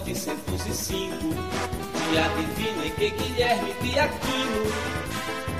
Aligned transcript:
1905, 0.00 1.08
dia 2.10 2.28
divino 2.36 2.84
em 2.84 2.90
que 2.92 3.10
Guilherme 3.10 3.72
de 3.74 3.98
Aquino 3.98 4.72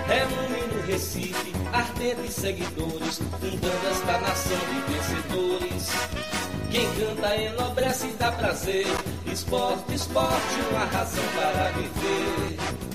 reúne 0.06 0.74
no 0.74 0.86
Recife 0.86 1.52
ardentes 1.72 2.34
seguidores, 2.34 3.18
fundando 3.18 3.88
esta 3.91 4.18
nação 4.20 4.58
de 4.58 4.92
vencedores. 4.92 5.91
Quem 6.70 6.88
canta 6.95 7.36
enobrece 7.36 8.06
e 8.06 8.12
dá 8.12 8.32
prazer, 8.32 8.86
esporte, 9.27 9.95
esporte, 9.95 10.60
uma 10.70 10.84
razão 10.86 11.24
para 11.34 11.70
viver. 11.72 12.91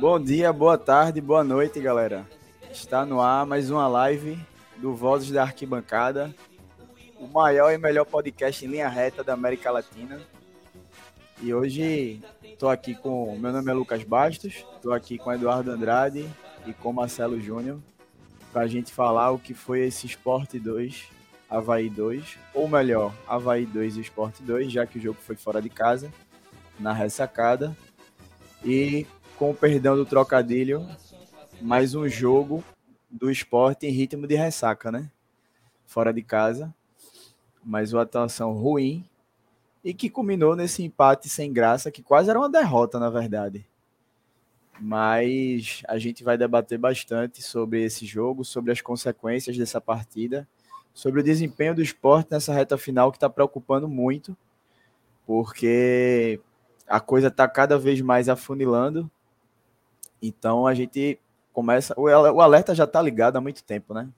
Bom 0.00 0.20
dia, 0.20 0.52
boa 0.52 0.78
tarde, 0.78 1.20
boa 1.20 1.42
noite, 1.42 1.80
galera. 1.80 2.24
Está 2.70 3.04
no 3.04 3.20
ar 3.20 3.44
mais 3.44 3.68
uma 3.68 3.88
live 3.88 4.38
do 4.76 4.94
Vozes 4.94 5.32
da 5.32 5.42
Arquibancada, 5.42 6.32
o 7.18 7.26
maior 7.26 7.72
e 7.72 7.78
melhor 7.78 8.04
podcast 8.04 8.64
em 8.64 8.68
linha 8.68 8.88
reta 8.88 9.24
da 9.24 9.32
América 9.32 9.72
Latina. 9.72 10.20
E 11.42 11.52
hoje 11.52 12.22
estou 12.44 12.68
aqui 12.68 12.94
com. 12.94 13.36
Meu 13.40 13.52
nome 13.52 13.68
é 13.72 13.74
Lucas 13.74 14.04
Bastos, 14.04 14.64
estou 14.76 14.92
aqui 14.92 15.18
com 15.18 15.32
Eduardo 15.32 15.72
Andrade 15.72 16.30
e 16.64 16.72
com 16.72 16.92
Marcelo 16.92 17.40
Júnior 17.40 17.80
para 18.52 18.62
a 18.62 18.68
gente 18.68 18.92
falar 18.92 19.32
o 19.32 19.38
que 19.38 19.52
foi 19.52 19.80
esse 19.80 20.06
Esporte 20.06 20.60
2, 20.60 21.08
Havaí 21.50 21.90
2, 21.90 22.38
ou 22.54 22.68
melhor, 22.68 23.12
Havaí 23.26 23.66
2 23.66 23.96
e 23.96 24.00
Esporte 24.02 24.44
2, 24.44 24.70
já 24.70 24.86
que 24.86 24.96
o 24.96 25.02
jogo 25.02 25.18
foi 25.20 25.34
fora 25.34 25.60
de 25.60 25.68
casa, 25.68 26.08
na 26.78 26.92
ressacada. 26.92 27.76
E 28.64 29.06
com 29.38 29.50
o 29.52 29.54
perdão 29.54 29.94
do 29.94 30.04
trocadilho, 30.04 30.84
mais 31.62 31.94
um 31.94 32.08
jogo 32.08 32.64
do 33.08 33.30
esporte 33.30 33.86
em 33.86 33.90
ritmo 33.90 34.26
de 34.26 34.34
ressaca, 34.34 34.90
né? 34.90 35.08
Fora 35.86 36.12
de 36.12 36.22
casa, 36.22 36.74
mas 37.62 37.92
uma 37.92 38.02
atuação 38.02 38.52
ruim 38.52 39.08
e 39.84 39.94
que 39.94 40.10
culminou 40.10 40.56
nesse 40.56 40.82
empate 40.82 41.28
sem 41.28 41.52
graça, 41.52 41.88
que 41.88 42.02
quase 42.02 42.28
era 42.28 42.38
uma 42.38 42.50
derrota, 42.50 42.98
na 42.98 43.08
verdade. 43.08 43.64
Mas 44.80 45.82
a 45.86 45.98
gente 45.98 46.24
vai 46.24 46.36
debater 46.36 46.76
bastante 46.76 47.40
sobre 47.40 47.84
esse 47.84 48.04
jogo, 48.04 48.44
sobre 48.44 48.72
as 48.72 48.80
consequências 48.80 49.56
dessa 49.56 49.80
partida, 49.80 50.48
sobre 50.92 51.20
o 51.20 51.24
desempenho 51.24 51.76
do 51.76 51.82
esporte 51.82 52.32
nessa 52.32 52.52
reta 52.52 52.76
final 52.76 53.12
que 53.12 53.18
está 53.18 53.30
preocupando 53.30 53.86
muito, 53.86 54.36
porque 55.24 56.40
a 56.88 56.98
coisa 56.98 57.28
está 57.28 57.46
cada 57.46 57.78
vez 57.78 58.00
mais 58.00 58.28
afunilando 58.28 59.08
então 60.22 60.66
a 60.66 60.74
gente 60.74 61.18
começa. 61.52 61.94
O, 61.96 62.40
alerta 62.40 62.74
já 62.74 62.84
está 62.84 63.02
ligado 63.02 63.36
há 63.36 63.40
muito 63.40 63.64
tempo, 63.64 63.92
né? 63.92 64.08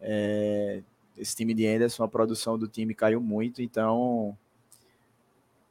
É, 0.00 0.82
esse 1.16 1.34
time 1.36 1.54
de 1.54 1.66
Anderson, 1.66 2.04
a 2.04 2.08
produção 2.08 2.58
do 2.58 2.68
time 2.68 2.94
caiu 2.94 3.20
muito, 3.20 3.62
então 3.62 4.36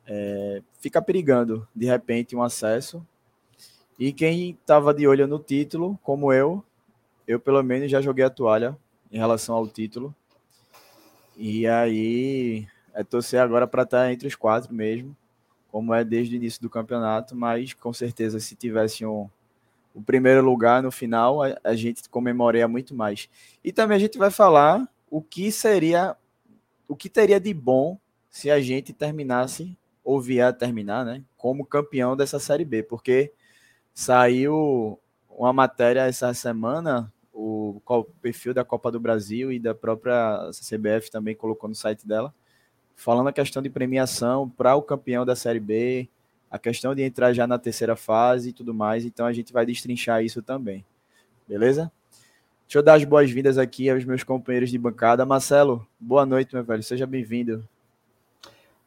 é, 0.05 0.61
fica 0.79 1.01
perigando 1.01 1.67
de 1.75 1.85
repente 1.85 2.35
um 2.35 2.43
acesso. 2.43 3.05
E 3.99 4.11
quem 4.11 4.51
estava 4.51 4.93
de 4.93 5.07
olho 5.07 5.27
no 5.27 5.39
título, 5.39 5.99
como 6.01 6.33
eu, 6.33 6.63
eu 7.27 7.39
pelo 7.39 7.61
menos 7.61 7.91
já 7.91 8.01
joguei 8.01 8.25
a 8.25 8.29
toalha 8.29 8.77
em 9.11 9.17
relação 9.17 9.55
ao 9.55 9.67
título. 9.67 10.13
E 11.37 11.67
aí 11.67 12.67
é 12.93 13.03
torcer 13.03 13.39
agora 13.39 13.67
para 13.67 13.83
estar 13.83 14.05
tá 14.05 14.11
entre 14.11 14.27
os 14.27 14.35
quatro 14.35 14.73
mesmo, 14.73 15.15
como 15.71 15.93
é 15.93 16.03
desde 16.03 16.35
o 16.35 16.37
início 16.37 16.61
do 16.61 16.69
campeonato, 16.69 17.35
mas 17.35 17.73
com 17.73 17.93
certeza 17.93 18.39
se 18.39 18.55
tivesse 18.55 19.05
um, 19.05 19.29
o 19.93 20.01
primeiro 20.01 20.41
lugar 20.41 20.81
no 20.81 20.91
final, 20.91 21.43
a, 21.43 21.57
a 21.63 21.75
gente 21.75 22.07
comemoraria 22.09 22.67
muito 22.67 22.95
mais. 22.95 23.29
E 23.63 23.71
também 23.71 23.97
a 23.97 23.99
gente 23.99 24.17
vai 24.17 24.31
falar 24.31 24.87
o 25.09 25.21
que 25.21 25.51
seria, 25.51 26.15
o 26.87 26.95
que 26.95 27.09
teria 27.09 27.39
de 27.39 27.53
bom 27.53 27.99
se 28.29 28.49
a 28.49 28.61
gente 28.61 28.93
terminasse, 28.93 29.77
ou 30.03 30.21
vier 30.21 30.47
a 30.47 30.53
terminar, 30.53 31.05
né, 31.05 31.23
como 31.37 31.65
campeão 31.65 32.15
dessa 32.15 32.39
Série 32.39 32.65
B, 32.65 32.81
porque 32.81 33.31
saiu 33.93 34.97
uma 35.29 35.53
matéria 35.53 36.07
essa 36.07 36.33
semana, 36.33 37.11
o 37.33 37.81
perfil 38.21 38.53
da 38.53 38.63
Copa 38.63 38.91
do 38.91 38.99
Brasil 38.99 39.51
e 39.51 39.59
da 39.59 39.73
própria 39.73 40.49
CBF 40.51 41.11
também 41.11 41.35
colocou 41.35 41.67
no 41.69 41.75
site 41.75 42.07
dela, 42.07 42.33
falando 42.95 43.27
a 43.27 43.33
questão 43.33 43.61
de 43.61 43.69
premiação 43.69 44.49
para 44.49 44.75
o 44.75 44.81
campeão 44.81 45.25
da 45.25 45.35
Série 45.35 45.59
B, 45.59 46.09
a 46.51 46.59
questão 46.59 46.93
de 46.93 47.01
entrar 47.01 47.31
já 47.31 47.47
na 47.47 47.57
terceira 47.57 47.95
fase 47.95 48.49
e 48.49 48.53
tudo 48.53 48.73
mais. 48.73 49.05
Então 49.05 49.25
a 49.25 49.31
gente 49.31 49.53
vai 49.53 49.65
destrinchar 49.65 50.23
isso 50.23 50.41
também. 50.41 50.85
Beleza? 51.47 51.89
Deixa 52.67 52.79
eu 52.79 52.83
dar 52.83 52.95
as 52.95 53.05
boas-vindas 53.05 53.57
aqui 53.57 53.89
aos 53.89 54.03
meus 54.03 54.23
companheiros 54.23 54.69
de 54.69 54.77
bancada. 54.77 55.25
Marcelo, 55.25 55.87
boa 55.99 56.25
noite, 56.25 56.53
meu 56.53 56.63
velho. 56.63 56.83
Seja 56.83 57.07
bem-vindo. 57.07 57.67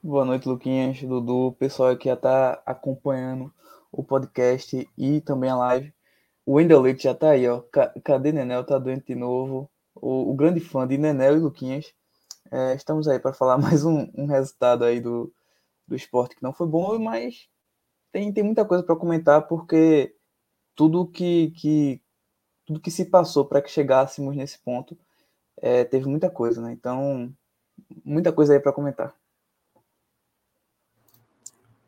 Boa 0.02 0.25
noite, 0.25 0.47
Luquinhas, 0.47 1.00
Dudu, 1.00 1.56
pessoal 1.58 1.97
que 1.97 2.08
já 2.10 2.14
está 2.14 2.62
acompanhando 2.66 3.50
o 3.91 4.04
podcast 4.04 4.86
e 4.98 5.20
também 5.22 5.48
a 5.48 5.56
live. 5.56 5.92
O 6.44 6.54
Wendel 6.54 6.82
Leite 6.82 7.04
já 7.04 7.12
está 7.12 7.31
aí, 7.31 7.48
ó. 7.48 7.62
Cadê 8.02 8.31
Nenel? 8.31 8.64
Tá 8.64 8.78
doente 8.78 9.06
de 9.06 9.14
novo. 9.14 9.70
O, 9.94 10.31
o 10.31 10.34
grande 10.34 10.60
fã 10.60 10.86
de 10.86 10.98
Nenel 10.98 11.36
e 11.36 11.41
Luquinhas. 11.41 11.94
É, 12.50 12.75
estamos 12.75 13.08
aí 13.08 13.19
para 13.19 13.32
falar 13.32 13.56
mais 13.58 13.84
um, 13.84 14.10
um 14.14 14.26
resultado 14.26 14.84
aí 14.84 15.00
do, 15.00 15.32
do 15.88 15.96
esporte 15.96 16.36
que 16.36 16.42
não 16.42 16.52
foi 16.52 16.66
bom, 16.66 16.98
mas 16.98 17.48
tem, 18.14 18.32
tem 18.32 18.44
muita 18.44 18.64
coisa 18.64 18.84
para 18.84 18.94
comentar, 18.94 19.48
porque 19.48 20.14
tudo 20.72 21.04
que, 21.04 21.50
que, 21.50 22.00
tudo 22.64 22.78
que 22.78 22.88
se 22.88 23.06
passou 23.06 23.44
para 23.44 23.60
que 23.60 23.69
chegássemos 23.69 24.36
nesse 24.36 24.56
ponto 24.60 24.97
é, 25.56 25.82
teve 25.82 26.06
muita 26.06 26.30
coisa, 26.30 26.62
né? 26.62 26.72
Então, 26.72 27.34
muita 28.04 28.32
coisa 28.32 28.52
aí 28.52 28.60
para 28.60 28.72
comentar. 28.72 29.12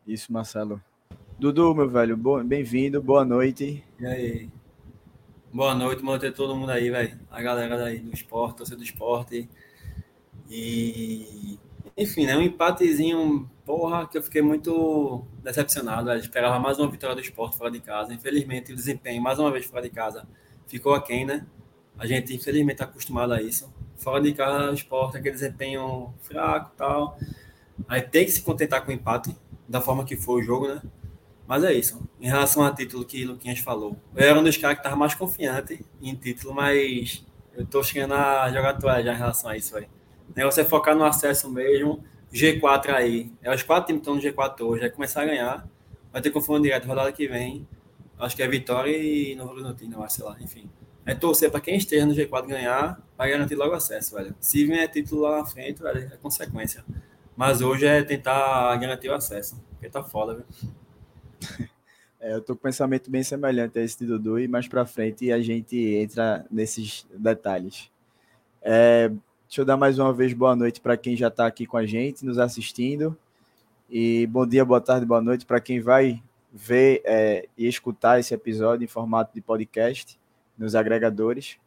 Isso, 0.05 0.33
Marcelo. 0.33 0.83
Dudu, 1.39 1.73
meu 1.73 1.89
velho, 1.89 2.17
bem-vindo, 2.43 3.01
boa 3.01 3.23
noite. 3.23 3.81
E 3.97 4.05
aí? 4.05 4.49
Boa 5.53 5.73
noite, 5.73 6.03
manter 6.03 6.33
todo 6.33 6.57
mundo 6.57 6.71
aí, 6.71 6.89
velho. 6.89 7.17
A 7.31 7.41
galera 7.41 7.85
aí 7.85 7.99
do 7.99 8.13
esporte, 8.13 8.57
torcedor 8.57 8.79
do 8.79 8.83
esporte. 8.83 9.49
E 10.49 11.57
enfim, 11.97 12.27
né? 12.27 12.37
Um 12.37 12.41
empatezinho, 12.41 13.49
porra, 13.65 14.07
que 14.07 14.17
eu 14.17 14.21
fiquei 14.21 14.41
muito 14.41 15.25
decepcionado. 15.43 16.11
Eu 16.11 16.17
esperava 16.17 16.59
mais 16.59 16.77
uma 16.77 16.89
vitória 16.89 17.15
do 17.15 17.21
esporte 17.21 17.57
fora 17.57 17.71
de 17.71 17.79
casa. 17.79 18.13
Infelizmente, 18.13 18.71
o 18.71 18.75
desempenho, 18.75 19.21
mais 19.21 19.39
uma 19.39 19.51
vez 19.51 19.65
fora 19.65 19.81
de 19.81 19.89
casa, 19.89 20.27
ficou 20.67 20.93
aquém, 20.93 21.25
né? 21.25 21.45
A 21.97 22.05
gente, 22.05 22.35
infelizmente, 22.35 22.73
está 22.73 22.83
acostumado 22.85 23.33
a 23.33 23.41
isso. 23.41 23.73
Fora 23.95 24.21
de 24.21 24.31
casa, 24.33 24.69
o 24.69 24.73
esporte, 24.75 25.17
aquele 25.17 25.33
desempenho 25.33 26.13
fraco 26.21 26.71
tal. 26.77 27.17
Aí 27.87 28.01
tem 28.01 28.25
que 28.25 28.31
se 28.31 28.43
contentar 28.43 28.85
com 28.85 28.91
o 28.91 28.93
empate, 28.93 29.35
da 29.67 29.81
forma 29.81 30.05
que 30.05 30.15
foi 30.15 30.41
o 30.41 30.43
jogo, 30.43 30.67
né? 30.67 30.81
Mas 31.47 31.63
é 31.63 31.73
isso. 31.73 32.07
Em 32.21 32.27
relação 32.27 32.63
ao 32.63 32.75
título 32.75 33.05
que 33.05 33.25
Luquinhas 33.25 33.59
falou, 33.59 33.97
eu 34.15 34.27
era 34.27 34.39
um 34.39 34.43
dos 34.43 34.57
caras 34.57 34.77
que 34.77 34.81
estava 34.81 34.95
mais 34.95 35.15
confiante 35.15 35.83
em 36.01 36.13
título, 36.13 36.53
mas 36.53 37.25
eu 37.55 37.65
tô 37.65 37.81
chegando 37.81 38.13
a 38.13 38.51
jogar 38.51 38.73
toalha 38.75 39.03
já 39.05 39.13
em 39.13 39.17
relação 39.17 39.49
a 39.49 39.57
isso, 39.57 39.75
aí. 39.77 39.87
O 40.35 40.59
é 40.59 40.63
focar 40.63 40.95
no 40.95 41.03
acesso 41.03 41.49
mesmo. 41.49 42.03
G4 42.33 42.89
aí. 42.89 43.31
É 43.41 43.53
os 43.53 43.63
quatro 43.63 43.87
times 43.87 44.03
que 44.03 44.09
estão 44.09 44.15
no 44.15 44.21
G4 44.21 44.61
hoje. 44.61 44.81
Vai 44.81 44.89
começar 44.89 45.21
a 45.21 45.25
ganhar. 45.25 45.67
Vai 46.11 46.21
ter 46.21 46.29
confronto 46.29 46.63
direto 46.63 46.85
rodada 46.85 47.11
que 47.11 47.27
vem. 47.27 47.67
Acho 48.19 48.35
que 48.35 48.43
é 48.43 48.47
Vitória 48.47 48.95
e 48.95 49.35
Novo 49.35 49.51
Horizontino, 49.51 50.03
sei 50.09 50.25
lá. 50.25 50.37
Enfim. 50.39 50.69
É 51.05 51.15
torcer 51.15 51.49
para 51.49 51.61
quem 51.61 51.77
esteja 51.77 52.05
no 52.05 52.13
G4 52.13 52.47
ganhar, 52.47 53.01
para 53.15 53.29
garantir 53.29 53.55
logo 53.55 53.73
acesso, 53.73 54.15
velho. 54.15 54.35
Se 54.41 54.65
vier 54.65 54.89
título 54.89 55.21
lá 55.21 55.37
na 55.37 55.45
frente, 55.45 55.81
velho, 55.81 56.11
é 56.13 56.17
consequência. 56.17 56.83
Mas 57.35 57.61
hoje 57.61 57.85
é 57.85 58.03
tentar 58.03 58.75
garantir 58.75 59.09
o 59.09 59.13
acesso. 59.13 59.63
Porque 59.71 59.89
tá 59.89 60.03
foda, 60.03 60.33
velho. 60.33 61.67
É, 62.19 62.33
eu 62.33 62.41
tô 62.41 62.55
com 62.55 62.61
um 62.61 62.63
pensamento 62.63 63.11
bem 63.11 63.21
semelhante 63.21 63.77
a 63.77 63.83
esse 63.83 63.99
de 63.99 64.07
Dudu 64.07 64.39
e 64.39 64.47
mais 64.47 64.67
para 64.67 64.83
frente 64.87 65.31
a 65.31 65.39
gente 65.39 65.77
entra 65.77 66.47
nesses 66.49 67.05
detalhes. 67.13 67.91
É, 68.59 69.11
Deixa 69.47 69.61
eu 69.61 69.65
dar 69.65 69.77
mais 69.77 69.97
uma 69.97 70.11
vez 70.11 70.33
boa 70.33 70.57
noite 70.57 70.81
para 70.81 70.97
quem 70.97 71.15
já 71.15 71.29
está 71.29 71.47
aqui 71.47 71.65
com 71.65 71.77
a 71.77 71.85
gente, 71.85 72.25
nos 72.25 72.37
assistindo. 72.37 73.17
E 73.89 74.27
bom 74.27 74.45
dia, 74.45 74.65
boa 74.65 74.81
tarde, 74.81 75.05
boa 75.05 75.21
noite 75.21 75.45
para 75.45 75.61
quem 75.61 75.79
vai 75.79 76.21
ver 76.51 77.01
é, 77.05 77.47
e 77.57 77.65
escutar 77.65 78.19
esse 78.19 78.33
episódio 78.33 78.83
em 78.83 78.89
formato 78.89 79.33
de 79.33 79.39
podcast 79.39 80.19
nos 80.57 80.75
agregadores. 80.75 81.57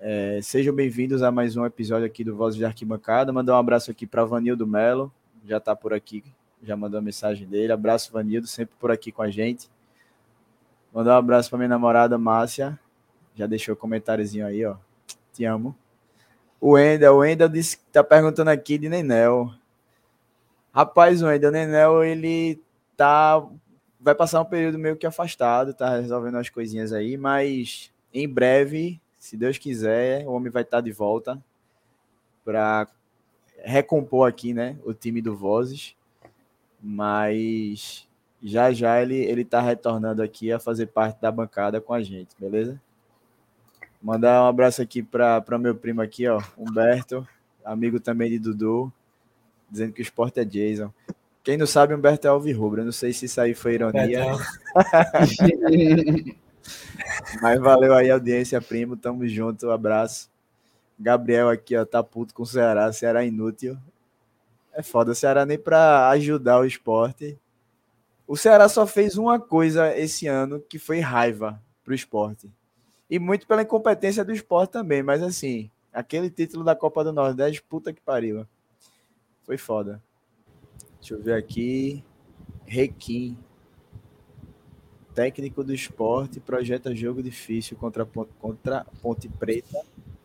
É, 0.00 0.40
sejam 0.42 0.74
bem-vindos 0.74 1.22
a 1.22 1.30
mais 1.30 1.56
um 1.56 1.64
episódio 1.64 2.04
aqui 2.04 2.24
do 2.24 2.34
Vozes 2.34 2.58
de 2.58 2.64
Arquibancada. 2.64 3.32
Mandar 3.32 3.54
um 3.54 3.58
abraço 3.58 3.92
aqui 3.92 4.08
para 4.08 4.24
Vanildo 4.24 4.66
Melo, 4.66 5.12
já 5.46 5.58
está 5.58 5.76
por 5.76 5.94
aqui, 5.94 6.24
já 6.64 6.76
mandou 6.76 6.98
a 6.98 7.02
mensagem 7.02 7.46
dele. 7.46 7.72
Abraço, 7.72 8.12
Vanildo, 8.12 8.48
sempre 8.48 8.74
por 8.80 8.90
aqui 8.90 9.12
com 9.12 9.22
a 9.22 9.30
gente. 9.30 9.70
Mandar 10.92 11.14
um 11.14 11.18
abraço 11.18 11.48
para 11.48 11.58
minha 11.58 11.68
namorada 11.68 12.18
Márcia, 12.18 12.76
já 13.36 13.46
deixou 13.46 13.74
o 13.74 13.78
comentáriozinho 13.78 14.44
aí, 14.44 14.66
ó. 14.66 14.74
Te 15.32 15.44
amo. 15.44 15.76
O 16.66 16.70
Wendel, 16.70 17.12
o 17.12 17.18
Wendel 17.18 17.50
disse 17.50 17.78
tá 17.92 18.02
perguntando 18.02 18.48
aqui 18.48 18.78
de 18.78 18.88
Nenel. 18.88 19.52
Rapaz, 20.72 21.20
o 21.20 21.26
Wendel, 21.26 21.50
Nenel, 21.50 22.02
ele 22.02 22.58
tá 22.96 23.46
vai 24.00 24.14
passar 24.14 24.40
um 24.40 24.46
período 24.46 24.78
meio 24.78 24.96
que 24.96 25.06
afastado, 25.06 25.74
tá 25.74 25.98
resolvendo 25.98 26.38
as 26.38 26.48
coisinhas 26.48 26.90
aí, 26.90 27.18
mas 27.18 27.92
em 28.14 28.26
breve, 28.26 28.98
se 29.18 29.36
Deus 29.36 29.58
quiser, 29.58 30.26
o 30.26 30.32
homem 30.32 30.50
vai 30.50 30.62
estar 30.62 30.78
tá 30.78 30.80
de 30.80 30.90
volta 30.90 31.38
para 32.42 32.88
recompor 33.58 34.26
aqui, 34.26 34.54
né, 34.54 34.78
o 34.86 34.94
time 34.94 35.20
do 35.20 35.36
Vozes. 35.36 35.94
Mas 36.82 38.08
já 38.42 38.72
já 38.72 39.02
ele 39.02 39.16
ele 39.16 39.44
tá 39.44 39.60
retornando 39.60 40.22
aqui 40.22 40.50
a 40.50 40.58
fazer 40.58 40.86
parte 40.86 41.20
da 41.20 41.30
bancada 41.30 41.78
com 41.78 41.92
a 41.92 42.02
gente, 42.02 42.34
beleza? 42.38 42.80
Mandar 44.04 44.44
um 44.44 44.48
abraço 44.48 44.82
aqui 44.82 45.02
para 45.02 45.42
meu 45.58 45.74
primo 45.74 46.02
aqui, 46.02 46.28
ó, 46.28 46.38
Humberto, 46.58 47.26
amigo 47.64 47.98
também 47.98 48.28
de 48.28 48.38
Dudu, 48.38 48.92
dizendo 49.70 49.94
que 49.94 50.02
o 50.02 50.04
esporte 50.04 50.38
é 50.38 50.44
Jason. 50.44 50.92
Quem 51.42 51.56
não 51.56 51.66
sabe, 51.66 51.94
Humberto 51.94 52.26
é 52.26 52.30
alvirrubro. 52.30 52.82
Eu 52.82 52.84
não 52.84 52.92
sei 52.92 53.14
se 53.14 53.24
isso 53.24 53.40
aí 53.40 53.54
foi 53.54 53.76
ironia. 53.76 54.26
Mas 57.40 57.58
valeu 57.58 57.94
aí, 57.94 58.10
audiência, 58.10 58.60
primo. 58.60 58.94
Tamo 58.94 59.26
junto, 59.26 59.68
um 59.68 59.70
abraço. 59.70 60.30
Gabriel 61.00 61.48
aqui, 61.48 61.74
ó, 61.74 61.86
tá 61.86 62.04
puto 62.04 62.34
com 62.34 62.42
o 62.42 62.46
Ceará. 62.46 62.92
Ceará 62.92 63.24
inútil. 63.24 63.74
É 64.74 64.82
foda, 64.82 65.12
o 65.12 65.14
Ceará 65.14 65.46
nem 65.46 65.58
pra 65.58 66.10
ajudar 66.10 66.60
o 66.60 66.66
esporte. 66.66 67.38
O 68.26 68.36
Ceará 68.36 68.68
só 68.68 68.86
fez 68.86 69.16
uma 69.16 69.40
coisa 69.40 69.96
esse 69.96 70.26
ano 70.26 70.60
que 70.60 70.78
foi 70.78 71.00
raiva 71.00 71.58
pro 71.82 71.94
esporte. 71.94 72.50
E 73.08 73.18
muito 73.18 73.46
pela 73.46 73.62
incompetência 73.62 74.24
do 74.24 74.32
esporte 74.32 74.70
também, 74.70 75.02
mas 75.02 75.22
assim, 75.22 75.70
aquele 75.92 76.30
título 76.30 76.64
da 76.64 76.74
Copa 76.74 77.04
do 77.04 77.12
Nordeste, 77.12 77.62
puta 77.62 77.92
que 77.92 78.00
pariu. 78.00 78.46
Foi 79.44 79.58
foda. 79.58 80.02
Deixa 80.98 81.14
eu 81.14 81.22
ver 81.22 81.34
aqui. 81.34 82.02
Requim. 82.66 83.36
Técnico 85.14 85.62
do 85.62 85.72
esporte 85.72 86.40
projeta 86.40 86.94
jogo 86.94 87.22
difícil 87.22 87.76
contra, 87.76 88.06
contra 88.40 88.86
Ponte 89.00 89.28
Preta. 89.28 89.82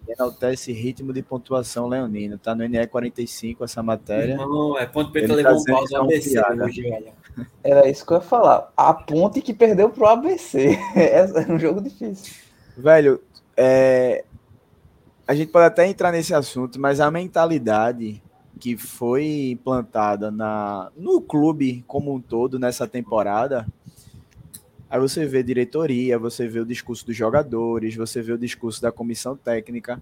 Enaltece 0.07 0.71
ritmo 0.71 1.13
de 1.13 1.21
pontuação 1.21 1.87
leonino. 1.87 2.37
Tá 2.39 2.55
no 2.55 2.67
NE 2.67 2.87
45 2.87 3.63
essa 3.63 3.83
matéria. 3.83 4.37
Não, 4.37 4.77
é 4.77 4.85
Ponte 4.85 5.11
Preta 5.11 5.33
Ele 5.33 5.43
levou 5.43 5.63
tá 5.63 5.71
um 5.71 5.75
pau 5.75 5.85
do 5.85 5.95
ABC 5.97 6.39
hoje, 6.39 7.13
Era 7.61 7.87
isso 7.87 8.05
que 8.05 8.13
eu 8.13 8.17
ia 8.17 8.21
falar. 8.21 8.71
A 8.75 8.93
Ponte 8.93 9.41
que 9.41 9.53
perdeu 9.53 9.89
pro 9.89 10.07
ABC. 10.07 10.79
É 10.95 11.51
um 11.51 11.59
jogo 11.59 11.81
difícil. 11.81 12.48
Velho, 12.79 13.21
é... 13.57 14.23
a 15.27 15.35
gente 15.35 15.51
pode 15.51 15.65
até 15.65 15.85
entrar 15.85 16.13
nesse 16.13 16.33
assunto, 16.33 16.79
mas 16.79 17.01
a 17.01 17.11
mentalidade 17.11 18.23
que 18.57 18.77
foi 18.77 19.51
implantada 19.51 20.31
na, 20.31 20.89
no 20.95 21.21
clube 21.21 21.83
como 21.85 22.13
um 22.13 22.21
todo 22.21 22.57
nessa 22.57 22.87
temporada, 22.87 23.67
aí 24.89 24.97
você 24.97 25.25
vê 25.25 25.43
diretoria, 25.43 26.17
você 26.17 26.47
vê 26.47 26.61
o 26.61 26.65
discurso 26.65 27.05
dos 27.05 27.17
jogadores, 27.17 27.95
você 27.95 28.21
vê 28.21 28.31
o 28.31 28.37
discurso 28.37 28.81
da 28.81 28.93
comissão 28.93 29.35
técnica. 29.35 30.01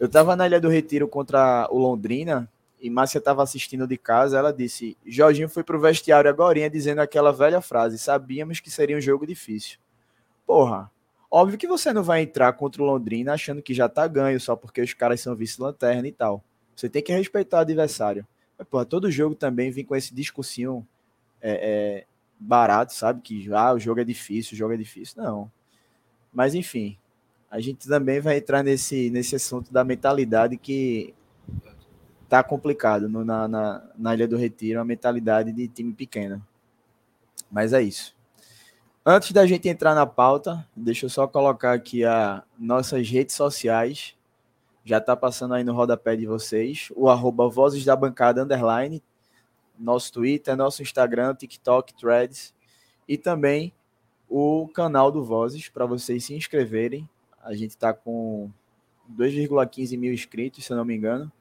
Eu 0.00 0.06
estava 0.06 0.34
na 0.34 0.46
Ilha 0.46 0.60
do 0.60 0.68
Retiro 0.70 1.06
contra 1.08 1.68
o 1.70 1.78
Londrina 1.78 2.50
e 2.80 2.88
Márcia 2.88 3.18
estava 3.18 3.42
assistindo 3.42 3.86
de 3.86 3.98
casa. 3.98 4.38
Ela 4.38 4.52
disse: 4.52 4.96
Jorginho 5.06 5.48
foi 5.48 5.62
pro 5.62 5.78
vestiário 5.78 6.30
agora 6.30 6.70
dizendo 6.70 7.00
aquela 7.00 7.32
velha 7.32 7.60
frase: 7.60 7.98
sabíamos 7.98 8.60
que 8.60 8.70
seria 8.70 8.96
um 8.96 9.00
jogo 9.00 9.26
difícil. 9.26 9.78
Porra, 10.46 10.90
óbvio 11.30 11.58
que 11.58 11.66
você 11.66 11.92
não 11.92 12.02
vai 12.02 12.22
entrar 12.22 12.52
contra 12.54 12.82
o 12.82 12.86
Londrina 12.86 13.32
achando 13.34 13.62
que 13.62 13.74
já 13.74 13.88
tá 13.88 14.06
ganho 14.06 14.40
só 14.40 14.56
porque 14.56 14.80
os 14.80 14.94
caras 14.94 15.20
são 15.20 15.34
vice-lanterna 15.34 16.08
e 16.08 16.12
tal. 16.12 16.42
Você 16.74 16.88
tem 16.88 17.02
que 17.02 17.12
respeitar 17.12 17.58
o 17.58 17.60
adversário. 17.60 18.26
Mas, 18.56 18.66
porra, 18.68 18.84
todo 18.84 19.10
jogo 19.10 19.34
também 19.34 19.70
vem 19.70 19.84
com 19.84 19.94
esse 19.94 20.14
discursinho 20.14 20.86
é, 21.40 21.52
é, 21.52 22.06
barato, 22.38 22.92
sabe? 22.92 23.20
Que 23.20 23.52
ah, 23.52 23.74
o 23.74 23.78
jogo 23.78 24.00
é 24.00 24.04
difícil, 24.04 24.54
o 24.54 24.56
jogo 24.56 24.74
é 24.74 24.76
difícil. 24.76 25.22
Não. 25.22 25.50
Mas, 26.32 26.54
enfim, 26.54 26.96
a 27.50 27.60
gente 27.60 27.88
também 27.88 28.20
vai 28.20 28.38
entrar 28.38 28.62
nesse, 28.62 29.10
nesse 29.10 29.36
assunto 29.36 29.72
da 29.72 29.84
mentalidade 29.84 30.56
que 30.56 31.14
tá 32.28 32.42
complicado 32.42 33.08
no, 33.08 33.24
na, 33.24 33.48
na, 33.48 33.90
na 33.96 34.14
Ilha 34.14 34.28
do 34.28 34.36
Retiro, 34.36 34.80
a 34.80 34.84
mentalidade 34.84 35.52
de 35.52 35.66
time 35.66 35.92
pequeno. 35.92 36.44
Mas 37.50 37.72
é 37.72 37.80
isso. 37.80 38.17
Antes 39.10 39.32
da 39.32 39.46
gente 39.46 39.66
entrar 39.66 39.94
na 39.94 40.04
pauta, 40.04 40.68
deixa 40.76 41.06
eu 41.06 41.08
só 41.08 41.26
colocar 41.26 41.72
aqui 41.72 42.04
as 42.04 42.42
nossas 42.58 43.08
redes 43.08 43.34
sociais 43.34 44.14
já 44.84 44.98
está 44.98 45.16
passando 45.16 45.54
aí 45.54 45.64
no 45.64 45.72
rodapé 45.72 46.14
de 46.14 46.26
vocês, 46.26 46.92
o 46.94 47.08
arroba 47.08 47.48
Vozes 47.48 47.86
da 47.86 47.96
Bancada 47.96 48.42
Underline, 48.42 49.02
nosso 49.78 50.12
Twitter, 50.12 50.54
nosso 50.58 50.82
Instagram, 50.82 51.34
TikTok, 51.34 51.94
Threads, 51.94 52.54
e 53.08 53.16
também 53.16 53.72
o 54.28 54.68
canal 54.74 55.10
do 55.10 55.24
Vozes, 55.24 55.70
para 55.70 55.86
vocês 55.86 56.26
se 56.26 56.34
inscreverem. 56.34 57.08
A 57.42 57.54
gente 57.54 57.70
está 57.70 57.94
com 57.94 58.50
2,15 59.10 59.96
mil 59.96 60.12
inscritos, 60.12 60.66
se 60.66 60.70
eu 60.70 60.76
não 60.76 60.84
me 60.84 60.94
engano. 60.94 61.32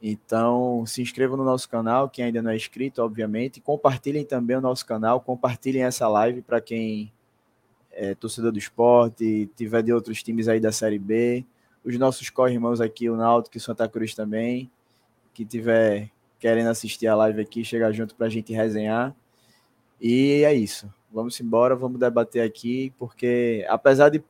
Então, 0.00 0.84
se 0.86 1.02
inscrevam 1.02 1.36
no 1.36 1.44
nosso 1.44 1.68
canal, 1.68 2.08
quem 2.08 2.26
ainda 2.26 2.40
não 2.40 2.50
é 2.50 2.56
inscrito, 2.56 3.02
obviamente. 3.02 3.60
Compartilhem 3.60 4.24
também 4.24 4.56
o 4.56 4.60
nosso 4.60 4.86
canal, 4.86 5.20
compartilhem 5.20 5.82
essa 5.82 6.06
live 6.08 6.42
para 6.42 6.60
quem 6.60 7.12
é 7.90 8.14
torcedor 8.14 8.52
do 8.52 8.58
esporte, 8.58 9.50
tiver 9.56 9.82
de 9.82 9.92
outros 9.92 10.22
times 10.22 10.46
aí 10.46 10.60
da 10.60 10.70
Série 10.70 10.98
B 10.98 11.44
os 11.84 11.98
nossos 11.98 12.28
co-irmãos 12.28 12.80
aqui, 12.80 13.08
o 13.08 13.16
Náutico 13.16 13.56
e 13.56 13.58
o 13.58 13.60
Santa 13.60 13.88
Cruz 13.88 14.14
também, 14.14 14.70
que 15.32 15.44
tiver 15.44 16.10
querendo 16.38 16.68
assistir 16.68 17.06
a 17.06 17.16
live 17.16 17.40
aqui, 17.40 17.64
chegar 17.64 17.90
junto 17.92 18.14
para 18.14 18.26
a 18.26 18.30
gente 18.30 18.52
resenhar. 18.52 19.14
E 20.00 20.42
é 20.44 20.52
isso. 20.52 20.92
Vamos 21.10 21.40
embora, 21.40 21.74
vamos 21.74 21.98
debater 21.98 22.42
aqui, 22.42 22.92
porque 22.98 23.64
apesar 23.68 24.10
de 24.10 24.22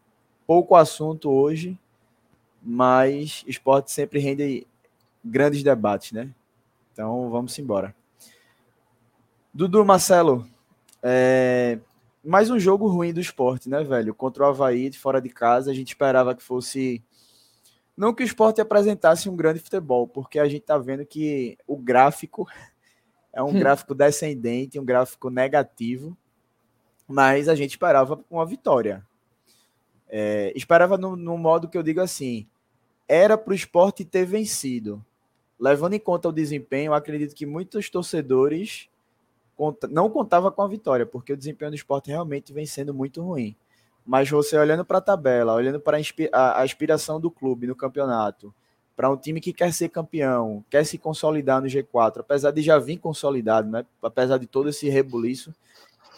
pouco 0.46 0.76
assunto 0.76 1.30
hoje, 1.30 1.76
mas 2.62 3.44
esporte 3.46 3.90
sempre 3.90 4.20
rende 4.20 4.66
grandes 5.24 5.62
debates, 5.62 6.12
né? 6.12 6.30
Então 6.92 7.30
vamos 7.30 7.58
embora. 7.58 7.94
Dudu 9.52 9.84
Marcelo, 9.84 10.46
é... 11.02 11.78
mais 12.24 12.50
um 12.50 12.58
jogo 12.58 12.86
ruim 12.86 13.12
do 13.12 13.20
esporte, 13.20 13.68
né, 13.68 13.82
velho? 13.82 14.14
Contra 14.14 14.44
o 14.44 14.46
Havaí, 14.46 14.90
de 14.90 14.98
fora 14.98 15.20
de 15.20 15.28
casa, 15.28 15.70
a 15.70 15.74
gente 15.74 15.88
esperava 15.88 16.34
que 16.34 16.42
fosse 16.42 17.02
não 17.98 18.14
que 18.14 18.22
o 18.22 18.24
esporte 18.24 18.60
apresentasse 18.60 19.28
um 19.28 19.34
grande 19.34 19.58
futebol, 19.58 20.06
porque 20.06 20.38
a 20.38 20.44
gente 20.44 20.60
está 20.60 20.78
vendo 20.78 21.04
que 21.04 21.58
o 21.66 21.76
gráfico 21.76 22.46
é 23.34 23.42
um 23.42 23.48
hum. 23.48 23.58
gráfico 23.58 23.92
descendente, 23.92 24.78
um 24.78 24.84
gráfico 24.84 25.28
negativo, 25.28 26.16
mas 27.08 27.48
a 27.48 27.56
gente 27.56 27.70
esperava 27.70 28.24
uma 28.30 28.46
vitória. 28.46 29.04
É, 30.08 30.52
esperava 30.54 30.96
no, 30.96 31.16
no, 31.16 31.36
modo 31.36 31.68
que 31.68 31.76
eu 31.76 31.82
digo 31.82 32.00
assim: 32.00 32.46
era 33.08 33.36
para 33.36 33.50
o 33.50 33.56
esporte 33.56 34.04
ter 34.04 34.24
vencido. 34.24 35.04
Levando 35.58 35.94
em 35.94 36.00
conta 36.00 36.28
o 36.28 36.32
desempenho, 36.32 36.92
acredito 36.92 37.34
que 37.34 37.44
muitos 37.44 37.90
torcedores 37.90 38.88
não 39.90 40.08
contavam 40.08 40.52
com 40.52 40.62
a 40.62 40.68
vitória, 40.68 41.04
porque 41.04 41.32
o 41.32 41.36
desempenho 41.36 41.72
do 41.72 41.74
esporte 41.74 42.10
realmente 42.10 42.52
vem 42.52 42.64
sendo 42.64 42.94
muito 42.94 43.20
ruim. 43.20 43.56
Mas 44.06 44.30
você 44.30 44.56
olhando 44.56 44.84
para 44.84 44.98
a 44.98 45.02
tabela, 45.02 45.52
olhando 45.52 45.80
para 45.80 45.98
a 46.32 46.62
aspiração 46.62 47.20
do 47.20 47.30
clube 47.30 47.66
no 47.66 47.74
campeonato, 47.74 48.54
para 48.96 49.10
um 49.10 49.16
time 49.16 49.40
que 49.40 49.52
quer 49.52 49.72
ser 49.72 49.90
campeão, 49.90 50.64
quer 50.70 50.84
se 50.84 50.96
consolidar 50.96 51.60
no 51.60 51.68
G4, 51.68 52.20
apesar 52.20 52.50
de 52.50 52.62
já 52.62 52.78
vir 52.78 52.98
consolidado, 52.98 53.70
né? 53.70 53.84
apesar 54.02 54.38
de 54.38 54.46
todo 54.46 54.68
esse 54.68 54.88
rebuliço 54.88 55.54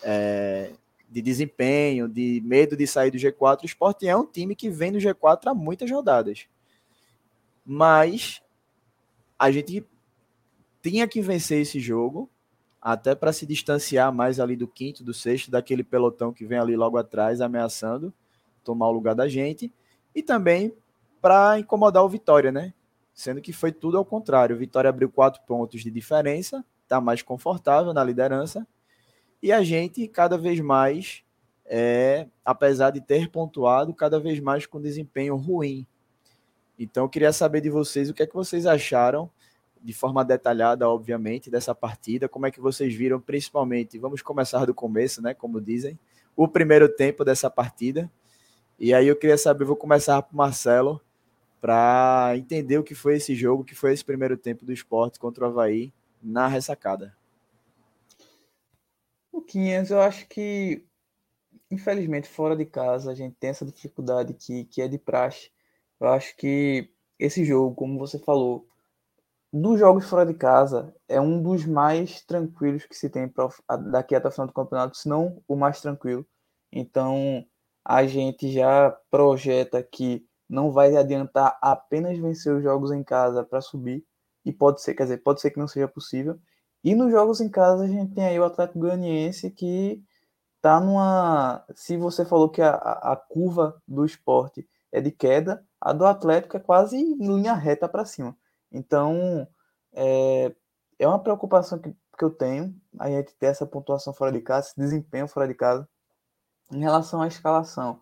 é, 0.02 0.70
de 1.10 1.20
desempenho, 1.20 2.08
de 2.08 2.40
medo 2.44 2.76
de 2.76 2.86
sair 2.86 3.10
do 3.10 3.18
G4, 3.18 3.62
o 3.62 3.66
Sport 3.66 4.02
é 4.04 4.16
um 4.16 4.24
time 4.24 4.54
que 4.54 4.70
vem 4.70 4.92
no 4.92 4.98
G4 4.98 5.40
há 5.46 5.54
muitas 5.54 5.90
rodadas. 5.90 6.46
Mas 7.66 8.40
a 9.40 9.50
gente 9.50 9.84
tinha 10.82 11.08
que 11.08 11.20
vencer 11.20 11.62
esse 11.62 11.80
jogo 11.80 12.30
até 12.80 13.14
para 13.14 13.32
se 13.32 13.46
distanciar 13.46 14.12
mais 14.12 14.38
ali 14.38 14.56
do 14.56 14.68
quinto, 14.68 15.02
do 15.02 15.12
sexto, 15.12 15.50
daquele 15.50 15.82
pelotão 15.82 16.32
que 16.32 16.46
vem 16.46 16.58
ali 16.58 16.76
logo 16.76 16.96
atrás, 16.96 17.40
ameaçando 17.40 18.12
tomar 18.62 18.88
o 18.88 18.92
lugar 18.92 19.14
da 19.14 19.26
gente, 19.26 19.72
e 20.14 20.22
também 20.22 20.72
para 21.20 21.58
incomodar 21.58 22.04
o 22.04 22.08
Vitória, 22.08 22.52
né? 22.52 22.74
Sendo 23.12 23.40
que 23.40 23.52
foi 23.52 23.72
tudo 23.72 23.96
ao 23.96 24.04
contrário. 24.04 24.54
O 24.54 24.58
Vitória 24.58 24.88
abriu 24.90 25.10
quatro 25.10 25.42
pontos 25.46 25.82
de 25.82 25.90
diferença 25.90 26.64
está 26.90 27.00
mais 27.00 27.22
confortável 27.22 27.94
na 27.94 28.02
liderança 28.02 28.66
e 29.40 29.52
a 29.52 29.62
gente 29.62 30.08
cada 30.08 30.36
vez 30.36 30.58
mais, 30.58 31.22
é, 31.64 32.26
apesar 32.44 32.90
de 32.90 33.00
ter 33.00 33.30
pontuado, 33.30 33.94
cada 33.94 34.18
vez 34.18 34.40
mais 34.40 34.66
com 34.66 34.80
desempenho 34.80 35.36
ruim. 35.36 35.86
Então 36.80 37.04
eu 37.04 37.08
queria 37.10 37.30
saber 37.30 37.60
de 37.60 37.68
vocês 37.68 38.08
o 38.08 38.14
que 38.14 38.22
é 38.22 38.26
que 38.26 38.34
vocês 38.34 38.64
acharam 38.64 39.30
de 39.82 39.92
forma 39.92 40.24
detalhada, 40.24 40.88
obviamente, 40.88 41.50
dessa 41.50 41.74
partida, 41.74 42.28
como 42.28 42.46
é 42.46 42.50
que 42.50 42.60
vocês 42.60 42.94
viram, 42.94 43.20
principalmente, 43.20 43.98
vamos 43.98 44.22
começar 44.22 44.64
do 44.64 44.74
começo, 44.74 45.22
né, 45.22 45.32
como 45.34 45.60
dizem, 45.60 45.98
o 46.36 46.48
primeiro 46.48 46.88
tempo 46.88 47.24
dessa 47.24 47.50
partida. 47.50 48.10
E 48.78 48.92
aí 48.94 49.06
eu 49.06 49.16
queria 49.16 49.38
saber, 49.38 49.64
vou 49.64 49.76
começar 49.76 50.20
por 50.22 50.34
Marcelo, 50.34 51.00
para 51.60 52.32
entender 52.36 52.78
o 52.78 52.82
que 52.82 52.94
foi 52.94 53.16
esse 53.16 53.34
jogo, 53.34 53.62
o 53.62 53.64
que 53.64 53.74
foi 53.74 53.92
esse 53.92 54.04
primeiro 54.04 54.36
tempo 54.36 54.64
do 54.64 54.72
esporte 54.72 55.18
contra 55.18 55.44
o 55.44 55.48
Havaí 55.48 55.92
na 56.22 56.46
ressacada. 56.46 57.14
Luquinhas, 59.32 59.90
eu 59.90 60.00
acho 60.00 60.26
que, 60.28 60.82
infelizmente, 61.70 62.28
fora 62.28 62.56
de 62.56 62.64
casa, 62.64 63.10
a 63.10 63.14
gente 63.14 63.36
tem 63.38 63.50
essa 63.50 63.66
dificuldade 63.66 64.32
que, 64.32 64.64
que 64.64 64.80
é 64.80 64.88
de 64.88 64.98
praxe. 64.98 65.50
Eu 66.00 66.08
acho 66.08 66.36
que 66.36 66.90
esse 67.18 67.44
jogo, 67.44 67.74
como 67.74 67.98
você 67.98 68.18
falou, 68.18 68.66
dos 69.52 69.78
jogos 69.78 70.08
fora 70.08 70.26
de 70.26 70.34
casa, 70.34 70.94
é 71.08 71.20
um 71.20 71.42
dos 71.42 71.66
mais 71.66 72.22
tranquilos 72.22 72.86
que 72.86 72.96
se 72.96 73.10
tem 73.10 73.28
pra, 73.28 73.48
daqui 73.90 74.14
até 74.14 74.28
o 74.28 74.30
final 74.30 74.46
do 74.46 74.52
campeonato, 74.52 74.96
se 74.96 75.08
não 75.08 75.42
o 75.48 75.56
mais 75.56 75.80
tranquilo. 75.80 76.26
Então, 76.72 77.44
a 77.84 78.06
gente 78.06 78.50
já 78.52 78.90
projeta 79.10 79.82
que 79.82 80.24
não 80.48 80.72
vai 80.72 80.96
adiantar 80.96 81.58
apenas 81.62 82.18
vencer 82.18 82.54
os 82.54 82.62
jogos 82.62 82.92
em 82.92 83.04
casa 83.04 83.44
para 83.44 83.60
subir, 83.60 84.04
e 84.44 84.52
pode 84.52 84.82
ser, 84.82 84.94
quer 84.94 85.04
dizer, 85.04 85.18
pode 85.18 85.40
ser 85.40 85.50
que 85.50 85.58
não 85.58 85.68
seja 85.68 85.88
possível. 85.88 86.38
E 86.82 86.94
nos 86.94 87.10
jogos 87.10 87.40
em 87.40 87.48
casa 87.48 87.84
a 87.84 87.88
gente 87.88 88.14
tem 88.14 88.24
aí 88.24 88.38
o 88.38 88.44
Atlético 88.44 88.78
Goianiense 88.80 89.50
que 89.50 90.02
tá 90.62 90.80
numa. 90.80 91.64
Se 91.74 91.96
você 91.96 92.24
falou 92.24 92.48
que 92.48 92.62
a, 92.62 92.74
a 92.74 93.16
curva 93.16 93.80
do 93.86 94.04
esporte 94.04 94.68
é 94.92 95.00
de 95.00 95.10
queda, 95.10 95.64
a 95.80 95.92
do 95.92 96.04
Atlético 96.04 96.56
é 96.56 96.60
quase 96.60 96.96
em 96.96 97.16
linha 97.16 97.54
reta 97.54 97.88
para 97.88 98.04
cima. 98.04 98.36
Então 98.70 99.46
é, 99.92 100.54
é 100.98 101.08
uma 101.08 101.22
preocupação 101.22 101.78
que, 101.78 101.90
que 102.18 102.24
eu 102.24 102.30
tenho 102.30 102.74
a 102.98 103.08
gente 103.08 103.34
ter 103.34 103.46
essa 103.46 103.66
pontuação 103.66 104.12
fora 104.12 104.32
de 104.32 104.40
casa, 104.40 104.68
esse 104.68 104.80
desempenho 104.80 105.26
fora 105.26 105.48
de 105.48 105.54
casa. 105.54 105.88
Em 106.72 106.80
relação 106.80 107.20
à 107.20 107.26
escalação, 107.26 108.00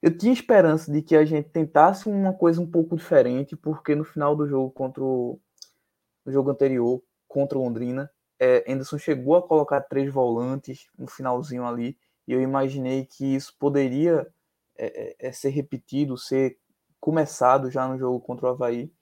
eu 0.00 0.16
tinha 0.16 0.32
esperança 0.32 0.90
de 0.90 1.02
que 1.02 1.16
a 1.16 1.24
gente 1.24 1.48
tentasse 1.48 2.08
uma 2.08 2.32
coisa 2.32 2.60
um 2.60 2.70
pouco 2.70 2.96
diferente, 2.96 3.56
porque 3.56 3.94
no 3.94 4.04
final 4.04 4.36
do 4.36 4.46
jogo 4.46 4.70
contra 4.70 5.02
o 5.02 5.38
no 6.24 6.32
jogo 6.32 6.50
anterior, 6.50 7.02
contra 7.28 7.56
o 7.56 7.62
Londrina. 7.62 8.10
É, 8.38 8.64
Anderson 8.70 8.98
chegou 8.98 9.36
a 9.36 9.46
colocar 9.46 9.80
três 9.82 10.12
volantes 10.12 10.88
no 10.98 11.06
finalzinho 11.06 11.64
ali, 11.64 11.96
e 12.26 12.32
eu 12.32 12.40
imaginei 12.40 13.04
que 13.04 13.34
isso 13.34 13.54
poderia 13.58 14.26
é, 14.76 14.86
é, 14.86 15.28
é, 15.28 15.32
ser 15.32 15.50
repetido, 15.50 16.18
ser 16.18 16.58
começado 17.00 17.70
já 17.70 17.86
no 17.86 17.98
jogo 17.98 18.20
contra 18.20 18.46
o 18.46 18.48
Havaí, 18.50 18.92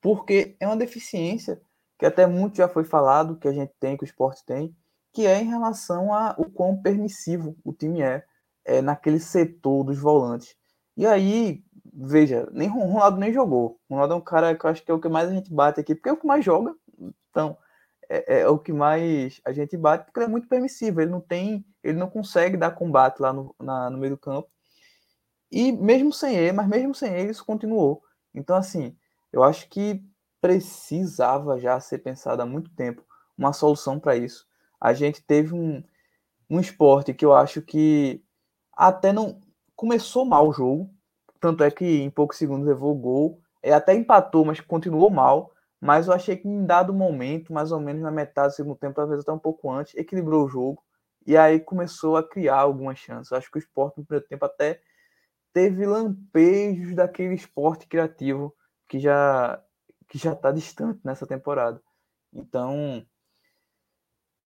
porque 0.00 0.56
é 0.60 0.66
uma 0.66 0.76
deficiência 0.76 1.60
que 1.98 2.06
até 2.06 2.26
muito 2.26 2.56
já 2.56 2.68
foi 2.68 2.84
falado, 2.84 3.36
que 3.36 3.48
a 3.48 3.52
gente 3.52 3.72
tem, 3.80 3.96
que 3.96 4.04
o 4.04 4.06
esporte 4.06 4.44
tem, 4.44 4.74
que 5.12 5.26
é 5.26 5.40
em 5.40 5.48
relação 5.48 6.12
ao 6.12 6.44
quão 6.50 6.76
permissivo 6.80 7.56
o 7.64 7.72
time 7.72 8.02
é, 8.02 8.22
é 8.64 8.82
naquele 8.82 9.18
setor 9.18 9.84
dos 9.84 9.98
volantes. 9.98 10.54
E 10.96 11.06
aí, 11.06 11.64
veja, 11.92 12.48
nem 12.52 12.68
Ronaldo 12.68 13.18
nem 13.18 13.32
jogou. 13.32 13.80
Ronaldo 13.90 14.14
é 14.14 14.16
um 14.16 14.20
cara 14.20 14.54
que 14.54 14.64
eu 14.66 14.70
acho 14.70 14.82
que 14.84 14.90
é 14.90 14.94
o 14.94 15.00
que 15.00 15.08
mais 15.08 15.28
a 15.30 15.32
gente 15.32 15.52
bate 15.52 15.80
aqui, 15.80 15.94
porque 15.94 16.08
é 16.08 16.12
o 16.12 16.16
que 16.18 16.26
mais 16.26 16.44
joga. 16.44 16.74
Então, 17.30 17.56
é, 18.08 18.40
é, 18.40 18.48
o 18.48 18.58
que 18.58 18.72
mais 18.72 19.40
a 19.44 19.52
gente 19.52 19.76
bate, 19.76 20.04
porque 20.04 20.20
ele 20.20 20.26
é 20.26 20.30
muito 20.30 20.48
permissivo, 20.48 21.00
ele 21.00 21.10
não 21.10 21.20
tem, 21.20 21.64
ele 21.82 21.98
não 21.98 22.08
consegue 22.08 22.56
dar 22.56 22.70
combate 22.72 23.20
lá 23.20 23.32
no, 23.32 23.54
na, 23.58 23.90
no 23.90 23.98
meio 23.98 24.12
do 24.12 24.18
campo. 24.18 24.48
E 25.50 25.72
mesmo 25.72 26.12
sem 26.12 26.36
ele, 26.36 26.52
mas 26.52 26.68
mesmo 26.68 26.94
sem 26.94 27.12
ele, 27.14 27.30
isso 27.30 27.44
continuou. 27.44 28.02
Então, 28.34 28.56
assim, 28.56 28.96
eu 29.32 29.42
acho 29.42 29.68
que 29.68 30.02
precisava 30.40 31.58
já 31.58 31.78
ser 31.80 31.98
pensado 31.98 32.42
há 32.42 32.46
muito 32.46 32.70
tempo 32.70 33.02
uma 33.36 33.52
solução 33.52 33.98
para 33.98 34.16
isso. 34.16 34.46
A 34.80 34.92
gente 34.92 35.22
teve 35.22 35.54
um, 35.54 35.82
um 36.48 36.60
esporte 36.60 37.14
que 37.14 37.24
eu 37.24 37.34
acho 37.34 37.62
que 37.62 38.22
até 38.72 39.12
não 39.12 39.40
começou 39.74 40.24
mal 40.24 40.48
o 40.48 40.52
jogo, 40.52 40.90
tanto 41.40 41.62
é 41.64 41.70
que 41.70 41.84
em 41.84 42.10
poucos 42.10 42.38
segundos 42.38 42.66
levou 42.66 42.92
o 42.92 42.98
gol, 42.98 43.40
é, 43.62 43.72
até 43.72 43.94
empatou, 43.94 44.44
mas 44.44 44.60
continuou 44.60 45.10
mal. 45.10 45.52
Mas 45.80 46.06
eu 46.08 46.14
achei 46.14 46.36
que 46.36 46.48
em 46.48 46.64
dado 46.64 46.92
momento, 46.94 47.52
mais 47.52 47.70
ou 47.70 47.78
menos 47.78 48.02
na 48.02 48.10
metade 48.10 48.48
do 48.48 48.56
segundo 48.56 48.76
tempo, 48.78 48.94
talvez 48.94 49.20
até 49.20 49.30
um 49.32 49.38
pouco 49.38 49.70
antes, 49.70 49.94
equilibrou 49.94 50.44
o 50.44 50.48
jogo 50.48 50.82
e 51.26 51.36
aí 51.36 51.60
começou 51.60 52.16
a 52.16 52.26
criar 52.26 52.56
algumas 52.60 52.98
chances. 52.98 53.30
Eu 53.30 53.38
acho 53.38 53.50
que 53.50 53.58
o 53.58 53.60
esporte 53.60 53.98
no 53.98 54.04
primeiro 54.04 54.26
tempo 54.26 54.44
até 54.44 54.80
teve 55.56 55.86
lampejos 55.86 56.94
daquele 56.94 57.34
esporte 57.34 57.86
criativo 57.86 58.54
que 58.86 59.00
já 59.00 59.58
que 60.06 60.18
já 60.18 60.34
está 60.34 60.52
distante 60.52 61.00
nessa 61.02 61.26
temporada. 61.26 61.80
Então 62.30 63.06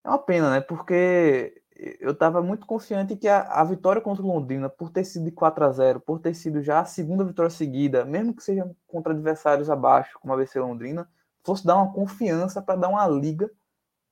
é 0.05 0.09
uma 0.11 0.19
pena, 0.19 0.51
né? 0.51 0.61
Porque 0.61 1.63
eu 1.99 2.11
estava 2.11 2.43
muito 2.43 2.67
confiante 2.67 3.17
que 3.17 3.27
a, 3.27 3.41
a, 3.41 3.65
vitória 3.65 4.03
contra 4.03 4.23
o 4.23 4.27
Londrina, 4.27 4.69
por 4.69 4.91
ter 4.91 5.03
sido 5.03 5.25
de 5.25 5.31
4 5.33 5.65
a 5.65 5.73
0 5.73 6.01
por 6.01 6.21
ter 6.21 6.35
sido 6.35 6.61
já 6.63 6.81
a 6.81 6.85
segunda 6.85 7.25
vitória 7.25 7.51
seguida, 7.51 8.05
mesmo 8.05 8.37
que 8.37 8.43
seja 8.43 8.71
contra 8.87 9.15
adversários 9.15 9.71
abaixo, 9.71 10.19
como 10.21 10.35
a 10.35 10.37
BC 10.37 10.61
Londrina, 10.61 11.11
fosse 11.43 11.65
dar 11.65 11.77
uma 11.77 11.91
confiança 11.91 12.61
para 12.61 12.81
dar 12.81 12.89
uma 12.91 13.09
liga 13.09 13.51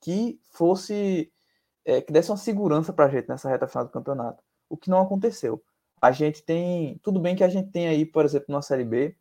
que 0.00 0.40
fosse 0.50 1.30
é, 1.84 2.00
que 2.00 2.10
desse 2.10 2.30
uma 2.30 2.38
segurança 2.38 2.90
para 2.90 3.04
a 3.04 3.08
gente 3.10 3.28
nessa 3.28 3.50
reta 3.50 3.68
final 3.68 3.84
do 3.84 3.92
campeonato. 3.92 4.42
O 4.66 4.78
que 4.78 4.88
não 4.88 5.02
aconteceu. 5.02 5.62
A 6.00 6.12
gente 6.12 6.42
tem, 6.42 6.98
tudo 7.02 7.18
bem 7.18 7.34
que 7.34 7.44
a 7.44 7.48
gente 7.48 7.70
tem 7.70 7.88
aí, 7.88 8.04
por 8.04 8.24
exemplo, 8.24 8.46
na 8.48 8.62
Série 8.62 8.84
B, 8.84 9.16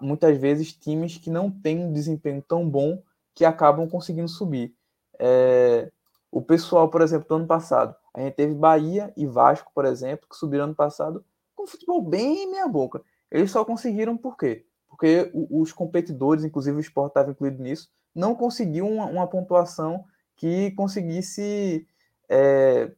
muitas 0.00 0.36
vezes 0.38 0.72
times 0.72 1.18
que 1.18 1.30
não 1.30 1.50
têm 1.50 1.78
um 1.78 1.92
desempenho 1.92 2.42
tão 2.42 2.68
bom 2.68 3.02
que 3.34 3.44
acabam 3.44 3.88
conseguindo 3.88 4.28
subir. 4.28 4.74
É, 5.18 5.90
o 6.30 6.42
pessoal, 6.42 6.88
por 6.88 7.00
exemplo, 7.00 7.28
do 7.28 7.34
ano 7.36 7.46
passado, 7.46 7.94
a 8.14 8.20
gente 8.20 8.34
teve 8.34 8.54
Bahia 8.54 9.12
e 9.16 9.26
Vasco, 9.26 9.70
por 9.74 9.84
exemplo, 9.84 10.26
que 10.28 10.36
subiram 10.36 10.64
ano 10.64 10.74
passado 10.74 11.24
com 11.54 11.66
futebol 11.66 12.02
bem 12.02 12.50
meia 12.50 12.68
boca. 12.68 13.02
Eles 13.30 13.50
só 13.50 13.64
conseguiram 13.64 14.16
por 14.16 14.36
quê? 14.36 14.66
Porque 14.88 15.30
os 15.32 15.72
competidores, 15.72 16.44
inclusive 16.44 16.76
o 16.76 16.80
esporte 16.80 17.10
estava 17.10 17.30
incluído 17.30 17.62
nisso, 17.62 17.90
não 18.14 18.34
conseguiu 18.34 18.88
uma, 18.88 19.06
uma 19.06 19.26
pontuação 19.26 20.04
que 20.34 20.70
conseguisse 20.72 21.86
é, 22.28 22.90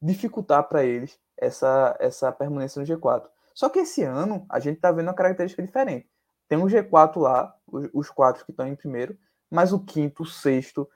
dificultar 0.00 0.68
para 0.68 0.84
eles 0.84 1.18
essa, 1.36 1.96
essa 2.00 2.32
permanência 2.32 2.80
no 2.80 2.86
G4. 2.86 3.28
Só 3.54 3.68
que 3.68 3.80
esse 3.80 4.02
ano 4.02 4.44
a 4.48 4.60
gente 4.60 4.76
está 4.76 4.92
vendo 4.92 5.08
uma 5.08 5.14
característica 5.14 5.62
diferente. 5.62 6.08
Tem 6.48 6.58
o 6.58 6.66
G4 6.66 7.18
lá, 7.18 7.54
os, 7.66 7.88
os 7.92 8.10
quatro 8.10 8.44
que 8.44 8.50
estão 8.50 8.66
em 8.66 8.76
primeiro, 8.76 9.16
mas 9.50 9.72
o 9.72 9.80
quinto, 9.80 10.22
o 10.22 10.26
sexto, 10.26 10.88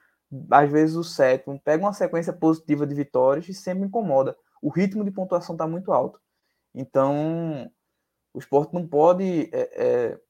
às 0.51 0.71
vezes 0.71 0.97
o 0.97 1.05
sétimo, 1.05 1.61
pega 1.61 1.85
uma 1.85 1.93
sequência 1.93 2.33
positiva 2.33 2.87
de 2.87 2.95
vitórias 2.95 3.49
e 3.49 3.55
sempre 3.55 3.85
incomoda. 3.85 4.37
O 4.63 4.69
ritmo 4.69 5.05
de 5.05 5.11
pontuação 5.11 5.55
está 5.55 5.67
muito 5.67 5.93
alto. 5.93 6.21
Então, 6.75 7.71
o 8.33 8.39
esporte 8.39 8.73
não 8.75 8.87
pode 8.87 9.51
é, 9.53 9.71
é, 10.13 10.21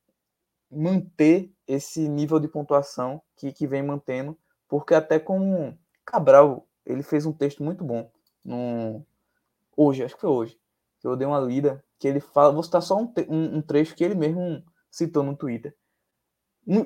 manter 0.70 1.52
esse 1.66 2.08
nível 2.08 2.38
de 2.38 2.48
pontuação 2.48 3.20
que, 3.36 3.52
que 3.52 3.66
vem 3.66 3.82
mantendo, 3.82 4.38
porque 4.68 4.94
até 4.94 5.18
com 5.18 5.76
Cabral, 6.04 6.66
ele 6.86 7.02
fez 7.02 7.26
um 7.26 7.32
texto 7.32 7.62
muito 7.62 7.84
bom 7.84 8.10
no, 8.44 9.04
hoje, 9.80 10.04
acho 10.04 10.14
que 10.14 10.20
foi 10.20 10.30
hoje, 10.30 10.60
que 11.00 11.06
eu 11.06 11.16
dei 11.16 11.26
uma 11.26 11.40
lida, 11.40 11.82
que 11.98 12.06
ele 12.06 12.20
fala, 12.20 12.52
vou 12.52 12.62
citar 12.62 12.82
só 12.82 12.98
um, 12.98 13.12
um, 13.28 13.62
trecho 13.62 13.94
que 13.94 14.04
ele 14.04 14.14
mesmo 14.14 14.62
citou 14.90 15.22
no 15.22 15.34
Twitter. 15.34 15.74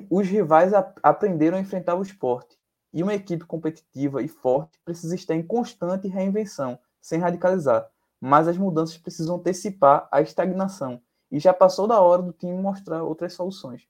Os 0.09 0.27
rivais 0.27 0.73
a, 0.73 0.93
aprenderam 1.03 1.57
a 1.57 1.59
enfrentar 1.59 1.95
o 1.95 2.01
esporte 2.01 2.57
e 2.93 3.03
uma 3.03 3.13
equipe 3.13 3.45
competitiva 3.45 4.21
e 4.21 4.27
forte 4.29 4.79
precisa 4.85 5.13
estar 5.15 5.35
em 5.35 5.45
constante 5.45 6.07
reinvenção, 6.07 6.79
sem 7.01 7.19
radicalizar. 7.19 7.85
Mas 8.21 8.47
as 8.47 8.57
mudanças 8.57 8.97
precisam 8.97 9.35
antecipar 9.35 10.07
a 10.09 10.21
estagnação. 10.21 11.01
E 11.29 11.39
já 11.39 11.53
passou 11.53 11.87
da 11.87 11.99
hora 11.99 12.21
do 12.21 12.31
time 12.31 12.53
mostrar 12.53 13.03
outras 13.03 13.33
soluções. 13.33 13.85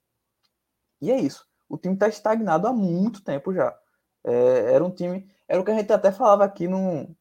E 0.99 1.11
é 1.11 1.19
isso. 1.19 1.47
O 1.69 1.77
time 1.77 1.93
está 1.93 2.07
estagnado 2.07 2.67
há 2.67 2.73
muito 2.73 3.23
tempo 3.23 3.53
já. 3.53 3.77
É, 4.23 4.73
era 4.73 4.83
um 4.83 4.89
time. 4.89 5.29
Era 5.47 5.61
o 5.61 5.63
que 5.63 5.69
a 5.71 5.75
gente 5.75 5.93
até 5.93 6.11
falava 6.11 6.43
aqui 6.43 6.67
no, 6.67 7.15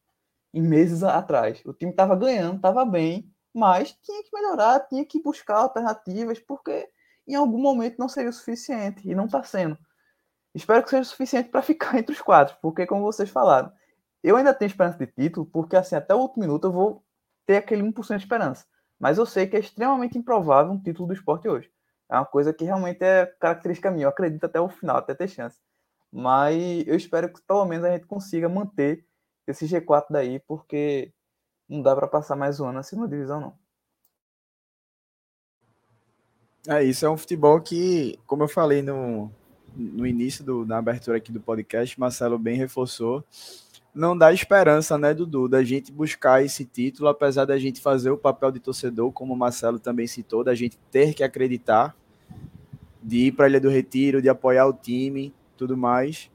em 0.55 0.61
meses 0.61 1.03
atrás. 1.03 1.61
O 1.65 1.73
time 1.73 1.91
estava 1.91 2.15
ganhando, 2.15 2.55
estava 2.55 2.85
bem, 2.85 3.29
mas 3.53 3.91
tinha 4.01 4.23
que 4.23 4.29
melhorar, 4.33 4.79
tinha 4.87 5.05
que 5.05 5.21
buscar 5.21 5.57
alternativas, 5.57 6.39
porque 6.39 6.89
em 7.27 7.35
algum 7.35 7.61
momento 7.61 7.97
não 7.99 8.07
seria 8.07 8.29
o 8.29 8.33
suficiente. 8.33 9.07
E 9.07 9.13
não 9.13 9.25
está 9.25 9.43
sendo. 9.43 9.77
Espero 10.53 10.81
que 10.81 10.89
seja 10.89 11.03
suficiente 11.03 11.49
para 11.49 11.61
ficar 11.63 11.97
entre 11.99 12.13
os 12.15 12.21
quatro, 12.21 12.57
porque, 12.61 12.85
como 12.85 13.03
vocês 13.03 13.29
falaram, 13.29 13.69
eu 14.23 14.37
ainda 14.37 14.53
tenho 14.53 14.69
esperança 14.69 14.97
de 14.97 15.07
título, 15.07 15.45
porque 15.45 15.75
assim, 15.75 15.95
até 15.95 16.15
o 16.15 16.19
último 16.19 16.43
minuto 16.43 16.67
eu 16.67 16.71
vou 16.71 17.03
ter 17.45 17.57
aquele 17.57 17.83
1% 17.83 18.17
de 18.17 18.23
esperança. 18.23 18.65
Mas 18.97 19.17
eu 19.17 19.25
sei 19.25 19.45
que 19.47 19.57
é 19.57 19.59
extremamente 19.59 20.17
improvável 20.17 20.71
um 20.71 20.81
título 20.81 21.09
do 21.09 21.13
esporte 21.13 21.49
hoje. 21.49 21.69
É 22.09 22.15
uma 22.15 22.25
coisa 22.25 22.53
que 22.53 22.63
realmente 22.63 23.03
é 23.03 23.25
característica 23.25 23.91
minha. 23.91 24.05
Eu 24.05 24.09
acredito 24.09 24.45
até 24.45 24.59
o 24.59 24.69
final, 24.69 24.97
até 24.97 25.13
ter 25.13 25.27
chance. 25.27 25.59
Mas 26.11 26.87
eu 26.87 26.95
espero 26.95 27.31
que 27.31 27.41
pelo 27.41 27.65
menos 27.65 27.85
a 27.85 27.91
gente 27.91 28.05
consiga 28.07 28.47
manter 28.47 29.05
esse 29.47 29.65
G4 29.65 30.05
daí, 30.09 30.39
porque 30.39 31.11
não 31.67 31.81
dá 31.81 31.95
para 31.95 32.07
passar 32.07 32.35
mais 32.35 32.59
um 32.59 32.65
ano 32.65 32.73
na 32.73 32.83
segunda 32.83 33.07
divisão, 33.07 33.39
não. 33.41 33.65
É, 36.67 36.83
isso 36.83 37.05
é 37.05 37.09
um 37.09 37.17
futebol 37.17 37.61
que, 37.61 38.19
como 38.25 38.43
eu 38.43 38.47
falei 38.47 38.81
no, 38.81 39.31
no 39.75 40.05
início 40.05 40.43
do, 40.43 40.65
na 40.65 40.77
abertura 40.77 41.17
aqui 41.17 41.31
do 41.31 41.39
podcast, 41.39 41.99
Marcelo 41.99 42.39
bem 42.39 42.57
reforçou, 42.57 43.23
não 43.93 44.17
dá 44.17 44.33
esperança, 44.33 44.97
né, 44.97 45.13
Dudu, 45.13 45.47
da 45.47 45.63
gente 45.63 45.91
buscar 45.91 46.43
esse 46.43 46.65
título, 46.65 47.07
apesar 47.07 47.45
da 47.45 47.57
gente 47.57 47.79
fazer 47.79 48.09
o 48.09 48.17
papel 48.17 48.51
de 48.51 48.59
torcedor, 48.59 49.11
como 49.11 49.33
o 49.33 49.37
Marcelo 49.37 49.79
também 49.79 50.05
citou, 50.05 50.43
da 50.43 50.53
gente 50.53 50.77
ter 50.91 51.13
que 51.13 51.23
acreditar, 51.23 51.95
de 53.01 53.27
ir 53.27 53.31
para 53.31 53.45
a 53.45 53.49
Ilha 53.49 53.61
do 53.61 53.69
Retiro, 53.69 54.21
de 54.21 54.27
apoiar 54.27 54.65
o 54.65 54.73
time, 54.73 55.33
tudo 55.55 55.77
mais. 55.77 56.29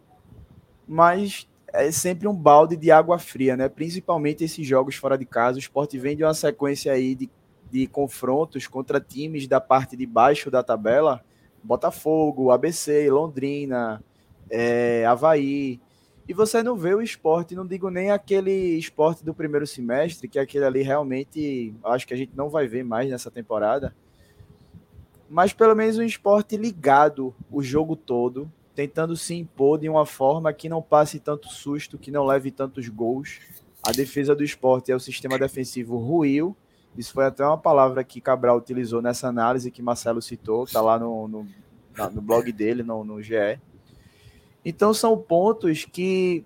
Mas 0.87 1.47
é 1.73 1.91
sempre 1.91 2.27
um 2.27 2.35
balde 2.35 2.77
de 2.77 2.91
água 2.91 3.19
fria, 3.19 3.57
né? 3.57 3.69
Principalmente 3.69 4.45
esses 4.45 4.67
jogos 4.67 4.97
fora 4.97 5.17
de 5.17 5.25
casa. 5.25 5.57
O 5.57 5.61
esporte 5.61 5.99
vem 5.99 6.17
de 6.17 6.25
uma 6.25 6.35
sequência 6.35 6.93
aí 6.93 7.15
de, 7.15 7.31
de 7.71 7.87
confrontos 7.87 8.67
contra 8.67 9.01
times 9.01 9.47
da 9.47 9.61
parte 9.61 9.97
de 9.97 10.07
baixo 10.07 10.51
da 10.51 10.63
tabela. 10.63 11.25
Botafogo, 11.63 12.51
ABC, 12.51 13.09
Londrina, 13.11 14.03
é, 14.51 15.05
Havaí. 15.07 15.81
E 16.29 16.33
você 16.33 16.63
não 16.63 16.77
vê 16.77 16.95
o 16.95 17.03
esporte, 17.03 17.57
não 17.57 17.67
digo 17.67 17.91
nem 17.91 18.11
aquele 18.11 18.79
esporte 18.79 19.25
do 19.25 19.35
primeiro 19.35 19.67
semestre, 19.67 20.29
que 20.29 20.39
aquele 20.39 20.65
ali 20.65 20.83
realmente 20.83 21.75
acho 21.85 22.07
que 22.07 22.15
a 22.15 22.17
gente 22.17 22.33
não 22.37 22.49
vai 22.49 22.69
ver 22.69 22.85
mais 22.85 23.11
nessa 23.11 23.31
temporada. 23.31 23.95
Mas 25.29 25.53
pelo 25.53 25.75
menos 25.75 25.99
um 25.99 26.03
esporte 26.03 26.57
ligado 26.57 27.35
o 27.51 27.63
jogo 27.63 27.97
todo, 27.97 28.51
tentando 28.75 29.17
se 29.17 29.35
impor 29.35 29.79
de 29.79 29.89
uma 29.89 30.07
forma 30.07 30.53
que 30.53 30.69
não 30.69 30.81
passe 30.81 31.19
tanto 31.19 31.49
susto, 31.49 31.99
que 31.99 32.11
não 32.11 32.25
leve 32.25 32.51
tantos 32.51 32.89
gols. 32.89 33.41
A 33.83 33.93
defesa 33.93 34.35
do 34.35 34.45
esporte 34.45 34.93
é 34.93 34.97
o 34.97 35.01
sistema 35.01 35.39
defensivo 35.39 35.97
ruiu. 35.97 36.57
Isso 36.97 37.13
foi 37.13 37.25
até 37.25 37.45
uma 37.45 37.59
palavra 37.59 38.03
que 38.03 38.21
Cabral 38.21 38.59
utilizou 38.59 39.01
nessa 39.01 39.29
análise 39.29 39.71
que 39.71 39.83
Marcelo 39.83 40.21
citou, 40.21 40.65
está 40.65 40.81
lá 40.81 40.99
no, 40.99 41.29
no, 41.29 41.47
no, 42.13 42.21
blog 42.21 42.51
dele, 42.53 42.83
no, 42.83 43.05
no 43.05 43.23
GE. 43.23 43.61
Então 44.65 44.93
são 44.93 45.17
pontos 45.17 45.85
que 45.85 46.45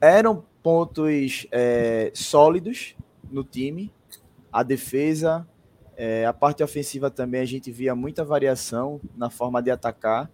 eram 0.00 0.44
pontos 0.62 1.46
é, 1.52 2.10
sólidos 2.14 2.96
no 3.30 3.44
time. 3.44 3.92
A 4.52 4.62
defesa, 4.62 5.46
é, 5.96 6.24
a 6.26 6.32
parte 6.32 6.62
ofensiva 6.62 7.10
também 7.10 7.40
a 7.40 7.44
gente 7.44 7.70
via 7.70 7.94
muita 7.94 8.24
variação 8.24 9.00
na 9.16 9.30
forma 9.30 9.62
de 9.62 9.70
atacar. 9.70 10.30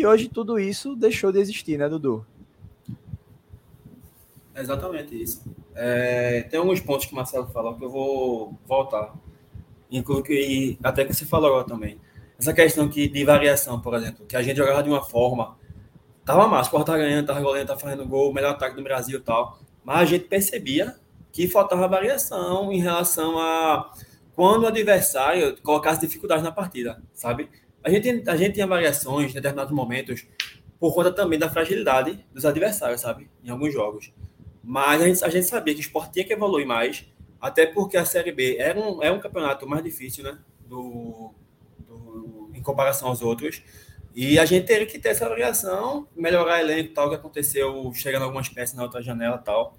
E 0.00 0.06
hoje 0.06 0.30
tudo 0.30 0.58
isso 0.58 0.96
deixou 0.96 1.30
de 1.30 1.38
existir, 1.38 1.78
né, 1.78 1.86
Dudu? 1.86 2.24
exatamente 4.56 5.22
isso. 5.22 5.44
É, 5.74 6.42
tem 6.50 6.58
alguns 6.58 6.80
pontos 6.80 7.04
que 7.04 7.12
o 7.12 7.16
Marcelo 7.16 7.46
falou 7.48 7.74
que 7.76 7.84
eu 7.84 7.90
vou 7.90 8.58
voltar. 8.66 9.14
Inclusive, 9.90 10.78
até 10.82 11.04
que 11.04 11.12
você 11.12 11.26
falou 11.26 11.48
agora 11.50 11.66
também. 11.66 12.00
Essa 12.38 12.54
questão 12.54 12.88
que, 12.88 13.08
de 13.08 13.24
variação, 13.26 13.78
por 13.78 13.92
exemplo, 13.92 14.24
que 14.24 14.34
a 14.34 14.42
gente 14.42 14.56
jogava 14.56 14.82
de 14.82 14.88
uma 14.88 15.04
forma. 15.04 15.58
Tava 16.24 16.48
massa, 16.48 16.74
o 16.74 16.82
tá 16.82 16.96
ganhando, 16.96 17.26
tava 17.26 17.42
goleando, 17.42 17.68
tá 17.68 17.76
fazendo 17.76 18.06
gol, 18.06 18.32
melhor 18.32 18.52
ataque 18.52 18.76
do 18.76 18.82
Brasil 18.82 19.18
e 19.18 19.22
tal. 19.22 19.58
Mas 19.84 20.00
a 20.00 20.04
gente 20.06 20.28
percebia 20.28 20.96
que 21.30 21.46
faltava 21.46 21.86
variação 21.86 22.72
em 22.72 22.80
relação 22.80 23.38
a 23.38 23.92
quando 24.34 24.62
o 24.62 24.66
adversário 24.66 25.60
colocasse 25.60 26.00
dificuldades 26.00 26.42
na 26.42 26.52
partida, 26.52 27.02
sabe? 27.12 27.50
A 27.82 27.90
gente, 27.90 28.28
a 28.28 28.36
gente 28.36 28.54
tinha 28.54 28.66
variações 28.66 29.30
em 29.30 29.34
determinados 29.34 29.72
momentos 29.72 30.26
por 30.78 30.94
conta 30.94 31.12
também 31.12 31.38
da 31.38 31.50
fragilidade 31.50 32.24
dos 32.32 32.44
adversários, 32.44 33.00
sabe? 33.00 33.30
Em 33.44 33.50
alguns 33.50 33.72
jogos. 33.72 34.12
Mas 34.62 35.02
a 35.02 35.06
gente, 35.06 35.24
a 35.24 35.28
gente 35.28 35.46
sabia 35.46 35.74
que 35.74 35.80
o 35.80 35.82
esporte 35.82 36.12
tinha 36.12 36.24
que 36.24 36.32
evoluir 36.32 36.66
mais, 36.66 37.06
até 37.40 37.66
porque 37.66 37.96
a 37.96 38.04
Série 38.04 38.32
B 38.32 38.56
era 38.58 38.78
um, 38.78 39.02
é 39.02 39.10
um 39.10 39.20
campeonato 39.20 39.66
mais 39.66 39.82
difícil, 39.82 40.24
né? 40.24 40.38
Do, 40.66 41.32
do, 41.78 42.50
em 42.54 42.62
comparação 42.62 43.08
aos 43.08 43.22
outros. 43.22 43.62
E 44.14 44.38
a 44.38 44.44
gente 44.44 44.66
teria 44.66 44.86
que 44.86 44.98
ter 44.98 45.10
essa 45.10 45.28
variação, 45.28 46.08
melhorar 46.16 46.60
elenco 46.60 46.92
tal, 46.92 47.08
que 47.08 47.14
aconteceu 47.14 47.90
chegando 47.94 48.24
algumas 48.24 48.48
peças 48.48 48.74
na 48.74 48.82
outra 48.82 49.02
janela 49.02 49.38
tal. 49.38 49.76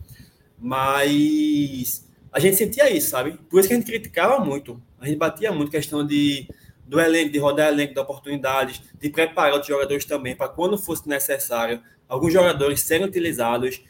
Mas 0.58 2.08
a 2.32 2.40
gente 2.40 2.56
sentia 2.56 2.90
isso, 2.90 3.10
sabe? 3.10 3.38
Por 3.50 3.60
isso 3.60 3.68
que 3.68 3.74
a 3.74 3.78
gente 3.78 3.88
criticava 3.88 4.44
muito. 4.44 4.82
A 5.00 5.08
gente 5.08 5.18
batia 5.18 5.52
muito 5.52 5.72
questão 5.72 6.06
de 6.06 6.48
do 6.92 7.00
elenco, 7.00 7.32
de 7.32 7.40
rodar 7.40 7.70
elenco, 7.70 7.94
de 7.94 8.00
oportunidades, 8.02 8.82
de 9.00 9.10
preparar 9.10 9.58
os 9.58 9.66
jogadores 9.66 10.04
também 10.04 10.36
para 10.36 10.50
quando 10.50 10.78
fosse 10.78 11.08
necessário, 11.08 11.82
alguns 12.06 12.34
jogadores 12.34 12.82
serem 12.82 13.08
utilizados 13.08 13.82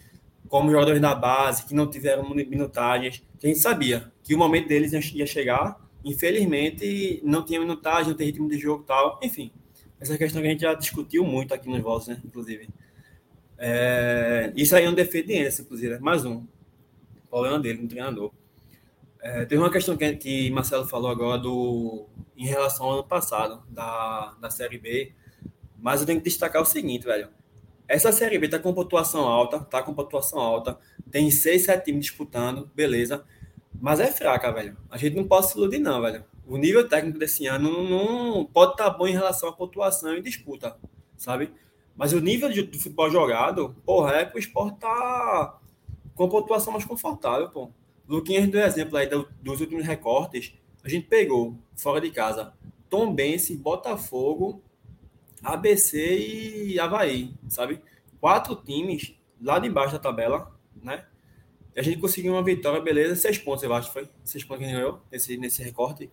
como 0.47 0.69
jogadores 0.69 1.01
da 1.01 1.15
base, 1.15 1.65
que 1.65 1.73
não 1.73 1.89
tiveram 1.89 2.29
minutagens, 2.29 3.23
que 3.39 3.47
a 3.47 3.49
gente 3.49 3.59
sabia 3.59 4.11
que 4.21 4.35
o 4.35 4.37
momento 4.37 4.67
deles 4.67 4.93
ia 4.93 5.25
chegar, 5.25 5.81
infelizmente 6.05 7.19
não 7.23 7.43
tinha 7.43 7.59
minutagem, 7.59 8.09
não 8.09 8.15
tem 8.15 8.27
ritmo 8.27 8.47
de 8.47 8.59
jogo 8.59 8.83
tal, 8.83 9.19
enfim. 9.23 9.51
Essa 9.99 10.15
questão 10.15 10.39
que 10.39 10.47
a 10.47 10.51
gente 10.51 10.61
já 10.61 10.75
discutiu 10.75 11.25
muito 11.25 11.55
aqui 11.55 11.67
nos 11.67 11.81
votos, 11.81 12.07
né, 12.07 12.21
inclusive. 12.23 12.69
É, 13.57 14.53
isso 14.55 14.75
aí 14.75 14.85
é 14.85 14.89
um 14.89 14.93
defeito 14.93 15.25
de 15.25 15.37
Enderson, 15.37 15.63
inclusive, 15.63 15.95
é 15.95 15.99
mais 15.99 16.23
um. 16.23 16.45
Problema 17.31 17.57
dele, 17.57 17.87
treinador. 17.87 18.31
É, 19.21 19.47
uma 19.55 19.69
questão 19.69 19.95
que, 19.95 20.15
que 20.15 20.49
Marcelo 20.49 20.87
falou 20.87 21.11
agora 21.11 21.37
do, 21.37 22.07
em 22.35 22.45
relação 22.45 22.87
ao 22.87 22.93
ano 22.93 23.03
passado, 23.03 23.61
da, 23.69 24.33
da 24.41 24.49
Série 24.49 24.79
B, 24.79 25.13
mas 25.77 26.01
eu 26.01 26.07
tenho 26.07 26.19
que 26.19 26.25
destacar 26.25 26.61
o 26.61 26.65
seguinte, 26.65 27.05
velho. 27.05 27.29
Essa 27.87 28.11
Série 28.11 28.39
B 28.39 28.47
tá 28.47 28.57
com 28.57 28.73
pontuação 28.73 29.21
alta, 29.21 29.59
tá 29.59 29.83
com 29.83 29.93
pontuação 29.93 30.39
alta, 30.39 30.79
tem 31.11 31.29
seis, 31.29 31.65
sete 31.65 31.85
times 31.85 32.05
disputando, 32.05 32.71
beleza, 32.73 33.23
mas 33.79 33.99
é 33.99 34.07
fraca, 34.07 34.51
velho. 34.51 34.75
A 34.89 34.97
gente 34.97 35.15
não 35.15 35.27
pode 35.27 35.47
se 35.47 35.57
iludir, 35.57 35.77
não, 35.77 36.01
velho. 36.01 36.25
O 36.47 36.57
nível 36.57 36.87
técnico 36.87 37.19
desse 37.19 37.45
ano 37.45 37.71
não, 37.71 38.33
não 38.33 38.45
pode 38.45 38.71
estar 38.71 38.89
tá 38.91 38.97
bom 38.97 39.07
em 39.07 39.13
relação 39.13 39.49
à 39.49 39.53
pontuação 39.53 40.15
e 40.15 40.21
disputa, 40.21 40.75
sabe? 41.15 41.51
Mas 41.95 42.13
o 42.13 42.19
nível 42.19 42.49
de, 42.49 42.63
do 42.63 42.79
futebol 42.79 43.09
jogado, 43.11 43.75
porra, 43.85 44.15
é 44.15 44.25
que 44.25 44.35
o 44.35 44.39
esporte 44.39 44.79
tá 44.79 45.59
com 46.15 46.27
pontuação 46.27 46.73
mais 46.73 46.85
confortável, 46.85 47.49
pô. 47.49 47.69
Luquinhas 48.11 48.49
deu 48.49 48.61
exemplo 48.61 48.97
aí 48.97 49.07
dos 49.41 49.61
últimos 49.61 49.85
recortes. 49.85 50.53
A 50.83 50.89
gente 50.89 51.07
pegou, 51.07 51.57
fora 51.77 52.01
de 52.01 52.11
casa, 52.11 52.53
Tom 52.89 53.13
Bense, 53.13 53.55
Botafogo, 53.55 54.61
ABC 55.41 55.97
e 55.97 56.77
Havaí, 56.77 57.33
sabe? 57.47 57.81
Quatro 58.19 58.53
times 58.55 59.15
lá 59.41 59.59
de 59.59 59.69
baixo 59.69 59.93
da 59.93 59.99
tabela, 59.99 60.53
né? 60.83 61.05
E 61.73 61.79
a 61.79 61.83
gente 61.83 61.99
conseguiu 61.99 62.33
uma 62.33 62.43
vitória, 62.43 62.81
beleza, 62.81 63.15
seis 63.15 63.37
pontos, 63.37 63.63
eu 63.63 63.73
acho, 63.73 63.93
foi? 63.93 64.09
Seis 64.25 64.43
pontos 64.43 64.59
que 64.59 64.65
a 64.65 64.67
gente 64.67 64.77
ganhou 64.77 65.01
nesse, 65.09 65.37
nesse 65.37 65.63
recorte. 65.63 66.11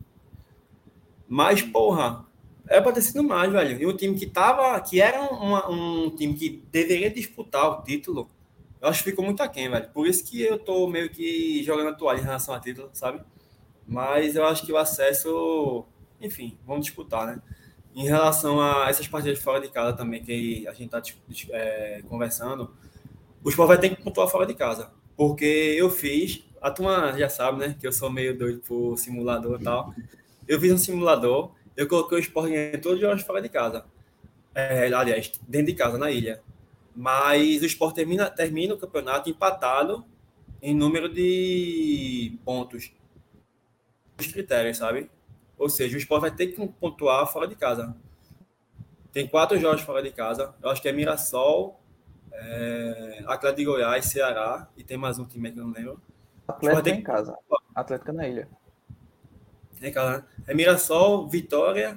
Mas, 1.26 1.62
porra, 1.62 2.24
era 2.68 2.80
pra 2.80 2.92
ter 2.92 3.02
sido 3.02 3.24
mais, 3.24 3.50
velho. 3.50 3.82
E 3.82 3.86
um 3.86 3.96
time 3.96 4.16
que 4.16 4.26
tava, 4.26 4.80
que 4.80 5.00
era 5.00 5.20
uma, 5.20 5.68
um 5.68 6.14
time 6.14 6.34
que 6.34 6.62
deveria 6.70 7.10
disputar 7.10 7.68
o 7.68 7.82
título, 7.82 8.30
eu 8.80 8.88
acho 8.88 9.02
que 9.02 9.10
ficou 9.10 9.24
muito 9.24 9.42
aquém, 9.42 9.68
velho. 9.68 9.88
Por 9.90 10.06
isso 10.06 10.24
que 10.24 10.40
eu 10.40 10.58
tô 10.58 10.86
meio 10.86 11.10
que 11.10 11.62
jogando 11.64 11.88
a 11.88 11.94
toalha 11.94 12.20
em 12.20 12.24
relação 12.24 12.54
a 12.54 12.60
título, 12.60 12.90
sabe? 12.92 13.20
Mas 13.86 14.36
eu 14.36 14.44
acho 14.46 14.64
que 14.64 14.72
o 14.72 14.76
acesso, 14.76 15.84
enfim, 16.20 16.56
vamos 16.66 16.86
disputar, 16.86 17.26
né? 17.26 17.42
Em 17.94 18.06
relação 18.06 18.60
a 18.60 18.88
essas 18.88 19.08
partidas 19.08 19.40
fora 19.40 19.60
de 19.60 19.68
casa 19.68 19.96
também, 19.96 20.22
que 20.22 20.68
a 20.68 20.72
gente 20.72 20.90
tá 20.90 21.02
é, 21.50 22.02
conversando, 22.08 22.70
o 23.42 23.48
Sport 23.48 23.68
vai 23.68 23.78
ter 23.78 23.88
que 23.90 24.02
pontuar 24.02 24.28
fora 24.28 24.46
de 24.46 24.54
casa. 24.54 24.90
Porque 25.16 25.44
eu 25.76 25.90
fiz, 25.90 26.44
a 26.60 26.70
turma 26.70 27.12
já 27.18 27.28
sabe, 27.28 27.58
né? 27.58 27.76
Que 27.80 27.86
eu 27.86 27.92
sou 27.92 28.10
meio 28.10 28.38
doido 28.38 28.60
por 28.60 28.96
simulador 28.96 29.60
e 29.60 29.64
tal. 29.64 29.94
Eu 30.46 30.60
fiz 30.60 30.72
um 30.72 30.78
simulador, 30.78 31.52
eu 31.76 31.88
coloquei 31.88 32.18
o 32.18 32.20
Sport 32.20 32.52
em 32.52 32.78
todos 32.78 32.98
os 32.98 33.00
jogos 33.00 33.22
fora 33.22 33.42
de 33.42 33.48
casa. 33.48 33.84
É, 34.54 34.92
aliás, 34.92 35.32
dentro 35.48 35.66
de 35.66 35.74
casa, 35.74 35.98
na 35.98 36.10
ilha. 36.10 36.40
Mas 37.00 37.62
o 37.62 37.66
Sport 37.66 37.94
termina, 37.94 38.28
termina 38.28 38.74
o 38.74 38.76
campeonato 38.76 39.30
empatado 39.30 40.04
em 40.60 40.74
número 40.74 41.08
de 41.08 42.36
pontos. 42.44 42.92
Os 44.18 44.26
critérios, 44.26 44.78
sabe? 44.78 45.08
Ou 45.56 45.68
seja, 45.68 45.94
o 45.94 46.00
Sport 46.00 46.22
vai 46.22 46.32
ter 46.32 46.48
que 46.48 46.66
pontuar 46.66 47.24
fora 47.28 47.46
de 47.46 47.54
casa. 47.54 47.96
Tem 49.12 49.28
quatro 49.28 49.56
jogos 49.60 49.82
fora 49.82 50.02
de 50.02 50.10
casa. 50.10 50.56
Eu 50.60 50.70
acho 50.70 50.82
que 50.82 50.88
é 50.88 50.92
Mirassol, 50.92 51.80
é, 52.32 53.22
Atlético 53.28 53.58
de 53.58 53.64
Goiás, 53.64 54.06
Ceará 54.06 54.68
e 54.76 54.82
tem 54.82 54.96
mais 54.96 55.20
um 55.20 55.24
time 55.24 55.52
que 55.52 55.60
eu 55.60 55.64
não 55.64 55.72
lembro. 55.72 56.02
Atlético 56.48 56.88
em 56.88 57.02
casa. 57.04 57.38
Atlético 57.76 58.12
na 58.12 58.26
ilha. 58.26 58.48
É, 59.80 59.92
cara, 59.92 60.26
é 60.48 60.52
Mirassol, 60.52 61.28
Vitória, 61.28 61.96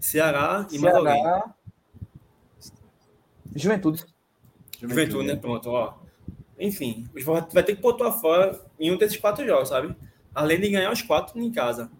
Ceará 0.00 0.66
e 0.72 0.76
Ceará, 0.80 1.00
mais 1.00 1.22
alguém. 1.22 1.54
Juventude. 3.54 4.04
Juventude, 4.80 5.26
né? 5.26 5.36
Pronto, 5.36 5.70
ó. 5.70 5.94
Enfim, 6.58 7.08
o 7.14 7.18
Sport 7.18 7.52
vai 7.52 7.62
ter 7.62 7.76
que 7.76 7.82
pontuar 7.82 8.12
fora 8.20 8.60
em 8.78 8.92
um 8.92 8.96
desses 8.96 9.16
quatro 9.16 9.46
jogos, 9.46 9.68
sabe? 9.68 9.94
Além 10.34 10.60
de 10.60 10.70
ganhar 10.70 10.92
os 10.92 11.02
quatro 11.02 11.38
em 11.38 11.50
casa. 11.50 11.90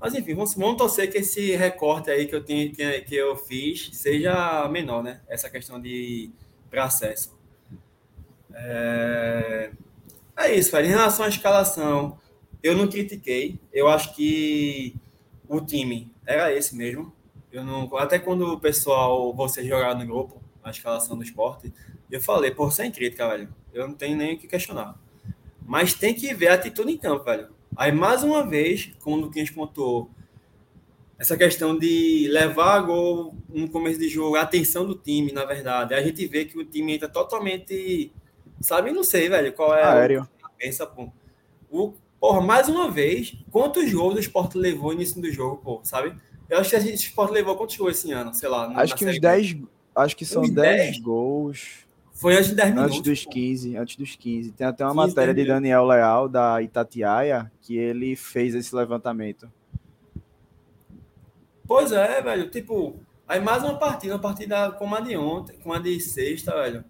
Mas 0.00 0.14
enfim, 0.14 0.34
vamos, 0.34 0.54
vamos 0.54 0.76
torcer 0.76 1.10
que 1.10 1.18
esse 1.18 1.56
recorte 1.56 2.10
aí 2.10 2.26
que 2.26 2.34
eu, 2.34 2.44
tenho, 2.44 2.72
que 2.72 3.14
eu 3.14 3.36
fiz 3.36 3.90
seja 3.92 4.68
menor, 4.68 5.02
né? 5.02 5.20
Essa 5.28 5.48
questão 5.48 5.80
de 5.80 6.30
para 6.70 6.84
acesso. 6.84 7.38
É... 8.52 9.70
é 10.36 10.54
isso, 10.54 10.72
velho. 10.72 10.86
Em 10.86 10.90
relação 10.90 11.24
à 11.24 11.28
escalação, 11.28 12.18
eu 12.62 12.76
não 12.76 12.88
critiquei. 12.88 13.60
Eu 13.72 13.88
acho 13.88 14.14
que 14.14 14.94
o 15.48 15.60
time 15.60 16.12
era 16.26 16.52
esse 16.52 16.76
mesmo. 16.76 17.12
Eu 17.50 17.64
não, 17.64 17.96
até 17.96 18.18
quando 18.18 18.52
o 18.52 18.60
pessoal, 18.60 19.32
você 19.32 19.64
jogar 19.64 19.94
no 19.94 20.04
grupo, 20.04 20.42
a 20.62 20.70
escalação 20.70 21.16
do 21.16 21.22
esporte, 21.22 21.72
eu 22.10 22.20
falei, 22.20 22.50
por 22.50 22.72
sem 22.72 22.90
crítica, 22.90 23.28
velho. 23.28 23.48
Eu 23.72 23.88
não 23.88 23.94
tenho 23.94 24.16
nem 24.16 24.34
o 24.34 24.38
que 24.38 24.46
questionar. 24.46 24.98
Mas 25.66 25.94
tem 25.94 26.14
que 26.14 26.32
ver 26.34 26.48
a 26.48 26.54
atitude 26.54 26.92
em 26.92 26.96
campo, 26.96 27.24
velho. 27.24 27.48
Aí, 27.76 27.90
mais 27.90 28.22
uma 28.22 28.46
vez, 28.46 28.92
como 29.00 29.16
o 29.16 29.20
Luquinhas 29.20 29.50
pontuou, 29.50 30.10
essa 31.18 31.36
questão 31.36 31.78
de 31.78 32.28
levar 32.30 32.80
gol 32.80 33.34
no 33.48 33.68
começo 33.68 33.98
de 33.98 34.08
jogo, 34.08 34.36
a 34.36 34.42
atenção 34.42 34.84
do 34.84 34.94
time, 34.94 35.32
na 35.32 35.44
verdade. 35.44 35.94
A 35.94 36.02
gente 36.02 36.26
vê 36.26 36.44
que 36.44 36.58
o 36.58 36.64
time 36.64 36.94
entra 36.94 37.08
totalmente. 37.08 38.12
Sabe, 38.60 38.92
não 38.92 39.04
sei, 39.04 39.28
velho, 39.28 39.52
qual 39.52 39.74
é 39.74 39.82
Aéreo. 39.82 40.28
a 40.42 40.48
pensa, 40.50 40.86
pô. 40.86 41.10
O, 41.70 41.94
porra, 42.20 42.40
mais 42.40 42.68
uma 42.68 42.90
vez, 42.90 43.36
quantos 43.50 43.92
gols 43.92 44.14
o 44.14 44.20
Sport 44.20 44.54
levou 44.54 44.88
no 44.88 44.94
início 44.94 45.20
do 45.20 45.30
jogo, 45.30 45.56
pô, 45.56 45.80
sabe? 45.82 46.14
Eu 46.48 46.58
acho 46.58 46.70
que 46.70 46.76
a 46.76 46.80
gente, 46.80 46.94
o 46.94 47.08
Sport 47.08 47.32
levou 47.32 47.56
quantos 47.56 47.76
gols 47.76 47.98
esse 47.98 48.12
ano, 48.12 48.34
sei 48.34 48.48
lá. 48.48 48.72
Acho 48.76 48.94
que 48.94 49.06
uns 49.06 49.20
10. 49.20 49.56
Acho 49.94 50.16
que 50.16 50.24
são 50.24 50.42
10 50.42 50.98
gols. 51.00 51.83
Foi 52.14 52.34
antes 52.34 52.50
de 52.50 52.54
10 52.54 52.70
minutos. 52.70 52.90
Antes 52.92 53.02
dos 53.02 53.24
pô. 53.24 53.30
15, 53.32 53.76
antes 53.76 53.96
dos 53.96 54.16
15. 54.16 54.52
Tem 54.52 54.66
até 54.66 54.84
uma 54.84 54.94
15, 55.04 55.08
matéria 55.08 55.34
de 55.34 55.42
10 55.42 55.48
Daniel 55.48 55.84
Leal, 55.84 56.28
da 56.28 56.62
Itatiaia, 56.62 57.50
que 57.60 57.76
ele 57.76 58.14
fez 58.14 58.54
esse 58.54 58.74
levantamento. 58.74 59.50
Pois 61.66 61.90
é, 61.90 62.22
velho. 62.22 62.48
Tipo, 62.48 63.00
aí 63.26 63.40
mais 63.40 63.64
uma 63.64 63.76
partida, 63.76 64.14
uma 64.14 64.20
partida 64.20 64.70
como 64.72 64.94
a 64.94 65.00
de 65.00 65.16
ontem, 65.16 65.58
como 65.58 65.74
a 65.74 65.78
de 65.80 65.98
sexta, 65.98 66.54
velho. 66.54 66.84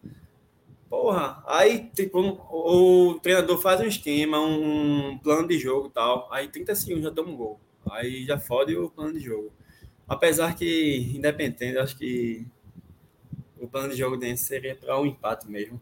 Porra, 0.91 1.43
aí, 1.47 1.91
tipo, 1.95 2.21
o, 2.21 3.13
o 3.13 3.21
treinador 3.21 3.59
faz 3.59 3.81
um 3.81 3.87
esquema, 3.87 4.39
um 4.39 5.19
plano 5.23 5.49
de 5.49 5.59
jogo 5.59 5.89
e 5.89 5.91
tal. 5.91 6.29
Aí 6.31 6.49
30 6.49 6.75
segundos 6.75 7.05
já 7.05 7.11
toma 7.11 7.31
um 7.31 7.37
gol. 7.37 7.59
Aí 7.91 8.27
já 8.27 8.39
fode 8.39 8.77
o 8.77 8.91
plano 8.91 9.15
de 9.15 9.21
jogo. 9.21 9.51
Apesar 10.07 10.55
que, 10.55 11.13
independente, 11.17 11.79
acho 11.79 11.97
que 11.97 12.47
o 13.65 13.69
plano 13.69 13.91
de 13.91 13.97
jogo 13.97 14.17
dele 14.17 14.37
seria 14.37 14.77
para 14.77 14.99
um 15.01 15.07
empate 15.07 15.49
mesmo. 15.49 15.81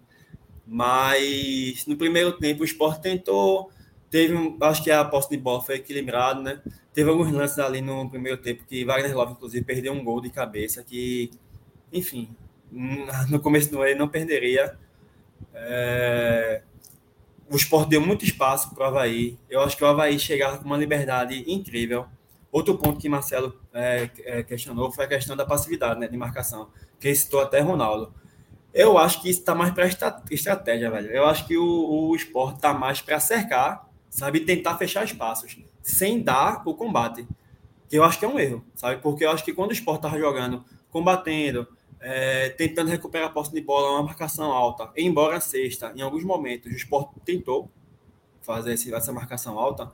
Mas 0.66 1.84
no 1.86 1.96
primeiro 1.96 2.32
tempo 2.38 2.62
o 2.62 2.64
Sport 2.64 3.00
tentou, 3.00 3.70
teve, 4.10 4.34
acho 4.60 4.82
que 4.82 4.90
a 4.90 5.04
posse 5.04 5.30
de 5.30 5.36
bola 5.36 5.60
foi 5.60 5.76
equilibrado, 5.76 6.42
né? 6.42 6.62
Teve 6.94 7.10
alguns 7.10 7.32
lances 7.32 7.58
ali 7.58 7.80
no 7.80 8.08
primeiro 8.08 8.38
tempo 8.38 8.64
que 8.66 8.84
Wagner 8.84 9.16
Love, 9.16 9.32
inclusive, 9.32 9.64
perdeu 9.64 9.92
um 9.92 10.04
gol 10.04 10.20
de 10.20 10.30
cabeça 10.30 10.82
que, 10.84 11.30
enfim, 11.92 12.34
no 13.28 13.40
começo 13.40 13.70
do 13.70 13.78
ano 13.78 13.86
ele 13.86 13.98
não 13.98 14.08
perderia. 14.08 14.78
É, 15.54 16.62
O 17.50 17.56
Sport 17.56 17.88
deu 17.88 18.00
muito 18.00 18.24
espaço 18.24 18.74
para 18.74 18.84
o 18.84 18.86
Havaí. 18.86 19.38
Eu 19.50 19.60
acho 19.60 19.76
que 19.76 19.84
o 19.84 19.86
Havaí 19.86 20.18
chegava 20.18 20.58
com 20.58 20.64
uma 20.64 20.76
liberdade 20.76 21.44
incrível. 21.46 22.06
Outro 22.50 22.76
ponto 22.76 23.00
que 23.00 23.08
Marcelo 23.08 23.58
é, 23.72 24.10
é, 24.24 24.42
questionou 24.42 24.92
foi 24.92 25.06
a 25.06 25.08
questão 25.08 25.34
da 25.34 25.44
passividade, 25.44 25.98
né, 25.98 26.06
de 26.06 26.16
marcação, 26.16 26.68
que 27.02 27.14
citou 27.14 27.40
até 27.40 27.60
Ronaldo. 27.60 28.14
Eu 28.72 28.96
acho 28.96 29.20
que 29.20 29.28
isso 29.28 29.40
está 29.40 29.54
mais 29.54 29.74
para 29.74 29.86
estratégia, 30.30 30.90
velho. 30.90 31.10
Eu 31.10 31.26
acho 31.26 31.46
que 31.46 31.58
o, 31.58 32.08
o 32.08 32.16
esporte 32.16 32.56
está 32.56 32.72
mais 32.72 33.02
para 33.02 33.20
cercar, 33.20 33.86
sabe? 34.08 34.40
Tentar 34.40 34.78
fechar 34.78 35.04
espaços, 35.04 35.58
sem 35.82 36.22
dar 36.22 36.62
o 36.64 36.74
combate. 36.74 37.26
Que 37.88 37.98
eu 37.98 38.04
acho 38.04 38.18
que 38.18 38.24
é 38.24 38.28
um 38.28 38.38
erro, 38.38 38.64
sabe? 38.74 39.02
Porque 39.02 39.24
eu 39.24 39.30
acho 39.30 39.44
que 39.44 39.52
quando 39.52 39.70
o 39.70 39.74
esporte 39.74 39.98
estava 39.98 40.18
jogando, 40.18 40.64
combatendo, 40.90 41.66
é, 42.00 42.48
tentando 42.50 42.88
recuperar 42.88 43.28
a 43.28 43.30
posse 43.30 43.52
de 43.52 43.60
bola, 43.60 43.90
uma 43.90 44.04
marcação 44.04 44.50
alta, 44.50 44.90
embora 44.96 45.40
sexta, 45.40 45.92
em 45.94 46.00
alguns 46.00 46.24
momentos, 46.24 46.72
o 46.72 46.74
esporte 46.74 47.20
tentou 47.24 47.70
fazer 48.40 48.72
essa 48.72 49.12
marcação 49.12 49.58
alta, 49.58 49.92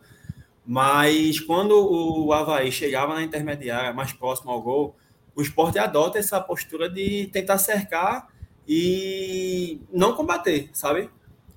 mas 0.64 1.40
quando 1.40 1.72
o 1.72 2.32
Havaí 2.32 2.70
chegava 2.70 3.14
na 3.14 3.22
intermediária, 3.22 3.92
mais 3.92 4.12
próximo 4.12 4.50
ao 4.50 4.62
gol, 4.62 4.96
o 5.38 5.42
esporte 5.42 5.78
adota 5.78 6.18
essa 6.18 6.40
postura 6.40 6.90
de 6.90 7.28
tentar 7.28 7.58
cercar 7.58 8.26
e 8.66 9.80
não 9.92 10.12
combater, 10.12 10.68
sabe? 10.72 11.08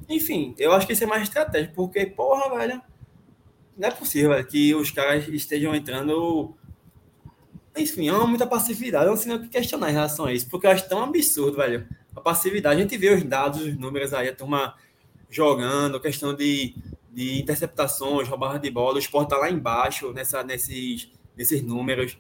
Enfim, 0.08 0.54
eu 0.60 0.72
acho 0.72 0.86
que 0.86 0.94
isso 0.94 1.04
é 1.04 1.08
mais 1.08 1.24
estratégia, 1.24 1.72
porque, 1.76 2.06
porra, 2.06 2.56
velho, 2.60 2.80
não 3.76 3.88
é 3.88 3.90
possível 3.90 4.30
velho, 4.30 4.46
que 4.46 4.76
os 4.76 4.92
caras 4.92 5.28
estejam 5.30 5.74
entrando. 5.74 6.56
Enfim, 7.76 8.08
há 8.08 8.20
muita 8.28 8.46
passividade. 8.46 9.06
Eu 9.06 9.12
não 9.12 9.18
sei 9.18 9.30
nem 9.30 9.42
o 9.42 9.42
que 9.42 9.50
questionar 9.50 9.90
em 9.90 9.94
relação 9.94 10.26
a 10.26 10.34
isso, 10.34 10.48
porque 10.48 10.68
eu 10.68 10.72
acho 10.72 10.88
tão 10.88 11.04
absurdo, 11.04 11.58
velho. 11.58 11.88
A 12.16 12.22
passividade. 12.22 12.80
A 12.80 12.84
gente 12.84 12.96
vê 13.00 13.12
os 13.12 13.24
dados, 13.24 13.62
os 13.64 13.76
números 13.76 14.14
aí, 14.14 14.30
a 14.30 14.36
turma 14.36 14.76
jogando, 15.28 16.00
questão 16.00 16.36
de, 16.36 16.76
de 17.12 17.42
interceptações, 17.42 18.28
roubar 18.28 18.60
de 18.60 18.70
bola. 18.70 18.98
O 18.98 19.00
esporte 19.00 19.30
tá 19.30 19.38
lá 19.38 19.50
embaixo 19.50 20.14
nessa, 20.14 20.44
nesses, 20.44 21.10
nesses 21.36 21.64
números. 21.64 22.16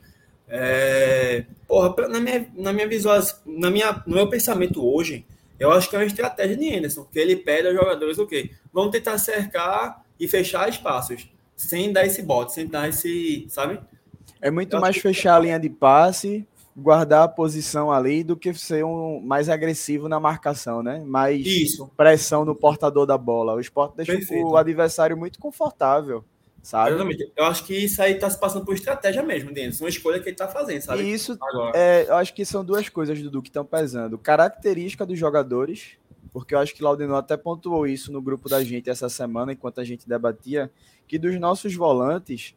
É, 0.52 1.46
porra, 1.68 1.94
pra- 1.94 2.08
na 2.10 2.20
minha, 2.20 2.48
na 2.56 2.74
minha 2.74 2.88
visual, 2.88 3.20
na 3.46 3.70
minha, 3.72 4.04
no 4.06 4.16
meu 4.16 4.30
pensamento 4.30 4.86
hoje, 4.86 5.26
eu 5.60 5.72
acho 5.72 5.90
que 5.90 5.96
é 5.96 6.00
uma 6.00 6.06
estratégia 6.06 6.58
de 6.58 6.76
Anderson, 6.76 7.06
que 7.06 7.18
ele 7.20 7.36
pede 7.36 7.68
aos 7.68 7.76
jogadores 7.78 8.18
o 8.18 8.28
quê? 8.28 8.52
Vamos 8.74 8.92
tentar 8.92 9.18
cercar 9.18 10.04
e 10.20 10.28
fechar 10.28 10.68
espaços, 10.68 11.30
sem 11.56 11.94
dar 11.94 12.06
esse 12.06 12.22
bote, 12.22 12.54
sem 12.54 12.68
dar 12.68 12.90
esse, 12.90 13.46
sabe? 13.50 13.80
É 14.42 14.52
muito 14.52 14.76
Eu 14.76 14.82
mais 14.82 14.92
acho 14.96 15.02
que- 15.02 15.08
fechar 15.08 15.36
a 15.36 15.40
linha 15.40 15.60
de 15.60 15.70
passe, 15.70 16.46
guardar 16.76 17.24
a 17.24 17.28
posição 17.28 17.92
ali, 17.92 18.24
do 18.24 18.36
que 18.36 18.54
ser 18.54 18.84
um 18.84 19.20
mais 19.22 19.50
agressivo 19.50 20.10
na 20.10 20.20
marcação, 20.20 20.82
né? 20.82 21.04
Mais 21.06 21.46
Isso. 21.46 21.90
pressão 21.96 22.44
no 22.44 22.56
portador 22.56 23.06
da 23.06 23.18
bola. 23.18 23.54
O 23.54 23.60
esporte 23.60 23.98
deixa 23.98 24.14
Perfeito. 24.14 24.48
o 24.48 24.58
adversário 24.58 25.16
muito 25.16 25.38
confortável, 25.40 26.24
sabe? 26.62 26.92
Exatamente. 26.92 27.32
Eu 27.36 27.46
acho 27.46 27.66
que 27.66 27.74
isso 27.74 28.02
aí 28.02 28.16
tá 28.16 28.30
se 28.30 28.40
passando 28.40 28.66
por 28.66 28.76
estratégia 28.76 29.24
mesmo, 29.24 29.50
Anderson. 29.50 29.84
Uma 29.84 29.90
escolha 29.90 30.20
que 30.20 30.30
ele 30.30 30.36
tá 30.36 30.48
fazendo, 30.48 30.82
sabe? 30.82 31.04
E 31.04 31.14
isso 31.14 31.38
Agora. 31.42 31.78
É, 31.78 32.06
eu 32.08 32.16
acho 32.16 32.34
que 32.34 32.46
são 32.46 32.64
duas 32.64 32.90
coisas, 32.90 33.22
Dudu, 33.22 33.42
que 33.42 33.50
estão 33.50 33.66
pesando. 33.66 34.18
Característica 34.18 35.06
dos 35.06 35.18
jogadores, 35.18 35.98
porque 36.32 36.56
eu 36.56 36.60
acho 36.60 36.74
que 36.74 36.84
Laudenor 36.84 37.18
até 37.18 37.36
pontuou 37.36 37.88
isso 37.88 38.12
no 38.12 38.22
grupo 38.22 38.48
da 38.48 38.64
gente 38.64 38.90
essa 38.90 39.10
semana, 39.10 39.54
enquanto 39.54 39.82
a 39.82 39.84
gente 39.84 40.08
debatia, 40.08 40.72
que 41.08 41.18
dos 41.18 41.38
nossos 41.40 41.76
volantes, 41.76 42.56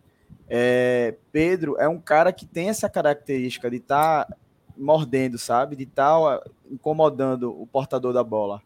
é, 0.49 1.15
Pedro 1.33 1.77
é 1.79 1.89
um 1.89 1.99
cara 1.99 2.33
que 2.33 2.47
tem 2.47 2.69
essa 2.69 2.89
característica 2.89 3.71
de 3.71 3.77
estar 3.77 4.29
mordendo, 4.77 5.39
sabe? 5.39 5.77
De 5.77 5.85
estar 5.85 6.41
incomodando 6.71 7.51
o 7.51 7.67
portador 7.67 8.13
da 8.13 8.23
bola. 8.23 8.63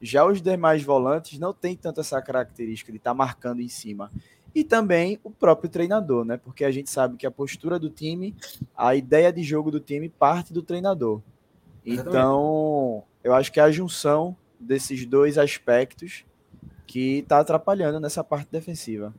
Já 0.00 0.26
os 0.26 0.42
demais 0.42 0.82
volantes 0.82 1.38
não 1.38 1.52
têm 1.52 1.74
tanto 1.74 2.00
essa 2.00 2.20
característica 2.20 2.92
de 2.92 2.98
estar 2.98 3.14
marcando 3.14 3.60
em 3.60 3.68
cima. 3.68 4.10
E 4.56 4.64
também 4.64 5.20
o 5.22 5.30
próprio 5.30 5.68
treinador, 5.68 6.24
né? 6.24 6.40
Porque 6.42 6.64
a 6.64 6.70
gente 6.70 6.88
sabe 6.88 7.18
que 7.18 7.26
a 7.26 7.30
postura 7.30 7.78
do 7.78 7.90
time, 7.90 8.34
a 8.74 8.94
ideia 8.94 9.30
de 9.30 9.42
jogo 9.42 9.70
do 9.70 9.78
time 9.78 10.08
parte 10.08 10.50
do 10.50 10.62
treinador. 10.62 11.20
Então, 11.84 13.04
eu 13.22 13.34
acho 13.34 13.52
que 13.52 13.60
é 13.60 13.62
a 13.62 13.70
junção 13.70 14.34
desses 14.58 15.04
dois 15.04 15.36
aspectos 15.36 16.24
que 16.86 17.18
está 17.18 17.38
atrapalhando 17.40 18.00
nessa 18.00 18.24
parte 18.24 18.48
defensiva. 18.50 19.14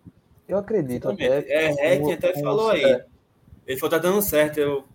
Eu 0.47 0.57
acredito 0.57 1.07
Exatamente. 1.09 1.35
até. 1.35 1.53
É, 1.53 1.67
Rec 1.69 2.01
como- 2.01 2.13
até 2.13 2.33
falou 2.41 2.69
aí. 2.71 3.03
Ele 3.67 3.79
falou, 3.79 3.91
tá 3.91 3.99
dando 3.99 4.23
certo. 4.23 4.57
Eu... 4.57 4.85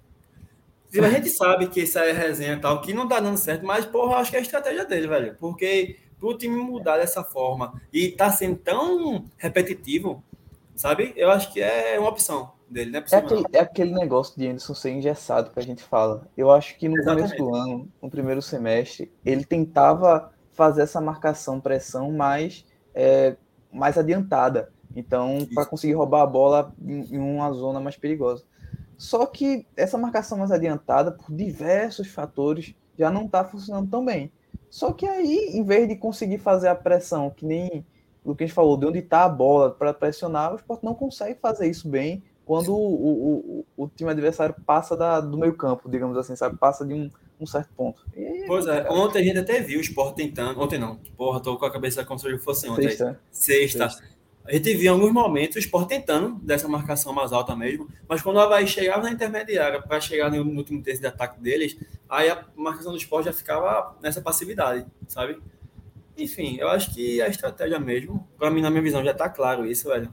A 1.01 1.09
gente 1.09 1.29
sabe 1.29 1.69
que 1.69 1.83
isso 1.83 1.97
aí 2.01 2.11
é 2.11 2.13
resenha 2.13 2.55
e 2.55 2.61
tal, 2.61 2.81
que 2.81 2.93
não 2.93 3.07
tá 3.07 3.21
dando 3.21 3.37
certo, 3.37 3.65
mas, 3.65 3.87
porra, 3.87 4.15
eu 4.15 4.17
acho 4.17 4.31
que 4.33 4.37
é 4.37 4.41
a 4.41 4.43
estratégia 4.43 4.85
dele, 4.85 5.07
velho. 5.07 5.37
Porque 5.39 5.99
pro 6.19 6.37
time 6.37 6.57
mudar 6.57 6.99
dessa 6.99 7.23
forma 7.23 7.81
e 7.93 8.11
tá 8.11 8.33
sendo 8.33 8.57
tão 8.57 9.25
repetitivo, 9.37 10.23
sabe? 10.75 11.13
Eu 11.17 11.31
acho 11.31 11.53
que 11.53 11.61
é 11.61 11.99
uma 11.99 12.09
opção 12.09 12.53
dele, 12.69 12.91
não 12.91 13.01
é 13.01 13.05
É 13.11 13.17
aquele, 13.17 13.45
é 13.53 13.61
aquele 13.61 13.93
negócio 13.93 14.39
de 14.39 14.49
Anderson 14.49 14.75
ser 14.75 14.91
engessado 14.91 15.51
que 15.51 15.59
a 15.59 15.63
gente 15.63 15.83
fala. 15.83 16.27
Eu 16.37 16.51
acho 16.51 16.77
que 16.79 16.89
no 16.89 16.97
Exatamente. 16.97 17.37
começo 17.37 17.45
do 17.45 17.55
ano, 17.55 17.89
no 18.01 18.11
primeiro 18.11 18.41
semestre, 18.43 19.13
ele 19.25 19.45
tentava 19.45 20.33
fazer 20.53 20.83
essa 20.83 21.01
marcação, 21.01 21.61
pressão 21.61 22.11
mais, 22.13 22.65
é, 22.95 23.37
mais 23.73 23.97
adiantada. 23.99 24.73
Então, 24.95 25.39
para 25.55 25.65
conseguir 25.67 25.95
roubar 25.95 26.23
a 26.23 26.27
bola 26.27 26.75
em, 26.81 27.15
em 27.15 27.19
uma 27.19 27.51
zona 27.53 27.81
mais 27.81 27.97
perigosa. 27.97 28.45
Só 28.99 29.27
que 29.27 29.67
essa 29.77 29.99
marcação 29.99 30.39
mais 30.39 30.53
adiantada, 30.53 31.13
por 31.13 31.35
diversos 31.35 32.09
fatores, 32.09 32.75
já 32.99 33.11
não 33.11 33.25
está 33.25 33.45
funcionando 33.45 33.91
tão 33.91 34.05
bem. 34.05 34.31
Só 34.69 34.93
que 34.93 35.07
aí, 35.07 35.51
em 35.55 35.65
vez 35.65 35.89
de 35.89 35.97
conseguir 35.97 36.39
fazer 36.39 36.69
a 36.69 36.75
pressão, 36.75 37.31
que 37.31 37.45
nem 37.45 37.85
o 38.25 38.31
Lucas 38.31 38.51
falou, 38.51 38.77
de 38.77 38.87
onde 38.87 38.99
está 39.01 39.25
a 39.25 39.29
bola 39.29 39.71
para 39.71 39.93
pressionar, 39.93 40.53
o 40.53 40.57
Sport 40.57 40.83
não 40.83 40.95
consegue 40.95 41.39
fazer 41.41 41.69
isso 41.69 41.89
bem 41.89 42.23
quando 42.45 42.75
o, 42.75 43.65
o, 43.77 43.85
o, 43.85 43.89
time 43.89 44.11
adversário 44.11 44.55
passa 44.67 44.97
da, 44.97 45.21
do 45.21 45.39
meio 45.39 45.55
campo, 45.55 45.89
digamos 45.89 46.17
assim, 46.17 46.35
sabe? 46.35 46.57
Passa 46.57 46.85
de 46.85 46.93
um, 46.93 47.11
um 47.41 47.47
certo 47.47 47.71
ponto. 47.77 48.05
E 48.17 48.25
aí, 48.25 48.45
Pois 48.47 48.67
é, 48.67 48.89
ontem 48.91 49.21
a 49.21 49.25
gente 49.25 49.39
até 49.39 49.61
viu 49.61 49.79
o 49.79 49.83
Sport 49.83 50.17
tentando. 50.17 50.61
Ontem 50.61 50.79
não. 50.79 50.97
Porra, 51.17 51.41
tô 51.41 51.57
com 51.57 51.65
a 51.65 51.73
cabeça 51.73 52.05
como 52.05 52.19
se 52.19 52.39
fosse 52.39 52.69
ontem. 52.69 52.89
sexta, 52.89 53.21
Sexta. 53.31 54.13
A 54.45 54.53
gente 54.53 54.75
via 54.75 54.91
em 54.91 54.93
alguns 54.93 55.13
momentos 55.13 55.57
o 55.57 55.61
Sport 55.61 55.89
tentando 55.89 56.35
dessa 56.41 56.67
marcação 56.67 57.13
mais 57.13 57.33
alta 57.33 57.55
mesmo, 57.55 57.89
mas 58.09 58.21
quando 58.21 58.37
o 58.37 58.41
Havaí 58.41 58.67
chegava 58.67 59.05
na 59.05 59.11
intermediária 59.13 59.81
para 59.81 60.01
chegar 60.01 60.31
no, 60.31 60.45
no, 60.45 60.59
último 60.59 60.83
terço 60.83 61.01
de 61.01 61.07
ataque 61.07 61.41
deles, 61.41 61.77
aí 62.09 62.29
a 62.29 62.45
marcação 62.57 62.91
do 62.91 62.99
Sport 62.99 63.27
já 63.27 63.33
ficava 63.33 63.97
nessa 64.03 64.21
passividade, 64.21 64.85
sabe? 65.07 65.41
Enfim, 66.17 66.57
eu 66.59 66.69
acho 66.69 66.95
que 66.95 67.21
a 67.23 67.29
estratégia 67.29 67.79
mesmo, 67.79 68.29
para 68.39 68.51
mim, 68.51 68.61
na 68.61 68.71
minha 68.71 68.83
visão, 68.83 69.05
já 69.05 69.13
está 69.13 69.29
claro 69.29 69.67
isso, 69.67 69.89
velho. 69.89 70.13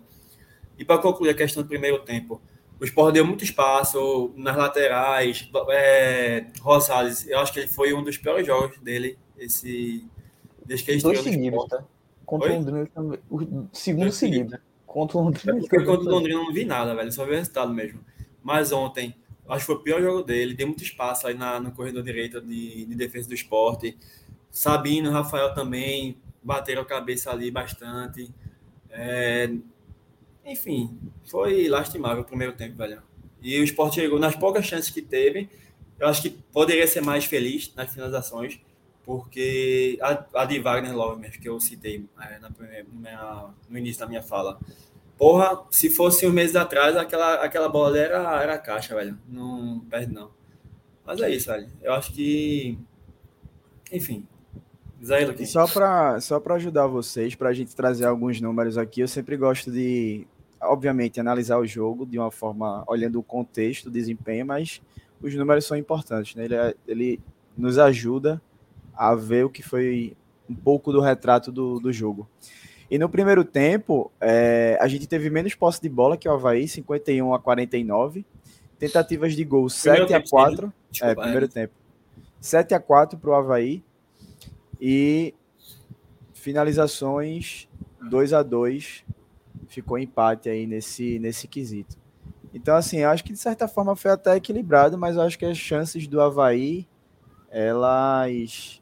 E 0.77 0.85
para 0.85 1.01
concluir 1.01 1.29
a 1.29 1.33
questão 1.33 1.61
do 1.61 1.67
primeiro 1.67 1.99
tempo, 1.99 2.41
o 2.79 2.85
Sport 2.85 3.13
deu 3.13 3.25
muito 3.25 3.43
espaço 3.43 4.33
nas 4.37 4.55
laterais. 4.55 5.49
É, 5.69 6.45
Rosales, 6.61 7.27
eu 7.27 7.39
acho 7.39 7.51
que 7.51 7.59
ele 7.59 7.67
foi 7.67 7.93
um 7.93 8.01
dos 8.01 8.17
piores 8.17 8.47
jogos 8.47 8.79
dele, 8.79 9.19
esse, 9.37 10.07
desde 10.65 10.85
que 10.85 10.91
ele 10.91 11.01
Dois 11.01 11.19
seguidos, 11.19 11.65
tá? 11.67 11.83
Contra 12.25 12.51
o 12.51 12.55
Londrina 12.55 12.85
também. 12.93 13.19
O 13.29 13.67
segundo 13.73 14.11
seguido. 14.11 14.57
Contra 14.85 15.17
o 15.17 15.21
Londrina. 15.23 15.57
É 15.57 15.59
porque 15.61 15.83
contra 15.83 16.07
o 16.07 16.11
Londrina 16.11 16.39
eu 16.39 16.45
não 16.45 16.53
vi 16.53 16.63
nada, 16.63 16.95
velho. 16.95 17.11
Só 17.11 17.25
vi 17.25 17.31
o 17.31 17.35
resultado 17.35 17.73
mesmo. 17.73 17.99
Mas 18.43 18.71
ontem, 18.71 19.15
acho 19.47 19.61
que 19.61 19.65
foi 19.65 19.75
o 19.75 19.79
pior 19.79 20.01
jogo 20.01 20.21
dele. 20.21 20.53
Deu 20.53 20.67
muito 20.67 20.83
espaço 20.83 21.27
aí 21.27 21.33
na, 21.33 21.59
no 21.59 21.71
corredor 21.71 22.03
direito 22.03 22.39
de, 22.39 22.85
de 22.85 22.95
defesa 22.95 23.27
do 23.27 23.33
esporte. 23.33 23.97
Sabino, 24.51 25.11
Rafael 25.11 25.53
também 25.53 26.17
bateram 26.41 26.81
a 26.81 26.85
cabeça 26.85 27.31
ali 27.31 27.51
bastante. 27.51 28.33
É, 28.89 29.49
enfim, 30.45 30.97
foi 31.25 31.67
lastimável 31.67 32.23
o 32.23 32.25
primeiro 32.25 32.53
tempo, 32.53 32.75
velho. 32.75 33.01
E 33.41 33.59
o 33.59 33.63
esporte 33.63 33.95
chegou 33.95 34.19
nas 34.19 34.35
poucas 34.35 34.65
chances 34.65 34.89
que 34.89 35.01
teve. 35.01 35.49
Eu 35.99 36.07
acho 36.07 36.21
que 36.21 36.29
poderia 36.29 36.87
ser 36.87 37.01
mais 37.01 37.25
feliz 37.25 37.73
nas 37.75 37.93
finalizações, 37.93 38.59
porque 39.05 39.97
a, 40.01 40.25
a 40.41 40.45
de 40.45 40.59
Wagner 40.59 40.95
Love, 40.95 41.21
mesmo, 41.21 41.41
que 41.41 41.47
eu 41.47 41.59
citei 41.59 42.05
é, 42.19 42.39
na 42.39 42.49
minha, 42.91 43.45
no 43.69 43.77
início 43.77 43.99
da 43.99 44.07
minha 44.07 44.23
fala. 44.23 44.59
Porra, 45.17 45.65
se 45.69 45.89
fosse 45.89 46.25
um 46.25 46.31
mês 46.31 46.55
atrás, 46.55 46.95
aquela, 46.95 47.43
aquela 47.43 47.67
bola 47.67 47.97
era, 47.97 48.41
era 48.41 48.57
caixa, 48.57 48.95
velho. 48.95 49.19
Não 49.27 49.81
perde, 49.89 50.13
não. 50.13 50.31
Mas 51.05 51.19
é 51.21 51.29
isso, 51.29 51.47
velho. 51.47 51.69
Eu 51.81 51.93
acho 51.93 52.13
que. 52.13 52.77
Enfim, 53.91 54.25
e 55.39 55.45
só 55.45 55.65
para 55.67 56.19
só 56.19 56.41
ajudar 56.49 56.87
vocês, 56.87 57.33
para 57.35 57.49
a 57.49 57.53
gente 57.53 57.75
trazer 57.75 58.05
alguns 58.05 58.41
números 58.41 58.77
aqui, 58.77 59.01
eu 59.01 59.07
sempre 59.07 59.37
gosto 59.37 59.71
de, 59.71 60.27
obviamente, 60.61 61.19
analisar 61.19 61.57
o 61.57 61.65
jogo 61.65 62.05
de 62.05 62.19
uma 62.19 62.29
forma, 62.29 62.83
olhando 62.85 63.17
o 63.19 63.23
contexto, 63.23 63.85
o 63.85 63.91
desempenho, 63.91 64.45
mas 64.45 64.81
os 65.21 65.33
números 65.35 65.65
são 65.65 65.77
importantes, 65.77 66.35
né? 66.35 66.45
Ele, 66.45 66.55
é, 66.55 66.75
ele 66.87 67.19
nos 67.57 67.77
ajuda 67.77 68.41
a 68.93 69.15
ver 69.15 69.45
o 69.45 69.49
que 69.49 69.63
foi 69.63 70.17
um 70.49 70.55
pouco 70.55 70.91
do 70.91 70.99
retrato 70.99 71.51
do, 71.51 71.79
do 71.79 71.93
jogo. 71.93 72.27
E 72.91 72.97
no 72.97 73.07
primeiro 73.07 73.45
tempo, 73.45 74.11
é, 74.19 74.77
a 74.81 74.87
gente 74.87 75.07
teve 75.07 75.29
menos 75.29 75.53
posse 75.53 75.81
de 75.81 75.87
bola 75.87 76.17
que 76.17 76.27
o 76.27 76.31
Havaí, 76.31 76.67
51 76.67 77.33
a 77.33 77.39
49. 77.39 78.25
Tentativas 78.79 79.35
de 79.35 79.43
gol, 79.43 79.69
7 79.69 80.13
a 80.13 80.23
4. 80.23 80.73
Desculpa, 80.89 81.11
é, 81.11 81.15
primeiro 81.15 81.45
é. 81.45 81.49
tempo. 81.49 81.73
7 82.41 82.73
a 82.73 82.79
4 82.79 83.19
para 83.19 83.29
o 83.29 83.33
Havaí. 83.33 83.83
E 84.79 85.33
finalizações 86.33 87.67
2 88.09 88.33
a 88.33 88.41
2 88.41 89.03
ficou 89.67 89.97
empate 89.97 90.49
aí 90.49 90.65
nesse, 90.65 91.19
nesse 91.19 91.47
quesito. 91.47 91.97
Então, 92.53 92.75
assim, 92.75 93.03
acho 93.03 93.23
que 93.23 93.33
de 93.33 93.39
certa 93.39 93.67
forma 93.67 93.95
foi 93.95 94.11
até 94.11 94.35
equilibrado, 94.35 94.97
mas 94.97 95.17
acho 95.17 95.37
que 95.37 95.45
as 95.45 95.57
chances 95.57 96.07
do 96.07 96.19
Havaí, 96.19 96.87
elas 97.49 98.81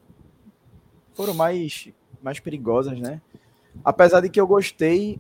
foram 1.14 1.34
mais, 1.34 1.90
mais 2.22 2.40
perigosas, 2.40 3.00
né? 3.00 3.22
Apesar 3.84 4.22
de 4.22 4.30
que 4.30 4.40
eu 4.40 4.48
gostei, 4.48 5.20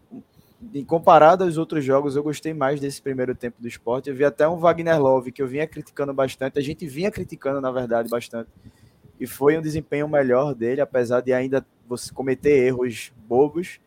comparado 0.85 1.43
aos 1.43 1.57
outros 1.57 1.83
jogos, 1.83 2.15
eu 2.15 2.23
gostei 2.23 2.53
mais 2.53 2.79
desse 2.79 3.01
primeiro 3.01 3.35
tempo 3.35 3.61
do 3.61 3.67
esporte. 3.67 4.09
Eu 4.09 4.15
vi 4.15 4.23
até 4.23 4.47
um 4.47 4.57
Wagner 4.57 4.99
Love 5.01 5.31
que 5.31 5.41
eu 5.41 5.47
vinha 5.47 5.67
criticando 5.67 6.13
bastante, 6.13 6.57
a 6.57 6.61
gente 6.61 6.87
vinha 6.87 7.11
criticando, 7.11 7.59
na 7.59 7.71
verdade, 7.71 8.09
bastante 8.09 8.49
e 9.19 9.25
foi 9.25 9.57
um 9.57 9.61
desempenho 9.61 10.07
melhor 10.07 10.53
dele, 10.53 10.81
apesar 10.81 11.21
de 11.21 11.33
ainda 11.33 11.65
você 11.87 12.13
cometer 12.13 12.65
erros 12.67 13.11
bobos, 13.27 13.79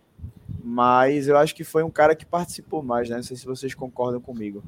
mas 0.62 1.28
eu 1.28 1.36
acho 1.36 1.54
que 1.54 1.64
foi 1.64 1.82
um 1.82 1.90
cara 1.90 2.14
que 2.14 2.26
participou 2.26 2.82
mais, 2.82 3.08
né? 3.08 3.16
Não 3.16 3.22
sei 3.22 3.36
se 3.36 3.46
vocês 3.46 3.74
concordam 3.74 4.20
comigo. 4.20 4.62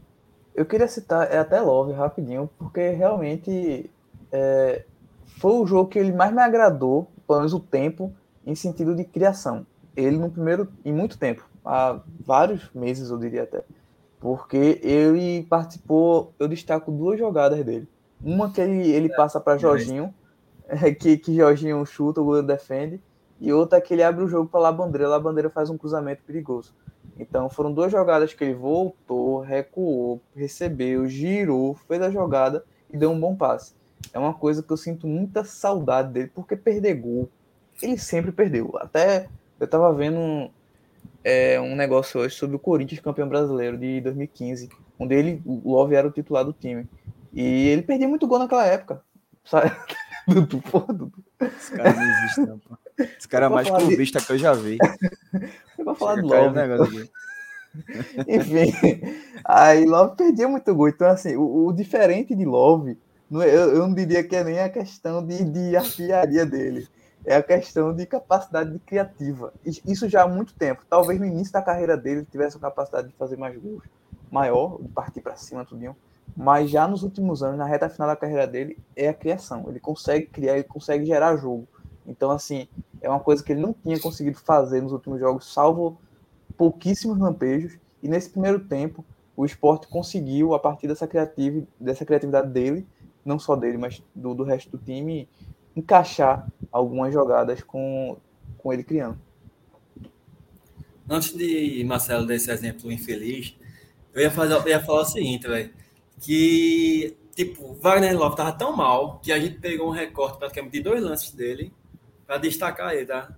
Eu 0.55 0.67
queria 0.67 0.87
citar 0.87 1.33
é 1.33 1.39
até 1.39 1.61
Love 1.61 1.93
rapidinho, 1.93 2.49
porque 2.59 2.91
realmente 2.91 3.91
é, 4.31 4.85
foi 5.39 5.53
o 5.53 5.67
jogo 5.67 5.89
que 5.89 5.99
ele 5.99 6.13
mais 6.13 6.33
me 6.33 6.41
agradou, 6.41 7.09
pelo 7.27 7.41
menos 7.41 7.55
o 7.55 7.61
tempo, 7.61 8.13
em 8.47 8.55
sentido 8.55 8.95
de 8.95 9.05
criação. 9.05 9.67
Ele 9.97 10.17
no 10.17 10.31
primeiro, 10.31 10.69
em 10.85 10.93
muito 10.93 11.19
tempo, 11.19 11.49
há 11.65 12.01
vários 12.21 12.71
meses 12.75 13.11
eu 13.11 13.19
diria 13.19 13.43
até, 13.43 13.63
porque 14.21 14.81
ele 14.83 15.45
participou, 15.45 16.33
eu 16.39 16.49
destaco 16.49 16.91
duas 16.91 17.19
jogadas 17.19 17.63
dele. 17.65 17.89
Uma 18.23 18.51
que 18.51 18.61
ele, 18.61 18.91
ele 18.91 19.09
passa 19.09 19.41
para 19.41 19.59
Jorginho, 19.59 20.15
que, 20.99 21.17
que 21.19 21.37
Jorginho 21.37 21.85
chuta, 21.85 22.21
o 22.21 22.25
goleiro 22.25 22.47
defende, 22.47 23.01
e 23.41 23.53
outra 23.53 23.79
é 23.79 23.81
que 23.81 23.93
ele 23.93 24.03
abre 24.03 24.25
o 24.25 24.29
jogo 24.29 24.49
para 24.49 24.61
Labandeira, 24.61 25.09
Labandeira 25.09 25.51
faz 25.51 25.69
um 25.69 25.77
cruzamento 25.77 26.23
perigoso. 26.23 26.75
Então 27.19 27.51
foram 27.51 27.73
duas 27.73 27.91
jogadas 27.91 28.33
que 28.33 28.43
ele 28.43 28.55
voltou, 28.55 29.41
recuou, 29.41 30.21
recebeu, 30.35 31.07
girou, 31.07 31.75
fez 31.75 32.01
a 32.01 32.11
jogada 32.11 32.65
e 32.93 32.97
deu 32.97 33.11
um 33.11 33.19
bom 33.19 33.35
passe. 33.35 33.75
É 34.13 34.19
uma 34.19 34.33
coisa 34.33 34.63
que 34.63 34.73
eu 34.73 34.77
sinto 34.77 35.07
muita 35.07 35.45
saudade 35.45 36.13
dele, 36.13 36.31
porque 36.35 36.57
perder 36.57 36.95
gol, 36.95 37.29
ele 37.83 37.99
sempre 37.99 38.33
perdeu. 38.33 38.73
Até 38.77 39.29
eu 39.61 39.67
tava 39.67 39.93
vendo 39.93 40.19
um, 40.19 40.51
é, 41.23 41.61
um 41.61 41.77
negócio 41.77 42.21
hoje 42.21 42.35
sobre 42.35 42.57
o 42.57 42.59
Corinthians 42.59 43.01
campeão 43.01 43.29
brasileiro 43.29 43.77
de 43.77 44.01
2015, 44.01 44.69
onde 44.99 45.15
ele, 45.15 45.43
o 45.45 45.73
Love 45.73 45.95
era 45.95 46.09
o 46.09 46.11
titular 46.11 46.45
do 46.45 46.53
time. 46.53 46.87
E 47.33 47.69
ele 47.69 47.83
perdia 47.83 48.09
muito 48.09 48.27
gol 48.27 48.39
naquela 48.39 48.67
época. 48.67 49.03
Sabe? 49.45 49.71
Dudu, 50.27 50.63
porra, 50.63 50.93
Dudu. 50.93 51.25
Esse 51.41 51.73
cara 51.73 51.93
não 51.93 52.03
existe, 52.03 52.41
não, 52.41 52.59
pô. 52.59 52.79
Esse 52.99 53.29
cara 53.29 53.47
é 53.47 53.49
mais 53.49 53.69
clubista 53.69 54.21
de... 54.21 54.27
que 54.27 54.33
eu 54.33 54.39
já 54.39 54.53
vi. 54.53 54.79
Eu 55.79 55.85
vou 55.85 55.95
falar 55.95 56.17
do 56.17 56.27
Love. 56.27 56.55
Negócio 56.55 57.09
Enfim, 58.29 58.71
aí 59.45 59.85
Love 59.87 60.17
perdia 60.17 60.47
muito 60.47 60.75
gol. 60.75 60.89
Então, 60.89 61.09
assim, 61.09 61.37
o, 61.37 61.67
o 61.67 61.73
diferente 61.73 62.35
de 62.35 62.45
Love, 62.45 62.99
é, 63.33 63.35
eu, 63.35 63.75
eu, 63.75 63.79
não 63.89 63.95
diria 63.95 64.23
que 64.23 64.37
é 64.37 64.45
nem 64.45 64.61
a 64.61 64.69
questão 64.69 65.27
de, 65.27 65.43
de 65.43 65.77
artilharia 65.77 66.45
dele. 66.45 66.87
É 67.25 67.37
a 67.37 67.43
questão 67.43 67.95
de 67.95 68.05
capacidade 68.05 68.79
criativa. 68.81 69.53
Isso 69.65 70.09
já 70.09 70.23
há 70.23 70.29
muito 70.29 70.55
tempo. 70.55 70.83
Talvez 70.89 71.19
no 71.19 71.27
início 71.27 71.53
da 71.53 71.63
carreira 71.63 71.97
dele 71.97 72.27
tivesse 72.31 72.57
a 72.57 72.61
capacidade 72.61 73.09
de 73.09 73.15
fazer 73.15 73.37
mais 73.37 73.57
gols 73.57 73.85
maior, 74.31 74.79
de 74.83 74.89
partir 74.89 75.21
para 75.21 75.37
cima, 75.37 75.65
tudinho 75.65 75.97
mas 76.37 76.71
já 76.71 76.89
nos 76.89 77.03
últimos 77.03 77.43
anos, 77.43 77.59
na 77.59 77.67
reta 77.67 77.89
final 77.89 78.09
da 78.09 78.17
carreira 78.17 78.47
dele, 78.47 78.79
é 78.97 79.09
a 79.09 79.15
criação. 79.15 79.67
Ele 79.69 79.79
consegue 79.79 80.27
criar, 80.27 80.55
ele 80.55 80.65
consegue 80.65 81.05
gerar 81.05 81.37
jogo. 81.37 81.69
Então, 82.07 82.31
assim, 82.31 82.67
é 83.01 83.09
uma 83.09 83.21
coisa 83.21 83.43
que 83.43 83.53
ele 83.53 83.61
não 83.61 83.73
tinha 83.73 83.99
conseguido 84.01 84.39
fazer 84.39 84.81
nos 84.81 84.93
últimos 84.93 85.21
jogos, 85.21 85.53
salvo 85.53 85.99
pouquíssimos 86.57 87.19
lampejos. 87.19 87.79
E 88.03 88.09
nesse 88.09 88.31
primeiro 88.31 88.61
tempo, 88.61 89.05
o 89.37 89.45
esporte 89.45 89.87
conseguiu, 89.87 90.55
a 90.55 90.59
partir 90.59 90.89
dessa, 90.89 91.07
criativa, 91.07 91.65
dessa 91.79 92.05
criatividade 92.05 92.49
dele, 92.49 92.87
não 93.25 93.39
só 93.39 93.55
dele, 93.55 93.77
mas 93.77 94.03
do, 94.15 94.35
do 94.35 94.43
resto 94.43 94.71
do 94.77 94.79
time, 94.79 95.29
encaixar 95.77 96.49
algumas 96.73 97.13
jogadas 97.13 97.63
com, 97.63 98.17
com 98.59 98.73
ele 98.73 98.83
criando. 98.83 99.19
Antes 101.09 101.37
de 101.37 101.85
Marcelo 101.85 102.27
desse 102.27 102.51
exemplo 102.51 102.91
infeliz, 102.91 103.57
eu 104.15 104.23
ia, 104.23 104.31
fazer, 104.31 104.55
eu 104.55 104.69
ia 104.69 104.81
falar 104.81 105.03
o 105.03 105.05
seguinte, 105.05 105.47
velho 105.47 105.82
que, 106.21 107.17
tipo, 107.35 107.75
Wagner 107.75 108.17
Love 108.17 108.37
tava 108.37 108.53
tão 108.53 108.77
mal 108.77 109.19
que 109.21 109.33
a 109.33 109.39
gente 109.39 109.59
pegou 109.59 109.89
um 109.89 109.93
recorte 109.93 110.39
praticamente 110.39 110.79
de 110.79 110.83
dois 110.83 111.03
lances 111.03 111.33
dele 111.33 111.73
para 112.27 112.39
destacar 112.39 112.95
ele, 112.95 113.07
tá? 113.07 113.35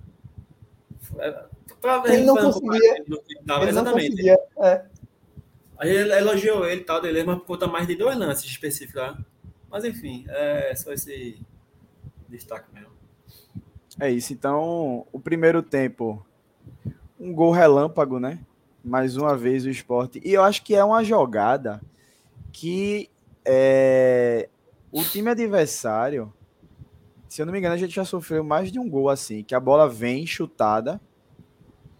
Pra 1.81 1.99
ver 1.99 2.15
ele 2.15 2.25
não 2.25 2.37
conseguia. 2.37 3.05
Tava, 3.47 3.63
ele 3.65 3.71
exatamente. 3.71 4.09
Não 4.09 4.17
conseguia, 4.17 4.39
é. 4.59 4.85
A 5.77 5.87
gente 5.87 6.11
elogiou 6.11 6.67
ele 6.67 6.83
tal, 6.83 7.01
dele, 7.01 7.25
mas 7.25 7.39
por 7.39 7.47
conta 7.47 7.67
mais 7.67 7.87
de 7.87 7.95
dois 7.95 8.17
lances 8.17 8.45
específicos 8.45 9.01
lá. 9.01 9.19
Mas 9.71 9.85
enfim, 9.85 10.25
é 10.29 10.75
só 10.77 10.93
esse 10.93 11.41
destaque 12.29 12.73
mesmo. 12.73 12.93
É 13.99 14.11
isso, 14.11 14.33
então 14.33 15.07
o 15.13 15.21
primeiro 15.21 15.63
tempo, 15.63 16.25
um 17.19 17.33
gol 17.33 17.53
relâmpago, 17.53 18.19
né? 18.19 18.39
Mais 18.85 19.17
uma 19.17 19.37
vez 19.37 19.65
o 19.65 19.71
esporte. 19.71 20.21
E 20.25 20.33
eu 20.33 20.43
acho 20.43 20.63
que 20.63 20.75
é 20.75 20.85
uma 20.85 21.03
jogada 21.03 21.81
que 22.55 23.11
é, 23.45 24.49
o 24.93 25.03
time 25.03 25.29
adversário, 25.29 26.33
se 27.29 27.43
eu 27.43 27.47
não 27.47 27.53
me 27.53 27.59
engano, 27.59 27.75
a 27.75 27.77
gente 27.77 27.93
já 27.93 28.05
sofreu 28.05 28.45
mais 28.45 28.71
de 28.71 28.79
um 28.79 28.89
gol 28.89 29.09
assim, 29.09 29.43
que 29.43 29.57
a 29.57 29.61
bola 29.61 29.89
vem 29.89 30.25
chutada, 30.25 31.01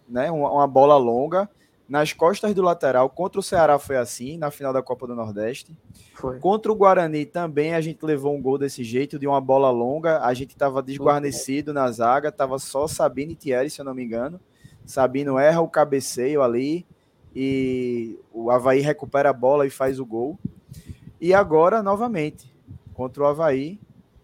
né, 0.07 0.31
uma, 0.31 0.49
uma 0.49 0.65
bola 0.65 0.95
longa, 0.95 1.49
nas 1.89 2.13
costas 2.13 2.55
do 2.55 2.61
lateral. 2.61 3.09
Contra 3.09 3.37
o 3.37 3.43
Ceará 3.43 3.77
foi 3.77 3.97
assim, 3.97 4.37
na 4.37 4.49
final 4.49 4.71
da 4.71 4.81
Copa 4.81 5.05
do 5.05 5.13
Nordeste. 5.13 5.77
Foi. 6.13 6.39
Contra 6.39 6.71
o 6.71 6.75
Guarani 6.75 7.25
também 7.25 7.73
a 7.73 7.81
gente 7.81 8.05
levou 8.05 8.33
um 8.33 8.41
gol 8.41 8.57
desse 8.57 8.81
jeito, 8.81 9.19
de 9.19 9.27
uma 9.27 9.41
bola 9.41 9.69
longa. 9.69 10.21
A 10.21 10.33
gente 10.33 10.51
estava 10.51 10.81
desguarnecido 10.81 11.73
na 11.73 11.91
zaga, 11.91 12.29
estava 12.29 12.57
só 12.59 12.87
Sabine 12.87 13.33
e 13.33 13.35
Thierry, 13.35 13.69
se 13.69 13.81
eu 13.81 13.85
não 13.85 13.93
me 13.93 14.05
engano. 14.05 14.39
Sabino 14.85 15.37
erra 15.37 15.59
o 15.59 15.67
cabeceio 15.67 16.41
ali 16.41 16.85
e 17.35 18.17
o 18.31 18.49
Havaí 18.49 18.79
recupera 18.79 19.29
a 19.29 19.33
bola 19.33 19.67
e 19.67 19.69
faz 19.69 19.99
o 19.99 20.05
gol. 20.05 20.39
E 21.19 21.33
agora, 21.33 21.83
novamente, 21.83 22.55
contra 22.93 23.23
o 23.23 23.25
Havaí, 23.25 23.79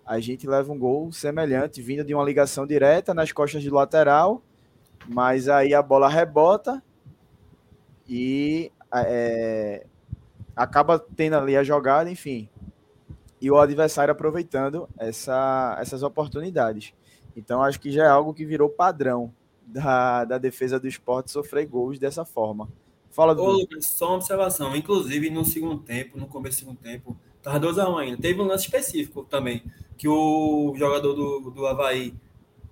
a 0.06 0.20
gente 0.20 0.48
leva 0.48 0.72
um 0.72 0.80
gol 0.80 1.12
semelhante, 1.12 1.82
vindo 1.82 2.04
de 2.04 2.14
uma 2.14 2.24
ligação 2.24 2.66
direta 2.66 3.14
nas 3.14 3.32
costas 3.32 3.64
do 3.64 3.76
lateral, 3.76 4.42
mas 5.08 5.50
aí 5.50 5.74
a 5.74 5.82
bola 5.82 6.08
rebota 6.08 6.82
e 8.08 8.72
é, 8.94 9.86
acaba 10.56 11.00
tendo 11.00 11.36
ali 11.36 11.58
a 11.58 11.64
jogada, 11.64 12.10
enfim. 12.10 12.50
E 13.42 13.50
o 13.50 13.58
adversário 13.58 14.12
aproveitando 14.12 14.88
essa, 14.98 15.78
essas 15.80 16.04
oportunidades. 16.04 16.94
Então, 17.36 17.64
acho 17.64 17.80
que 17.80 17.92
já 17.92 18.06
é 18.06 18.10
algo 18.10 18.34
que 18.34 18.46
virou 18.46 18.70
padrão 18.70 19.34
da, 19.66 20.26
da 20.26 20.38
defesa 20.38 20.80
do 20.80 20.88
esporte 20.88 21.32
sofrer 21.32 21.66
gols 21.66 21.98
dessa 21.98 22.26
forma. 22.26 22.70
Fala 23.12 23.36
do. 23.36 23.44
Ô, 23.44 23.52
Lucas, 23.52 23.88
só 23.88 24.08
uma 24.08 24.16
observação. 24.16 24.76
Inclusive, 24.76 25.30
no 25.30 25.46
segundo 25.46 25.78
tempo, 25.78 26.18
no 26.18 26.26
começo 26.28 26.58
do 26.58 26.60
segundo 26.60 26.78
tempo, 26.78 27.18
tava 27.42 27.60
2x1 27.60 28.00
ainda. 28.00 28.18
Teve 28.22 28.42
um 28.42 28.46
lance 28.46 28.66
específico 28.66 29.24
também, 29.24 29.64
que 29.98 30.08
o 30.08 30.74
jogador 30.78 31.14
do, 31.14 31.52
do 31.52 31.68
Havaí 31.68 32.14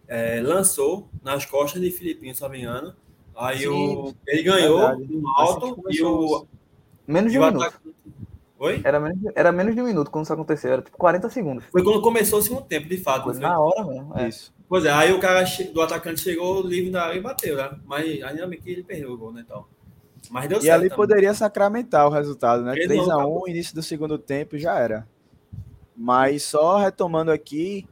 é, 0.07 0.41
lançou 0.41 1.09
nas 1.23 1.45
costas 1.45 1.81
de 1.81 1.91
Filipinho 1.91 2.35
Saviano. 2.35 2.95
Aí 3.35 3.67
o, 3.67 4.13
ele 4.27 4.43
ganhou 4.43 4.79
verdade. 4.79 5.07
no 5.09 5.29
alto 5.29 5.83
e 5.89 6.01
o. 6.01 6.45
Menos 7.05 7.31
de 7.31 7.39
um 7.39 7.45
minuto. 7.45 7.63
Ataque... 7.63 7.89
Oi? 8.59 8.81
Era 8.83 8.99
menos, 8.99 9.19
era 9.35 9.51
menos 9.53 9.73
de 9.73 9.81
um 9.81 9.85
minuto 9.85 10.11
quando 10.11 10.25
isso 10.25 10.33
aconteceu, 10.33 10.73
era 10.73 10.81
tipo 10.81 10.97
40 10.97 11.29
segundos. 11.29 11.65
Foi 11.71 11.81
quando 11.81 12.01
começou 12.01 12.39
o 12.39 12.41
segundo 12.41 12.63
tempo, 12.63 12.89
de 12.89 12.97
fato. 12.97 13.23
Foi 13.23 13.39
na 13.39 13.57
hora 13.57 13.85
mesmo. 13.85 14.17
É. 14.17 14.27
Isso. 14.27 14.53
Pois 14.67 14.83
é, 14.83 14.91
aí 14.91 15.13
o 15.13 15.19
cara 15.19 15.45
do 15.73 15.81
atacante 15.81 16.19
chegou 16.19 16.61
livre 16.61 16.91
da 16.91 17.05
área 17.05 17.17
e 17.17 17.21
bateu, 17.21 17.55
né? 17.55 17.79
Mas 17.85 18.21
ainda 18.21 18.45
bem 18.45 18.59
que 18.59 18.69
ele 18.69 18.83
perdeu 18.83 19.13
o 19.13 19.17
gol, 19.17 19.31
né? 19.31 19.43
Então. 19.45 19.65
Mas 20.29 20.49
deu 20.49 20.59
e 20.59 20.61
certo. 20.61 20.73
ali 20.73 20.89
também. 20.89 20.97
poderia 20.97 21.33
sacramentar 21.33 22.07
o 22.07 22.09
resultado, 22.09 22.63
né? 22.63 22.73
3x1, 22.73 23.47
início 23.47 23.75
do 23.75 23.83
segundo 23.83 24.17
tempo 24.17 24.57
já 24.57 24.77
era. 24.77 25.07
Mas 25.95 26.43
só 26.43 26.77
retomando 26.77 27.31
aqui, 27.31 27.87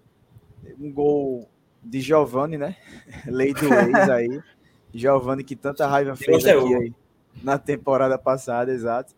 um 0.79 0.91
gol 0.91 1.49
de 1.83 2.01
Giovanni, 2.01 2.57
né? 2.57 2.75
Lei 3.25 3.53
do 3.53 3.65
ex 3.65 4.09
aí. 4.09 4.41
Giovanni 4.93 5.43
que 5.43 5.55
tanta 5.55 5.85
raiva 5.85 6.15
fez 6.15 6.45
aqui 6.45 6.75
aí, 6.75 6.93
na 7.43 7.57
temporada 7.57 8.17
passada, 8.17 8.71
exato. 8.71 9.13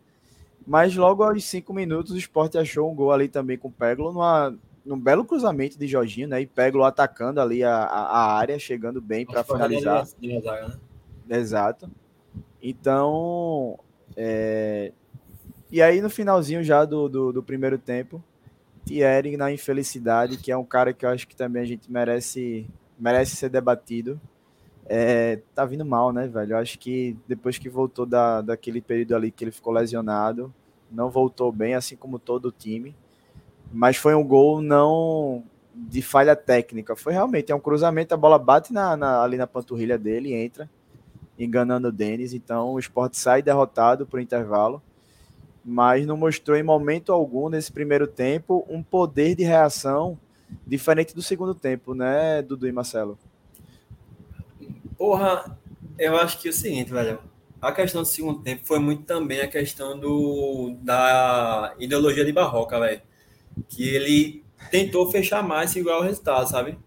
Mas 0.65 0.95
logo 0.95 1.23
aos 1.23 1.43
cinco 1.45 1.73
minutos 1.73 2.11
o 2.11 2.17
Sport 2.17 2.55
achou 2.55 2.91
um 2.91 2.95
gol 2.95 3.11
ali 3.11 3.27
também 3.27 3.57
com 3.57 3.69
o 3.69 3.71
Peglo 3.71 4.11
numa, 4.11 4.55
num 4.85 4.99
belo 4.99 5.25
cruzamento 5.25 5.79
de 5.79 5.87
Jorginho, 5.87 6.27
né? 6.27 6.41
E 6.41 6.47
Peglo 6.47 6.83
atacando 6.83 7.41
ali 7.41 7.63
a, 7.63 7.75
a 7.75 8.33
área, 8.33 8.59
chegando 8.59 9.01
bem 9.01 9.25
para 9.25 9.43
finalizar. 9.43 10.05
né? 11.27 11.37
Exato. 11.37 11.89
Então, 12.61 13.79
é... 14.15 14.91
e 15.71 15.81
aí 15.81 16.01
no 16.01 16.09
finalzinho 16.09 16.63
já 16.63 16.83
do, 16.83 17.07
do, 17.07 17.33
do, 17.33 17.43
primeiro 17.43 17.77
tempo, 17.77 18.21
Thierry 18.85 19.37
na 19.37 19.51
infelicidade, 19.51 20.37
que 20.37 20.51
é 20.51 20.57
um 20.57 20.65
cara 20.65 20.93
que 20.93 21.05
eu 21.05 21.09
acho 21.09 21.27
que 21.27 21.35
também 21.35 21.61
a 21.61 21.65
gente 21.65 21.91
merece, 21.91 22.67
merece 22.99 23.35
ser 23.35 23.49
debatido. 23.49 24.19
É, 24.85 25.39
tá 25.53 25.65
vindo 25.65 25.85
mal, 25.85 26.11
né, 26.11 26.27
velho? 26.27 26.53
Eu 26.53 26.57
acho 26.57 26.79
que 26.79 27.15
depois 27.27 27.57
que 27.57 27.69
voltou 27.69 28.05
da, 28.05 28.41
daquele 28.41 28.81
período 28.81 29.15
ali 29.15 29.31
que 29.31 29.43
ele 29.43 29.51
ficou 29.51 29.71
lesionado, 29.71 30.53
não 30.91 31.09
voltou 31.11 31.51
bem, 31.51 31.75
assim 31.75 31.95
como 31.95 32.17
todo 32.17 32.47
o 32.47 32.51
time. 32.51 32.95
Mas 33.71 33.97
foi 33.97 34.15
um 34.15 34.23
gol 34.23 34.61
não 34.61 35.43
de 35.75 36.01
falha 36.01 36.35
técnica. 36.35 36.95
Foi 36.95 37.13
realmente 37.13 37.51
é 37.51 37.55
um 37.55 37.59
cruzamento, 37.59 38.15
a 38.15 38.17
bola 38.17 38.39
bate 38.39 38.73
na, 38.73 38.97
na 38.97 39.21
ali 39.21 39.37
na 39.37 39.45
panturrilha 39.45 39.97
dele, 39.97 40.33
entra 40.33 40.67
enganando 41.39 41.88
o 41.88 41.91
Denis. 41.91 42.34
Então 42.34 42.73
o 42.73 42.80
esporte 42.80 43.17
sai 43.17 43.41
derrotado 43.41 44.06
para 44.06 44.17
o 44.17 44.21
intervalo, 44.21 44.82
mas 45.63 46.06
não 46.06 46.17
mostrou 46.17 46.58
em 46.58 46.63
momento 46.63 47.12
algum 47.12 47.49
nesse 47.49 47.71
primeiro 47.71 48.06
tempo 48.06 48.65
um 48.69 48.84
poder 48.84 49.36
de 49.36 49.43
reação 49.43 50.19
diferente 50.65 51.15
do 51.15 51.21
segundo 51.21 51.54
tempo, 51.54 51.93
né, 51.93 52.41
Dudu 52.41 52.67
e 52.67 52.71
Marcelo? 52.71 53.17
Porra, 54.97 55.58
eu 55.97 56.17
acho 56.17 56.39
que 56.39 56.47
é 56.47 56.52
o 56.52 56.54
seguinte, 56.54 56.91
velho. 56.91 57.19
A 57.62 57.71
questão 57.71 58.02
do 58.02 58.08
segundo 58.08 58.41
tempo 58.41 58.65
foi 58.65 58.80
muito 58.80 59.04
também 59.04 59.41
a 59.41 59.47
questão 59.47 59.97
do, 59.99 60.75
da 60.82 61.75
ideologia 61.78 62.23
de 62.23 62.32
Barroca, 62.32 62.80
velho. 62.80 63.02
Que 63.67 63.88
ele 63.89 64.43
tentou 64.71 65.10
fechar 65.12 65.43
mais 65.43 65.75
e 65.75 65.80
igual 65.80 65.99
o 65.99 66.04
resultado, 66.04 66.49
sabe? 66.49 66.78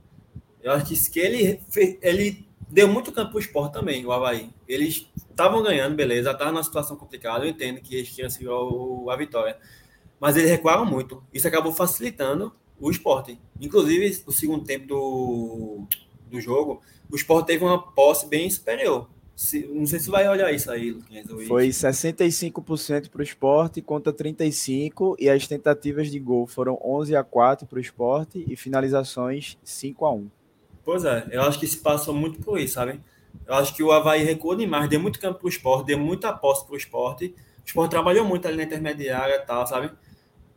Eu 0.63 0.73
acho 0.73 0.87
que, 1.11 1.21
ele, 1.21 1.61
ele 2.01 2.47
deu 2.73 2.89
muito 2.89 3.13
campo 3.13 3.33
para 3.33 3.37
o 3.37 3.41
esporte 3.41 3.75
também, 3.75 4.05
o 4.07 4.11
Havaí. 4.11 4.51
Eles 4.67 5.07
estavam 5.31 5.63
ganhando, 5.63 5.95
beleza, 5.95 6.31
estavam 6.31 6.55
numa 6.55 6.65
situação 6.65 6.97
complicada, 6.97 7.45
eu 7.45 7.51
entendo 7.51 7.81
que 7.81 7.95
eles 7.95 8.09
seguir 8.09 8.49
a 9.11 9.17
vitória. 9.17 9.59
Mas 10.19 10.37
eles 10.37 10.51
recuaram 10.51 10.87
muito. 10.87 11.23
Isso 11.33 11.47
acabou 11.47 11.73
facilitando 11.73 12.53
o 12.81 12.91
esporte. 12.91 13.39
Inclusive, 13.61 14.23
no 14.27 14.33
segundo 14.33 14.65
tempo 14.65 14.87
do, 14.87 15.87
do 16.31 16.41
jogo, 16.41 16.81
o 17.11 17.17
esporte 17.17 17.49
teve 17.49 17.63
uma 17.63 17.81
posse 17.81 18.27
bem 18.27 18.49
superior. 18.49 19.09
Se, 19.37 19.67
não 19.67 19.87
sei 19.87 19.99
se 19.99 20.09
vai 20.09 20.29
olhar 20.29 20.53
isso 20.53 20.71
aí, 20.71 20.93
Luquinhas. 20.93 21.27
Foi 21.49 21.69
65% 21.69 23.11
para 23.11 23.21
o 23.21 23.23
esporte 23.23 23.83
contra 23.83 24.13
35% 24.13 25.17
e 25.19 25.29
as 25.29 25.47
tentativas 25.47 26.11
de 26.11 26.19
gol 26.19 26.47
foram 26.47 26.79
11 26.83 27.17
a 27.17 27.25
4 27.25 27.67
para 27.67 27.79
o 27.79 27.81
esporte 27.81 28.45
e 28.49 28.57
finalizações 28.57 29.59
5 29.63 30.07
a 30.07 30.13
1 30.13 30.31
Pois 30.85 31.05
é, 31.05 31.27
eu 31.31 31.43
acho 31.43 31.59
que 31.59 31.67
se 31.67 31.79
passou 31.79 32.15
muito 32.15 32.41
por 32.41 32.59
isso, 32.59 32.75
sabe? 32.75 33.01
Eu 33.47 33.55
acho 33.55 33.75
que 33.75 33.83
o 33.83 33.93
Havaí 33.93 34.23
recuou 34.25 34.55
demais, 34.55 34.89
deu 34.89 35.01
muito 35.01 35.21
campo 35.21 35.39
para 35.39 35.47
o 35.47 35.49
esporte, 35.49 35.87
deu 35.87 35.99
muita 35.99 36.29
aposta 36.29 36.65
para 36.65 36.75
o 36.75 36.77
esporte. 36.77 37.35
O 37.59 37.67
esporte 37.67 37.91
trabalhou 37.91 38.25
muito 38.25 38.47
ali 38.47 38.57
na 38.57 38.65
intermediária 38.65 39.37
e 39.37 39.47
tal, 39.47 39.67
sabe? 39.67 39.91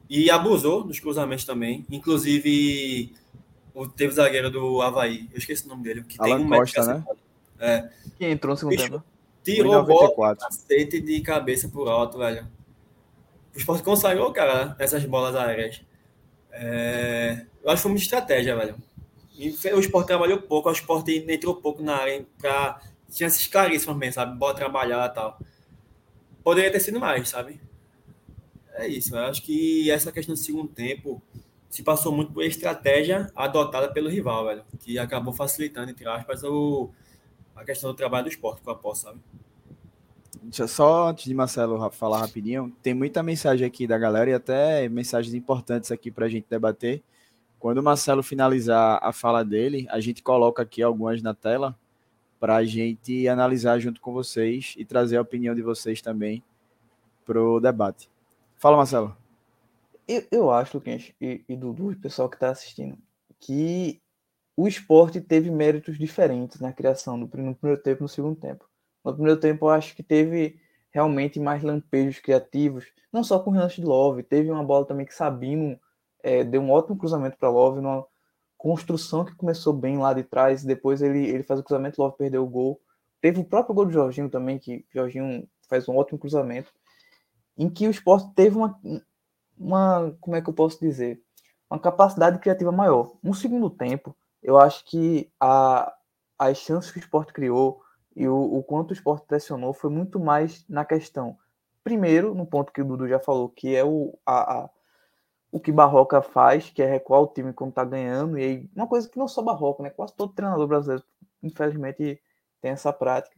E 0.09 0.29
abusou 0.29 0.83
dos 0.83 0.99
cruzamentos 0.99 1.45
também. 1.45 1.85
Inclusive, 1.89 3.13
o, 3.73 3.87
teve 3.87 4.13
o 4.13 4.15
zagueiro 4.15 4.49
do 4.49 4.81
Havaí, 4.81 5.29
eu 5.31 5.37
esqueci 5.37 5.65
o 5.65 5.69
nome 5.69 5.83
dele, 5.83 6.03
que 6.03 6.19
Alan 6.19 6.37
tem 6.37 6.45
um 6.45 6.49
Costa, 6.49 6.85
né? 6.85 7.03
É. 7.59 7.89
Que 8.17 8.25
entrou 8.25 8.53
no 8.53 8.57
segundo 8.57 8.77
tempo. 8.77 9.03
Tirou 9.43 9.75
o 9.75 9.83
bola 9.83 10.35
cacete 10.35 10.99
de 10.99 11.21
cabeça 11.21 11.69
por 11.69 11.87
alto, 11.87 12.17
velho. 12.17 12.47
O 13.53 13.57
esporte 13.57 13.83
consagrou, 13.83 14.31
cara, 14.31 14.75
essas 14.79 15.05
bolas 15.05 15.35
aéreas. 15.35 15.81
É... 16.51 17.45
Eu 17.63 17.69
acho 17.69 17.77
que 17.77 17.83
foi 17.83 17.91
uma 17.91 17.97
estratégia, 17.97 18.55
velho 18.55 18.75
o 19.37 19.79
esporte 19.79 20.07
trabalhou 20.07 20.41
pouco, 20.41 20.69
o 20.69 20.71
esporte 20.71 21.25
entrou 21.27 21.55
pouco 21.55 21.83
na 21.83 21.95
área 21.95 22.25
para 22.37 22.81
tinha 23.09 23.27
esses 23.27 23.47
caríssimos 23.47 23.95
mesmo, 23.97 24.13
sabe? 24.13 24.37
Bora 24.37 24.55
trabalhar 24.55 25.09
e 25.09 25.13
tal. 25.13 25.39
Poderia 26.43 26.71
ter 26.71 26.79
sido 26.79 26.99
mais, 26.99 27.29
sabe? 27.29 27.59
É 28.73 28.87
isso. 28.87 29.15
Eu 29.15 29.25
acho 29.25 29.41
que 29.41 29.89
essa 29.89 30.11
questão 30.11 30.35
do 30.35 30.39
segundo 30.39 30.67
tempo 30.67 31.21
se 31.69 31.83
passou 31.83 32.11
muito 32.11 32.31
por 32.31 32.43
estratégia 32.43 33.31
adotada 33.35 33.91
pelo 33.91 34.09
rival, 34.09 34.45
velho. 34.45 34.63
Que 34.79 34.99
acabou 34.99 35.33
facilitando, 35.33 35.91
entre 35.91 36.07
aspas, 36.07 36.43
o, 36.43 36.89
a 37.55 37.63
questão 37.63 37.89
do 37.91 37.95
trabalho 37.95 38.25
do 38.25 38.29
esporte 38.29 38.61
com 38.61 38.71
a 38.71 38.75
posse, 38.75 39.03
sabe? 39.03 39.19
Deixa 40.43 40.67
só 40.67 41.09
antes 41.09 41.25
de 41.25 41.33
Marcelo 41.33 41.89
falar 41.89 42.19
rapidinho, 42.19 42.71
tem 42.83 42.93
muita 42.93 43.23
mensagem 43.23 43.65
aqui 43.65 43.87
da 43.87 43.97
galera 43.97 44.29
e 44.29 44.33
até 44.33 44.87
mensagens 44.87 45.33
importantes 45.33 45.91
aqui 45.91 46.11
para 46.11 46.27
a 46.27 46.29
gente 46.29 46.45
debater. 46.47 47.01
Quando 47.65 47.79
o 47.79 47.83
Marcelo 47.83 48.21
finalizar 48.21 48.99
a 49.01 49.11
fala 49.11 49.43
dele, 49.43 49.87
a 49.89 49.99
gente 49.99 50.21
coloca 50.21 50.61
aqui 50.61 50.83
algumas 50.83 51.23
na 51.23 51.33
tela 51.33 51.75
para 52.39 52.57
a 52.57 52.63
gente 52.63 53.27
analisar 53.27 53.79
junto 53.79 53.99
com 53.99 54.13
vocês 54.13 54.75
e 54.77 54.85
trazer 54.85 55.17
a 55.17 55.23
opinião 55.23 55.55
de 55.55 55.63
vocês 55.63 55.99
também 55.99 56.43
para 57.25 57.41
o 57.41 57.59
debate. 57.59 58.07
Fala, 58.55 58.77
Marcelo. 58.77 59.17
Eu, 60.07 60.23
eu 60.31 60.51
acho, 60.51 60.77
Luquinhas, 60.77 61.11
e, 61.19 61.43
e 61.49 61.55
Dudu, 61.55 61.91
e 61.91 61.95
pessoal 61.95 62.29
que 62.29 62.35
está 62.35 62.51
assistindo, 62.51 62.99
que 63.39 63.99
o 64.55 64.67
esporte 64.67 65.19
teve 65.19 65.49
méritos 65.49 65.97
diferentes 65.97 66.59
na 66.59 66.71
criação 66.71 67.17
no 67.17 67.27
primeiro 67.27 67.81
tempo 67.81 68.01
e 68.01 68.03
no 68.03 68.07
segundo 68.07 68.35
tempo. 68.35 68.69
No 69.03 69.11
primeiro 69.11 69.39
tempo, 69.39 69.65
eu 69.65 69.69
acho 69.69 69.95
que 69.95 70.03
teve 70.03 70.59
realmente 70.91 71.39
mais 71.39 71.63
lampejos 71.63 72.19
criativos, 72.19 72.85
não 73.11 73.23
só 73.23 73.39
com 73.39 73.49
o 73.49 73.53
Renan 73.53 73.69
Love, 73.79 74.21
teve 74.21 74.51
uma 74.51 74.63
bola 74.63 74.85
também 74.85 75.03
que 75.03 75.15
Sabino 75.15 75.79
é, 76.25 76.43
deu 76.43 76.59
um 76.59 76.71
ótimo 76.71 76.97
cruzamento 76.97 77.37
para 77.37 77.49
Love, 77.49 77.79
numa 77.79 78.03
construção 78.57 79.23
que 79.23 79.35
começou 79.35 79.71
bem 79.71 79.99
lá 79.99 80.11
de 80.11 80.23
trás, 80.23 80.63
depois 80.63 81.03
ele, 81.03 81.23
ele 81.23 81.43
faz 81.43 81.59
o 81.59 81.63
cruzamento, 81.63 82.01
Love 82.01 82.17
perdeu 82.17 82.43
o 82.43 82.49
gol. 82.49 82.81
Teve 83.21 83.39
o 83.39 83.43
próprio 83.43 83.75
gol 83.75 83.85
do 83.85 83.91
Jorginho 83.91 84.27
também, 84.27 84.57
que 84.57 84.83
Jorginho 84.91 85.47
faz 85.69 85.87
um 85.87 85.95
ótimo 85.95 86.17
cruzamento, 86.17 86.73
em 87.55 87.69
que 87.69 87.87
o 87.87 87.91
esporte 87.91 88.33
teve 88.33 88.57
uma, 88.57 88.75
uma, 89.55 90.17
como 90.19 90.35
é 90.35 90.41
que 90.41 90.49
eu 90.49 90.53
posso 90.53 90.79
dizer, 90.79 91.21
uma 91.69 91.79
capacidade 91.79 92.39
criativa 92.39 92.71
maior. 92.71 93.15
No 93.21 93.35
segundo 93.35 93.69
tempo, 93.69 94.17
eu 94.41 94.57
acho 94.57 94.83
que 94.85 95.31
a, 95.39 95.93
as 96.39 96.57
chances 96.57 96.89
que 96.89 96.97
o 96.97 97.01
esporte 97.01 97.33
criou 97.33 97.83
e 98.15 98.27
o, 98.27 98.35
o 98.35 98.63
quanto 98.63 98.89
o 98.89 98.93
esporte 98.93 99.27
pressionou 99.27 99.73
foi 99.73 99.91
muito 99.91 100.19
mais 100.19 100.67
na 100.67 100.83
questão, 100.83 101.37
primeiro, 101.83 102.33
no 102.33 102.47
ponto 102.47 102.73
que 102.73 102.81
o 102.81 102.85
Dudu 102.85 103.07
já 103.07 103.19
falou, 103.19 103.47
que 103.47 103.75
é 103.75 103.83
o, 103.83 104.17
a, 104.25 104.63
a 104.63 104.69
o 105.51 105.59
que 105.59 105.71
Barroca 105.71 106.21
faz, 106.21 106.69
que 106.69 106.81
é 106.81 106.85
recuar 106.85 107.21
o 107.21 107.27
time 107.27 107.53
quando 107.53 107.73
tá 107.73 107.83
ganhando, 107.85 108.37
e 108.37 108.43
aí, 108.43 108.69
uma 108.75 108.87
coisa 108.87 109.07
que 109.09 109.17
não 109.17 109.27
só 109.27 109.41
Barroca, 109.41 109.83
né? 109.83 109.89
Quase 109.89 110.13
todo 110.13 110.33
treinador 110.33 110.67
brasileiro, 110.67 111.03
infelizmente, 111.41 112.21
tem 112.61 112.71
essa 112.71 112.91
prática. 112.91 113.35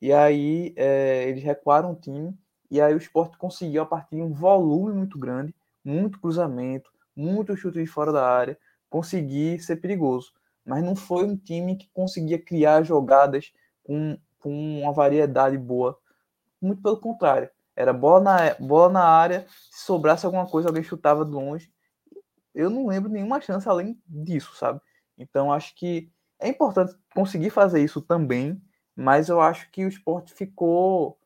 E 0.00 0.12
aí 0.12 0.72
é, 0.76 1.28
eles 1.28 1.42
recuaram 1.42 1.92
o 1.92 1.96
time, 1.96 2.36
e 2.70 2.80
aí 2.80 2.94
o 2.94 2.98
esporte 2.98 3.36
conseguiu, 3.38 3.82
a 3.82 3.86
partir 3.86 4.16
de 4.16 4.22
um 4.22 4.32
volume 4.32 4.92
muito 4.92 5.18
grande, 5.18 5.54
muito 5.84 6.20
cruzamento, 6.20 6.90
muito 7.14 7.56
chute 7.56 7.78
de 7.78 7.86
fora 7.86 8.12
da 8.12 8.26
área, 8.26 8.58
conseguir 8.88 9.60
ser 9.60 9.76
perigoso. 9.76 10.32
Mas 10.64 10.82
não 10.82 10.96
foi 10.96 11.24
um 11.24 11.36
time 11.36 11.76
que 11.76 11.88
conseguia 11.92 12.38
criar 12.38 12.82
jogadas 12.82 13.52
com, 13.84 14.16
com 14.38 14.80
uma 14.80 14.92
variedade 14.92 15.58
boa. 15.58 15.98
Muito 16.60 16.82
pelo 16.82 16.96
contrário. 16.96 17.50
Era 17.74 17.92
bola 17.92 18.20
na, 18.20 18.54
bola 18.54 18.92
na 18.92 19.04
área, 19.04 19.46
se 19.70 19.84
sobrasse 19.84 20.26
alguma 20.26 20.46
coisa, 20.46 20.68
alguém 20.68 20.82
chutava 20.82 21.24
de 21.24 21.30
longe. 21.30 21.72
Eu 22.54 22.68
não 22.68 22.86
lembro 22.86 23.10
nenhuma 23.10 23.40
chance 23.40 23.68
além 23.68 24.00
disso, 24.06 24.54
sabe? 24.56 24.80
Então 25.16 25.52
acho 25.52 25.74
que 25.74 26.10
é 26.38 26.48
importante 26.48 26.94
conseguir 27.14 27.50
fazer 27.50 27.82
isso 27.82 28.00
também, 28.00 28.60
mas 28.94 29.28
eu 29.28 29.40
acho 29.40 29.70
que 29.70 29.84
o 29.84 29.88
esporte 29.88 30.34
ficou 30.34 31.18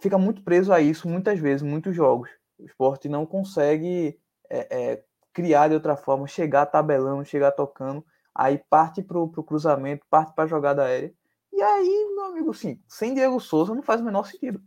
fica 0.00 0.18
muito 0.18 0.42
preso 0.42 0.72
a 0.72 0.80
isso 0.80 1.08
muitas 1.08 1.38
vezes, 1.38 1.62
muitos 1.62 1.94
jogos. 1.94 2.30
O 2.58 2.64
esporte 2.64 3.08
não 3.08 3.26
consegue 3.26 4.18
é, 4.50 4.92
é, 4.92 5.04
criar 5.32 5.68
de 5.68 5.74
outra 5.74 5.96
forma, 5.96 6.26
chegar 6.26 6.66
tabelando, 6.66 7.24
chegar 7.24 7.52
tocando, 7.52 8.04
aí 8.34 8.58
parte 8.70 9.02
para 9.02 9.18
o 9.18 9.30
cruzamento, 9.42 10.06
parte 10.10 10.34
para 10.34 10.48
jogada 10.48 10.84
aérea. 10.84 11.12
E 11.52 11.62
aí, 11.62 12.12
meu 12.14 12.26
amigo, 12.26 12.54
sim, 12.54 12.80
sem 12.86 13.14
Diego 13.14 13.40
Souza 13.40 13.74
não 13.74 13.82
faz 13.82 14.00
o 14.00 14.04
menor 14.04 14.26
sentido. 14.26 14.60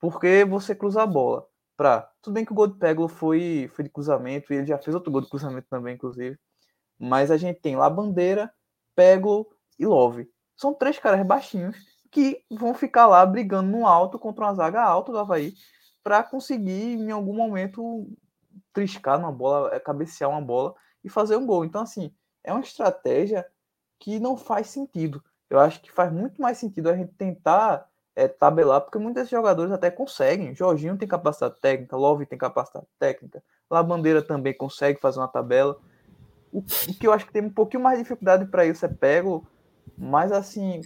Porque 0.00 0.44
você 0.44 0.74
cruza 0.74 1.02
a 1.02 1.06
bola 1.06 1.46
para. 1.76 2.10
Tudo 2.22 2.34
bem 2.34 2.44
que 2.44 2.52
o 2.52 2.54
gol 2.54 2.66
de 2.66 2.78
Peglo 2.78 3.08
foi, 3.08 3.70
foi 3.74 3.84
de 3.84 3.90
cruzamento, 3.90 4.52
e 4.52 4.56
ele 4.56 4.66
já 4.66 4.78
fez 4.78 4.94
outro 4.94 5.10
gol 5.10 5.20
de 5.20 5.28
cruzamento 5.28 5.66
também, 5.68 5.94
inclusive. 5.94 6.38
Mas 6.98 7.30
a 7.30 7.36
gente 7.36 7.60
tem 7.60 7.76
lá 7.76 7.88
Bandeira, 7.88 8.52
Peglo 8.94 9.48
e 9.78 9.86
Love. 9.86 10.28
São 10.56 10.74
três 10.74 10.98
caras 10.98 11.24
baixinhos 11.24 11.76
que 12.10 12.42
vão 12.50 12.74
ficar 12.74 13.06
lá 13.06 13.24
brigando 13.24 13.70
no 13.70 13.86
alto 13.86 14.18
contra 14.18 14.44
uma 14.44 14.54
zaga 14.54 14.82
alta 14.82 15.12
do 15.12 15.18
Havaí 15.18 15.54
para 16.02 16.22
conseguir, 16.22 16.94
em 16.94 17.10
algum 17.10 17.34
momento, 17.34 18.08
triscar 18.72 19.18
uma 19.18 19.30
bola, 19.30 19.74
é, 19.74 19.78
cabecear 19.78 20.30
uma 20.30 20.40
bola 20.40 20.74
e 21.04 21.08
fazer 21.08 21.36
um 21.36 21.46
gol. 21.46 21.64
Então, 21.64 21.82
assim, 21.82 22.12
é 22.42 22.52
uma 22.52 22.62
estratégia 22.62 23.46
que 23.98 24.18
não 24.18 24.36
faz 24.36 24.68
sentido. 24.68 25.22
Eu 25.50 25.58
acho 25.60 25.80
que 25.80 25.92
faz 25.92 26.12
muito 26.12 26.40
mais 26.40 26.58
sentido 26.58 26.88
a 26.88 26.96
gente 26.96 27.12
tentar 27.14 27.88
é, 28.18 28.26
tabelar, 28.26 28.80
porque 28.80 28.98
muitos 28.98 29.14
desses 29.14 29.30
jogadores 29.30 29.70
até 29.70 29.92
conseguem. 29.92 30.52
Jorginho 30.52 30.96
tem 30.96 31.06
capacidade 31.06 31.54
técnica, 31.60 31.96
Love 31.96 32.26
tem 32.26 32.36
capacidade 32.36 32.84
técnica, 32.98 33.40
Labandeira 33.70 34.20
também 34.20 34.52
consegue 34.52 34.98
fazer 35.00 35.20
uma 35.20 35.28
tabela. 35.28 35.78
O, 36.52 36.58
o 36.58 36.94
que 36.98 37.06
eu 37.06 37.12
acho 37.12 37.26
que 37.26 37.32
tem 37.32 37.42
um 37.42 37.50
pouquinho 37.50 37.80
mais 37.80 37.96
de 37.96 38.02
dificuldade 38.02 38.44
para 38.46 38.66
isso 38.66 38.84
é 38.84 38.88
pego, 38.88 39.46
mas 39.96 40.32
assim, 40.32 40.80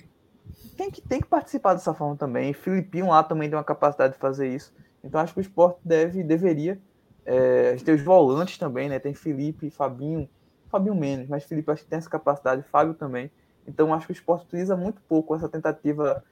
tem 0.76 0.90
que, 0.90 1.00
tem 1.00 1.22
que 1.22 1.26
participar 1.26 1.72
dessa 1.72 1.94
forma 1.94 2.16
também. 2.16 2.52
Filipinho 2.52 3.08
lá 3.08 3.22
também 3.22 3.48
tem 3.48 3.56
uma 3.56 3.64
capacidade 3.64 4.12
de 4.12 4.18
fazer 4.18 4.48
isso. 4.48 4.70
Então 5.02 5.18
acho 5.18 5.32
que 5.32 5.40
o 5.40 5.42
esporte 5.42 5.80
deve, 5.82 6.22
deveria. 6.22 6.78
É, 7.24 7.76
tem 7.76 7.94
os 7.94 8.02
volantes 8.02 8.58
também, 8.58 8.90
né? 8.90 8.98
Tem 8.98 9.14
Felipe, 9.14 9.70
Fabinho, 9.70 10.28
Fabinho 10.68 10.94
menos, 10.94 11.28
mas 11.28 11.44
Felipe 11.44 11.70
acho 11.70 11.82
que 11.82 11.88
tem 11.88 11.98
essa 11.98 12.10
capacidade, 12.10 12.62
Fábio 12.64 12.92
também. 12.92 13.30
Então 13.66 13.94
acho 13.94 14.06
que 14.06 14.12
o 14.12 14.14
esporte 14.14 14.44
utiliza 14.44 14.76
muito 14.76 15.00
pouco 15.08 15.34
essa 15.34 15.48
tentativa 15.48 16.22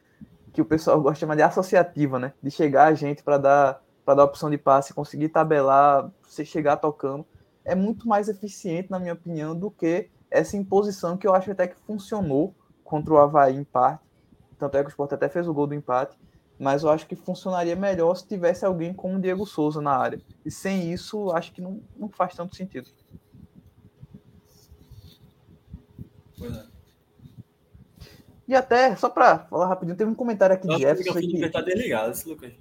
que 0.52 0.60
o 0.60 0.64
pessoal 0.64 1.00
gosta 1.00 1.14
de 1.14 1.20
chamar 1.20 1.36
de 1.36 1.42
associativa, 1.42 2.18
né? 2.18 2.32
De 2.42 2.50
chegar 2.50 2.86
a 2.86 2.94
gente 2.94 3.22
para 3.22 3.38
dar 3.38 3.82
para 4.04 4.14
dar 4.14 4.24
opção 4.24 4.50
de 4.50 4.58
passe, 4.58 4.94
conseguir 4.94 5.28
tabelar, 5.28 6.10
você 6.22 6.44
chegar 6.44 6.76
tocando, 6.78 7.24
é 7.64 7.74
muito 7.74 8.08
mais 8.08 8.28
eficiente, 8.28 8.90
na 8.90 8.98
minha 8.98 9.12
opinião, 9.12 9.54
do 9.54 9.70
que 9.70 10.10
essa 10.30 10.56
imposição 10.56 11.16
que 11.16 11.26
eu 11.26 11.34
acho 11.34 11.50
até 11.50 11.68
que 11.68 11.76
funcionou 11.80 12.54
contra 12.82 13.12
o 13.12 13.18
Havaí 13.18 13.56
em 13.56 13.64
parte. 13.64 14.02
Tanto 14.58 14.76
é 14.76 14.80
que 14.82 14.88
o 14.88 14.90
Sport 14.90 15.12
até 15.12 15.28
fez 15.28 15.46
o 15.46 15.54
gol 15.54 15.66
do 15.66 15.74
empate, 15.74 16.18
mas 16.58 16.82
eu 16.82 16.90
acho 16.90 17.06
que 17.06 17.14
funcionaria 17.14 17.76
melhor 17.76 18.14
se 18.16 18.26
tivesse 18.26 18.64
alguém 18.64 18.92
como 18.92 19.16
o 19.16 19.20
Diego 19.20 19.46
Souza 19.46 19.80
na 19.80 19.96
área. 19.96 20.20
E 20.44 20.50
sem 20.50 20.92
isso, 20.92 21.30
acho 21.30 21.52
que 21.52 21.60
não, 21.60 21.80
não 21.96 22.08
faz 22.08 22.34
tanto 22.34 22.56
sentido. 22.56 22.90
Pois 26.36 26.56
é. 26.56 26.69
E 28.50 28.54
até, 28.56 28.96
só 28.96 29.08
para 29.08 29.38
falar 29.38 29.68
rapidinho, 29.68 29.96
teve 29.96 30.10
um 30.10 30.14
comentário 30.14 30.56
aqui 30.56 30.66
de 30.66 30.78
Jefferson. 30.78 31.12
O 31.12 31.14
microfone 31.14 31.50
tá 31.50 31.60
desligado, 31.60 32.10
esse 32.10 32.28
Lucas. 32.28 32.52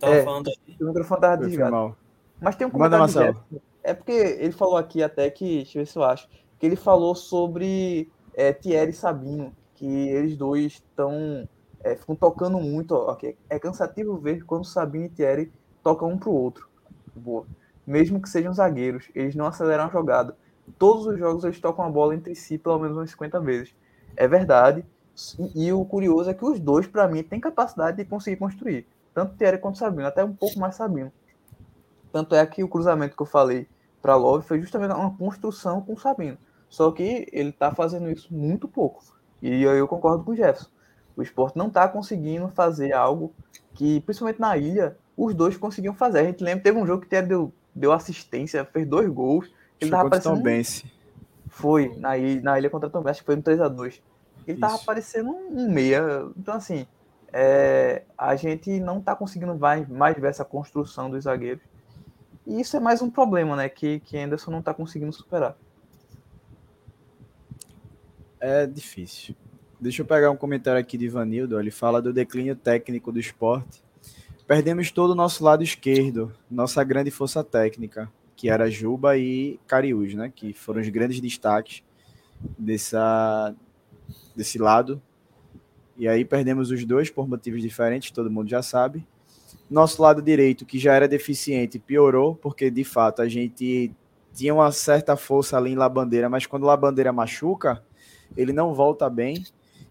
Tava 0.00 0.14
é, 0.16 0.24
falando 0.24 0.50
O 0.80 0.84
microfone 0.84 1.20
tava 1.20 1.36
desligado. 1.36 1.96
Mas 2.40 2.56
tem 2.56 2.66
um 2.66 2.70
comentário 2.70 3.06
Manda, 3.06 3.20
de 3.20 3.26
Jefferson. 3.26 3.60
É 3.84 3.94
porque 3.94 4.10
ele 4.10 4.50
falou 4.50 4.76
aqui 4.76 5.04
até 5.04 5.30
que, 5.30 5.58
deixa 5.58 5.78
eu 5.78 5.84
ver 5.84 5.86
se 5.86 5.96
eu 5.96 6.02
acho, 6.02 6.28
que 6.58 6.66
ele 6.66 6.74
falou 6.74 7.14
sobre 7.14 8.10
é, 8.34 8.52
Thierry 8.52 8.90
e 8.90 8.94
Sabino, 8.94 9.52
que 9.76 9.86
eles 9.86 10.36
dois 10.36 10.72
estão 10.72 11.48
é, 11.84 11.94
ficam 11.94 12.16
tocando 12.16 12.58
muito. 12.58 12.96
Ó, 12.96 13.12
okay? 13.12 13.36
É 13.48 13.60
cansativo 13.60 14.16
ver 14.16 14.44
quando 14.44 14.64
Sabino 14.64 15.04
e 15.04 15.10
Thierry 15.10 15.52
tocam 15.84 16.08
um 16.08 16.18
pro 16.18 16.32
outro. 16.32 16.68
Boa. 17.14 17.46
Mesmo 17.86 18.20
que 18.20 18.28
sejam 18.28 18.52
zagueiros, 18.52 19.08
eles 19.14 19.36
não 19.36 19.46
aceleram 19.46 19.84
a 19.84 19.88
jogada. 19.88 20.36
Todos 20.76 21.06
os 21.06 21.16
jogos 21.16 21.44
eles 21.44 21.60
tocam 21.60 21.84
a 21.84 21.90
bola 21.90 22.12
entre 22.12 22.34
si 22.34 22.58
pelo 22.58 22.80
menos 22.80 22.96
umas 22.96 23.10
50 23.12 23.38
vezes. 23.38 23.72
É 24.16 24.26
verdade, 24.26 24.84
e, 25.54 25.72
o 25.72 25.84
curioso 25.84 26.28
é 26.28 26.34
que 26.34 26.44
os 26.44 26.60
dois, 26.60 26.86
para 26.86 27.08
mim, 27.08 27.22
têm 27.22 27.40
capacidade 27.40 27.96
de 27.96 28.04
conseguir 28.04 28.36
construir. 28.36 28.86
Tanto 29.14 29.36
Thierry 29.36 29.58
quanto 29.58 29.78
Sabino, 29.78 30.06
até 30.06 30.22
um 30.22 30.34
pouco 30.34 30.58
mais 30.58 30.74
Sabino. 30.74 31.10
Tanto 32.12 32.34
é 32.34 32.44
que 32.46 32.62
o 32.62 32.68
cruzamento 32.68 33.16
que 33.16 33.22
eu 33.22 33.26
falei 33.26 33.66
para 34.02 34.14
Love 34.14 34.46
foi 34.46 34.60
justamente 34.60 34.94
uma 34.94 35.16
construção 35.16 35.80
com 35.80 35.96
Sabino. 35.96 36.36
Só 36.68 36.90
que 36.90 37.26
ele 37.32 37.50
está 37.50 37.74
fazendo 37.74 38.10
isso 38.10 38.32
muito 38.32 38.68
pouco. 38.68 39.02
E 39.40 39.62
eu 39.62 39.88
concordo 39.88 40.24
com 40.24 40.32
o 40.32 40.36
Jefferson. 40.36 40.68
O 41.16 41.22
esporte 41.22 41.56
não 41.56 41.68
está 41.68 41.88
conseguindo 41.88 42.48
fazer 42.48 42.92
algo 42.92 43.32
que, 43.72 44.00
principalmente 44.00 44.40
na 44.40 44.56
ilha, 44.56 44.96
os 45.16 45.34
dois 45.34 45.56
conseguiam 45.56 45.94
fazer. 45.94 46.18
A 46.18 46.24
gente 46.24 46.44
lembra, 46.44 46.62
teve 46.62 46.78
um 46.78 46.86
jogo 46.86 47.02
que 47.02 47.08
Thierry 47.08 47.26
deu, 47.26 47.52
deu 47.74 47.92
assistência, 47.92 48.64
fez 48.66 48.86
dois 48.86 49.08
gols. 49.08 49.50
Ele 49.80 49.90
tava 49.90 50.10
parecendo. 50.10 50.36
Um... 50.36 50.96
Foi, 51.48 51.96
na 51.96 52.18
ilha, 52.18 52.42
na 52.42 52.58
ilha 52.58 52.68
contra 52.68 52.90
Tom 52.90 53.02
Benz, 53.02 53.20
que 53.20 53.24
foi 53.24 53.36
no 53.36 53.42
3x2. 53.42 54.00
Ele 54.46 54.58
tava 54.58 54.78
parecendo 54.78 55.30
um 55.30 55.70
meia. 55.70 56.28
Então, 56.36 56.54
assim, 56.54 56.86
é, 57.32 58.04
a 58.16 58.36
gente 58.36 58.78
não 58.80 59.00
tá 59.00 59.14
conseguindo 59.14 59.54
mais, 59.54 59.88
mais 59.88 60.16
ver 60.16 60.28
essa 60.28 60.44
construção 60.44 61.10
dos 61.10 61.24
zagueiros. 61.24 61.62
E 62.46 62.60
isso 62.60 62.76
é 62.76 62.80
mais 62.80 63.02
um 63.02 63.10
problema, 63.10 63.56
né? 63.56 63.68
Que, 63.68 64.00
que 64.00 64.16
Anderson 64.16 64.50
não 64.52 64.62
tá 64.62 64.72
conseguindo 64.72 65.12
superar. 65.12 65.56
É 68.38 68.66
difícil. 68.66 69.34
Deixa 69.80 70.02
eu 70.02 70.06
pegar 70.06 70.30
um 70.30 70.36
comentário 70.36 70.80
aqui 70.80 70.96
de 70.96 71.08
Vanildo. 71.08 71.58
Ele 71.58 71.70
fala 71.70 72.00
do 72.00 72.12
declínio 72.12 72.54
técnico 72.54 73.10
do 73.10 73.18
esporte. 73.18 73.82
Perdemos 74.46 74.92
todo 74.92 75.10
o 75.10 75.14
nosso 75.14 75.42
lado 75.42 75.64
esquerdo, 75.64 76.32
nossa 76.48 76.84
grande 76.84 77.10
força 77.10 77.42
técnica, 77.42 78.10
que 78.36 78.48
era 78.48 78.70
Juba 78.70 79.18
e 79.18 79.58
Cariús, 79.66 80.14
né? 80.14 80.32
Que 80.34 80.52
foram 80.52 80.80
os 80.80 80.88
grandes 80.88 81.20
destaques 81.20 81.82
dessa, 82.56 83.54
desse 84.36 84.58
lado. 84.58 85.00
E 85.96 86.06
aí 86.06 86.24
perdemos 86.24 86.70
os 86.70 86.84
dois 86.84 87.08
por 87.08 87.26
motivos 87.26 87.62
diferentes, 87.62 88.10
todo 88.10 88.30
mundo 88.30 88.48
já 88.48 88.62
sabe. 88.62 89.06
Nosso 89.68 90.02
lado 90.02 90.20
direito, 90.20 90.66
que 90.66 90.78
já 90.78 90.94
era 90.94 91.08
deficiente, 91.08 91.78
piorou, 91.78 92.36
porque 92.36 92.70
de 92.70 92.84
fato 92.84 93.22
a 93.22 93.28
gente 93.28 93.90
tinha 94.32 94.52
uma 94.52 94.70
certa 94.70 95.16
força 95.16 95.56
ali 95.56 95.72
em 95.72 95.74
Labandeira, 95.74 96.28
mas 96.28 96.46
quando 96.46 96.66
Labandeira 96.66 97.12
machuca, 97.12 97.82
ele 98.36 98.52
não 98.52 98.74
volta 98.74 99.08
bem. 99.08 99.44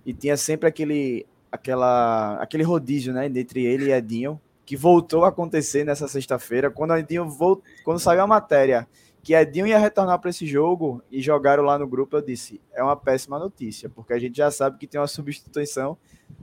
E 0.05 0.13
tinha 0.13 0.37
sempre 0.37 0.69
aquele, 0.69 1.25
aquela, 1.51 2.35
aquele 2.35 2.63
rodízio 2.63 3.11
né, 3.11 3.25
entre 3.25 3.65
ele 3.65 3.85
e 3.85 3.91
Edinho, 3.91 4.39
que 4.63 4.77
voltou 4.77 5.25
a 5.25 5.29
acontecer 5.29 5.83
nessa 5.83 6.07
sexta-feira, 6.07 6.69
quando 6.69 6.95
Edinho 6.95 7.27
volt... 7.27 7.61
quando 7.83 7.99
saiu 7.99 8.21
a 8.21 8.27
matéria 8.27 8.87
que 9.25 9.33
Edinho 9.33 9.65
ia 9.65 9.79
retornar 9.79 10.19
para 10.19 10.29
esse 10.29 10.45
jogo 10.45 11.01
e 11.11 11.19
jogaram 11.19 11.63
lá 11.63 11.79
no 11.79 11.87
grupo, 11.87 12.15
eu 12.15 12.21
disse, 12.21 12.61
é 12.71 12.83
uma 12.83 12.95
péssima 12.95 13.39
notícia, 13.39 13.89
porque 13.89 14.13
a 14.13 14.19
gente 14.19 14.37
já 14.37 14.51
sabe 14.51 14.77
que 14.77 14.85
tem 14.85 15.01
uma 15.01 15.07
substituição 15.07 15.97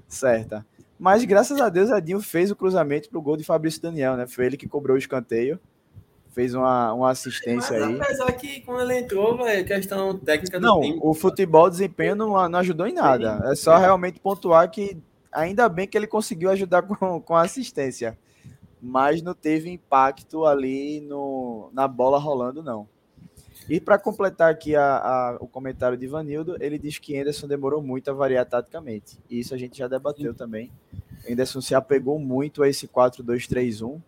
certa. 0.09 0.67
Mas 0.99 1.25
graças 1.25 1.61
a 1.61 1.69
Deus 1.69 1.91
Edinho 1.91 2.21
fez 2.21 2.51
o 2.51 2.57
cruzamento 2.57 3.09
para 3.09 3.21
o 3.21 3.23
gol 3.23 3.37
de 3.37 3.45
Fabrício 3.45 3.81
Daniel, 3.81 4.17
né? 4.17 4.27
Foi 4.27 4.47
ele 4.47 4.57
que 4.57 4.67
cobrou 4.67 4.97
o 4.97 4.99
escanteio, 4.99 5.61
fez 6.33 6.55
uma, 6.55 6.93
uma 6.93 7.11
assistência 7.11 7.79
Mas, 7.79 7.89
aí. 7.89 8.01
Apesar 8.01 8.33
que 8.33 8.61
quando 8.63 8.81
ele 8.81 8.99
entrou, 8.99 9.47
é 9.47 9.63
questão 9.63 10.19
técnica 10.19 10.59
do 10.59 10.67
não, 10.67 10.81
time. 10.81 10.99
o 11.01 11.15
futebol 11.15 11.71
desempenho 11.71 12.17
não, 12.17 12.49
não 12.49 12.59
ajudou 12.59 12.89
em 12.89 12.95
nada. 12.95 13.45
É 13.45 13.55
só 13.55 13.77
realmente 13.77 14.19
pontuar 14.19 14.69
que 14.69 15.01
ainda 15.31 15.69
bem 15.69 15.87
que 15.87 15.97
ele 15.97 16.09
conseguiu 16.09 16.51
ajudar 16.51 16.83
com, 16.83 17.21
com 17.21 17.37
a 17.37 17.43
assistência 17.43 18.19
mas 18.83 19.23
não 19.23 19.33
teve 19.33 19.71
impacto 19.71 20.45
ali 20.45 21.01
no, 21.01 21.71
na 21.73 21.87
bola 21.87 22.19
rolando, 22.19 22.65
não. 22.65 22.89
E 23.69 23.81
para 23.81 23.97
completar 23.97 24.51
aqui 24.51 24.75
a, 24.75 24.97
a, 24.97 25.37
o 25.41 25.47
comentário 25.47 25.97
de 25.97 26.09
Vanildo, 26.09 26.57
ele 26.61 26.77
diz 26.77 26.99
que 26.99 27.17
Anderson 27.17 27.47
demorou 27.47 27.81
muito 27.81 28.11
a 28.11 28.15
variar 28.15 28.45
taticamente. 28.45 29.19
E 29.31 29.39
isso 29.39 29.55
a 29.55 29.59
gente 29.59 29.79
já 29.79 29.87
debateu 29.87 30.33
Sim. 30.33 30.39
também. 30.39 30.73
Anderson 31.31 31.61
se 31.61 31.77
apegou 31.77 32.19
muito 32.19 32.63
a 32.65 32.69
esse 32.69 32.89
4-2-3-1. 32.89 34.01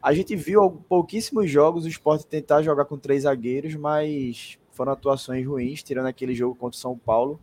A 0.00 0.14
gente 0.14 0.36
viu 0.36 0.70
pouquíssimos 0.88 1.50
jogos 1.50 1.84
o 1.84 1.88
esporte 1.88 2.24
tentar 2.24 2.62
jogar 2.62 2.84
com 2.84 2.96
três 2.96 3.24
zagueiros, 3.24 3.74
mas 3.74 4.58
foram 4.70 4.92
atuações 4.92 5.44
ruins, 5.44 5.82
tirando 5.82 6.06
aquele 6.06 6.34
jogo 6.34 6.54
contra 6.54 6.76
o 6.76 6.80
São 6.80 6.96
Paulo, 6.96 7.40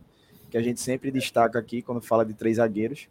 que 0.50 0.56
a 0.56 0.62
gente 0.62 0.80
sempre 0.80 1.10
destaca 1.10 1.58
aqui 1.58 1.82
quando 1.82 2.00
fala 2.00 2.24
de 2.24 2.32
três 2.32 2.56
zagueiros. 2.56 3.08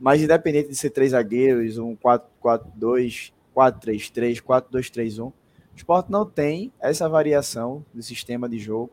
Mas 0.00 0.22
independente 0.22 0.70
de 0.70 0.74
ser 0.74 0.90
três 0.90 1.10
zagueiros, 1.10 1.76
um 1.76 1.94
4-4-2, 1.94 3.32
4-3-3, 3.54 4.40
4-2-3-1, 4.40 5.26
o 5.26 5.34
esporte 5.76 6.10
não 6.10 6.24
tem 6.24 6.72
essa 6.80 7.06
variação 7.06 7.84
de 7.94 8.02
sistema 8.02 8.48
de 8.48 8.58
jogo, 8.58 8.90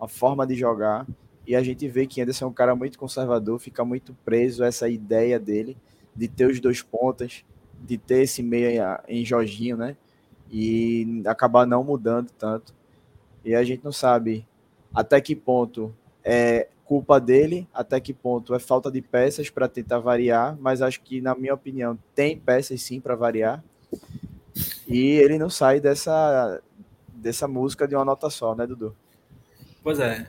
a 0.00 0.08
forma 0.08 0.46
de 0.46 0.54
jogar. 0.54 1.06
E 1.46 1.54
a 1.54 1.62
gente 1.62 1.86
vê 1.86 2.06
que 2.06 2.22
Anderson 2.22 2.46
é 2.46 2.48
um 2.48 2.52
cara 2.52 2.74
muito 2.74 2.98
conservador, 2.98 3.58
fica 3.58 3.84
muito 3.84 4.16
preso 4.24 4.64
a 4.64 4.66
essa 4.66 4.88
ideia 4.88 5.38
dele 5.38 5.76
de 6.14 6.26
ter 6.26 6.46
os 6.46 6.58
dois 6.58 6.80
pontas, 6.80 7.44
de 7.78 7.98
ter 7.98 8.22
esse 8.22 8.42
meio 8.42 8.82
em 9.06 9.24
Jorginho, 9.24 9.76
né? 9.76 9.94
E 10.50 11.22
acabar 11.26 11.66
não 11.66 11.84
mudando 11.84 12.30
tanto. 12.30 12.74
E 13.44 13.54
a 13.54 13.62
gente 13.62 13.84
não 13.84 13.92
sabe 13.92 14.46
até 14.94 15.20
que 15.20 15.36
ponto 15.36 15.94
é 16.24 16.68
culpa 16.86 17.20
dele, 17.20 17.68
até 17.74 18.00
que 18.00 18.14
ponto 18.14 18.54
é 18.54 18.58
falta 18.58 18.90
de 18.90 19.02
peças 19.02 19.50
para 19.50 19.68
tentar 19.68 19.98
variar, 19.98 20.56
mas 20.60 20.80
acho 20.80 21.00
que, 21.02 21.20
na 21.20 21.34
minha 21.34 21.52
opinião, 21.52 21.98
tem 22.14 22.38
peças 22.38 22.80
sim 22.80 23.00
para 23.00 23.16
variar. 23.16 23.62
E 24.86 25.10
ele 25.16 25.36
não 25.36 25.50
sai 25.50 25.80
dessa, 25.80 26.62
dessa 27.08 27.48
música 27.48 27.86
de 27.88 27.94
uma 27.94 28.04
nota 28.04 28.30
só, 28.30 28.54
né, 28.54 28.66
Dudu? 28.66 28.94
Pois 29.82 29.98
é. 29.98 30.28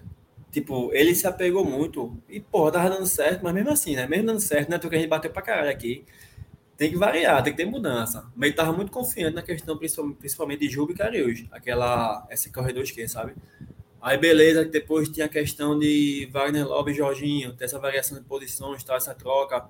Tipo, 0.52 0.92
ele 0.94 1.14
se 1.14 1.28
apegou 1.28 1.64
muito 1.64 2.18
e, 2.28 2.40
pô, 2.40 2.72
tava 2.72 2.90
dando 2.90 3.06
certo, 3.06 3.44
mas 3.44 3.54
mesmo 3.54 3.70
assim, 3.70 3.96
né? 3.96 4.08
Mesmo 4.08 4.26
dando 4.26 4.40
certo, 4.40 4.70
né? 4.70 4.80
que 4.80 4.88
a 4.88 4.98
gente 4.98 5.08
bateu 5.08 5.32
pra 5.32 5.42
caralho 5.42 5.70
aqui. 5.70 6.04
Tem 6.76 6.90
que 6.90 6.98
variar, 6.98 7.44
tem 7.44 7.54
que 7.54 7.58
ter 7.58 7.70
mudança. 7.70 8.26
Mas 8.36 8.50
ele 8.50 8.58
tava 8.58 8.72
muito 8.72 8.92
confiante 8.92 9.36
na 9.36 9.42
questão, 9.42 9.78
principalmente 9.78 10.60
de 10.62 10.70
Juba 10.70 10.92
e 10.92 10.96
Cariús. 10.96 11.46
Aquela, 11.52 12.28
esse 12.32 12.52
corredor 12.52 12.84
esquerdo, 12.84 13.10
sabe? 13.10 13.34
Aí 14.02 14.18
beleza, 14.18 14.64
depois 14.64 15.10
tinha 15.10 15.26
a 15.26 15.30
questão 15.30 15.78
de 15.78 16.30
Wagner 16.32 16.68
Love 16.68 16.92
e 16.92 16.94
Jorginho, 16.94 17.54
ter 17.54 17.66
essa 17.66 17.80
variação 17.80 18.18
de 18.18 18.24
posições, 18.24 18.84
tal, 18.84 18.96
essa 18.96 19.14
troca, 19.14 19.66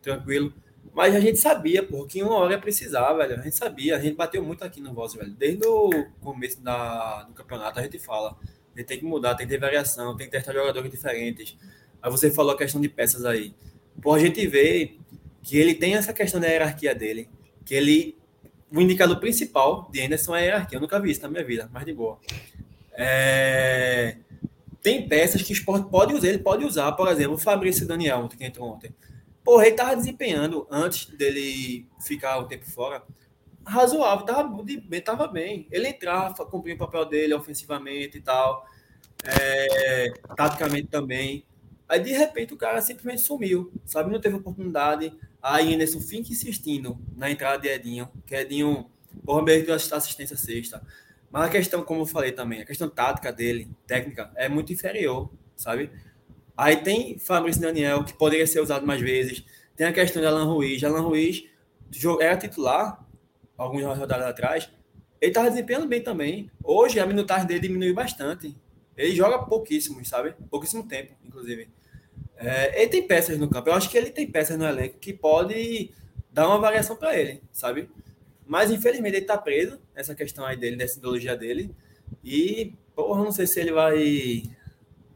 tranquilo. 0.00 0.52
Mas 0.94 1.14
a 1.14 1.20
gente 1.20 1.38
sabia, 1.38 1.82
pô, 1.82 2.04
que 2.04 2.22
uma 2.22 2.34
hora 2.36 2.52
ia 2.52 2.58
precisar, 2.58 3.12
velho. 3.14 3.34
A 3.34 3.42
gente 3.42 3.56
sabia, 3.56 3.96
a 3.96 4.00
gente 4.00 4.14
bateu 4.14 4.42
muito 4.42 4.62
aqui 4.62 4.80
no 4.80 4.92
Voz, 4.92 5.14
velho. 5.14 5.30
Desde 5.30 5.66
o 5.66 5.90
começo 6.20 6.60
da, 6.60 7.22
do 7.24 7.32
campeonato 7.32 7.78
a 7.78 7.82
gente 7.82 7.98
fala. 7.98 8.36
Ele 8.74 8.84
tem 8.84 8.98
que 8.98 9.04
mudar, 9.04 9.34
tem 9.34 9.46
que 9.46 9.52
ter 9.52 9.58
variação, 9.58 10.16
tem 10.16 10.26
que 10.26 10.32
testar 10.32 10.52
jogadores 10.52 10.90
diferentes. 10.90 11.56
Aí 12.00 12.10
você 12.10 12.30
falou 12.30 12.52
a 12.52 12.58
questão 12.58 12.80
de 12.80 12.88
peças 12.88 13.24
aí. 13.24 13.54
Pô, 14.00 14.14
a 14.14 14.18
gente 14.18 14.46
vê 14.46 14.96
que 15.42 15.56
ele 15.56 15.74
tem 15.74 15.94
essa 15.94 16.12
questão 16.12 16.40
da 16.40 16.46
hierarquia 16.46 16.94
dele, 16.94 17.28
que 17.64 17.74
ele 17.74 18.16
o 18.74 18.80
indicador 18.80 19.20
principal 19.20 19.90
de 19.92 20.00
Anderson 20.00 20.34
é 20.34 20.40
a 20.40 20.44
hierarquia. 20.44 20.76
Eu 20.76 20.80
nunca 20.80 20.98
vi 20.98 21.10
isso 21.10 21.22
na 21.22 21.28
minha 21.28 21.44
vida, 21.44 21.68
mas 21.72 21.84
de 21.84 21.92
boa. 21.92 22.18
É... 22.94 24.16
Tem 24.80 25.08
peças 25.08 25.42
que 25.42 25.52
o 25.52 25.54
esporte 25.54 25.88
pode 25.88 26.12
usar, 26.12 26.28
ele 26.28 26.38
pode 26.38 26.64
usar, 26.64 26.90
por 26.92 27.08
exemplo, 27.08 27.34
o 27.34 27.38
Fabrício 27.38 27.86
Daniel, 27.86 28.28
que 28.28 28.44
entrou 28.44 28.68
ontem. 28.68 28.92
Porra, 29.44 29.66
ele 29.66 29.76
tava 29.76 29.94
desempenhando 29.94 30.66
antes 30.70 31.06
dele 31.06 31.86
ficar 32.00 32.38
o 32.38 32.46
tempo 32.46 32.68
fora 32.68 33.02
razoável, 33.64 34.26
tava, 34.26 34.64
de, 34.64 35.00
tava 35.00 35.26
bem. 35.26 35.66
Ele 35.70 35.88
entrava, 35.88 36.44
cumpria 36.46 36.74
o 36.74 36.78
papel 36.78 37.04
dele 37.04 37.34
ofensivamente 37.34 38.18
e 38.18 38.20
tal, 38.20 38.66
é, 39.24 40.12
taticamente 40.36 40.88
também. 40.88 41.44
Aí 41.88 42.00
de 42.00 42.12
repente 42.12 42.54
o 42.54 42.56
cara 42.56 42.80
simplesmente 42.80 43.22
sumiu, 43.22 43.72
sabe? 43.84 44.10
Não 44.10 44.20
teve 44.20 44.36
oportunidade. 44.36 45.12
Aí 45.42 45.74
Anderson 45.74 46.00
fica 46.00 46.32
insistindo 46.32 46.98
na 47.16 47.30
entrada 47.30 47.58
de 47.58 47.68
Edinho, 47.68 48.08
que 48.26 48.34
Edinho, 48.34 48.90
porra, 49.24 49.44
que 49.44 49.70
assistência 49.70 50.36
sexta. 50.36 50.82
Mas 51.32 51.44
a 51.44 51.48
questão, 51.48 51.82
como 51.82 52.02
eu 52.02 52.06
falei 52.06 52.30
também, 52.30 52.60
a 52.60 52.66
questão 52.66 52.90
tática 52.90 53.32
dele, 53.32 53.66
técnica, 53.86 54.30
é 54.36 54.50
muito 54.50 54.70
inferior, 54.70 55.32
sabe? 55.56 55.90
Aí 56.54 56.76
tem 56.76 57.18
Fabrício 57.18 57.62
Daniel, 57.62 58.04
que 58.04 58.12
poderia 58.12 58.46
ser 58.46 58.60
usado 58.60 58.86
mais 58.86 59.00
vezes. 59.00 59.42
Tem 59.74 59.86
a 59.86 59.92
questão 59.92 60.20
de 60.20 60.28
Alan 60.28 60.44
Ruiz. 60.44 60.84
Alan 60.84 61.00
Ruiz 61.00 61.44
era 62.20 62.36
titular 62.36 63.02
algumas 63.56 63.98
rodadas 63.98 64.26
atrás. 64.26 64.70
Ele 65.18 65.30
estava 65.30 65.48
desempenhando 65.48 65.88
bem 65.88 66.02
também. 66.02 66.50
Hoje 66.62 67.00
a 67.00 67.06
minutagem 67.06 67.46
dele 67.46 67.60
diminuiu 67.60 67.94
bastante. 67.94 68.54
Ele 68.94 69.14
joga 69.14 69.38
pouquíssimo, 69.38 70.04
sabe? 70.04 70.34
Pouquíssimo 70.50 70.86
tempo, 70.86 71.14
inclusive. 71.24 71.70
É, 72.36 72.82
ele 72.82 72.90
tem 72.90 73.06
peças 73.06 73.38
no 73.38 73.48
campo. 73.48 73.70
Eu 73.70 73.74
acho 73.74 73.88
que 73.88 73.96
ele 73.96 74.10
tem 74.10 74.30
peças 74.30 74.58
no 74.58 74.66
elenco 74.66 74.98
que 74.98 75.14
pode 75.14 75.90
dar 76.30 76.46
uma 76.46 76.58
variação 76.58 76.94
para 76.94 77.16
ele, 77.18 77.42
sabe? 77.52 77.88
Mas 78.52 78.70
infelizmente 78.70 79.16
ele 79.16 79.24
tá 79.24 79.38
preso, 79.38 79.80
essa 79.94 80.14
questão 80.14 80.44
aí 80.44 80.58
dele, 80.58 80.76
dessa 80.76 80.98
ideologia 80.98 81.34
dele. 81.34 81.74
E, 82.22 82.74
porra, 82.94 83.24
não 83.24 83.32
sei 83.32 83.46
se 83.46 83.58
ele 83.58 83.72
vai 83.72 84.42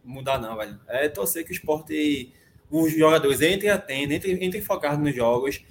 mudar, 0.02 0.38
não, 0.38 0.56
velho. 0.56 0.80
É 0.88 1.06
torcer 1.06 1.44
que 1.44 1.50
o 1.50 1.52
esporte, 1.52 2.32
os 2.70 2.96
jogadores 2.96 3.42
entrem 3.42 3.68
atendem, 3.68 4.16
entrem, 4.16 4.42
entrem 4.42 4.62
focados 4.62 4.98
nos 4.98 5.14
jogos 5.14 5.62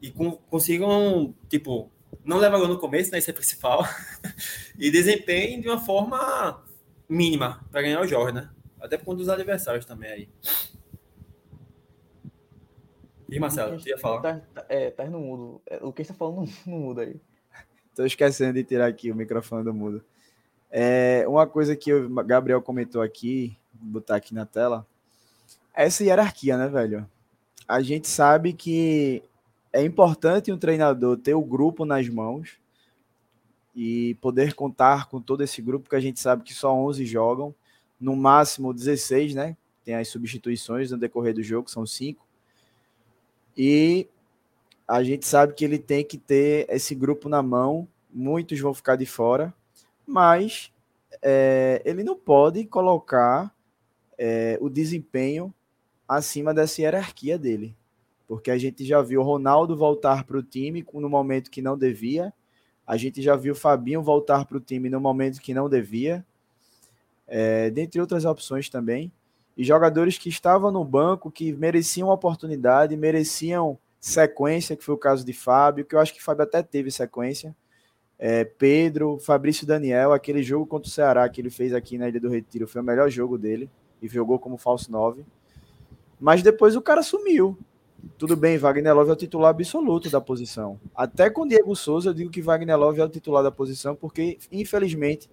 e 0.00 0.10
com, 0.10 0.32
consigam, 0.32 1.32
tipo, 1.48 1.92
não 2.24 2.38
levar 2.38 2.58
gol 2.58 2.66
no 2.66 2.80
começo, 2.80 3.12
né? 3.12 3.18
Isso 3.20 3.30
é 3.30 3.32
principal. 3.32 3.86
e 4.76 4.90
desempenhem 4.90 5.60
de 5.60 5.68
uma 5.68 5.78
forma 5.78 6.60
mínima 7.08 7.64
para 7.70 7.82
ganhar 7.82 8.00
os 8.00 8.10
jogos, 8.10 8.34
né? 8.34 8.50
Até 8.80 8.98
por 8.98 9.04
conta 9.04 9.18
dos 9.18 9.28
adversários 9.28 9.86
também 9.86 10.10
aí. 10.10 10.28
E 13.32 13.40
Marcelo, 13.40 13.80
você 13.80 13.88
ia 13.88 13.98
falar? 13.98 14.20
Tá, 14.20 14.40
tá, 14.54 14.66
é, 14.68 14.90
tá 14.90 15.06
no 15.06 15.18
mudo. 15.18 15.62
É, 15.66 15.78
o 15.82 15.90
que 15.90 16.04
você 16.04 16.12
tá 16.12 16.18
falando 16.18 16.50
no, 16.66 16.78
mudo 16.78 17.00
aí. 17.00 17.16
Tô 17.94 18.04
esquecendo 18.04 18.52
de 18.52 18.62
tirar 18.62 18.86
aqui 18.86 19.10
o 19.10 19.14
microfone 19.14 19.64
do 19.64 19.72
mudo. 19.72 20.04
É, 20.70 21.24
uma 21.26 21.46
coisa 21.46 21.74
que 21.74 21.92
o 21.94 22.10
Gabriel 22.24 22.60
comentou 22.60 23.00
aqui, 23.00 23.56
vou 23.74 23.92
botar 23.92 24.16
aqui 24.16 24.34
na 24.34 24.44
tela, 24.44 24.86
é 25.74 25.84
essa 25.84 26.04
hierarquia, 26.04 26.58
né, 26.58 26.68
velho? 26.68 27.08
A 27.66 27.80
gente 27.80 28.06
sabe 28.06 28.52
que 28.52 29.22
é 29.72 29.82
importante 29.82 30.52
um 30.52 30.58
treinador 30.58 31.16
ter 31.16 31.34
o 31.34 31.42
grupo 31.42 31.86
nas 31.86 32.08
mãos 32.08 32.58
e 33.74 34.14
poder 34.20 34.52
contar 34.54 35.08
com 35.08 35.22
todo 35.22 35.42
esse 35.42 35.62
grupo, 35.62 35.88
que 35.88 35.96
a 35.96 36.00
gente 36.00 36.20
sabe 36.20 36.42
que 36.42 36.52
só 36.52 36.74
11 36.74 37.06
jogam, 37.06 37.54
no 37.98 38.14
máximo 38.14 38.74
16, 38.74 39.34
né? 39.34 39.56
Tem 39.84 39.94
as 39.94 40.08
substituições 40.08 40.90
no 40.90 40.98
decorrer 40.98 41.34
do 41.34 41.42
jogo, 41.42 41.70
são 41.70 41.86
cinco. 41.86 42.26
E 43.56 44.08
a 44.86 45.02
gente 45.02 45.26
sabe 45.26 45.54
que 45.54 45.64
ele 45.64 45.78
tem 45.78 46.04
que 46.04 46.18
ter 46.18 46.66
esse 46.68 46.94
grupo 46.94 47.28
na 47.28 47.42
mão, 47.42 47.88
muitos 48.12 48.58
vão 48.60 48.74
ficar 48.74 48.96
de 48.96 49.06
fora, 49.06 49.54
mas 50.06 50.72
é, 51.22 51.80
ele 51.84 52.02
não 52.02 52.16
pode 52.16 52.64
colocar 52.66 53.54
é, 54.18 54.58
o 54.60 54.68
desempenho 54.68 55.52
acima 56.08 56.52
dessa 56.52 56.80
hierarquia 56.82 57.38
dele. 57.38 57.76
Porque 58.26 58.50
a 58.50 58.58
gente 58.58 58.84
já 58.84 59.02
viu 59.02 59.20
o 59.20 59.24
Ronaldo 59.24 59.76
voltar 59.76 60.24
para 60.24 60.38
o 60.38 60.42
time 60.42 60.86
no 60.92 61.08
momento 61.08 61.50
que 61.50 61.62
não 61.62 61.76
devia, 61.76 62.32
a 62.86 62.96
gente 62.96 63.22
já 63.22 63.36
viu 63.36 63.52
o 63.52 63.56
Fabinho 63.56 64.02
voltar 64.02 64.44
para 64.44 64.56
o 64.56 64.60
time 64.60 64.90
no 64.90 65.00
momento 65.00 65.40
que 65.40 65.54
não 65.54 65.68
devia, 65.68 66.24
é, 67.26 67.70
dentre 67.70 68.00
outras 68.00 68.24
opções 68.24 68.68
também 68.68 69.12
e 69.56 69.64
jogadores 69.64 70.18
que 70.18 70.28
estavam 70.28 70.70
no 70.70 70.84
banco, 70.84 71.30
que 71.30 71.52
mereciam 71.52 72.08
oportunidade, 72.08 72.96
mereciam 72.96 73.78
sequência, 74.00 74.76
que 74.76 74.84
foi 74.84 74.94
o 74.94 74.98
caso 74.98 75.24
de 75.24 75.32
Fábio, 75.32 75.84
que 75.84 75.94
eu 75.94 76.00
acho 76.00 76.12
que 76.12 76.22
Fábio 76.22 76.42
até 76.42 76.62
teve 76.62 76.90
sequência. 76.90 77.54
É, 78.18 78.44
Pedro, 78.44 79.18
Fabrício 79.18 79.66
Daniel, 79.66 80.12
aquele 80.12 80.42
jogo 80.42 80.66
contra 80.66 80.88
o 80.88 80.90
Ceará 80.90 81.28
que 81.28 81.40
ele 81.40 81.50
fez 81.50 81.72
aqui 81.72 81.98
na 81.98 82.08
Ilha 82.08 82.20
do 82.20 82.28
Retiro, 82.28 82.66
foi 82.66 82.80
o 82.80 82.84
melhor 82.84 83.10
jogo 83.10 83.36
dele 83.36 83.68
e 84.00 84.08
jogou 84.08 84.38
como 84.38 84.56
falso 84.56 84.90
9. 84.90 85.24
Mas 86.20 86.42
depois 86.42 86.76
o 86.76 86.82
cara 86.82 87.02
sumiu. 87.02 87.58
Tudo 88.18 88.36
bem, 88.36 88.58
Wagner 88.58 88.94
Love 88.94 89.10
é 89.10 89.12
o 89.12 89.16
titular 89.16 89.50
absoluto 89.50 90.10
da 90.10 90.20
posição. 90.20 90.78
Até 90.94 91.30
com 91.30 91.46
Diego 91.46 91.74
Souza 91.76 92.10
eu 92.10 92.14
digo 92.14 92.30
que 92.30 92.42
Wagner 92.42 92.76
Love 92.76 93.00
é 93.00 93.04
o 93.04 93.08
titular 93.08 93.42
da 93.42 93.50
posição, 93.50 93.94
porque 93.94 94.38
infelizmente, 94.50 95.30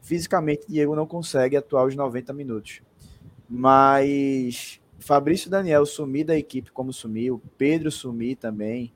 fisicamente, 0.00 0.66
Diego 0.68 0.96
não 0.96 1.06
consegue 1.06 1.56
atuar 1.56 1.86
os 1.86 1.94
90 1.94 2.32
minutos. 2.32 2.82
Mas 3.48 4.80
Fabrício 4.98 5.50
Daniel 5.50 5.86
sumir 5.86 6.24
da 6.24 6.36
equipe 6.36 6.70
como 6.70 6.92
sumiu, 6.92 7.40
Pedro 7.56 7.90
sumir 7.90 8.36
também. 8.36 8.92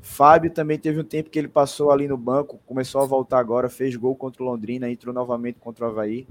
Fábio 0.00 0.50
também 0.50 0.78
teve 0.78 1.00
um 1.00 1.04
tempo 1.04 1.30
que 1.30 1.38
ele 1.38 1.48
passou 1.48 1.90
ali 1.90 2.06
no 2.06 2.16
banco, 2.16 2.60
começou 2.64 3.00
a 3.00 3.06
voltar 3.06 3.38
agora, 3.38 3.68
fez 3.68 3.96
gol 3.96 4.14
contra 4.14 4.42
o 4.42 4.46
Londrina, 4.46 4.88
entrou 4.88 5.12
novamente 5.12 5.58
contra 5.58 5.84
o 5.84 5.88
Havaí. 5.88 6.26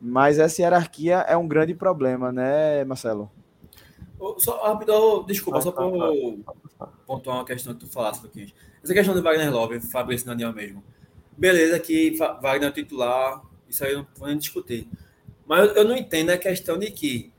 Mas 0.00 0.38
essa 0.38 0.62
hierarquia 0.62 1.16
é 1.26 1.36
um 1.36 1.48
grande 1.48 1.74
problema, 1.74 2.30
né, 2.30 2.84
Marcelo? 2.84 3.30
Só 4.38 4.62
rápido, 4.62 5.24
desculpa, 5.24 5.60
só 5.60 5.72
para 5.72 5.84
pontuar 7.06 7.38
uma 7.38 7.44
questão 7.44 7.74
que 7.74 7.80
tu 7.80 7.86
falaste, 7.88 8.22
Luquinhas. 8.22 8.54
Essa 8.82 8.94
questão 8.94 9.14
do 9.14 9.22
Wagner 9.22 9.52
Love, 9.52 9.80
Fabrício 9.80 10.26
Daniel 10.26 10.52
mesmo. 10.52 10.84
Beleza, 11.36 11.80
que 11.80 12.16
Wagner 12.16 12.68
é 12.68 12.72
titular, 12.72 13.42
isso 13.68 13.84
aí 13.84 13.92
eu 13.92 13.98
não 13.98 14.06
vou 14.16 14.28
nem 14.28 14.38
discutir. 14.38 14.88
Mas 15.46 15.76
eu 15.76 15.84
não 15.84 15.96
entendo 15.96 16.30
a 16.30 16.38
questão 16.38 16.78
de 16.78 16.90
que 16.90 17.32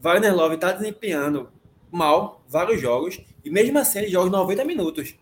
Wagner 0.00 0.34
Love 0.34 0.54
está 0.54 0.72
desempenhando 0.72 1.50
mal 1.90 2.42
vários 2.48 2.80
jogos 2.80 3.20
e 3.44 3.50
mesmo 3.50 3.78
assim 3.78 4.00
ele 4.00 4.08
joga 4.08 4.30
90 4.30 4.64
minutos. 4.64 5.14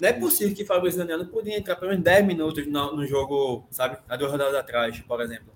Não 0.00 0.08
é 0.08 0.12
possível 0.12 0.54
que 0.54 0.64
Fabrício 0.64 0.98
Daniel 0.98 1.18
não 1.18 1.26
podia 1.26 1.56
entrar 1.56 1.76
pelo 1.76 1.90
menos 1.90 2.04
10 2.04 2.26
minutos 2.26 2.66
no, 2.66 2.96
no, 2.96 3.06
jogo, 3.06 3.64
sabe? 3.70 3.98
Há 4.08 4.16
duas 4.16 4.30
rodadas 4.32 4.54
atrás, 4.54 4.98
por 5.00 5.20
exemplo. 5.20 5.52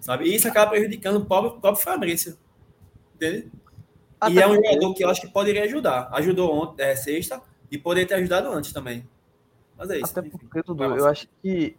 Sabe? 0.00 0.26
E 0.26 0.34
isso 0.34 0.48
acaba 0.48 0.70
prejudicando 0.70 1.16
o 1.16 1.26
próprio, 1.26 1.60
próprio 1.60 1.84
Fabrício. 1.84 2.38
Entende? 3.14 3.50
E 4.30 4.38
é 4.38 4.46
um 4.46 4.54
jogador 4.54 4.94
que 4.94 5.04
eu 5.04 5.10
acho 5.10 5.20
que 5.20 5.28
poderia 5.28 5.64
ajudar. 5.64 6.08
Ajudou 6.12 6.54
ontem, 6.54 6.82
é, 6.82 6.96
sexta 6.96 7.42
e 7.70 7.76
poderia 7.76 8.08
ter 8.08 8.14
ajudado 8.14 8.48
antes 8.48 8.72
também. 8.72 9.06
Mas 9.76 9.90
é 9.90 9.98
isso. 9.98 10.18
Até 10.18 10.30
porque, 10.30 10.62
Dudu, 10.62 10.84
eu 10.84 11.06
acho 11.06 11.28
que 11.42 11.76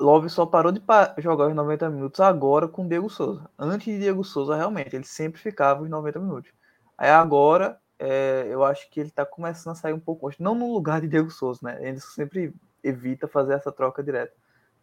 Love 0.00 0.28
só 0.28 0.46
parou 0.46 0.70
de 0.70 0.80
jogar 1.18 1.48
os 1.48 1.54
90 1.54 1.90
minutos 1.90 2.20
agora 2.20 2.68
com 2.68 2.86
Diego 2.86 3.10
Souza. 3.10 3.50
Antes 3.58 3.86
de 3.86 3.98
Diego 3.98 4.22
Souza, 4.22 4.54
realmente, 4.54 4.94
ele 4.94 5.04
sempre 5.04 5.40
ficava 5.40 5.82
os 5.82 5.90
90 5.90 6.20
minutos. 6.20 6.52
Aí 6.96 7.10
agora, 7.10 7.78
é, 7.98 8.46
eu 8.48 8.64
acho 8.64 8.88
que 8.90 9.00
ele 9.00 9.10
tá 9.10 9.26
começando 9.26 9.72
a 9.72 9.76
sair 9.76 9.92
um 9.92 10.00
pouco 10.00 10.30
Não 10.38 10.54
no 10.54 10.72
lugar 10.72 11.00
de 11.00 11.08
Diego 11.08 11.30
Souza, 11.30 11.60
né? 11.62 11.78
Ele 11.80 12.00
sempre 12.00 12.54
evita 12.82 13.26
fazer 13.26 13.54
essa 13.54 13.72
troca 13.72 14.02
direta. 14.02 14.34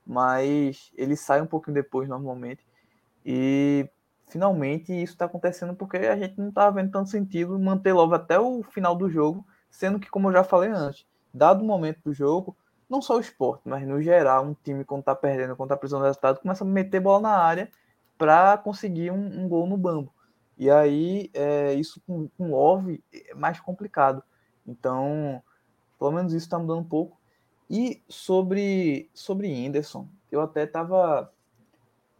Mas 0.06 0.92
ele 0.98 1.16
sai 1.16 1.42
um 1.42 1.48
pouquinho 1.48 1.76
depois, 1.76 2.10
normalmente. 2.10 2.66
E 3.26 3.90
finalmente 4.28 4.92
isso 4.92 5.14
está 5.14 5.26
acontecendo 5.26 5.76
porque 5.76 5.98
a 5.98 6.18
gente 6.18 6.38
não 6.38 6.52
tá 6.52 6.70
vendo 6.70 6.92
tanto 6.92 7.10
sentido 7.10 7.58
manter 7.58 7.94
Love 7.94 8.16
até 8.16 8.40
o 8.40 8.64
final 8.64 8.96
do 8.96 9.10
jogo, 9.10 9.46
sendo 9.70 10.00
que, 10.00 10.10
como 10.10 10.28
eu 10.28 10.34
já 10.34 10.44
falei 10.44 10.72
antes, 10.72 11.06
dado 11.34 11.64
o 11.64 11.66
momento 11.66 12.02
do 12.04 12.14
jogo, 12.14 12.58
não 12.90 13.02
só 13.02 13.18
o 13.18 13.20
esporte, 13.20 13.62
mas 13.66 13.88
no 13.88 14.02
geral, 14.02 14.46
um 14.46 14.56
time 14.64 14.84
quando 14.84 15.04
tá 15.04 15.16
perdendo, 15.16 15.56
quando 15.56 15.70
tá 15.70 15.78
precisando 15.78 16.02
do 16.02 16.06
resultado, 16.06 16.40
começa 16.40 16.64
a 16.64 16.68
meter 16.68 17.00
bola 17.00 17.22
na 17.22 17.38
área 17.38 17.72
para 18.18 18.58
conseguir 18.58 19.12
um, 19.12 19.42
um, 19.42 19.48
gol 19.48 19.68
no 19.68 19.78
bambo. 19.78 20.14
E 20.58 20.70
aí, 20.70 21.30
é, 21.34 21.74
isso 21.74 22.02
com, 22.06 22.28
com 22.38 22.52
Love 22.52 23.04
é 23.12 23.34
mais 23.34 23.60
complicado. 23.60 24.24
Então, 24.66 25.42
pelo 25.98 26.12
menos 26.12 26.34
isso 26.34 26.50
tá 26.50 26.60
mudando 26.60 26.80
um 26.80 26.84
pouco. 26.84 27.20
E 27.70 28.04
sobre, 28.08 29.10
sobre 29.14 29.48
Henderson, 29.48 30.08
eu 30.32 30.42
até 30.42 30.66
tava, 30.66 31.32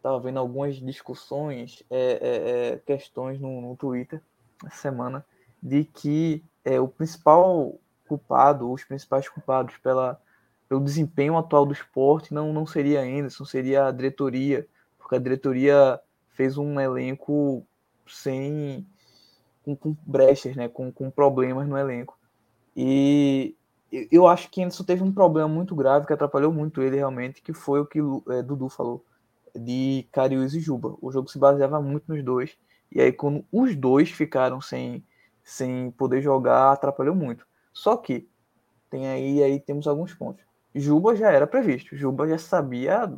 tava 0.02 0.18
vendo 0.20 0.38
algumas 0.38 0.76
discussões, 0.76 1.82
é, 1.88 2.18
é, 2.20 2.68
é 2.72 2.76
questões 2.78 3.40
no, 3.40 3.60
no 3.60 3.76
Twitter 3.76 4.20
essa 4.66 4.76
semana, 4.76 5.24
de 5.62 5.84
que 5.84 6.44
é, 6.64 6.80
o 6.80 6.88
principal 6.88 7.78
culpado, 8.06 8.70
os 8.70 8.84
principais 8.84 9.28
culpados 9.28 9.76
pela, 9.78 10.20
pelo 10.74 10.84
desempenho 10.84 11.38
atual 11.38 11.64
do 11.64 11.72
esporte 11.72 12.34
não, 12.34 12.52
não 12.52 12.66
seria 12.66 13.00
Anderson, 13.00 13.44
seria 13.44 13.86
a 13.86 13.92
diretoria, 13.92 14.66
porque 14.98 15.14
a 15.14 15.20
diretoria 15.20 16.00
fez 16.30 16.58
um 16.58 16.80
elenco 16.80 17.64
sem 18.08 18.84
com, 19.62 19.76
com 19.76 19.96
brechas, 20.04 20.56
né, 20.56 20.68
com, 20.68 20.90
com 20.90 21.08
problemas 21.12 21.68
no 21.68 21.78
elenco. 21.78 22.18
E 22.76 23.54
eu 24.10 24.26
acho 24.26 24.50
que 24.50 24.62
Anderson 24.62 24.82
teve 24.82 25.04
um 25.04 25.12
problema 25.12 25.48
muito 25.48 25.76
grave 25.76 26.06
que 26.06 26.12
atrapalhou 26.12 26.52
muito 26.52 26.82
ele 26.82 26.96
realmente, 26.96 27.40
que 27.40 27.52
foi 27.52 27.78
o 27.78 27.86
que 27.86 28.00
é, 28.30 28.42
Dudu 28.42 28.68
falou, 28.68 29.04
de 29.54 30.08
Cariús 30.10 30.54
e 30.54 30.60
Juba. 30.60 30.96
O 31.00 31.12
jogo 31.12 31.30
se 31.30 31.38
baseava 31.38 31.80
muito 31.80 32.12
nos 32.12 32.22
dois, 32.24 32.58
e 32.90 33.00
aí 33.00 33.12
quando 33.12 33.44
os 33.52 33.76
dois 33.76 34.10
ficaram 34.10 34.60
sem, 34.60 35.04
sem 35.44 35.92
poder 35.92 36.20
jogar, 36.20 36.72
atrapalhou 36.72 37.14
muito. 37.14 37.46
Só 37.72 37.96
que 37.96 38.28
tem 38.90 39.06
aí, 39.06 39.40
aí 39.40 39.60
temos 39.60 39.86
alguns 39.86 40.12
pontos. 40.12 40.44
Juba 40.74 41.14
já 41.14 41.30
era 41.30 41.46
previsto. 41.46 41.96
Juba 41.96 42.26
já 42.28 42.38
sabia, 42.38 43.12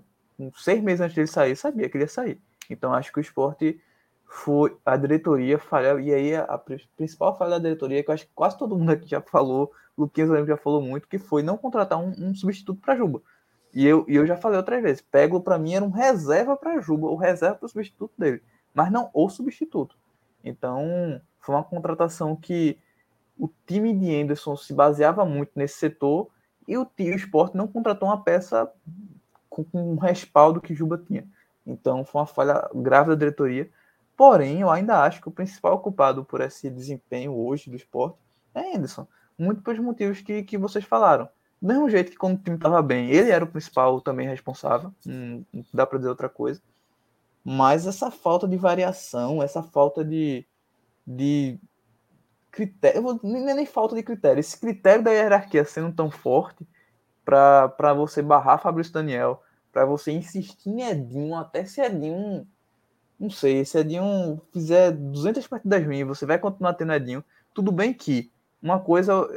seis 0.56 0.82
meses 0.82 1.00
antes 1.00 1.14
dele 1.14 1.26
sair, 1.26 1.56
sabia 1.56 1.88
que 1.88 1.96
ele 1.96 2.04
ia 2.04 2.08
sair. 2.08 2.40
Então 2.68 2.92
acho 2.92 3.12
que 3.12 3.18
o 3.18 3.20
esporte 3.20 3.80
foi 4.26 4.76
a 4.84 4.96
diretoria 4.96 5.58
falhou. 5.58 6.00
E 6.00 6.12
aí 6.12 6.34
a, 6.34 6.44
a, 6.44 6.58
principal 6.96 7.36
falha 7.36 7.52
da 7.52 7.58
diretoria, 7.58 8.02
que 8.02 8.10
eu 8.10 8.14
acho 8.14 8.26
que 8.26 8.32
quase 8.34 8.58
todo 8.58 8.76
mundo 8.76 8.90
aqui 8.90 9.08
já 9.08 9.20
falou, 9.20 9.72
Luquinhas 9.96 10.46
já 10.46 10.56
falou 10.56 10.82
muito, 10.82 11.08
que 11.08 11.18
foi 11.18 11.42
não 11.42 11.56
contratar 11.56 11.98
um, 11.98 12.12
um 12.18 12.34
substituto 12.34 12.80
para 12.80 12.96
Juba. 12.96 13.22
E 13.72 13.86
eu, 13.86 14.04
e 14.08 14.16
eu 14.16 14.26
já 14.26 14.36
falei 14.36 14.56
outras 14.56 14.82
vezes, 14.82 15.02
Pego 15.02 15.40
para 15.40 15.58
mim 15.58 15.74
era 15.74 15.84
um 15.84 15.90
reserva 15.90 16.56
para 16.56 16.80
Juba, 16.80 17.08
o 17.08 17.16
reserva 17.16 17.56
para 17.56 17.66
o 17.66 17.68
substituto 17.68 18.12
dele, 18.18 18.42
mas 18.74 18.90
não 18.90 19.10
o 19.12 19.28
substituto. 19.28 19.96
Então 20.42 21.20
foi 21.40 21.54
uma 21.54 21.64
contratação 21.64 22.34
que 22.36 22.78
o 23.38 23.48
time 23.66 23.92
de 23.92 24.14
Anderson 24.14 24.56
se 24.56 24.72
baseava 24.72 25.24
muito 25.24 25.52
nesse 25.54 25.78
setor 25.78 26.28
e 26.66 26.76
o, 26.76 26.82
o 26.82 27.02
esporte 27.02 27.56
não 27.56 27.68
contratou 27.68 28.08
uma 28.08 28.22
peça 28.22 28.70
com, 29.48 29.64
com 29.64 29.92
um 29.92 29.96
respaldo 29.96 30.60
que 30.60 30.74
Juba 30.74 30.98
tinha. 30.98 31.26
Então 31.66 32.04
foi 32.04 32.20
uma 32.20 32.26
falha 32.26 32.68
grave 32.74 33.10
da 33.10 33.16
diretoria. 33.16 33.70
Porém, 34.16 34.60
eu 34.60 34.70
ainda 34.70 35.02
acho 35.02 35.20
que 35.20 35.28
o 35.28 35.32
principal 35.32 35.78
culpado 35.80 36.24
por 36.24 36.40
esse 36.40 36.70
desempenho 36.70 37.34
hoje 37.34 37.68
do 37.68 37.76
esporte 37.76 38.18
é 38.54 38.76
Anderson. 38.76 39.06
Muito 39.38 39.60
pelos 39.62 39.80
motivos 39.80 40.20
que, 40.20 40.42
que 40.42 40.56
vocês 40.56 40.84
falaram. 40.84 41.28
Do 41.60 41.68
mesmo 41.68 41.88
jeito 41.90 42.10
que 42.10 42.16
quando 42.16 42.36
o 42.36 42.42
time 42.42 42.56
estava 42.56 42.80
bem, 42.80 43.10
ele 43.10 43.30
era 43.30 43.44
o 43.44 43.48
principal 43.48 44.00
também 44.00 44.26
responsável. 44.26 44.92
Não, 45.04 45.44
não 45.52 45.64
dá 45.72 45.86
para 45.86 45.98
dizer 45.98 46.10
outra 46.10 46.28
coisa. 46.28 46.62
Mas 47.44 47.86
essa 47.86 48.10
falta 48.10 48.48
de 48.48 48.56
variação, 48.56 49.42
essa 49.42 49.62
falta 49.62 50.04
de, 50.04 50.46
de 51.06 51.58
critério, 52.56 53.02
vou, 53.02 53.20
nem, 53.22 53.54
nem 53.54 53.66
falta 53.66 53.94
de 53.94 54.02
critério, 54.02 54.40
esse 54.40 54.58
critério 54.58 55.04
da 55.04 55.10
hierarquia 55.10 55.62
sendo 55.62 55.94
tão 55.94 56.10
forte 56.10 56.66
para 57.22 57.92
você 57.92 58.22
barrar 58.22 58.58
Fabrício 58.58 58.94
Daniel, 58.94 59.42
para 59.70 59.84
você 59.84 60.10
insistir 60.10 60.70
em 60.70 60.82
Edinho, 60.82 61.34
até 61.34 61.66
se 61.66 61.82
Edinho, 61.82 62.48
não 63.20 63.28
sei, 63.28 63.62
se 63.62 63.78
Edinho 63.78 64.40
fizer 64.52 64.92
200 64.92 65.46
partidas 65.46 65.84
ruins, 65.84 66.06
você 66.06 66.24
vai 66.24 66.38
continuar 66.38 66.72
tendo 66.74 66.94
Edinho. 66.94 67.22
Tudo 67.52 67.70
bem 67.70 67.92
que 67.92 68.32
uma 68.62 68.80
coisa 68.80 69.28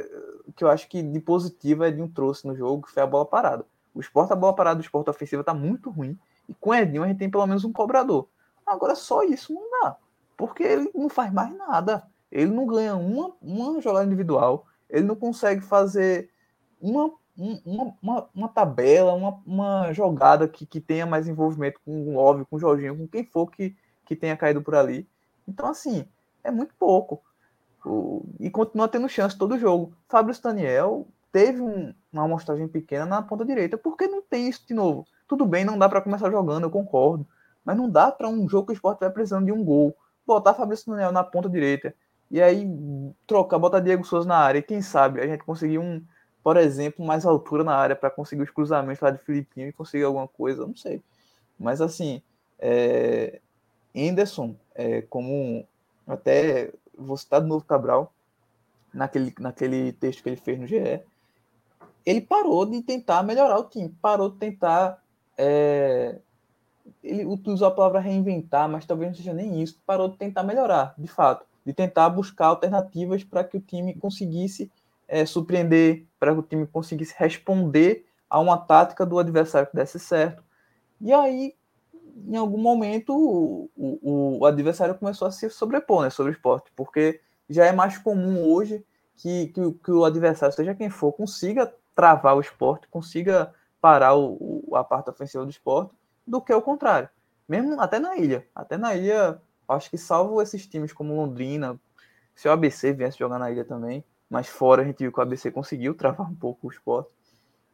que 0.56 0.64
eu 0.64 0.68
acho 0.68 0.88
que 0.88 1.02
de 1.02 1.20
positivo 1.20 1.84
Edinho 1.84 2.08
trouxe 2.08 2.46
no 2.46 2.56
jogo 2.56 2.88
foi 2.88 3.02
a 3.02 3.06
bola 3.06 3.26
parada. 3.26 3.66
O 3.94 4.00
esporte, 4.00 4.32
a 4.32 4.36
bola 4.36 4.54
parada 4.54 4.76
do 4.76 4.82
esporte 4.82 5.10
ofensivo 5.10 5.44
tá 5.44 5.52
muito 5.52 5.90
ruim, 5.90 6.18
e 6.48 6.54
com 6.54 6.74
Edinho 6.74 7.02
a 7.02 7.08
gente 7.08 7.18
tem 7.18 7.30
pelo 7.30 7.46
menos 7.46 7.64
um 7.64 7.72
cobrador. 7.72 8.26
Agora 8.64 8.94
só 8.94 9.22
isso 9.24 9.52
não 9.52 9.68
dá, 9.82 9.96
porque 10.38 10.62
ele 10.62 10.90
não 10.94 11.10
faz 11.10 11.30
mais 11.32 11.54
nada. 11.54 12.08
Ele 12.30 12.50
não 12.50 12.66
ganha 12.66 12.94
uma, 12.96 13.32
uma 13.42 13.80
jogada 13.80 14.06
individual, 14.06 14.66
ele 14.88 15.04
não 15.04 15.16
consegue 15.16 15.62
fazer 15.62 16.30
uma, 16.80 17.12
uma, 17.36 17.94
uma, 18.02 18.28
uma 18.34 18.48
tabela, 18.48 19.12
uma, 19.12 19.42
uma 19.46 19.92
jogada 19.92 20.46
que, 20.48 20.66
que 20.66 20.80
tenha 20.80 21.06
mais 21.06 21.28
envolvimento 21.28 21.80
com 21.84 22.08
o 22.08 22.14
Love, 22.14 22.44
com 22.44 22.56
o 22.56 22.60
Jorginho, 22.60 22.96
com 22.96 23.08
quem 23.08 23.24
for 23.24 23.50
que, 23.50 23.76
que 24.04 24.14
tenha 24.14 24.36
caído 24.36 24.62
por 24.62 24.74
ali. 24.74 25.08
Então, 25.46 25.66
assim, 25.66 26.06
é 26.44 26.50
muito 26.50 26.74
pouco. 26.78 27.22
O, 27.84 28.24
e 28.38 28.50
continua 28.50 28.88
tendo 28.88 29.08
chance 29.08 29.36
todo 29.36 29.58
jogo. 29.58 29.94
Fábio 30.08 30.34
Daniel 30.42 31.08
teve 31.32 31.60
um, 31.60 31.94
uma 32.12 32.24
amostragem 32.24 32.68
pequena 32.68 33.06
na 33.06 33.22
ponta 33.22 33.44
direita, 33.44 33.78
porque 33.78 34.06
não 34.06 34.22
tem 34.22 34.48
isso 34.48 34.66
de 34.66 34.74
novo. 34.74 35.06
Tudo 35.26 35.46
bem, 35.46 35.64
não 35.64 35.78
dá 35.78 35.88
para 35.88 36.00
começar 36.00 36.30
jogando, 36.30 36.64
eu 36.64 36.70
concordo. 36.70 37.26
Mas 37.64 37.76
não 37.76 37.88
dá 37.88 38.10
para 38.10 38.28
um 38.28 38.48
jogo 38.48 38.66
que 38.66 38.72
o 38.72 38.74
esporte 38.74 39.00
vai 39.00 39.10
precisando 39.10 39.46
de 39.46 39.52
um 39.52 39.64
gol. 39.64 39.94
Botar 40.26 40.54
Fabrício 40.54 40.90
Daniel 40.90 41.12
na 41.12 41.24
ponta 41.24 41.48
direita 41.48 41.94
e 42.30 42.40
aí 42.40 42.64
trocar, 43.26 43.58
botar 43.58 43.80
Diego 43.80 44.04
Souza 44.04 44.28
na 44.28 44.36
área. 44.36 44.60
E 44.60 44.62
quem 44.62 44.80
sabe 44.80 45.20
a 45.20 45.26
gente 45.26 45.42
conseguir 45.42 45.78
um, 45.78 46.02
por 46.42 46.56
exemplo, 46.56 47.04
mais 47.04 47.26
altura 47.26 47.64
na 47.64 47.74
área 47.74 47.96
para 47.96 48.10
conseguir 48.10 48.42
os 48.42 48.50
cruzamentos 48.50 49.00
lá 49.00 49.10
de 49.10 49.18
Filipinho 49.18 49.68
e 49.68 49.72
conseguir 49.72 50.04
alguma 50.04 50.28
coisa, 50.28 50.64
não 50.64 50.76
sei. 50.76 51.02
Mas 51.58 51.80
assim, 51.80 52.22
é, 52.58 53.40
Anderson, 53.94 54.54
é, 54.74 55.02
como 55.02 55.66
até 56.06 56.72
vou 56.96 57.16
citar 57.16 57.40
de 57.40 57.48
novo 57.48 57.64
Cabral, 57.64 58.12
naquele, 58.94 59.34
naquele 59.40 59.92
texto 59.92 60.22
que 60.22 60.28
ele 60.28 60.36
fez 60.36 60.58
no 60.58 60.66
GE, 60.66 61.00
ele 62.06 62.20
parou 62.20 62.64
de 62.64 62.80
tentar 62.82 63.22
melhorar 63.24 63.58
o 63.58 63.64
time, 63.64 63.88
parou 64.00 64.30
de 64.30 64.36
tentar. 64.36 65.02
É, 65.36 66.16
ele 67.02 67.24
utilizou 67.24 67.68
a 67.68 67.70
palavra 67.70 68.00
reinventar, 68.00 68.68
mas 68.68 68.86
talvez 68.86 69.10
não 69.10 69.16
seja 69.16 69.32
nem 69.32 69.62
isso, 69.62 69.80
parou 69.86 70.08
de 70.08 70.16
tentar 70.16 70.42
melhorar, 70.42 70.94
de 70.96 71.06
fato 71.08 71.49
de 71.64 71.72
tentar 71.72 72.08
buscar 72.08 72.46
alternativas 72.46 73.24
para 73.24 73.44
que 73.44 73.56
o 73.56 73.60
time 73.60 73.94
conseguisse 73.94 74.70
é, 75.06 75.26
surpreender, 75.26 76.06
para 76.18 76.32
que 76.32 76.38
o 76.38 76.42
time 76.42 76.66
conseguisse 76.66 77.14
responder 77.16 78.06
a 78.28 78.38
uma 78.38 78.56
tática 78.56 79.04
do 79.04 79.18
adversário 79.18 79.68
que 79.68 79.76
desse 79.76 79.98
certo. 79.98 80.42
E 81.00 81.12
aí, 81.12 81.54
em 82.26 82.36
algum 82.36 82.58
momento, 82.58 83.12
o, 83.12 83.70
o, 83.76 84.38
o 84.40 84.46
adversário 84.46 84.94
começou 84.94 85.26
a 85.26 85.32
se 85.32 85.50
sobrepor 85.50 86.02
né, 86.02 86.10
sobre 86.10 86.32
o 86.32 86.34
esporte, 86.34 86.70
porque 86.76 87.20
já 87.48 87.66
é 87.66 87.72
mais 87.72 87.98
comum 87.98 88.42
hoje 88.44 88.84
que, 89.16 89.48
que, 89.48 89.72
que 89.72 89.90
o 89.90 90.04
adversário, 90.04 90.54
seja 90.54 90.74
quem 90.74 90.88
for, 90.88 91.12
consiga 91.12 91.72
travar 91.94 92.36
o 92.36 92.40
esporte, 92.40 92.88
consiga 92.88 93.52
parar 93.80 94.14
o, 94.14 94.70
a 94.74 94.84
parte 94.84 95.10
ofensiva 95.10 95.44
do 95.44 95.50
esporte, 95.50 95.92
do 96.26 96.40
que 96.40 96.52
o 96.52 96.62
contrário. 96.62 97.08
Mesmo 97.48 97.80
até 97.80 97.98
na 97.98 98.16
ilha. 98.16 98.46
Até 98.54 98.78
na 98.78 98.94
ilha, 98.94 99.40
Acho 99.70 99.90
que 99.90 99.98
salvo 99.98 100.40
esses 100.42 100.66
times 100.66 100.92
como 100.92 101.14
Londrina, 101.14 101.78
se 102.34 102.48
o 102.48 102.52
ABC 102.52 102.92
viesse 102.92 103.18
jogar 103.18 103.38
na 103.38 103.50
ilha 103.50 103.64
também, 103.64 104.04
mas 104.28 104.46
fora 104.48 104.82
a 104.82 104.84
gente 104.84 104.98
viu 104.98 105.12
que 105.12 105.18
o 105.18 105.22
ABC 105.22 105.50
conseguiu 105.50 105.94
travar 105.94 106.30
um 106.30 106.34
pouco 106.34 106.66
o 106.66 106.70
esporte. 106.70 107.10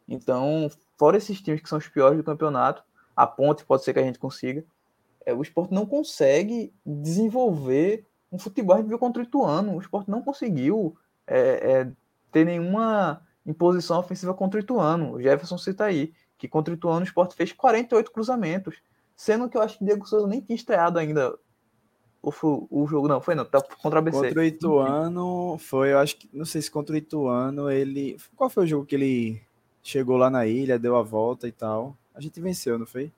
Então, 0.09 0.71
fora 0.99 1.17
esses 1.17 1.41
times 1.41 1.61
que 1.61 1.69
são 1.69 1.79
os 1.79 1.89
piores 1.89 2.17
do 2.17 2.25
campeonato, 2.25 2.83
a 3.15 3.27
ponte 3.27 3.65
pode 3.65 3.85
ser 3.85 3.93
que 3.93 3.99
a 3.99 4.03
gente 4.03 4.19
consiga. 4.19 4.65
É, 5.25 5.33
o 5.33 5.43
esporte 5.43 5.73
não 5.73 5.87
consegue 5.87 6.73
desenvolver 6.85 8.07
um 8.31 8.39
futebol. 8.39 8.77
A 8.77 8.79
gente 8.79 8.89
viu 8.89 8.99
contra 8.99 9.23
o 9.23 9.25
Ituano, 9.25 9.75
o 9.75 9.81
esporte 9.81 10.11
não 10.11 10.23
conseguiu 10.23 10.97
é, 11.27 11.39
é, 11.39 11.93
ter 12.31 12.45
nenhuma 12.45 13.23
imposição 13.45 13.99
ofensiva 13.99 14.35
contra 14.35 14.61
o 14.61 14.63
Ituano. 14.63 15.13
O 15.15 15.23
Jefferson 15.23 15.59
cita 15.59 15.85
aí 15.85 16.13
que 16.39 16.47
contra 16.47 16.73
o 16.73 16.77
Ituano 16.77 17.01
o 17.01 17.05
esporte 17.05 17.35
fez 17.35 17.53
48 17.53 18.13
cruzamentos, 18.13 18.77
sendo 19.17 19.49
que 19.49 19.57
eu 19.57 19.63
acho 19.63 19.79
que 19.79 19.85
o 19.85 19.87
Diego 19.87 20.07
Souza 20.07 20.27
nem 20.27 20.41
tinha 20.41 20.57
estreado 20.57 20.99
ainda 20.99 21.35
Ou 22.27 22.33
foi 22.33 22.67
o 22.69 22.89
jogo? 22.89 23.07
Não, 23.07 23.21
foi 23.21 23.37
não, 23.37 23.45
tá 23.45 23.63
contra 23.81 24.01
o 24.01 24.03
ABC. 24.03 24.19
Contra 24.21 24.41
o 24.41 24.45
Ituano, 24.45 25.57
foi, 25.61 25.93
eu 25.93 25.99
acho 26.01 26.17
que, 26.17 26.29
não 26.33 26.45
sei 26.45 26.61
se 26.61 26.69
contra 26.69 26.93
o 26.93 26.99
Ituano, 26.99 27.71
ele. 27.71 28.17
Qual 28.35 28.51
foi 28.51 28.65
o 28.65 28.67
jogo 28.67 28.85
que 28.85 28.97
ele 28.97 29.41
chegou 29.81 30.17
lá 30.17 30.29
na 30.29 30.45
ilha, 30.45 30.77
deu 30.77 30.97
a 30.97 31.03
volta 31.03 31.47
e 31.47 31.53
tal? 31.53 31.97
A 32.13 32.21
gente 32.21 32.41
venceu, 32.41 32.81
não 32.81 32.85
foi? 32.85 33.13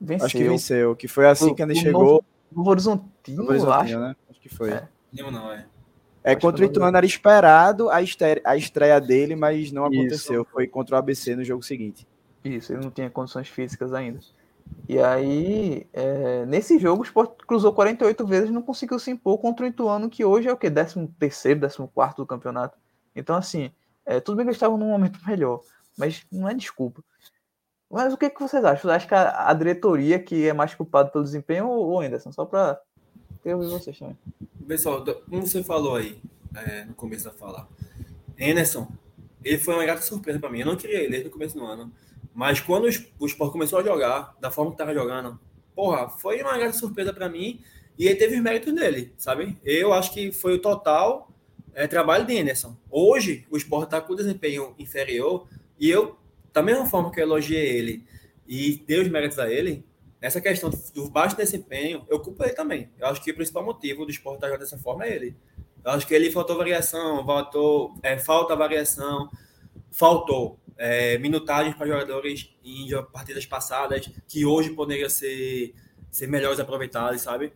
Venceu. 0.00 0.26
Acho 0.26 0.36
que 0.36 0.42
venceu, 0.48 0.96
que 0.96 1.06
foi 1.06 1.28
assim 1.28 1.52
O- 1.52 1.54
que 1.54 1.62
ele 1.62 1.76
chegou. 1.76 2.24
Novo 2.50 2.70
Horizontino, 2.70 3.36
no 3.36 3.44
eu 3.44 3.48
Horizontino, 3.50 3.76
acho. 3.80 3.98
né? 4.00 4.16
Acho 4.28 4.40
que 4.40 4.48
foi. 4.48 4.70
É. 4.72 4.88
Não, 5.12 5.30
não, 5.30 5.52
é. 5.52 5.64
É, 6.24 6.32
Acho 6.32 6.40
contra 6.40 6.64
o 6.64 6.66
no 6.66 6.72
Ituano 6.72 6.96
era 6.96 7.06
esperado 7.06 7.88
a 7.88 8.02
estreia, 8.02 8.42
a 8.44 8.56
estreia 8.56 9.00
dele, 9.00 9.36
mas 9.36 9.70
não 9.70 9.86
Isso. 9.86 10.00
aconteceu. 10.00 10.44
Foi 10.44 10.66
contra 10.66 10.96
o 10.96 10.98
ABC 10.98 11.36
no 11.36 11.44
jogo 11.44 11.62
seguinte. 11.62 12.04
Isso, 12.44 12.72
ele 12.72 12.82
não 12.82 12.90
tinha 12.90 13.08
condições 13.08 13.46
físicas 13.46 13.94
ainda. 13.94 14.18
E 14.88 14.98
aí, 14.98 15.86
é, 15.92 16.44
nesse 16.46 16.78
jogo, 16.78 17.02
o 17.02 17.04
Sport 17.04 17.44
cruzou 17.46 17.72
48 17.72 18.26
vezes 18.26 18.50
e 18.50 18.52
não 18.52 18.62
conseguiu 18.62 18.98
se 18.98 19.10
impor 19.10 19.38
contra 19.38 19.64
o 19.64 19.68
Ituano, 19.68 20.10
que 20.10 20.24
hoje 20.24 20.48
é 20.48 20.52
o 20.52 20.56
quê? 20.56 20.70
13 20.70 21.06
terceiro, 21.18 21.60
14 21.60 21.88
quarto 21.94 22.16
do 22.22 22.26
campeonato. 22.26 22.76
Então, 23.14 23.36
assim, 23.36 23.70
é, 24.04 24.18
tudo 24.18 24.36
bem 24.36 24.44
que 24.44 24.48
eles 24.48 24.56
estavam 24.56 24.76
num 24.76 24.88
momento 24.88 25.20
melhor, 25.26 25.60
mas 25.96 26.26
não 26.30 26.48
é 26.48 26.54
desculpa. 26.54 27.04
Mas 27.90 28.12
o 28.12 28.16
que, 28.16 28.30
que 28.30 28.40
vocês 28.40 28.64
acham? 28.64 28.82
Vocês 28.82 28.94
acham 28.94 29.08
que 29.08 29.14
a, 29.14 29.48
a 29.48 29.54
diretoria 29.54 30.18
que 30.18 30.46
é 30.46 30.52
mais 30.52 30.74
culpada 30.74 31.10
pelo 31.10 31.24
desempenho 31.24 31.68
ou 31.68 32.00
Anderson? 32.00 32.32
Só 32.32 32.44
para 32.44 32.80
eu 33.44 33.58
ouvir 33.58 33.70
vocês 33.70 33.98
também. 33.98 34.16
Pessoal, 34.66 35.04
como 35.28 35.46
você 35.46 35.62
falou 35.64 35.96
aí 35.96 36.20
é, 36.54 36.84
no 36.84 36.94
começo 36.94 37.24
da 37.24 37.32
fala, 37.32 37.68
Enerson, 38.38 38.88
ele 39.42 39.58
foi 39.58 39.74
uma 39.74 39.84
grata 39.84 40.02
surpresa 40.02 40.38
para 40.38 40.50
mim. 40.50 40.60
Eu 40.60 40.66
não 40.66 40.76
queria 40.76 40.98
ele 40.98 41.10
desde 41.10 41.28
o 41.28 41.32
começo 41.32 41.56
do 41.56 41.64
ano. 41.64 41.92
Mas 42.34 42.60
quando 42.60 42.84
o 42.84 42.88
Sp- 42.92 43.10
o 43.18 43.26
Sport 43.26 43.52
começou 43.52 43.78
a 43.78 43.82
jogar, 43.82 44.36
da 44.40 44.50
forma 44.50 44.70
que 44.70 44.76
tava 44.78 44.94
jogando, 44.94 45.38
porra, 45.74 46.08
foi 46.08 46.40
uma 46.42 46.56
grata 46.56 46.74
surpresa 46.74 47.12
para 47.12 47.28
mim. 47.28 47.60
E 47.98 48.06
ele 48.06 48.16
teve 48.16 48.36
os 48.36 48.42
méritos 48.42 48.72
dele, 48.74 49.12
sabe? 49.18 49.58
Eu 49.64 49.92
acho 49.92 50.12
que 50.14 50.32
foi 50.32 50.54
o 50.54 50.58
total 50.58 51.30
é, 51.74 51.86
trabalho 51.86 52.24
de 52.24 52.38
Anderson. 52.38 52.76
Hoje, 52.90 53.46
o 53.50 53.56
Sport 53.56 53.90
tá 53.90 54.00
com 54.00 54.14
desempenho 54.14 54.74
inferior. 54.78 55.46
E 55.78 55.90
eu, 55.90 56.16
da 56.52 56.62
mesma 56.62 56.86
forma 56.86 57.10
que 57.10 57.20
eu 57.20 57.24
elogiei 57.24 57.76
ele 57.76 58.04
e 58.46 58.82
dei 58.86 59.00
os 59.00 59.08
méritos 59.08 59.38
a 59.38 59.50
ele, 59.50 59.84
nessa 60.20 60.40
questão 60.40 60.70
do 60.94 61.10
baixo 61.10 61.36
desempenho, 61.36 62.06
eu 62.08 62.20
culpo 62.20 62.42
ele 62.42 62.52
também. 62.52 62.90
Eu 62.98 63.06
acho 63.08 63.22
que 63.22 63.30
o 63.30 63.34
principal 63.34 63.64
motivo 63.64 64.04
do 64.04 64.10
esporte 64.10 64.36
estar 64.36 64.46
jogando 64.48 64.60
dessa 64.62 64.78
forma 64.78 65.04
é 65.04 65.14
ele. 65.14 65.36
Eu 65.84 65.90
acho 65.92 66.06
que 66.06 66.14
ele 66.14 66.30
faltou 66.30 66.56
variação, 66.56 67.24
faltou, 67.24 67.94
é, 68.02 68.18
falta 68.18 68.54
variação, 68.56 69.30
faltou 69.90 70.58
é, 70.80 71.18
minutagem 71.18 71.74
para 71.74 71.86
jogadores 71.86 72.50
em 72.64 72.88
partidas 73.12 73.44
passadas 73.44 74.10
que 74.26 74.46
hoje 74.46 74.70
poderiam 74.70 75.10
ser, 75.10 75.74
ser 76.10 76.26
melhores 76.26 76.58
aproveitados, 76.58 77.20
sabe? 77.20 77.52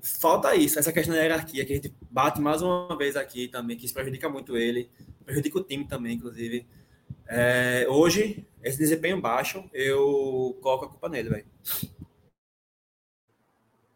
Falta 0.00 0.54
isso, 0.54 0.78
essa 0.78 0.92
questão 0.92 1.16
da 1.16 1.20
hierarquia 1.20 1.64
que 1.64 1.72
a 1.72 1.76
gente 1.76 1.92
bate 2.08 2.40
mais 2.40 2.62
uma 2.62 2.96
vez 2.96 3.16
aqui 3.16 3.48
também, 3.48 3.76
que 3.76 3.86
isso 3.86 3.94
prejudica 3.94 4.28
muito 4.28 4.56
ele, 4.56 4.88
prejudica 5.24 5.58
o 5.58 5.64
time 5.64 5.84
também, 5.84 6.14
inclusive. 6.14 6.64
É, 7.26 7.86
hoje, 7.88 8.46
esse 8.62 8.78
desempenho 8.78 9.20
baixo, 9.20 9.68
eu 9.72 10.56
coloco 10.62 10.84
a 10.84 10.88
culpa 10.88 11.08
nele, 11.08 11.30
velho. 11.30 11.46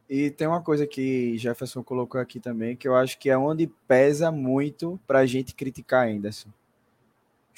E 0.08 0.30
tem 0.30 0.48
uma 0.48 0.62
coisa 0.62 0.84
que 0.84 1.38
Jefferson 1.38 1.84
colocou 1.84 2.20
aqui 2.20 2.40
também, 2.40 2.74
que 2.74 2.88
eu 2.88 2.96
acho 2.96 3.18
que 3.18 3.30
é 3.30 3.38
onde 3.38 3.68
pesa 3.86 4.32
muito 4.32 4.98
para 5.06 5.20
a 5.20 5.26
gente 5.26 5.54
criticar 5.54 6.08
Anderson. 6.08 6.48
O 6.48 6.57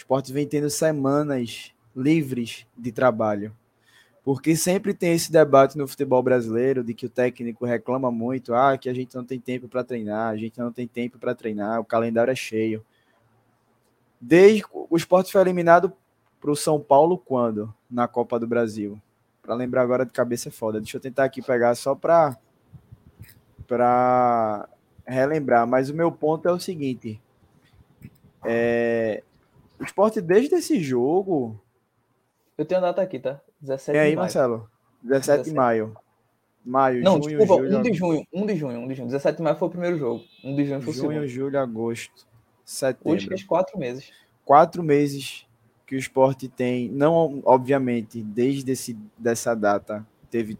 esporte 0.01 0.33
vem 0.33 0.47
tendo 0.47 0.71
semanas 0.71 1.73
livres 1.95 2.67
de 2.77 2.91
trabalho. 2.91 3.55
Porque 4.25 4.57
sempre 4.57 4.93
tem 4.95 5.13
esse 5.13 5.31
debate 5.31 5.77
no 5.77 5.89
futebol 5.89 6.23
brasileiro 6.23 6.83
de 6.83 6.95
que 6.95 7.07
o 7.07 7.11
técnico 7.11 7.65
reclama 7.65 8.11
muito, 8.11 8.55
ah, 8.55 8.77
que 8.77 8.89
a 8.89 8.95
gente 8.95 9.15
não 9.15 9.25
tem 9.25 9.39
tempo 9.39 9.69
para 9.69 9.85
treinar, 9.85 10.33
a 10.33 10.37
gente 10.37 10.59
não 10.59 10.73
tem 10.73 10.87
tempo 10.87 11.19
para 11.19 11.35
treinar, 11.35 11.81
o 11.81 11.85
calendário 11.85 12.31
é 12.31 12.35
cheio. 12.35 12.85
Desde 14.21 14.65
o 14.73 14.97
esporte 14.97 15.33
foi 15.33 15.41
eliminado 15.41 15.93
para 16.41 16.51
o 16.51 16.57
São 16.57 16.81
Paulo 16.81 17.17
quando? 17.17 17.73
Na 17.91 18.07
Copa 18.09 18.39
do 18.39 18.47
Brasil. 18.47 19.01
Para 19.43 19.55
lembrar 19.55 19.83
agora 19.83 20.05
de 20.05 20.13
cabeça 20.13 20.49
é 20.49 20.53
foda. 20.53 20.81
Deixa 20.81 20.97
eu 20.97 21.01
tentar 21.01 21.25
aqui 21.25 21.43
pegar 21.43 21.75
só 21.75 21.95
para 21.95 22.37
para 23.67 24.69
relembrar, 25.07 25.67
mas 25.67 25.89
o 25.91 25.95
meu 25.95 26.11
ponto 26.11 26.49
é 26.49 26.53
o 26.53 26.59
seguinte: 26.59 27.21
é, 28.45 29.23
o 29.81 29.85
esporte 29.85 30.21
desde 30.21 30.55
esse 30.57 30.79
jogo, 30.81 31.61
Eu 32.59 32.65
tenho 32.67 32.81
a 32.81 32.85
data 32.85 33.01
aqui, 33.03 33.19
tá? 33.19 33.41
17 33.61 33.97
é 33.97 34.01
aí, 34.03 34.11
de 34.11 34.17
maio. 34.17 34.25
Marcelo, 34.25 34.71
17 35.03 35.45
de 35.45 35.51
17. 35.51 35.57
maio. 35.57 35.97
Maio, 36.63 37.03
Não, 37.03 37.13
junho, 37.23 37.39
desculpa, 37.39 37.63
julho, 37.63 37.79
1 37.79 37.83
de 37.83 37.93
junho, 37.95 38.27
1 38.35 38.47
de 38.47 38.57
junho, 38.57 38.81
1 38.81 38.89
de 38.89 38.95
junho. 38.95 39.09
17 39.09 39.37
de 39.39 39.43
maio 39.43 39.57
foi 39.57 39.69
o 39.69 39.71
primeiro 39.71 39.99
jogo. 39.99 40.23
1 40.45 40.55
de 40.57 40.65
junho 40.67 40.83
foi 40.83 40.93
o 40.93 40.97
junho, 40.97 41.09
segundo. 41.13 41.29
julho, 41.29 41.59
agosto, 41.59 42.13
Hoje 42.13 42.27
setembro. 42.65 43.29
fez 43.29 43.43
quatro 43.45 43.79
meses. 43.79 44.13
Quatro 44.45 44.83
meses 44.83 45.47
que 45.87 45.97
o 45.97 45.99
esporte 45.99 46.49
tem, 46.49 46.89
não 46.91 47.41
obviamente, 47.45 48.23
desde 48.23 48.73
esse, 48.73 48.97
dessa 49.19 49.55
data, 49.55 50.07
teve 50.31 50.59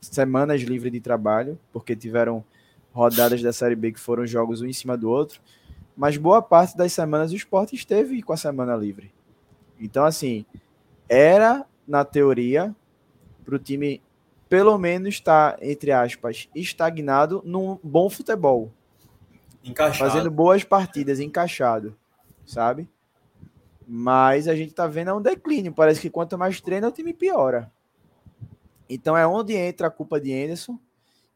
semanas 0.00 0.60
livres 0.60 0.92
de 0.92 1.00
trabalho, 1.00 1.58
porque 1.72 1.96
tiveram 1.96 2.44
rodadas 2.92 3.42
da 3.42 3.52
Série 3.52 3.74
B 3.74 3.92
que 3.92 4.00
foram 4.00 4.26
jogos 4.26 4.60
um 4.60 4.66
em 4.66 4.72
cima 4.72 4.96
do 4.96 5.10
outro, 5.10 5.40
mas 5.98 6.16
boa 6.16 6.40
parte 6.40 6.76
das 6.76 6.92
semanas 6.92 7.32
o 7.32 7.34
esporte 7.34 7.74
esteve 7.74 8.22
com 8.22 8.32
a 8.32 8.36
semana 8.36 8.76
livre. 8.76 9.12
Então, 9.80 10.04
assim, 10.04 10.46
era, 11.08 11.66
na 11.88 12.04
teoria, 12.04 12.72
para 13.44 13.56
o 13.56 13.58
time, 13.58 14.00
pelo 14.48 14.78
menos, 14.78 15.14
estar, 15.14 15.60
entre 15.60 15.90
aspas, 15.90 16.48
estagnado 16.54 17.42
num 17.44 17.80
bom 17.82 18.08
futebol 18.08 18.72
Encaixado. 19.64 20.08
fazendo 20.08 20.30
boas 20.30 20.62
partidas, 20.62 21.18
encaixado, 21.18 21.96
sabe? 22.46 22.88
Mas 23.84 24.46
a 24.46 24.54
gente 24.54 24.72
tá 24.72 24.86
vendo 24.86 25.10
é 25.10 25.14
um 25.14 25.20
declínio. 25.20 25.72
Parece 25.72 26.00
que 26.00 26.10
quanto 26.10 26.38
mais 26.38 26.60
treina, 26.60 26.86
o 26.86 26.92
time 26.92 27.12
piora. 27.12 27.72
Então 28.88 29.16
é 29.16 29.26
onde 29.26 29.52
entra 29.52 29.88
a 29.88 29.90
culpa 29.90 30.20
de 30.20 30.32
Anderson. 30.32 30.78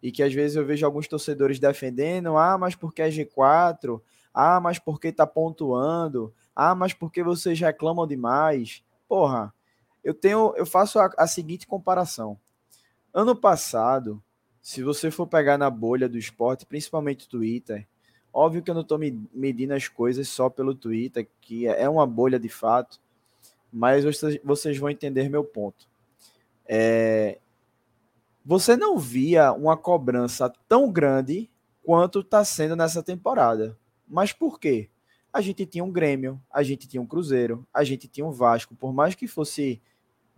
E 0.01 0.13
que 0.13 0.23
às 0.23 0.33
vezes 0.33 0.57
eu 0.57 0.65
vejo 0.65 0.87
alguns 0.87 1.09
torcedores 1.09 1.59
defendendo: 1.59 2.37
ah, 2.37 2.57
mas 2.57 2.77
porque 2.77 3.03
é 3.03 3.09
G4, 3.09 4.01
ah, 4.33 4.61
mas 4.61 4.78
porque 4.78 5.12
tá 5.12 5.26
pontuando, 5.26 6.33
ah, 6.55 6.74
mas 6.74 6.93
porque 6.93 7.22
vocês 7.22 7.59
reclamam 7.59 8.07
demais. 8.07 8.83
Porra, 9.09 9.53
eu 10.03 10.14
tenho, 10.14 10.55
eu 10.57 10.66
faço 10.66 10.99
a, 10.99 11.11
a 11.18 11.26
seguinte 11.26 11.66
comparação. 11.66 12.39
Ano 13.12 13.37
passado, 13.37 14.22
se 14.61 14.83
você 14.83 15.11
for 15.11 15.26
pegar 15.26 15.59
na 15.59 15.68
bolha 15.68 16.09
do 16.09 16.18
esporte, 16.18 16.66
principalmente 16.66 17.28
Twitter, 17.28 17.87
Óbvio 18.33 18.62
que 18.62 18.70
eu 18.70 18.74
não 18.74 18.80
estou 18.80 18.99
medindo 18.99 19.74
as 19.74 19.89
coisas 19.89 20.26
só 20.26 20.49
pelo 20.49 20.74
Twitter, 20.74 21.28
que 21.41 21.66
é 21.66 21.87
uma 21.87 22.07
bolha 22.07 22.41
de 22.41 22.49
fato, 22.49 22.99
mas 23.70 24.05
vocês, 24.05 24.41
vocês 24.43 24.78
vão 24.78 24.89
entender 24.89 25.28
meu 25.28 25.45
ponto. 25.45 25.87
É, 26.66 27.39
você 28.45 28.74
não 28.74 28.97
via 28.97 29.53
uma 29.53 29.76
cobrança 29.76 30.51
tão 30.66 30.91
grande 30.91 31.51
quanto 31.85 32.20
está 32.20 32.43
sendo 32.43 32.74
nessa 32.74 33.03
temporada. 33.03 33.76
Mas 34.13 34.33
por 34.33 34.61
quê? 34.61 34.91
A 35.33 35.41
gente 35.41 35.65
tinha 35.65 35.83
um 35.83 35.91
Grêmio, 35.91 36.41
a 36.51 36.63
gente 36.63 36.87
tinha 36.87 37.01
um 37.01 37.07
Cruzeiro, 37.07 37.67
a 37.73 37.83
gente 37.83 38.07
tinha 38.07 38.27
um 38.27 38.31
Vasco, 38.31 38.75
por 38.75 38.93
mais 38.93 39.15
que 39.15 39.27
fosse 39.27 39.81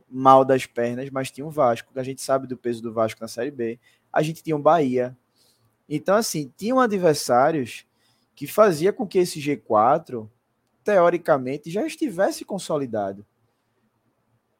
mal 0.08 0.44
das 0.44 0.66
pernas, 0.66 1.10
mas 1.10 1.30
tinha 1.30 1.44
um 1.44 1.50
Vasco, 1.50 1.90
a 1.96 2.02
gente 2.02 2.22
sabe 2.22 2.46
do 2.46 2.56
peso 2.56 2.80
do 2.80 2.92
Vasco 2.92 3.20
na 3.20 3.26
Série 3.26 3.50
B, 3.50 3.80
a 4.12 4.22
gente 4.22 4.42
tinha 4.42 4.56
um 4.56 4.62
Bahia, 4.62 5.16
então, 5.88 6.16
assim, 6.16 6.52
tinham 6.56 6.80
adversários 6.80 7.86
que 8.34 8.46
fazia 8.46 8.92
com 8.92 9.06
que 9.06 9.18
esse 9.18 9.40
G4, 9.40 10.28
teoricamente, 10.82 11.70
já 11.70 11.86
estivesse 11.86 12.44
consolidado. 12.44 13.24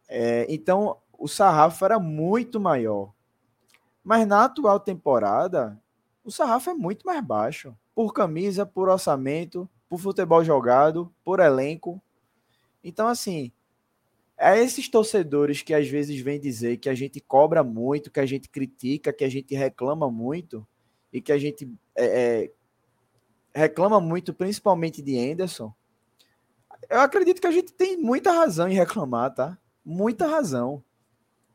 É, 0.09 0.47
então, 0.49 0.99
o 1.19 1.27
sarrafo 1.27 1.85
era 1.85 1.99
muito 1.99 2.61
maior. 2.61 3.13
Mas 4.03 4.27
na 4.27 4.45
atual 4.45 4.79
temporada, 4.79 5.81
o 6.23 6.31
sarrafo 6.31 6.71
é 6.71 6.75
muito 6.75 7.07
mais 7.07 7.25
baixo. 7.25 7.75
Por 7.95 8.13
camisa, 8.13 8.67
por 8.67 8.89
orçamento, 8.89 9.69
por 9.89 9.99
futebol 9.99 10.43
jogado, 10.45 11.13
por 11.25 11.41
elenco. 11.41 12.03
Então, 12.83 13.07
assim, 13.07 13.53
é 14.37 14.61
esses 14.61 14.89
torcedores 14.89 15.63
que 15.63 15.73
às 15.73 15.89
vezes 15.89 16.21
vêm 16.21 16.41
dizer 16.41 16.79
que 16.79 16.89
a 16.89 16.95
gente 16.95 17.21
cobra 17.21 17.63
muito, 17.63 18.11
que 18.11 18.21
a 18.21 18.27
gente 18.27 18.49
critica, 18.49 19.13
que 19.13 19.25
a 19.25 19.29
gente 19.29 19.55
reclama 19.55 20.11
muito, 20.11 20.67
e 21.13 21.21
que 21.21 21.31
a 21.31 21.39
gente 21.39 21.73
é, 21.95 22.05
é, 22.05 22.51
reclama 23.55 24.01
muito, 24.01 24.35
principalmente 24.35 25.01
de 25.01 25.17
Anderson, 25.17 25.73
eu 26.91 27.01
acredito 27.01 27.41
que 27.41 27.47
a 27.47 27.53
gente 27.53 27.73
tem 27.73 27.97
muita 27.97 28.33
razão 28.33 28.69
em 28.69 28.75
reclamar, 28.75 29.33
tá? 29.33 29.59
Muita 29.85 30.27
razão. 30.27 30.83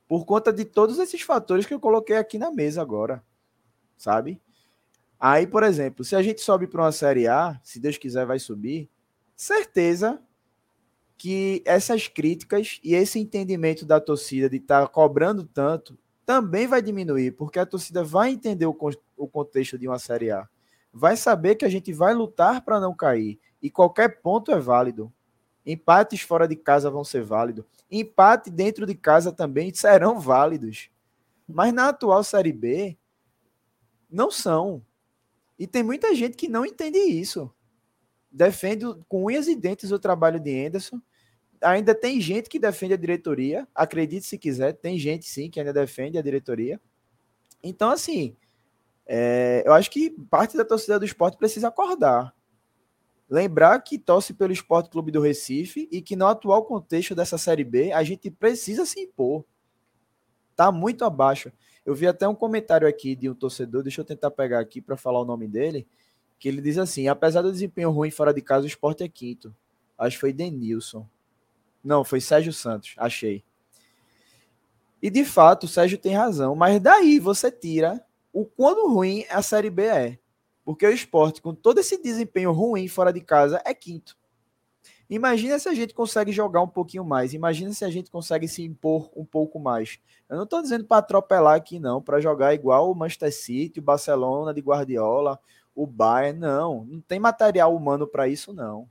Por 0.07 0.25
conta 0.25 0.51
de 0.51 0.65
todos 0.65 0.97
esses 0.97 1.21
fatores 1.21 1.65
que 1.65 1.73
eu 1.73 1.79
coloquei 1.79 2.15
aqui 2.15 2.37
na 2.37 2.51
mesa 2.51 2.81
agora, 2.81 3.23
sabe? 3.97 4.41
Aí, 5.19 5.45
por 5.45 5.63
exemplo, 5.63 6.05
se 6.05 6.15
a 6.15 6.21
gente 6.21 6.39
sobe 6.41 6.65
para 6.65 6.81
uma 6.81 6.91
Série 6.91 7.27
A, 7.27 7.59
se 7.63 7.79
Deus 7.79 7.97
quiser 7.97 8.25
vai 8.25 8.39
subir, 8.39 8.89
certeza 9.35 10.21
que 11.17 11.61
essas 11.65 12.07
críticas 12.07 12.79
e 12.81 12.95
esse 12.95 13.19
entendimento 13.19 13.85
da 13.85 13.99
torcida 13.99 14.49
de 14.49 14.57
estar 14.57 14.81
tá 14.83 14.87
cobrando 14.87 15.43
tanto 15.43 15.97
também 16.25 16.67
vai 16.67 16.81
diminuir, 16.81 17.31
porque 17.31 17.59
a 17.59 17.65
torcida 17.65 18.03
vai 18.03 18.29
entender 18.29 18.65
o, 18.65 18.77
o 19.17 19.27
contexto 19.27 19.77
de 19.77 19.87
uma 19.87 19.99
Série 19.99 20.31
A. 20.31 20.47
Vai 20.93 21.17
saber 21.17 21.55
que 21.55 21.65
a 21.65 21.69
gente 21.69 21.91
vai 21.91 22.13
lutar 22.13 22.61
para 22.61 22.79
não 22.79 22.95
cair. 22.95 23.39
E 23.61 23.69
qualquer 23.69 24.21
ponto 24.21 24.51
é 24.51 24.59
válido. 24.59 25.11
Empates 25.65 26.21
fora 26.21 26.47
de 26.47 26.55
casa 26.55 26.89
vão 26.89 27.03
ser 27.03 27.23
válidos. 27.23 27.65
Empate 27.91 28.49
dentro 28.49 28.85
de 28.85 28.95
casa 28.95 29.31
também 29.31 29.73
serão 29.73 30.19
válidos. 30.19 30.89
Mas 31.47 31.73
na 31.73 31.89
atual 31.89 32.23
Série 32.23 32.53
B, 32.53 32.97
não 34.09 34.31
são. 34.31 34.81
E 35.59 35.67
tem 35.67 35.83
muita 35.83 36.15
gente 36.15 36.37
que 36.37 36.47
não 36.47 36.65
entende 36.65 36.97
isso. 36.97 37.53
Defende 38.31 38.85
com 39.09 39.25
unhas 39.25 39.47
e 39.49 39.55
dentes 39.55 39.91
o 39.91 39.99
trabalho 39.99 40.39
de 40.39 40.65
Anderson. 40.65 41.01
Ainda 41.61 41.93
tem 41.93 42.21
gente 42.21 42.49
que 42.49 42.57
defende 42.57 42.93
a 42.93 42.97
diretoria. 42.97 43.67
Acredite 43.75 44.25
se 44.25 44.37
quiser, 44.37 44.71
tem 44.73 44.97
gente 44.97 45.27
sim 45.27 45.49
que 45.49 45.59
ainda 45.59 45.73
defende 45.73 46.17
a 46.17 46.21
diretoria. 46.21 46.79
Então, 47.61 47.91
assim, 47.91 48.37
é, 49.05 49.63
eu 49.65 49.73
acho 49.73 49.91
que 49.91 50.11
parte 50.29 50.55
da 50.55 50.63
torcida 50.63 50.97
do 50.97 51.03
esporte 51.03 51.37
precisa 51.37 51.67
acordar. 51.67 52.33
Lembrar 53.29 53.79
que 53.81 53.99
torce 53.99 54.33
pelo 54.33 54.53
Esporte 54.53 54.89
Clube 54.89 55.11
do 55.11 55.21
Recife 55.21 55.87
e 55.91 56.01
que 56.01 56.15
no 56.15 56.25
atual 56.25 56.63
contexto 56.65 57.13
dessa 57.13 57.37
Série 57.37 57.63
B 57.63 57.91
a 57.91 58.03
gente 58.03 58.31
precisa 58.31 58.85
se 58.85 59.01
impor. 59.01 59.45
Tá 60.55 60.71
muito 60.71 61.05
abaixo. 61.05 61.51
Eu 61.89 61.95
vi 61.95 62.05
até 62.05 62.27
um 62.27 62.35
comentário 62.35 62.87
aqui 62.87 63.15
de 63.15 63.27
um 63.27 63.33
torcedor, 63.33 63.81
deixa 63.81 64.01
eu 64.01 64.05
tentar 64.05 64.29
pegar 64.29 64.59
aqui 64.59 64.79
para 64.79 64.95
falar 64.95 65.21
o 65.21 65.25
nome 65.25 65.47
dele, 65.47 65.87
que 66.37 66.47
ele 66.47 66.61
diz 66.61 66.77
assim: 66.77 67.07
apesar 67.07 67.41
do 67.41 67.51
desempenho 67.51 67.89
ruim 67.89 68.11
fora 68.11 68.31
de 68.31 68.43
casa, 68.43 68.65
o 68.65 68.67
esporte 68.67 69.03
é 69.03 69.09
quinto. 69.09 69.51
Acho 69.97 70.15
que 70.15 70.21
foi 70.21 70.31
Denilson. 70.31 71.09
Não, 71.83 72.03
foi 72.03 72.21
Sérgio 72.21 72.53
Santos, 72.53 72.93
achei. 72.95 73.43
E 75.01 75.09
de 75.09 75.25
fato, 75.25 75.63
o 75.63 75.67
Sérgio 75.67 75.97
tem 75.97 76.13
razão, 76.13 76.55
mas 76.55 76.79
daí 76.79 77.17
você 77.17 77.51
tira 77.51 77.99
o 78.31 78.45
quão 78.45 78.93
ruim 78.93 79.25
a 79.27 79.41
Série 79.41 79.71
B 79.71 79.85
é. 79.85 80.19
Porque 80.63 80.85
o 80.85 80.93
esporte, 80.93 81.41
com 81.41 81.55
todo 81.55 81.79
esse 81.79 81.99
desempenho 81.99 82.51
ruim 82.51 82.87
fora 82.87 83.11
de 83.11 83.21
casa, 83.21 83.63
é 83.65 83.73
quinto. 83.73 84.15
Imagina 85.09 85.57
se 85.57 85.67
a 85.67 85.73
gente 85.73 85.93
consegue 85.93 86.31
jogar 86.31 86.61
um 86.61 86.67
pouquinho 86.67 87.03
mais. 87.03 87.33
Imagina 87.33 87.73
se 87.73 87.83
a 87.83 87.89
gente 87.89 88.11
consegue 88.11 88.47
se 88.47 88.63
impor 88.63 89.09
um 89.15 89.25
pouco 89.25 89.59
mais. 89.59 89.99
Eu 90.29 90.37
não 90.37 90.43
estou 90.43 90.61
dizendo 90.61 90.85
para 90.85 90.97
atropelar 90.97 91.55
aqui, 91.55 91.79
não, 91.79 91.99
para 91.99 92.21
jogar 92.21 92.53
igual 92.53 92.91
o 92.91 92.95
Manchester 92.95 93.33
City, 93.33 93.79
o 93.79 93.83
Barcelona 93.83 94.53
de 94.53 94.61
Guardiola, 94.61 95.39
o 95.73 95.87
Bayern. 95.87 96.39
Não, 96.39 96.85
não 96.85 97.01
tem 97.01 97.19
material 97.19 97.75
humano 97.75 98.05
para 98.05 98.27
isso, 98.27 98.53
não. 98.53 98.87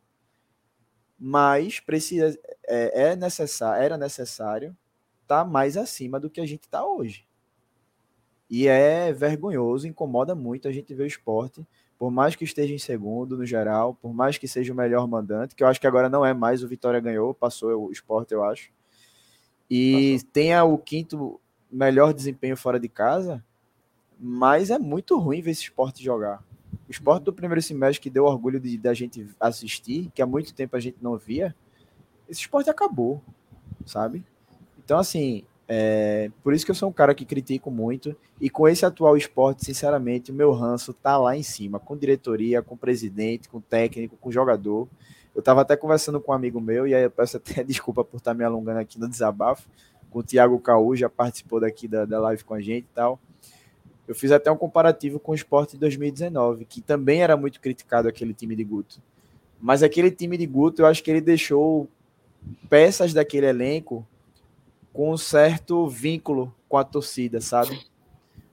Mas 1.17 1.79
precisa, 1.79 2.37
é, 2.67 3.11
é 3.11 3.17
necessário, 3.17 3.83
era 3.83 3.97
necessário 3.97 4.77
estar 5.23 5.45
tá 5.45 5.49
mais 5.49 5.77
acima 5.77 6.19
do 6.19 6.29
que 6.29 6.41
a 6.41 6.47
gente 6.47 6.65
está 6.65 6.85
hoje. 6.85 7.29
E 8.51 8.67
é 8.67 9.13
vergonhoso, 9.13 9.87
incomoda 9.87 10.35
muito 10.35 10.67
a 10.67 10.73
gente 10.73 10.95
ver 10.95 11.05
o 11.05 11.07
esporte, 11.07 11.67
por 11.99 12.11
mais 12.11 12.37
que 12.37 12.45
esteja 12.45 12.73
em 12.73 12.79
segundo 12.79 13.37
no 13.37 13.45
geral, 13.45 13.95
por 13.95 14.15
mais 14.15 14.39
que 14.39 14.47
seja 14.47 14.73
o 14.73 14.77
melhor 14.77 15.09
mandante, 15.09 15.55
que 15.55 15.65
eu 15.65 15.67
acho 15.67 15.81
que 15.81 15.87
agora 15.87 16.09
não 16.09 16.25
é 16.25 16.33
mais, 16.33 16.63
o 16.63 16.69
Vitória 16.69 17.01
ganhou, 17.01 17.35
passou 17.35 17.89
o 17.89 17.93
esporte, 17.93 18.33
eu 18.33 18.45
acho. 18.45 18.71
E 19.69 20.15
passou. 20.15 20.31
tenha 20.33 20.65
o 20.65 20.79
quinto 20.79 21.41
melhor 21.71 22.15
desempenho 22.15 22.57
fora 22.57 22.79
de 22.79 22.89
casa, 22.89 23.45
mas 24.19 24.71
é 24.71 24.79
muito 24.79 25.19
ruim 25.19 25.43
ver 25.43 25.51
esse 25.51 25.63
esporte 25.63 26.03
jogar. 26.03 26.43
O 26.89 26.91
esporte 26.91 27.25
do 27.25 27.33
primeiro 27.33 27.61
semestre 27.61 28.01
que 28.01 28.11
deu 28.11 28.25
orgulho 28.25 28.61
de 28.61 28.79
da 28.79 28.95
gente 28.95 29.29
assistir, 29.41 30.11
que 30.15 30.23
há 30.23 30.27
muito 30.27 30.55
tempo 30.55 30.77
a 30.77 30.81
gente 30.81 30.99
não 31.03 31.19
via, 31.19 31.55
esse 32.29 32.41
esporte 32.41 32.71
acabou, 32.71 33.23
sabe? 33.85 34.25
Então, 34.79 34.99
assim, 34.99 35.45
é, 35.71 36.31
por 36.43 36.55
isso 36.55 36.65
que 36.65 36.71
eu 36.71 36.75
sou 36.75 36.89
um 36.89 36.93
cara 36.93 37.15
que 37.15 37.27
critico 37.27 37.71
muito. 37.71 38.17
E 38.41 38.49
com 38.49 38.67
esse 38.67 38.87
atual 38.87 39.17
esporte, 39.17 39.65
sinceramente, 39.65 40.31
o 40.31 40.35
meu 40.35 40.51
ranço 40.53 40.95
tá 40.95 41.19
lá 41.19 41.37
em 41.37 41.43
cima, 41.43 41.79
com 41.79 41.97
diretoria, 41.97 42.63
com 42.63 42.75
presidente, 42.75 43.49
com 43.49 43.61
técnico, 43.61 44.17
com 44.17 44.33
jogador. 44.33 44.89
Eu 45.35 45.41
estava 45.41 45.61
até 45.61 45.77
conversando 45.77 46.21
com 46.21 46.33
um 46.33 46.35
amigo 46.35 46.59
meu, 46.61 46.87
e 46.87 46.95
aí 46.95 47.03
eu 47.03 47.11
peço 47.11 47.37
até 47.37 47.63
desculpa 47.65 48.03
por 48.03 48.17
estar 48.17 48.31
tá 48.31 48.35
me 48.35 48.45
alongando 48.45 48.79
aqui 48.81 48.99
no 48.99 49.09
desabafo, 49.09 49.69
com 50.11 50.21
o 50.21 50.23
Thiago 50.23 50.59
Caú, 50.59 50.97
já 50.97 51.11
participou 51.11 51.61
daqui 51.61 51.87
da, 51.87 52.07
da 52.07 52.19
live 52.19 52.43
com 52.43 52.55
a 52.55 52.61
gente 52.61 52.85
e 52.85 52.95
tal. 52.95 53.21
Eu 54.07 54.15
fiz 54.15 54.33
até 54.33 54.51
um 54.51 54.57
comparativo 54.57 55.21
com 55.21 55.33
o 55.33 55.35
esporte 55.35 55.73
de 55.73 55.81
2019, 55.81 56.65
que 56.65 56.81
também 56.81 57.23
era 57.23 57.37
muito 57.37 57.61
criticado 57.61 58.09
aquele 58.09 58.33
time 58.33 58.57
de 58.57 58.65
Guto. 58.65 59.03
Mas 59.61 59.83
aquele 59.83 60.11
time 60.11 60.39
de 60.39 60.47
Guto, 60.47 60.81
eu 60.81 60.87
acho 60.87 61.05
que 61.05 61.11
ele 61.11 61.21
deixou 61.21 61.87
peças 62.71 63.13
daquele 63.13 63.45
elenco 63.45 64.07
com 64.93 65.13
um 65.13 65.17
certo 65.17 65.87
vínculo 65.89 66.55
com 66.69 66.77
a 66.77 66.85
torcida, 66.85 67.41
sabe? 67.41 67.81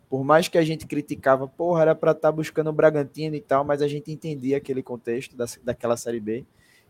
Por 0.09 0.23
mais 0.23 0.47
que 0.47 0.57
a 0.57 0.63
gente 0.63 0.85
criticava, 0.85 1.47
porra, 1.47 1.81
era 1.81 1.95
para 1.95 2.11
estar 2.11 2.29
tá 2.29 2.31
buscando 2.31 2.69
o 2.69 2.73
Bragantino 2.73 3.35
e 3.35 3.41
tal, 3.41 3.63
mas 3.63 3.81
a 3.81 3.87
gente 3.87 4.11
entendia 4.11 4.57
aquele 4.57 4.83
contexto 4.83 5.35
da, 5.35 5.45
daquela 5.63 5.97
Série 5.97 6.19
B. 6.19 6.45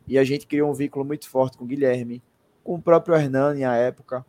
E 0.07 0.19
a 0.19 0.23
gente 0.23 0.45
criou 0.45 0.69
um 0.69 0.73
vínculo 0.73 1.03
muito 1.03 1.27
forte 1.27 1.57
com 1.57 1.63
o 1.63 1.67
Guilherme, 1.67 2.21
com 2.63 2.75
o 2.75 2.81
próprio 2.81 3.15
Hernani 3.15 3.63
à 3.63 3.75
época. 3.75 4.25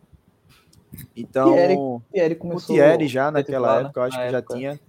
Então, 1.14 1.52
Thierry, 1.52 1.76
Thierry 2.12 2.34
começou 2.36 2.74
o 2.74 2.78
Thierry 2.78 3.08
já 3.08 3.30
naquela 3.30 3.80
época, 3.80 4.00
eu 4.00 4.04
acho 4.04 4.16
que 4.16 4.22
época. 4.22 4.54
já 4.54 4.56
tinha. 4.56 4.80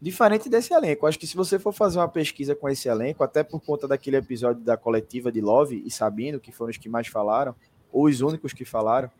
Diferente 0.00 0.48
desse 0.48 0.72
elenco. 0.72 1.06
Acho 1.06 1.18
que 1.18 1.26
se 1.26 1.36
você 1.36 1.58
for 1.58 1.72
fazer 1.72 1.98
uma 1.98 2.08
pesquisa 2.08 2.54
com 2.54 2.68
esse 2.68 2.88
elenco, 2.88 3.24
até 3.24 3.42
por 3.42 3.60
conta 3.60 3.88
daquele 3.88 4.16
episódio 4.16 4.62
da 4.62 4.76
coletiva 4.76 5.32
de 5.32 5.40
Love 5.40 5.82
e 5.84 5.90
Sabino, 5.90 6.38
que 6.38 6.52
foram 6.52 6.70
os 6.70 6.76
que 6.76 6.88
mais 6.88 7.08
falaram, 7.08 7.54
ou 7.90 8.04
os 8.04 8.20
únicos 8.20 8.52
que 8.52 8.64
falaram, 8.64 9.10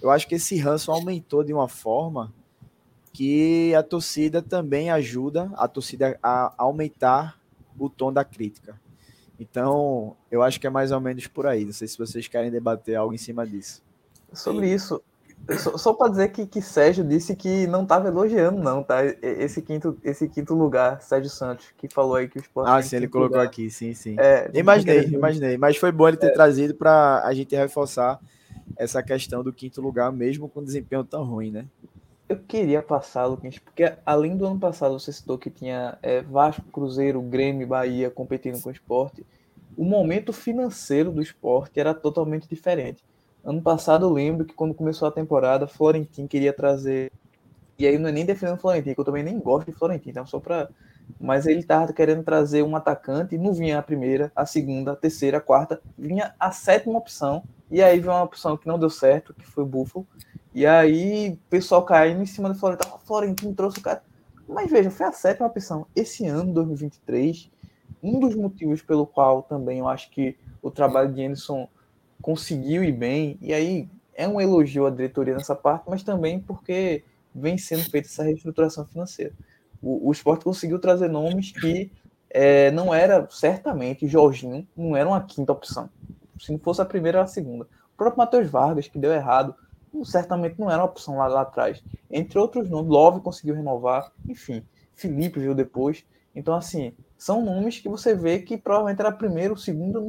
eu 0.00 0.10
acho 0.10 0.26
que 0.28 0.36
esse 0.36 0.56
ranço 0.58 0.90
aumentou 0.90 1.42
de 1.42 1.52
uma 1.52 1.68
forma 1.68 2.32
que 3.12 3.74
a 3.74 3.82
torcida 3.82 4.40
também 4.40 4.90
ajuda 4.90 5.50
a 5.56 5.66
torcida 5.66 6.18
a 6.22 6.54
aumentar 6.56 7.38
o 7.78 7.88
tom 7.88 8.12
da 8.12 8.24
crítica. 8.24 8.80
Então, 9.40 10.16
eu 10.30 10.42
acho 10.42 10.60
que 10.60 10.66
é 10.66 10.70
mais 10.70 10.90
ou 10.90 11.00
menos 11.00 11.26
por 11.26 11.46
aí. 11.46 11.64
Não 11.64 11.72
sei 11.72 11.86
se 11.86 11.96
vocês 11.96 12.26
querem 12.26 12.50
debater 12.50 12.96
algo 12.96 13.14
em 13.14 13.18
cima 13.18 13.46
disso. 13.46 13.82
Sobre 14.32 14.72
isso, 14.72 15.00
só, 15.58 15.76
só 15.78 15.94
para 15.94 16.10
dizer 16.10 16.28
que, 16.28 16.46
que 16.46 16.60
Sérgio 16.60 17.04
disse 17.04 17.34
que 17.34 17.66
não 17.66 17.84
estava 17.84 18.08
elogiando, 18.08 18.60
não, 18.60 18.82
tá? 18.82 18.98
Esse 19.22 19.62
quinto, 19.62 19.96
esse 20.04 20.28
quinto 20.28 20.54
lugar, 20.54 21.00
Sérgio 21.00 21.30
Santos, 21.30 21.66
que 21.76 21.88
falou 21.88 22.16
aí 22.16 22.28
que 22.28 22.38
o 22.38 22.40
esporte. 22.40 22.68
Ah, 22.68 22.82
sim, 22.82 22.96
ele 22.96 23.08
colocou 23.08 23.38
lugar. 23.38 23.46
aqui, 23.46 23.70
sim, 23.70 23.94
sim. 23.94 24.16
É, 24.18 24.50
imaginei, 24.52 25.04
imaginei. 25.04 25.56
Mas 25.56 25.76
foi 25.76 25.90
bom 25.90 26.06
ele 26.06 26.16
ter 26.16 26.28
é. 26.28 26.32
trazido 26.32 26.74
para 26.74 27.22
a 27.24 27.32
gente 27.32 27.56
reforçar 27.56 28.20
essa 28.76 29.02
questão 29.02 29.42
do 29.42 29.52
quinto 29.52 29.80
lugar, 29.80 30.12
mesmo 30.12 30.48
com 30.48 30.62
desempenho 30.62 31.04
tão 31.04 31.24
ruim, 31.24 31.50
né? 31.50 31.66
Eu 32.28 32.38
queria 32.38 32.82
passar, 32.82 33.24
Lucas, 33.24 33.58
porque 33.58 33.94
além 34.04 34.36
do 34.36 34.46
ano 34.46 34.60
passado 34.60 34.98
você 34.98 35.10
citou 35.10 35.38
que 35.38 35.48
tinha 35.48 35.96
é, 36.02 36.20
Vasco, 36.20 36.62
Cruzeiro, 36.70 37.22
Grêmio, 37.22 37.66
Bahia 37.66 38.10
competindo 38.10 38.60
com 38.60 38.68
o 38.68 38.72
esporte, 38.72 39.24
o 39.76 39.84
momento 39.84 40.32
financeiro 40.32 41.10
do 41.10 41.22
esporte 41.22 41.80
era 41.80 41.94
totalmente 41.94 42.48
diferente. 42.48 43.02
Ano 43.44 43.62
passado 43.62 44.04
eu 44.04 44.10
lembro 44.10 44.44
que 44.44 44.52
quando 44.52 44.74
começou 44.74 45.08
a 45.08 45.12
temporada, 45.12 45.66
Florentin 45.66 46.26
queria 46.26 46.52
trazer. 46.52 47.10
E 47.78 47.86
aí 47.86 47.96
não 47.96 48.08
é 48.08 48.12
nem 48.12 48.26
defendendo 48.26 48.58
Florentin, 48.58 48.92
que 48.92 49.00
eu 49.00 49.04
também 49.04 49.22
nem 49.22 49.38
gosto 49.38 49.70
de 49.70 49.78
Florentin, 49.78 50.10
então 50.10 50.26
só 50.26 50.38
para. 50.38 50.68
Mas 51.20 51.46
ele 51.46 51.60
estava 51.60 51.92
querendo 51.92 52.22
trazer 52.22 52.62
um 52.62 52.76
atacante 52.76 53.34
e 53.34 53.38
não 53.38 53.52
vinha 53.52 53.78
a 53.78 53.82
primeira, 53.82 54.30
a 54.34 54.46
segunda, 54.46 54.92
a 54.92 54.96
terceira, 54.96 55.38
a 55.38 55.40
quarta, 55.40 55.80
vinha 55.96 56.34
a 56.38 56.50
sétima 56.50 56.98
opção 56.98 57.42
e 57.70 57.82
aí 57.82 58.00
veio 58.00 58.12
uma 58.12 58.22
opção 58.22 58.56
que 58.56 58.66
não 58.66 58.78
deu 58.78 58.90
certo, 58.90 59.34
que 59.34 59.46
foi 59.46 59.64
o 59.64 59.66
Buffalo. 59.66 60.06
E 60.54 60.66
aí 60.66 61.30
o 61.30 61.50
pessoal 61.50 61.84
caindo 61.84 62.22
em 62.22 62.26
cima 62.26 62.48
do 62.48 62.54
Florentino. 62.54 62.94
O 62.94 62.98
Florentino 62.98 63.54
trouxe 63.54 63.78
o 63.78 63.82
cara. 63.82 64.02
Mas 64.48 64.70
veja, 64.70 64.90
foi 64.90 65.06
a 65.06 65.12
sétima 65.12 65.46
opção. 65.46 65.86
Esse 65.94 66.26
ano, 66.26 66.52
2023, 66.54 67.50
um 68.02 68.18
dos 68.18 68.34
motivos 68.34 68.80
pelo 68.80 69.06
qual 69.06 69.42
também 69.42 69.80
eu 69.80 69.88
acho 69.88 70.10
que 70.10 70.36
o 70.62 70.70
trabalho 70.70 71.12
de 71.12 71.24
Anderson 71.24 71.68
conseguiu 72.22 72.82
ir 72.82 72.92
bem, 72.92 73.38
e 73.40 73.52
aí 73.52 73.88
é 74.14 74.26
um 74.26 74.40
elogio 74.40 74.86
à 74.86 74.90
diretoria 74.90 75.34
nessa 75.34 75.54
parte, 75.54 75.84
mas 75.88 76.02
também 76.02 76.40
porque 76.40 77.04
vem 77.34 77.56
sendo 77.56 77.88
feita 77.88 78.08
essa 78.08 78.24
reestruturação 78.24 78.84
financeira. 78.84 79.32
O, 79.82 80.08
o 80.08 80.12
esporte 80.12 80.44
conseguiu 80.44 80.78
trazer 80.78 81.08
nomes 81.08 81.52
que 81.52 81.90
é, 82.30 82.70
não 82.70 82.92
era, 82.92 83.26
certamente, 83.30 84.06
Jorginho 84.06 84.66
não 84.76 84.96
era 84.96 85.08
uma 85.08 85.20
quinta 85.20 85.52
opção. 85.52 85.88
Se 86.38 86.52
não 86.52 86.58
fosse 86.58 86.80
a 86.80 86.84
primeira, 86.84 87.18
era 87.18 87.24
a 87.24 87.28
segunda. 87.28 87.64
O 87.64 87.96
próprio 87.96 88.18
Matheus 88.18 88.48
Vargas, 88.48 88.86
que 88.86 88.98
deu 88.98 89.12
errado, 89.12 89.54
certamente 90.04 90.58
não 90.58 90.70
era 90.70 90.82
uma 90.82 90.88
opção 90.88 91.16
lá, 91.16 91.26
lá 91.26 91.40
atrás. 91.42 91.82
Entre 92.10 92.38
outros 92.38 92.68
nomes, 92.68 92.90
Love 92.90 93.20
conseguiu 93.20 93.54
renovar, 93.54 94.12
enfim, 94.28 94.62
Felipe 94.94 95.40
veio 95.40 95.54
depois. 95.54 96.04
Então, 96.34 96.54
assim, 96.54 96.92
são 97.16 97.44
nomes 97.44 97.80
que 97.80 97.88
você 97.88 98.14
vê 98.14 98.40
que 98.40 98.56
provavelmente 98.56 99.00
era 99.00 99.10
primeiro, 99.10 99.56
segundo, 99.56 100.00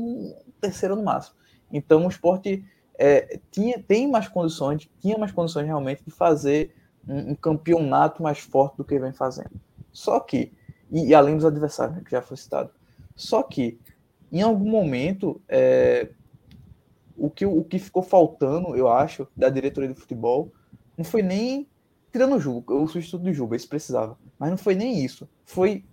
terceiro 0.61 0.95
no 0.95 1.03
máximo. 1.03 1.35
Então, 1.71 2.05
o 2.05 2.09
esporte 2.09 2.63
é, 2.97 3.39
tinha, 3.49 3.81
tem 3.81 4.07
mais 4.09 4.27
condições, 4.27 4.89
tinha 4.99 5.17
mais 5.17 5.31
condições 5.31 5.65
realmente 5.65 6.03
de 6.03 6.11
fazer 6.11 6.75
um, 7.09 7.31
um, 7.31 7.35
campeonato 7.35 8.21
mais 8.21 8.39
forte 8.39 8.77
do 8.77 8.85
que 8.85 8.99
vem 8.99 9.11
fazendo. 9.11 9.51
Só 9.91 10.19
que, 10.19 10.51
e, 10.91 11.07
e 11.07 11.15
além 11.15 11.35
dos 11.35 11.45
adversários, 11.45 11.97
né, 11.97 12.03
que 12.05 12.11
já 12.11 12.21
foi 12.21 12.37
citado, 12.37 12.71
só 13.15 13.43
que, 13.43 13.79
em 14.31 14.41
algum 14.41 14.69
momento, 14.69 15.41
é, 15.47 16.09
o 17.17 17.29
que, 17.29 17.45
o 17.45 17.63
que 17.63 17.79
ficou 17.79 18.03
faltando, 18.03 18.75
eu 18.75 18.87
acho, 18.87 19.27
da 19.35 19.49
diretoria 19.49 19.89
de 19.89 19.99
futebol, 19.99 20.51
não 20.97 21.03
foi 21.03 21.21
nem 21.21 21.67
tirando 22.11 22.35
o 22.35 22.39
Juba, 22.39 22.73
o 22.73 22.87
substituto 22.87 23.23
do 23.23 23.33
Juba, 23.33 23.55
isso 23.55 23.67
precisava. 23.67 24.17
Mas 24.37 24.49
não 24.49 24.57
foi 24.57 24.75
nem 24.75 25.03
isso. 25.03 25.27
Foi 25.45 25.83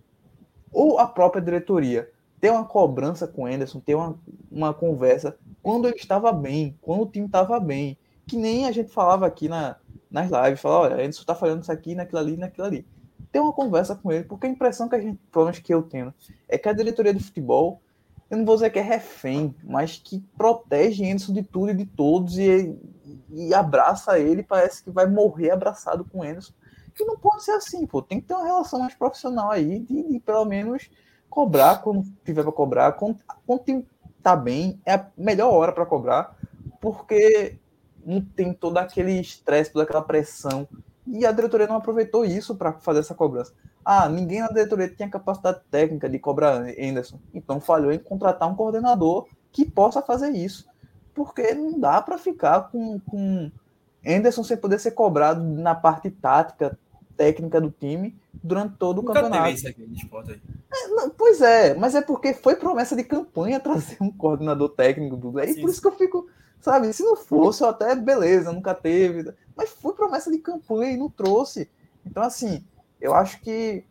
ou 0.73 0.99
a 0.99 1.07
própria 1.07 1.43
diretoria 1.43 2.11
ter 2.41 2.51
uma 2.51 2.65
cobrança 2.65 3.27
com 3.27 3.43
o 3.43 3.47
Anderson, 3.47 3.81
ter 3.81 3.95
uma, 3.95 4.19
uma 4.51 4.75
conversa 4.75 5.37
quando 5.63 5.89
ele 5.89 5.97
estava 5.97 6.33
bem, 6.33 6.77
quando 6.81 7.03
o 7.03 7.07
time 7.07 7.27
estava 7.27 7.59
bem. 7.59 7.97
Que 8.27 8.37
nem 8.37 8.67
a 8.67 8.73
gente 8.73 8.93
falava 8.93 9.27
aqui 9.27 9.49
na, 9.49 9.77
nas 10.17 10.31
lives, 10.31 10.61
falava, 10.61 10.85
olha, 10.85 10.95
Anderson 10.95 11.21
está 11.21 11.35
falando 11.35 11.63
isso 11.63 11.71
aqui, 11.71 11.95
naquilo 11.95 12.19
ali, 12.19 12.37
naquilo 12.37 12.67
ali. 12.67 12.87
Ter 13.31 13.41
uma 13.41 13.53
conversa 13.53 13.95
com 13.95 14.11
ele, 14.11 14.25
porque 14.25 14.47
a 14.47 14.51
impressão 14.51 14.89
que 14.89 14.95
a 14.95 15.01
gente, 15.01 15.21
pelo 15.31 15.45
menos 15.45 15.61
que 15.61 15.73
eu 15.73 15.83
tenho, 15.83 16.15
é 16.49 16.57
que 16.57 16.69
a 16.69 16.73
diretoria 16.73 17.13
de 17.13 17.23
futebol, 17.23 17.83
eu 18.31 18.39
não 18.39 18.45
vou 18.47 18.55
dizer 18.55 18.71
que 18.71 18.79
é 18.79 18.83
refém, 18.83 19.55
mas 19.63 19.99
que 19.99 20.25
protege 20.37 21.05
Anderson 21.05 21.33
de 21.33 21.43
tudo 21.43 21.71
e 21.71 21.75
de 21.75 21.85
todos 21.85 22.39
e, 22.39 22.75
e 23.31 23.55
abraça 23.55 24.19
ele, 24.19 24.43
parece 24.43 24.83
que 24.83 24.91
vai 24.91 25.07
morrer 25.07 25.51
abraçado 25.51 26.05
com 26.05 26.23
Anderson. 26.23 26.53
Que 26.95 27.05
não 27.05 27.19
pode 27.19 27.45
ser 27.45 27.53
assim, 27.53 27.87
pô. 27.87 28.01
Tem 28.01 28.21
que 28.21 28.27
ter 28.27 28.35
uma 28.35 28.47
relação 28.47 28.81
mais 28.81 28.95
profissional 28.95 29.51
aí, 29.51 29.81
de, 29.81 30.03
de 30.03 30.19
pelo 30.19 30.47
menos 30.47 30.89
cobrar 31.29 31.83
quando 31.83 32.07
tiver 32.25 32.43
para 32.43 32.53
cobrar. 32.53 32.93
Quando, 32.93 33.19
quando 33.47 33.85
tá 34.23 34.35
bem, 34.35 34.81
é 34.85 34.95
a 34.95 35.07
melhor 35.17 35.53
hora 35.53 35.73
para 35.73 35.85
cobrar, 35.85 36.37
porque 36.81 37.59
não 38.07 38.21
tem 38.21 38.55
todo 38.55 38.79
aquele 38.79 39.21
estresse, 39.21 39.73
toda 39.73 39.85
aquela 39.85 40.03
pressão. 40.03 40.69
E 41.07 41.27
a 41.27 41.33
diretoria 41.33 41.67
não 41.67 41.77
aproveitou 41.77 42.25
isso 42.25 42.55
para 42.55 42.73
fazer 42.75 43.01
essa 43.01 43.15
cobrança. 43.15 43.53
Ah, 43.85 44.09
ninguém 44.09 44.41
na 44.41 44.49
diretoria 44.49 44.89
tinha 44.89 45.09
capacidade 45.09 45.61
técnica 45.71 46.09
de 46.09 46.19
cobrar 46.19 46.65
Anderson. 46.79 47.19
Então 47.35 47.61
falhou 47.61 47.93
em 47.93 47.99
contratar 47.99 48.51
um 48.51 48.55
coordenador 48.55 49.27
que 49.53 49.65
possa 49.65 50.01
fazer 50.03 50.31
isso. 50.31 50.67
Porque 51.15 51.55
não 51.55 51.79
dá 51.79 52.01
para 52.01 52.19
ficar 52.19 52.71
com, 52.71 52.99
com 53.01 53.51
Anderson 54.07 54.43
sem 54.43 54.57
poder 54.57 54.79
ser 54.79 54.93
cobrado 54.93 55.43
na 55.43 55.75
parte 55.75 56.11
tática, 56.11 56.79
técnica 57.17 57.61
do 57.61 57.71
time 57.71 58.17
durante 58.35 58.77
todo 58.77 58.99
o 58.99 59.03
Nunca 59.03 59.15
campeonato. 59.15 59.45
Teve 59.45 59.55
isso 59.57 59.69
aqui 59.69 59.93
esporte 59.95 60.33
aí. 60.33 60.41
É, 60.73 60.89
não, 60.89 61.11
pois 61.11 61.41
é, 61.41 61.75
mas 61.75 61.95
é 61.95 62.03
porque 62.03 62.35
foi 62.35 62.57
promessa 62.57 62.95
de 62.95 63.05
campanha 63.05 63.59
trazer 63.61 63.97
um 64.01 64.11
coordenador 64.11 64.69
técnico 64.71 65.17
do 65.17 65.39
é 65.41 65.47
por 65.55 65.71
isso 65.71 65.81
que 65.81 65.89
eu 65.89 65.93
fico, 65.93 66.29
sabe, 66.61 66.93
se 66.93 67.03
não 67.03 67.17
fosse 67.17 67.65
até 67.65 67.95
beleza, 67.95 68.53
nunca 68.53 68.75
teve, 68.75 69.33
mas 69.57 69.71
foi 69.71 69.95
promessa 69.95 70.31
de 70.31 70.39
campanha 70.39 70.93
e 70.93 70.97
não 70.97 71.11
trouxe. 71.11 71.69
Então 72.05 72.23
assim, 72.23 72.65
eu 73.01 73.15
acho 73.15 73.41
que 73.41 73.85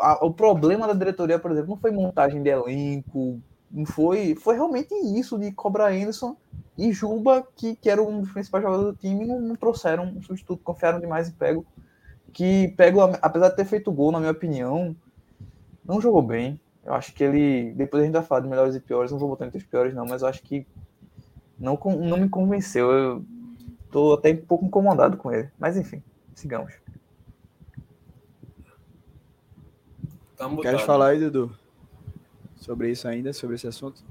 a, 0.00 0.24
o 0.24 0.32
problema 0.32 0.86
da 0.86 0.94
diretoria, 0.94 1.38
por 1.38 1.50
exemplo, 1.50 1.70
não 1.70 1.76
foi 1.76 1.90
montagem 1.90 2.42
de 2.42 2.50
elenco, 2.50 3.40
não 3.70 3.86
foi, 3.86 4.34
foi 4.34 4.54
realmente 4.54 4.94
isso 4.94 5.38
de 5.38 5.52
cobrar 5.52 5.92
Anderson 5.92 6.36
e 6.76 6.92
Juba, 6.92 7.46
que, 7.54 7.76
que 7.76 7.88
era 7.88 8.02
um 8.02 8.20
dos 8.20 8.32
principais 8.32 8.64
jogadores 8.64 8.94
do 8.94 8.98
time, 8.98 9.26
não, 9.26 9.40
não 9.40 9.56
trouxeram 9.56 10.04
um 10.04 10.22
substituto, 10.22 10.62
confiaram 10.64 11.00
demais 11.00 11.28
em 11.28 11.32
Pego 11.32 11.66
que 12.32 12.68
Pego, 12.76 13.00
apesar 13.20 13.50
de 13.50 13.56
ter 13.56 13.64
feito 13.64 13.92
gol, 13.92 14.10
na 14.10 14.18
minha 14.18 14.32
opinião, 14.32 14.96
não 15.84 16.00
jogou 16.00 16.22
bem. 16.22 16.58
Eu 16.84 16.94
acho 16.94 17.12
que 17.12 17.22
ele. 17.22 17.72
Depois 17.74 18.02
a 18.02 18.06
gente 18.06 18.14
vai 18.14 18.24
falar 18.24 18.40
de 18.40 18.48
melhores 18.48 18.74
e 18.74 18.80
piores, 18.80 19.12
não 19.12 19.18
vou 19.18 19.28
botar 19.28 19.46
entre 19.46 19.58
os 19.58 19.64
piores, 19.64 19.94
não, 19.94 20.06
mas 20.06 20.22
eu 20.22 20.28
acho 20.28 20.42
que 20.42 20.66
não, 21.62 21.78
não 21.96 22.18
me 22.18 22.28
convenceu. 22.28 22.90
Eu 22.90 23.24
tô 23.90 24.14
até 24.14 24.32
um 24.32 24.36
pouco 24.36 24.64
incomodado 24.66 25.16
com 25.16 25.30
ele. 25.32 25.48
Mas 25.58 25.76
enfim, 25.76 26.02
sigamos. 26.34 26.72
Queres 30.60 30.82
falar 30.82 31.10
aí, 31.10 31.20
Dudu? 31.20 31.56
Sobre 32.56 32.90
isso 32.90 33.06
ainda, 33.06 33.32
sobre 33.32 33.54
esse 33.54 33.68
assunto? 33.68 34.02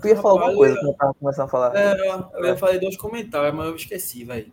Tu 0.00 0.08
ia 0.08 0.16
falar 0.16 0.42
alguma 0.42 0.56
coisa 0.56 0.80
que 0.80 0.86
eu 0.86 0.94
tava 0.94 1.14
começando 1.14 1.44
a 1.44 1.48
falar. 1.48 1.76
É, 1.76 1.94
eu 2.34 2.44
ia 2.46 2.56
falar 2.56 2.78
dois 2.78 2.96
comentários, 2.96 3.54
mas 3.54 3.66
eu 3.66 3.76
esqueci, 3.76 4.24
velho. 4.24 4.50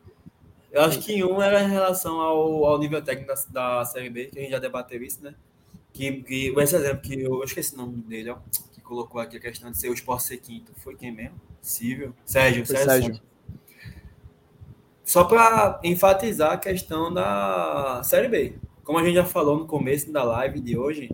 Eu 0.72 0.82
acho 0.82 1.00
que 1.00 1.24
um 1.24 1.42
era 1.42 1.64
em 1.64 1.70
relação 1.70 2.20
ao, 2.20 2.66
ao 2.66 2.78
nível 2.78 3.02
técnico 3.02 3.34
da, 3.34 3.78
da 3.80 3.86
Série 3.86 4.10
B, 4.10 4.26
que 4.26 4.40
a 4.40 4.42
gente 4.42 4.52
já 4.52 4.60
debateu 4.60 5.02
isso, 5.02 5.24
né? 5.24 5.36
Que, 5.94 6.24
que 6.24 6.54
esse 6.58 6.76
exemplo 6.76 7.02
que 7.02 7.22
eu, 7.22 7.36
eu 7.36 7.44
esqueci 7.44 7.74
o 7.76 7.78
nome 7.78 7.98
dele, 7.98 8.30
ó, 8.30 8.38
que 8.74 8.82
colocou 8.82 9.20
aqui 9.22 9.38
a 9.38 9.40
questão 9.40 9.72
de 9.72 9.78
ser 9.78 9.90
o 9.90 9.94
Sport 9.94 10.22
ser 10.22 10.38
quinto. 10.38 10.72
Foi 10.76 10.96
quem 10.96 11.12
mesmo? 11.12 11.36
Silvio? 11.62 12.16
Sérgio, 12.26 12.66
Sérgio. 12.66 12.86
Sérgio. 12.86 13.22
Só 15.04 15.26
para 15.26 15.80
enfatizar 15.84 16.54
a 16.54 16.58
questão 16.58 17.14
da 17.14 18.02
Série 18.04 18.28
B. 18.28 18.56
Como 18.84 18.98
a 18.98 19.04
gente 19.04 19.16
já 19.16 19.26
falou 19.26 19.58
no 19.58 19.68
começo 19.68 20.12
da 20.12 20.24
live 20.24 20.60
de 20.60 20.78
hoje, 20.78 21.10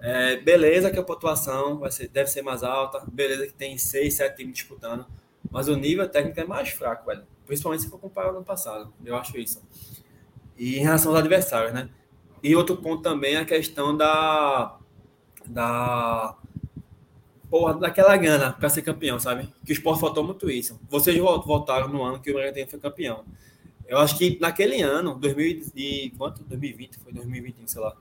é, 0.00 0.36
beleza 0.36 0.90
que 0.90 0.98
a 0.98 1.02
pontuação 1.02 1.78
vai 1.78 1.90
ser, 1.90 2.08
deve 2.08 2.30
ser 2.30 2.42
mais 2.42 2.62
alta, 2.62 3.04
beleza 3.12 3.46
que 3.46 3.54
tem 3.54 3.76
seis, 3.76 4.14
sete 4.14 4.38
times 4.38 4.54
disputando, 4.54 5.06
mas 5.50 5.68
o 5.68 5.76
nível 5.76 6.08
técnico 6.08 6.40
é 6.40 6.44
mais 6.44 6.70
fraco, 6.70 7.06
velho 7.06 7.24
principalmente 7.46 7.82
se 7.82 7.90
for 7.90 7.98
comparar 7.98 8.28
com 8.28 8.34
o 8.34 8.36
ano 8.38 8.46
passado. 8.46 8.92
Eu 9.04 9.16
acho 9.16 9.38
isso. 9.38 9.62
E 10.56 10.78
em 10.78 10.82
relação 10.82 11.12
aos 11.12 11.20
adversários, 11.20 11.72
né? 11.72 11.88
E 12.42 12.54
outro 12.56 12.76
ponto 12.76 13.02
também 13.02 13.34
é 13.34 13.40
a 13.40 13.44
questão 13.44 13.96
da. 13.96 14.78
da 15.46 16.36
porra, 17.52 17.74
daquela 17.74 18.16
gana 18.16 18.50
para 18.50 18.70
ser 18.70 18.80
campeão, 18.80 19.20
sabe? 19.20 19.52
Que 19.62 19.72
o 19.72 19.74
esporte 19.74 20.00
faltou 20.00 20.24
muito 20.24 20.50
isso. 20.50 20.80
Vocês 20.88 21.14
voltaram 21.18 21.86
no 21.86 22.02
ano 22.02 22.18
que 22.18 22.30
o 22.30 22.34
Bragantino 22.34 22.66
foi 22.66 22.80
campeão. 22.80 23.24
Eu 23.86 23.98
acho 23.98 24.16
que 24.16 24.38
naquele 24.40 24.80
ano, 24.80 25.18
2000 25.18 25.66
e, 25.76 26.14
quanto? 26.16 26.42
2020, 26.44 26.98
foi 26.98 27.12
2021, 27.12 27.68
sei 27.68 27.82
lá. 27.82 27.94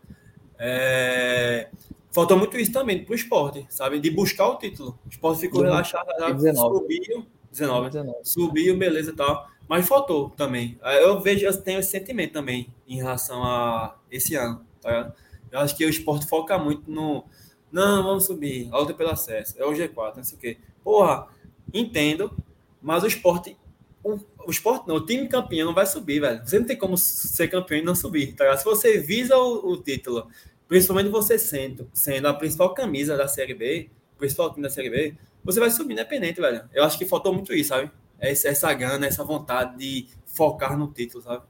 É, 0.57 1.67
faltou 2.13 2.37
muito 2.37 2.57
isso 2.57 2.71
também 2.71 3.03
para 3.03 3.11
o 3.11 3.15
esporte, 3.15 3.65
sabe? 3.69 3.99
De 3.99 4.09
buscar 4.09 4.47
o 4.47 4.55
título. 4.55 4.97
O 5.05 5.09
esporte 5.09 5.41
ficou 5.41 5.63
relaxado, 5.63 6.07
subiu, 6.55 7.27
19. 7.51 7.89
19. 7.89 8.17
Subiu, 8.23 8.77
beleza 8.77 9.11
e 9.11 9.15
tal. 9.15 9.49
Mas 9.67 9.85
faltou 9.85 10.29
também. 10.29 10.79
Eu 11.01 11.19
vejo, 11.19 11.45
eu 11.45 11.61
tenho 11.61 11.79
esse 11.79 11.91
sentimento 11.91 12.31
também 12.31 12.73
em 12.87 12.95
relação 12.95 13.43
a 13.43 13.97
esse 14.09 14.33
ano. 14.33 14.65
Tá? 14.79 15.13
Eu 15.51 15.59
acho 15.59 15.75
que 15.75 15.85
o 15.85 15.89
esporte 15.89 16.25
foca 16.25 16.57
muito 16.57 16.89
no. 16.89 17.25
Não, 17.71 18.03
vamos 18.03 18.25
subir, 18.25 18.67
a 18.71 18.77
luta 18.77 18.93
pelo 18.93 19.11
acesso, 19.11 19.55
é 19.57 19.65
o 19.65 19.71
G4, 19.71 20.17
não 20.17 20.23
sei 20.23 20.37
o 20.37 20.41
quê. 20.41 20.57
Porra, 20.83 21.27
entendo, 21.73 22.35
mas 22.81 23.03
o 23.03 23.07
esporte. 23.07 23.57
O, 24.03 24.19
o 24.45 24.51
esporte 24.51 24.87
não, 24.87 24.95
o 24.95 25.05
time 25.05 25.27
campeão 25.27 25.67
não 25.67 25.73
vai 25.73 25.85
subir, 25.85 26.19
velho. 26.19 26.41
Você 26.45 26.59
não 26.59 26.65
tem 26.65 26.75
como 26.75 26.97
ser 26.97 27.47
campeão 27.47 27.79
e 27.79 27.83
não 27.83 27.95
subir, 27.95 28.33
tá? 28.33 28.55
Se 28.57 28.65
você 28.65 28.97
visa 28.97 29.37
o, 29.37 29.71
o 29.71 29.77
título, 29.77 30.27
principalmente 30.67 31.09
você 31.09 31.37
sendo, 31.37 31.89
sendo 31.93 32.27
a 32.27 32.33
principal 32.33 32.73
camisa 32.73 33.15
da 33.15 33.27
Série 33.27 33.53
B, 33.53 33.89
principal 34.17 34.49
time 34.51 34.63
da 34.63 34.69
Série 34.69 34.89
B, 34.89 35.15
você 35.43 35.59
vai 35.59 35.69
subir 35.69 35.93
independente, 35.93 36.41
velho. 36.41 36.67
Eu 36.73 36.83
acho 36.83 36.97
que 36.97 37.05
faltou 37.05 37.33
muito 37.33 37.53
isso, 37.53 37.69
sabe? 37.69 37.91
Essa, 38.19 38.49
essa 38.49 38.73
gana, 38.73 39.05
essa 39.07 39.23
vontade 39.23 39.77
de 39.77 40.07
focar 40.25 40.77
no 40.77 40.87
título, 40.87 41.23
sabe? 41.23 41.43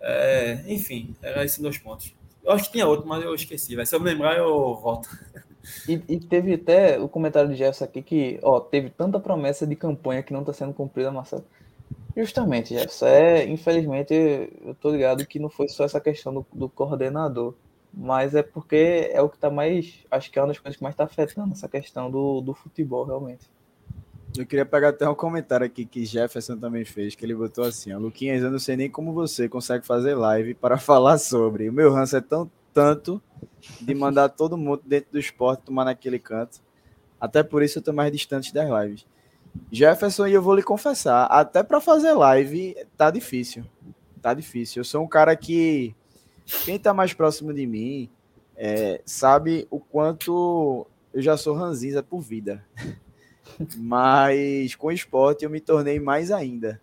É, 0.00 0.62
enfim, 0.66 1.14
eram 1.22 1.42
esses 1.42 1.58
dois 1.58 1.78
pontos. 1.78 2.14
Eu 2.44 2.52
acho 2.52 2.64
que 2.64 2.72
tinha 2.72 2.86
outro, 2.86 3.06
mas 3.06 3.22
eu 3.22 3.34
esqueci. 3.34 3.76
Vai. 3.76 3.86
Se 3.86 3.94
eu 3.94 4.00
me 4.00 4.10
lembrar, 4.10 4.36
eu 4.36 4.74
volto. 4.74 5.08
E, 5.88 6.02
e, 6.08 6.18
teve 6.18 6.54
até 6.54 6.98
o 6.98 7.08
comentário 7.08 7.48
de 7.48 7.54
Jefferson 7.54 7.84
aqui 7.84 8.02
que, 8.02 8.40
ó, 8.42 8.58
teve 8.58 8.90
tanta 8.90 9.20
promessa 9.20 9.64
de 9.66 9.76
campanha 9.76 10.22
que 10.22 10.32
não 10.32 10.40
está 10.40 10.52
sendo 10.52 10.74
cumprida, 10.74 11.12
Marcelo. 11.12 11.44
Justamente, 12.16 12.74
Jefferson. 12.74 13.06
É, 13.06 13.46
infelizmente, 13.46 14.12
eu 14.64 14.74
tô 14.74 14.90
ligado 14.90 15.24
que 15.24 15.38
não 15.38 15.48
foi 15.48 15.68
só 15.68 15.84
essa 15.84 16.00
questão 16.00 16.34
do, 16.34 16.46
do 16.52 16.68
coordenador 16.68 17.54
mas 17.92 18.34
é 18.34 18.42
porque 18.42 19.10
é 19.12 19.20
o 19.20 19.28
que 19.28 19.36
está 19.36 19.50
mais. 19.50 19.98
Acho 20.10 20.30
que 20.30 20.38
é 20.38 20.42
uma 20.42 20.48
das 20.48 20.58
coisas 20.58 20.76
que 20.76 20.82
mais 20.82 20.94
está 20.94 21.04
afetando 21.04 21.52
essa 21.52 21.68
questão 21.68 22.10
do, 22.10 22.40
do 22.40 22.54
futebol, 22.54 23.04
realmente. 23.04 23.48
Eu 24.36 24.46
queria 24.46 24.64
pegar 24.64 24.88
até 24.88 25.06
um 25.06 25.14
comentário 25.14 25.66
aqui 25.66 25.84
que 25.84 26.06
Jefferson 26.06 26.56
também 26.56 26.86
fez, 26.86 27.14
que 27.14 27.24
ele 27.24 27.34
botou 27.34 27.64
assim: 27.64 27.92
ó, 27.92 27.98
Luquinhas, 27.98 28.42
eu 28.42 28.50
não 28.50 28.58
sei 28.58 28.76
nem 28.76 28.90
como 28.90 29.12
você 29.12 29.46
consegue 29.48 29.86
fazer 29.86 30.14
live 30.14 30.54
para 30.54 30.78
falar 30.78 31.18
sobre. 31.18 31.68
O 31.68 31.72
meu 31.72 31.92
ranço 31.92 32.16
é 32.16 32.20
tão 32.20 32.50
tanto 32.72 33.20
de 33.80 33.94
mandar 33.94 34.30
todo 34.30 34.56
mundo 34.56 34.82
dentro 34.86 35.12
do 35.12 35.18
esporte 35.18 35.64
tomar 35.64 35.84
naquele 35.84 36.18
canto. 36.18 36.60
Até 37.20 37.42
por 37.42 37.62
isso 37.62 37.78
eu 37.78 37.82
tô 37.82 37.92
mais 37.92 38.10
distante 38.10 38.54
das 38.54 38.68
lives. 38.68 39.06
Jefferson, 39.70 40.26
e 40.26 40.32
eu 40.32 40.40
vou 40.40 40.54
lhe 40.54 40.62
confessar, 40.62 41.26
até 41.26 41.62
para 41.62 41.80
fazer 41.80 42.14
live 42.14 42.74
tá 42.96 43.10
difícil. 43.10 43.64
Tá 44.22 44.32
difícil. 44.32 44.80
Eu 44.80 44.84
sou 44.84 45.04
um 45.04 45.08
cara 45.08 45.36
que 45.36 45.94
quem 46.64 46.76
está 46.76 46.94
mais 46.94 47.12
próximo 47.12 47.52
de 47.52 47.66
mim 47.66 48.08
é, 48.56 49.02
sabe 49.04 49.66
o 49.70 49.78
quanto 49.78 50.86
eu 51.12 51.20
já 51.20 51.36
sou 51.36 51.54
ranzinza 51.54 52.02
por 52.02 52.20
vida. 52.20 52.64
Mas 53.76 54.74
com 54.74 54.88
o 54.88 54.92
esporte 54.92 55.44
eu 55.44 55.50
me 55.50 55.60
tornei 55.60 55.98
mais 55.98 56.30
ainda. 56.30 56.80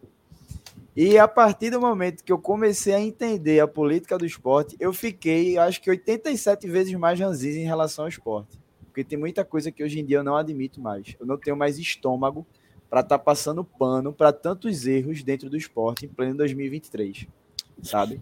E 0.95 1.17
a 1.17 1.27
partir 1.27 1.69
do 1.69 1.79
momento 1.79 2.23
que 2.23 2.31
eu 2.31 2.39
comecei 2.39 2.93
a 2.93 2.99
entender 2.99 3.59
a 3.59 3.67
política 3.67 4.17
do 4.17 4.25
esporte, 4.25 4.75
eu 4.79 4.91
fiquei, 4.91 5.57
acho 5.57 5.81
que 5.81 5.89
87 5.89 6.67
vezes 6.67 6.93
mais 6.95 7.19
ranzinza 7.19 7.57
em 7.57 7.65
relação 7.65 8.05
ao 8.05 8.09
esporte. 8.09 8.59
Porque 8.85 9.03
tem 9.03 9.17
muita 9.17 9.45
coisa 9.45 9.71
que 9.71 9.83
hoje 9.83 9.99
em 9.99 10.05
dia 10.05 10.17
eu 10.17 10.23
não 10.23 10.35
admito 10.35 10.81
mais. 10.81 11.15
Eu 11.19 11.25
não 11.25 11.37
tenho 11.37 11.55
mais 11.55 11.77
estômago 11.79 12.45
para 12.89 13.01
estar 13.01 13.17
tá 13.17 13.23
passando 13.23 13.63
pano 13.63 14.11
para 14.11 14.33
tantos 14.33 14.85
erros 14.87 15.23
dentro 15.23 15.49
do 15.49 15.55
esporte 15.55 16.05
em 16.05 16.09
pleno 16.09 16.35
2023, 16.35 17.27
sabe? 17.83 18.21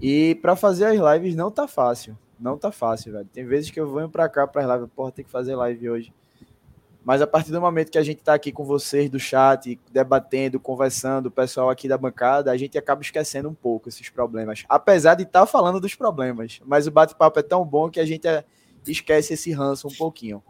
E 0.00 0.36
para 0.36 0.56
fazer 0.56 0.86
as 0.86 0.98
lives 0.98 1.34
não 1.34 1.50
tá 1.50 1.68
fácil. 1.68 2.16
Não 2.38 2.56
tá 2.56 2.72
fácil, 2.72 3.12
velho. 3.12 3.28
Tem 3.32 3.44
vezes 3.44 3.70
que 3.70 3.78
eu 3.78 3.92
venho 3.92 4.08
para 4.08 4.28
cá 4.28 4.46
para 4.46 4.64
as 4.64 4.70
lives, 4.72 4.94
porra, 4.96 5.12
tem 5.12 5.24
que 5.24 5.30
fazer 5.30 5.54
live 5.54 5.90
hoje. 5.90 6.12
Mas 7.04 7.20
a 7.20 7.26
partir 7.26 7.50
do 7.50 7.60
momento 7.60 7.90
que 7.90 7.98
a 7.98 8.02
gente 8.02 8.18
está 8.18 8.34
aqui 8.34 8.52
com 8.52 8.64
vocês 8.64 9.10
do 9.10 9.18
chat, 9.18 9.78
debatendo, 9.90 10.60
conversando, 10.60 11.26
o 11.26 11.30
pessoal 11.30 11.68
aqui 11.68 11.88
da 11.88 11.98
bancada, 11.98 12.50
a 12.52 12.56
gente 12.56 12.78
acaba 12.78 13.02
esquecendo 13.02 13.48
um 13.48 13.54
pouco 13.54 13.88
esses 13.88 14.08
problemas. 14.08 14.64
Apesar 14.68 15.16
de 15.16 15.24
estar 15.24 15.40
tá 15.40 15.46
falando 15.46 15.80
dos 15.80 15.96
problemas. 15.96 16.60
Mas 16.64 16.86
o 16.86 16.92
bate-papo 16.92 17.40
é 17.40 17.42
tão 17.42 17.64
bom 17.64 17.90
que 17.90 17.98
a 17.98 18.04
gente 18.06 18.28
é, 18.28 18.44
esquece 18.86 19.34
esse 19.34 19.50
ranço 19.50 19.88
um 19.88 19.94
pouquinho. 19.94 20.42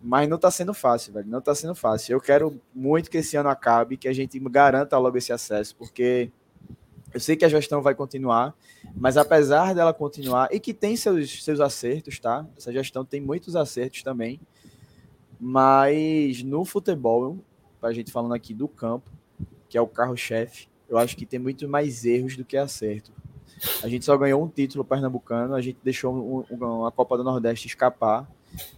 Mas 0.00 0.26
não 0.30 0.36
está 0.36 0.50
sendo 0.50 0.72
fácil, 0.72 1.12
velho. 1.12 1.28
Não 1.28 1.40
está 1.40 1.54
sendo 1.54 1.74
fácil. 1.74 2.14
Eu 2.14 2.20
quero 2.22 2.58
muito 2.74 3.10
que 3.10 3.18
esse 3.18 3.36
ano 3.36 3.50
acabe, 3.50 3.98
que 3.98 4.08
a 4.08 4.14
gente 4.14 4.38
garanta 4.38 4.96
logo 4.96 5.18
esse 5.18 5.30
acesso, 5.30 5.76
porque 5.76 6.30
eu 7.12 7.20
sei 7.20 7.36
que 7.36 7.44
a 7.44 7.48
gestão 7.48 7.82
vai 7.82 7.94
continuar, 7.94 8.54
mas 8.94 9.18
apesar 9.18 9.74
dela 9.74 9.92
continuar, 9.92 10.48
e 10.52 10.60
que 10.60 10.72
tem 10.72 10.96
seus, 10.96 11.44
seus 11.44 11.60
acertos, 11.60 12.18
tá? 12.18 12.46
Essa 12.56 12.72
gestão 12.72 13.04
tem 13.04 13.20
muitos 13.20 13.56
acertos 13.56 14.02
também 14.02 14.40
mas 15.40 16.42
no 16.42 16.64
futebol, 16.64 17.38
a 17.80 17.92
gente 17.92 18.12
falando 18.12 18.34
aqui 18.34 18.52
do 18.52 18.68
campo, 18.68 19.10
que 19.68 19.78
é 19.78 19.80
o 19.80 19.86
carro-chefe, 19.86 20.68
eu 20.88 20.98
acho 20.98 21.16
que 21.16 21.24
tem 21.24 21.38
muito 21.38 21.66
mais 21.68 22.04
erros 22.04 22.36
do 22.36 22.44
que 22.44 22.56
acerto. 22.56 23.10
A 23.82 23.88
gente 23.88 24.04
só 24.04 24.16
ganhou 24.18 24.42
um 24.42 24.48
título 24.48 24.84
pernambucano, 24.84 25.54
a 25.54 25.60
gente 25.60 25.78
deixou 25.82 26.44
a 26.86 26.92
Copa 26.92 27.16
do 27.16 27.24
Nordeste 27.24 27.68
escapar, 27.68 28.30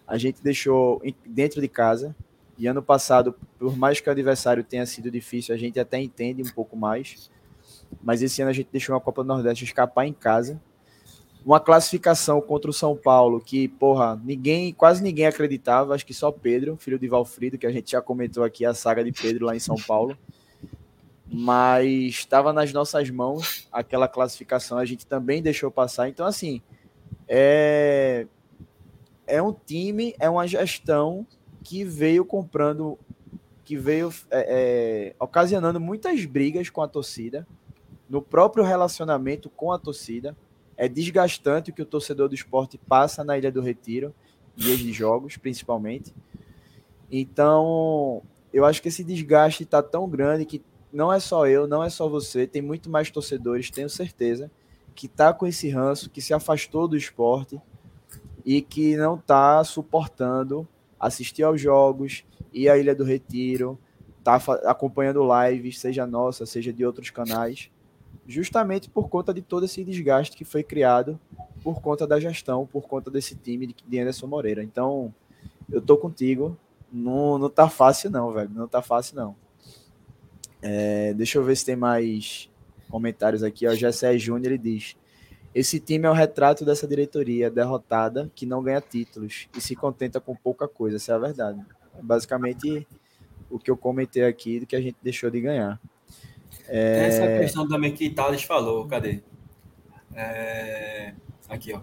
a 0.06 0.16
gente 0.18 0.42
deixou 0.42 1.02
dentro 1.26 1.60
de 1.60 1.68
casa. 1.68 2.14
E 2.58 2.66
ano 2.66 2.82
passado, 2.82 3.34
por 3.58 3.76
mais 3.76 4.00
que 4.00 4.08
o 4.08 4.12
adversário 4.12 4.62
tenha 4.62 4.86
sido 4.86 5.10
difícil, 5.10 5.54
a 5.54 5.58
gente 5.58 5.80
até 5.80 6.00
entende 6.00 6.42
um 6.42 6.50
pouco 6.50 6.76
mais. 6.76 7.30
Mas 8.02 8.22
esse 8.22 8.40
ano 8.42 8.50
a 8.50 8.54
gente 8.54 8.68
deixou 8.70 8.94
a 8.94 9.00
Copa 9.00 9.24
do 9.24 9.28
Nordeste 9.28 9.64
escapar 9.64 10.06
em 10.06 10.12
casa 10.12 10.60
uma 11.44 11.58
classificação 11.58 12.40
contra 12.40 12.70
o 12.70 12.74
São 12.74 12.96
Paulo 12.96 13.40
que, 13.40 13.66
porra, 13.66 14.20
ninguém, 14.24 14.72
quase 14.72 15.02
ninguém 15.02 15.26
acreditava, 15.26 15.94
acho 15.94 16.06
que 16.06 16.14
só 16.14 16.30
Pedro, 16.30 16.76
filho 16.76 16.98
de 16.98 17.08
Valfrido, 17.08 17.58
que 17.58 17.66
a 17.66 17.72
gente 17.72 17.90
já 17.90 18.00
comentou 18.00 18.44
aqui 18.44 18.64
a 18.64 18.72
saga 18.72 19.02
de 19.02 19.10
Pedro 19.12 19.46
lá 19.46 19.56
em 19.56 19.60
São 19.60 19.76
Paulo. 19.76 20.16
Mas 21.26 21.88
estava 22.10 22.52
nas 22.52 22.72
nossas 22.72 23.10
mãos 23.10 23.66
aquela 23.72 24.06
classificação, 24.06 24.78
a 24.78 24.84
gente 24.84 25.06
também 25.06 25.42
deixou 25.42 25.70
passar. 25.70 26.08
Então, 26.08 26.26
assim, 26.26 26.62
é, 27.26 28.26
é 29.26 29.42
um 29.42 29.52
time, 29.52 30.14
é 30.20 30.30
uma 30.30 30.46
gestão 30.46 31.26
que 31.64 31.84
veio 31.84 32.24
comprando, 32.24 32.98
que 33.64 33.76
veio 33.76 34.12
é, 34.30 35.10
é, 35.10 35.14
ocasionando 35.18 35.80
muitas 35.80 36.24
brigas 36.24 36.70
com 36.70 36.82
a 36.82 36.88
torcida, 36.88 37.46
no 38.08 38.20
próprio 38.20 38.62
relacionamento 38.62 39.48
com 39.48 39.72
a 39.72 39.78
torcida 39.78 40.36
é 40.76 40.88
desgastante 40.88 41.70
o 41.70 41.74
que 41.74 41.82
o 41.82 41.86
torcedor 41.86 42.28
do 42.28 42.34
esporte 42.34 42.78
passa 42.78 43.22
na 43.22 43.36
Ilha 43.36 43.52
do 43.52 43.60
Retiro, 43.60 44.14
dias 44.56 44.78
de 44.78 44.92
jogos, 44.92 45.36
principalmente. 45.36 46.14
Então, 47.10 48.22
eu 48.52 48.64
acho 48.64 48.80
que 48.80 48.88
esse 48.88 49.04
desgaste 49.04 49.62
está 49.62 49.82
tão 49.82 50.08
grande 50.08 50.44
que 50.44 50.62
não 50.92 51.12
é 51.12 51.20
só 51.20 51.46
eu, 51.46 51.66
não 51.66 51.82
é 51.82 51.88
só 51.88 52.08
você, 52.08 52.46
tem 52.46 52.60
muito 52.60 52.90
mais 52.90 53.10
torcedores, 53.10 53.70
tenho 53.70 53.88
certeza, 53.88 54.50
que 54.94 55.06
está 55.06 55.32
com 55.32 55.46
esse 55.46 55.68
ranço, 55.70 56.10
que 56.10 56.20
se 56.20 56.34
afastou 56.34 56.86
do 56.86 56.96
esporte 56.96 57.60
e 58.44 58.60
que 58.60 58.96
não 58.96 59.14
está 59.14 59.62
suportando 59.64 60.68
assistir 61.00 61.42
aos 61.42 61.60
jogos, 61.60 62.24
ir 62.52 62.68
à 62.68 62.76
Ilha 62.76 62.94
do 62.94 63.04
Retiro, 63.04 63.78
tá 64.22 64.36
acompanhando 64.66 65.26
lives, 65.26 65.80
seja 65.80 66.06
nossa, 66.06 66.44
seja 66.44 66.72
de 66.72 66.84
outros 66.84 67.10
canais 67.10 67.70
justamente 68.26 68.88
por 68.88 69.08
conta 69.08 69.32
de 69.32 69.42
todo 69.42 69.64
esse 69.64 69.84
desgaste 69.84 70.36
que 70.36 70.44
foi 70.44 70.62
criado 70.62 71.18
por 71.62 71.80
conta 71.80 72.06
da 72.06 72.18
gestão, 72.18 72.66
por 72.66 72.86
conta 72.86 73.10
desse 73.10 73.34
time 73.34 73.74
de 73.86 73.98
Anderson 73.98 74.26
Moreira. 74.26 74.62
Então, 74.62 75.14
eu 75.70 75.80
tô 75.80 75.96
contigo. 75.96 76.56
Não, 76.92 77.38
não 77.38 77.48
tá 77.48 77.68
fácil, 77.68 78.10
não, 78.10 78.32
velho. 78.32 78.50
Não 78.50 78.68
tá 78.68 78.82
fácil, 78.82 79.16
não. 79.16 79.36
É, 80.60 81.12
deixa 81.14 81.38
eu 81.38 81.44
ver 81.44 81.56
se 81.56 81.64
tem 81.64 81.76
mais 81.76 82.48
comentários 82.88 83.42
aqui. 83.42 83.66
O 83.66 83.74
Gessé 83.74 84.16
Júnior 84.18 84.52
ele 84.52 84.58
diz: 84.58 84.96
Esse 85.54 85.80
time 85.80 86.06
é 86.06 86.10
o 86.10 86.14
retrato 86.14 86.64
dessa 86.64 86.86
diretoria 86.86 87.50
derrotada 87.50 88.30
que 88.34 88.46
não 88.46 88.62
ganha 88.62 88.80
títulos 88.80 89.48
e 89.56 89.60
se 89.60 89.74
contenta 89.74 90.20
com 90.20 90.36
pouca 90.36 90.68
coisa. 90.68 90.96
Essa 90.96 91.12
é 91.12 91.14
a 91.14 91.18
verdade. 91.18 91.60
É 91.98 92.02
basicamente 92.02 92.86
o 93.50 93.58
que 93.58 93.70
eu 93.70 93.76
comentei 93.76 94.24
aqui 94.24 94.60
do 94.60 94.66
que 94.66 94.76
a 94.76 94.80
gente 94.80 94.96
deixou 95.02 95.30
de 95.30 95.40
ganhar. 95.40 95.80
É... 96.68 97.06
Essa 97.06 97.26
questão 97.38 97.68
também 97.68 97.92
que 97.92 98.10
Thales 98.10 98.42
falou, 98.42 98.86
cadê? 98.86 99.20
É... 100.14 101.12
Aqui, 101.48 101.72
ó. 101.72 101.80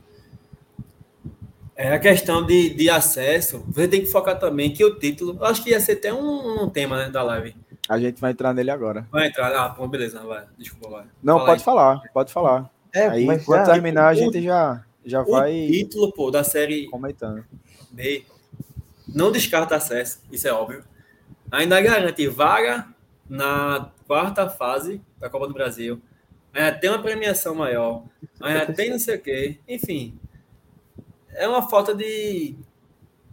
É 1.75 1.93
a 1.93 1.99
questão 1.99 2.45
de, 2.45 2.73
de 2.73 2.89
acesso. 2.89 3.63
Você 3.69 3.88
tem 3.88 4.01
que 4.01 4.11
focar 4.11 4.38
também 4.38 4.73
que 4.73 4.84
o 4.84 4.99
título. 4.99 5.41
Acho 5.45 5.63
que 5.63 5.69
ia 5.69 5.80
ser 5.80 5.93
até 5.93 6.13
um, 6.13 6.63
um 6.63 6.69
tema 6.69 6.97
né, 6.97 7.09
da 7.09 7.23
live. 7.23 7.55
A 7.88 7.97
gente 7.97 8.19
vai 8.19 8.32
entrar 8.32 8.53
nele 8.53 8.69
agora. 8.69 9.07
Vai 9.09 9.27
entrar. 9.27 9.55
Ah, 9.55 9.69
pô, 9.69 9.88
beleza, 9.88 10.19
vai. 10.19 10.45
Desculpa, 10.57 10.89
vai. 10.89 11.05
Não, 11.23 11.36
Fala 11.36 11.45
pode 11.45 11.61
aí. 11.61 11.65
falar, 11.65 12.01
pode 12.13 12.34
falar. 12.34 12.69
É, 12.93 13.07
aí, 13.07 13.25
quando 13.45 13.65
já, 13.65 13.73
terminar, 13.73 14.07
a 14.09 14.13
gente 14.13 14.41
já, 14.41 14.84
já 15.05 15.21
o 15.21 15.32
vai. 15.32 15.67
título, 15.67 16.11
pô, 16.11 16.30
da 16.30 16.43
série. 16.43 16.88
Comentando. 16.88 17.45
B. 17.91 18.25
Não 19.07 19.32
descarta 19.32 19.75
acesso, 19.75 20.21
isso 20.32 20.47
é 20.47 20.51
óbvio. 20.51 20.84
Ainda 21.51 21.82
garante 21.82 22.27
vaga 22.27 22.88
na 23.27 23.89
quarta 24.10 24.49
fase 24.49 24.99
da 25.20 25.30
Copa 25.30 25.47
do 25.47 25.53
Brasil. 25.53 26.01
Ainda 26.51 26.72
tem 26.72 26.89
uma 26.89 26.99
premiação 26.99 27.53
maior. 27.53 28.05
Ainda 28.41 28.74
tem 28.74 28.89
não 28.89 28.97
sei 28.97 29.18
o 29.18 29.22
quê. 29.22 29.60
Enfim. 29.68 30.18
É 31.30 31.47
uma 31.47 31.70
falta 31.70 31.93
de. 31.93 32.55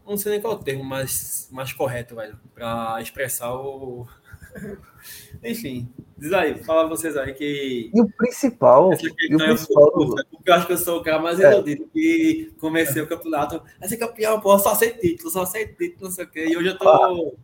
Não 0.07 0.19
sei 0.19 0.33
nem 0.33 0.41
qual 0.41 0.53
é 0.53 0.57
o 0.57 0.63
termo 0.63 0.85
mais, 0.85 1.49
mais 1.51 1.73
correto, 1.73 2.15
velho. 2.15 2.39
Para 2.55 3.01
expressar 3.01 3.55
o. 3.55 4.07
Enfim. 5.43 5.89
Diz 6.19 6.33
aí, 6.35 6.63
fala 6.63 6.87
vocês 6.87 7.17
aí 7.17 7.33
que. 7.33 7.91
E 7.95 7.99
o 7.99 8.07
principal. 8.11 8.93
E 8.93 9.35
o 9.35 9.39
principal 9.39 9.93
eu, 9.99 10.15
porque 10.31 10.51
eu 10.51 10.55
acho 10.55 10.67
que 10.67 10.73
eu 10.75 10.79
sou 10.79 11.01
o 11.01 11.03
cara 11.03 11.19
mais 11.19 11.41
é. 11.41 11.63
que 11.63 12.53
comecei 12.61 13.01
o 13.01 13.09
campeonato. 13.09 13.63
Vai 13.81 13.89
ser 13.89 13.97
campeão, 13.97 14.41
pô, 14.41 14.59
só 14.59 14.75
sei 14.75 14.93
título, 14.93 15.31
só 15.31 15.47
sei 15.47 15.69
título, 15.69 16.05
não 16.05 16.11
sei 16.11 16.25
o 16.27 16.29
quê. 16.29 16.47
E 16.51 16.57
hoje 16.57 16.69
eu 16.69 16.79
tô. 16.79 16.87
Ah 16.87 17.37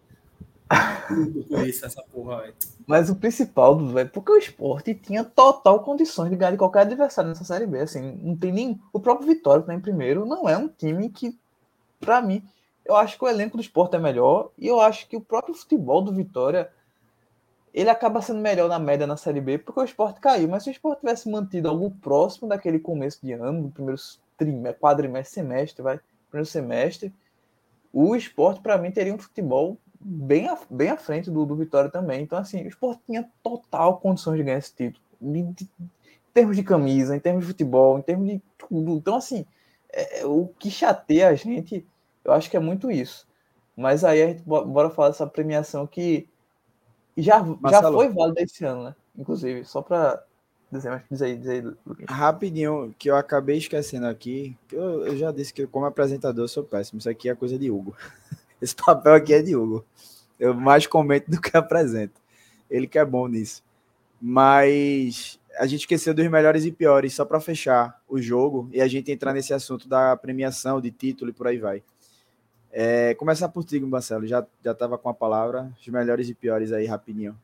isso, 1.66 1.84
essa 1.84 2.02
porra, 2.02 2.52
Mas 2.92 3.08
o 3.08 3.16
principal, 3.16 3.78
velho, 3.86 4.10
porque 4.10 4.30
o 4.30 4.36
esporte 4.36 4.94
tinha 4.94 5.24
total 5.24 5.80
condições 5.80 6.28
de 6.28 6.36
ganhar 6.36 6.50
de 6.50 6.58
qualquer 6.58 6.80
adversário 6.80 7.30
nessa 7.30 7.42
Série 7.42 7.66
B. 7.66 7.80
Assim, 7.80 8.20
não 8.22 8.36
tem 8.36 8.52
nem. 8.52 8.78
O 8.92 9.00
próprio 9.00 9.26
Vitória, 9.26 9.62
que 9.62 9.66
tá 9.68 9.74
em 9.74 9.80
primeiro, 9.80 10.26
não 10.26 10.46
é 10.46 10.58
um 10.58 10.68
time 10.68 11.08
que, 11.08 11.34
para 11.98 12.20
mim, 12.20 12.46
eu 12.84 12.94
acho 12.94 13.16
que 13.16 13.24
o 13.24 13.28
elenco 13.28 13.56
do 13.56 13.62
esporte 13.62 13.96
é 13.96 13.98
melhor. 13.98 14.50
E 14.58 14.66
eu 14.66 14.78
acho 14.78 15.08
que 15.08 15.16
o 15.16 15.22
próprio 15.22 15.54
futebol 15.54 16.02
do 16.02 16.12
Vitória 16.12 16.70
ele 17.72 17.88
acaba 17.88 18.20
sendo 18.20 18.40
melhor 18.40 18.68
na 18.68 18.78
média 18.78 19.06
na 19.06 19.16
Série 19.16 19.40
B, 19.40 19.56
porque 19.56 19.80
o 19.80 19.84
esporte 19.84 20.20
caiu. 20.20 20.46
Mas 20.46 20.62
se 20.62 20.68
o 20.68 20.72
esporte 20.72 21.00
tivesse 21.00 21.30
mantido 21.30 21.70
algo 21.70 21.90
próximo 21.92 22.46
daquele 22.46 22.78
começo 22.78 23.20
de 23.22 23.32
ano, 23.32 23.62
do 23.62 23.70
primeiro 23.70 23.98
trimestre, 24.36 24.78
quadrimestre, 24.78 25.34
semestre, 25.34 25.82
vai, 25.82 25.98
primeiro 26.28 26.46
semestre, 26.46 27.10
o 27.90 28.14
esporte, 28.14 28.60
para 28.60 28.76
mim, 28.76 28.90
teria 28.90 29.14
um 29.14 29.18
futebol 29.18 29.78
bem, 30.04 30.48
à, 30.48 30.58
bem 30.70 30.90
à 30.90 30.96
frente 30.96 31.30
do, 31.30 31.44
do 31.44 31.56
Vitória 31.56 31.90
também. 31.90 32.22
Então, 32.22 32.38
assim, 32.38 32.64
o 32.64 32.68
Sport 32.68 32.98
tinha 33.06 33.28
total 33.42 33.98
condições 33.98 34.36
de 34.36 34.44
ganhar 34.44 34.58
esse 34.58 34.74
título. 34.74 35.04
De, 35.20 35.42
de, 35.42 35.64
em 35.80 36.32
termos 36.34 36.56
de 36.56 36.62
camisa, 36.62 37.16
em 37.16 37.20
termos 37.20 37.42
de 37.42 37.48
futebol, 37.48 37.98
em 37.98 38.02
termos 38.02 38.28
de 38.28 38.42
tudo. 38.58 38.92
Então, 38.92 39.16
assim, 39.16 39.44
é, 39.92 40.20
é, 40.20 40.26
o 40.26 40.48
que 40.58 40.70
chateia 40.70 41.28
a 41.28 41.34
gente, 41.34 41.86
eu 42.24 42.32
acho 42.32 42.50
que 42.50 42.56
é 42.56 42.60
muito 42.60 42.90
isso. 42.90 43.26
Mas 43.76 44.04
aí 44.04 44.22
a 44.22 44.28
gente 44.28 44.42
bora 44.42 44.90
falar 44.90 45.08
dessa 45.08 45.26
premiação 45.26 45.86
que 45.86 46.28
já, 47.16 47.44
já 47.70 47.82
foi 47.82 48.08
válida 48.08 48.42
esse 48.42 48.64
ano, 48.64 48.84
né? 48.84 48.94
Inclusive, 49.16 49.64
só 49.64 49.82
para 49.82 50.22
dizer, 50.70 50.90
mas 50.90 51.02
diz 51.10 51.22
aí, 51.22 51.36
diz 51.36 51.48
aí, 51.48 51.62
Rapidinho, 52.08 52.94
que 52.98 53.10
eu 53.10 53.16
acabei 53.16 53.58
esquecendo 53.58 54.06
aqui, 54.06 54.56
eu, 54.70 55.06
eu 55.06 55.16
já 55.16 55.30
disse 55.30 55.52
que 55.52 55.66
como 55.66 55.84
apresentador 55.84 56.44
eu 56.44 56.48
sou 56.48 56.64
péssimo, 56.64 56.98
isso 56.98 57.10
aqui 57.10 57.28
é 57.28 57.34
coisa 57.34 57.58
de 57.58 57.70
Hugo. 57.70 57.94
Esse 58.62 58.76
papel 58.76 59.14
aqui 59.14 59.34
é 59.34 59.42
de 59.42 59.56
Hugo. 59.56 59.84
Eu 60.38 60.54
mais 60.54 60.86
comento 60.86 61.28
do 61.28 61.40
que 61.40 61.56
apresento. 61.56 62.20
Ele 62.70 62.86
que 62.86 62.98
é 62.98 63.04
bom 63.04 63.26
nisso. 63.26 63.62
Mas 64.20 65.40
a 65.58 65.66
gente 65.66 65.80
esqueceu 65.80 66.14
dos 66.14 66.26
melhores 66.28 66.64
e 66.64 66.70
piores, 66.70 67.12
só 67.12 67.24
para 67.24 67.40
fechar 67.40 68.00
o 68.08 68.22
jogo 68.22 68.68
e 68.72 68.80
a 68.80 68.86
gente 68.86 69.10
entrar 69.10 69.32
nesse 69.32 69.52
assunto 69.52 69.88
da 69.88 70.16
premiação, 70.16 70.80
de 70.80 70.92
título 70.92 71.30
e 71.30 71.34
por 71.34 71.48
aí 71.48 71.58
vai. 71.58 71.82
É, 72.70 73.14
começar 73.14 73.48
por 73.48 73.64
ti, 73.64 73.80
Marcelo. 73.80 74.26
Já 74.26 74.46
estava 74.64 74.96
com 74.96 75.08
a 75.08 75.14
palavra. 75.14 75.70
Os 75.78 75.88
melhores 75.88 76.28
e 76.28 76.34
piores 76.34 76.72
aí, 76.72 76.86
rapidinho. 76.86 77.36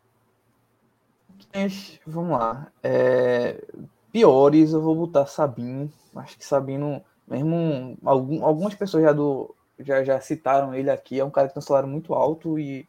Vamos 2.07 2.39
lá. 2.39 2.71
É, 2.83 3.63
piores, 4.13 4.73
eu 4.73 4.81
vou 4.81 4.95
botar 4.95 5.27
Sabino. 5.27 5.93
Acho 6.15 6.39
que 6.39 6.45
Sabino, 6.45 7.03
mesmo 7.27 7.99
algum, 8.05 8.45
algumas 8.45 8.75
pessoas 8.75 9.03
já 9.03 9.13
do 9.13 9.55
já, 9.79 10.03
já 10.05 10.21
citaram 10.21 10.75
ele 10.75 10.91
aqui, 10.91 11.21
é 11.21 11.25
um 11.25 11.31
cara 11.31 11.49
que 11.49 11.55
tem 11.55 11.63
um 11.63 11.67
salário 11.67 11.89
muito 11.89 12.15
alto 12.15 12.59
e 12.59 12.87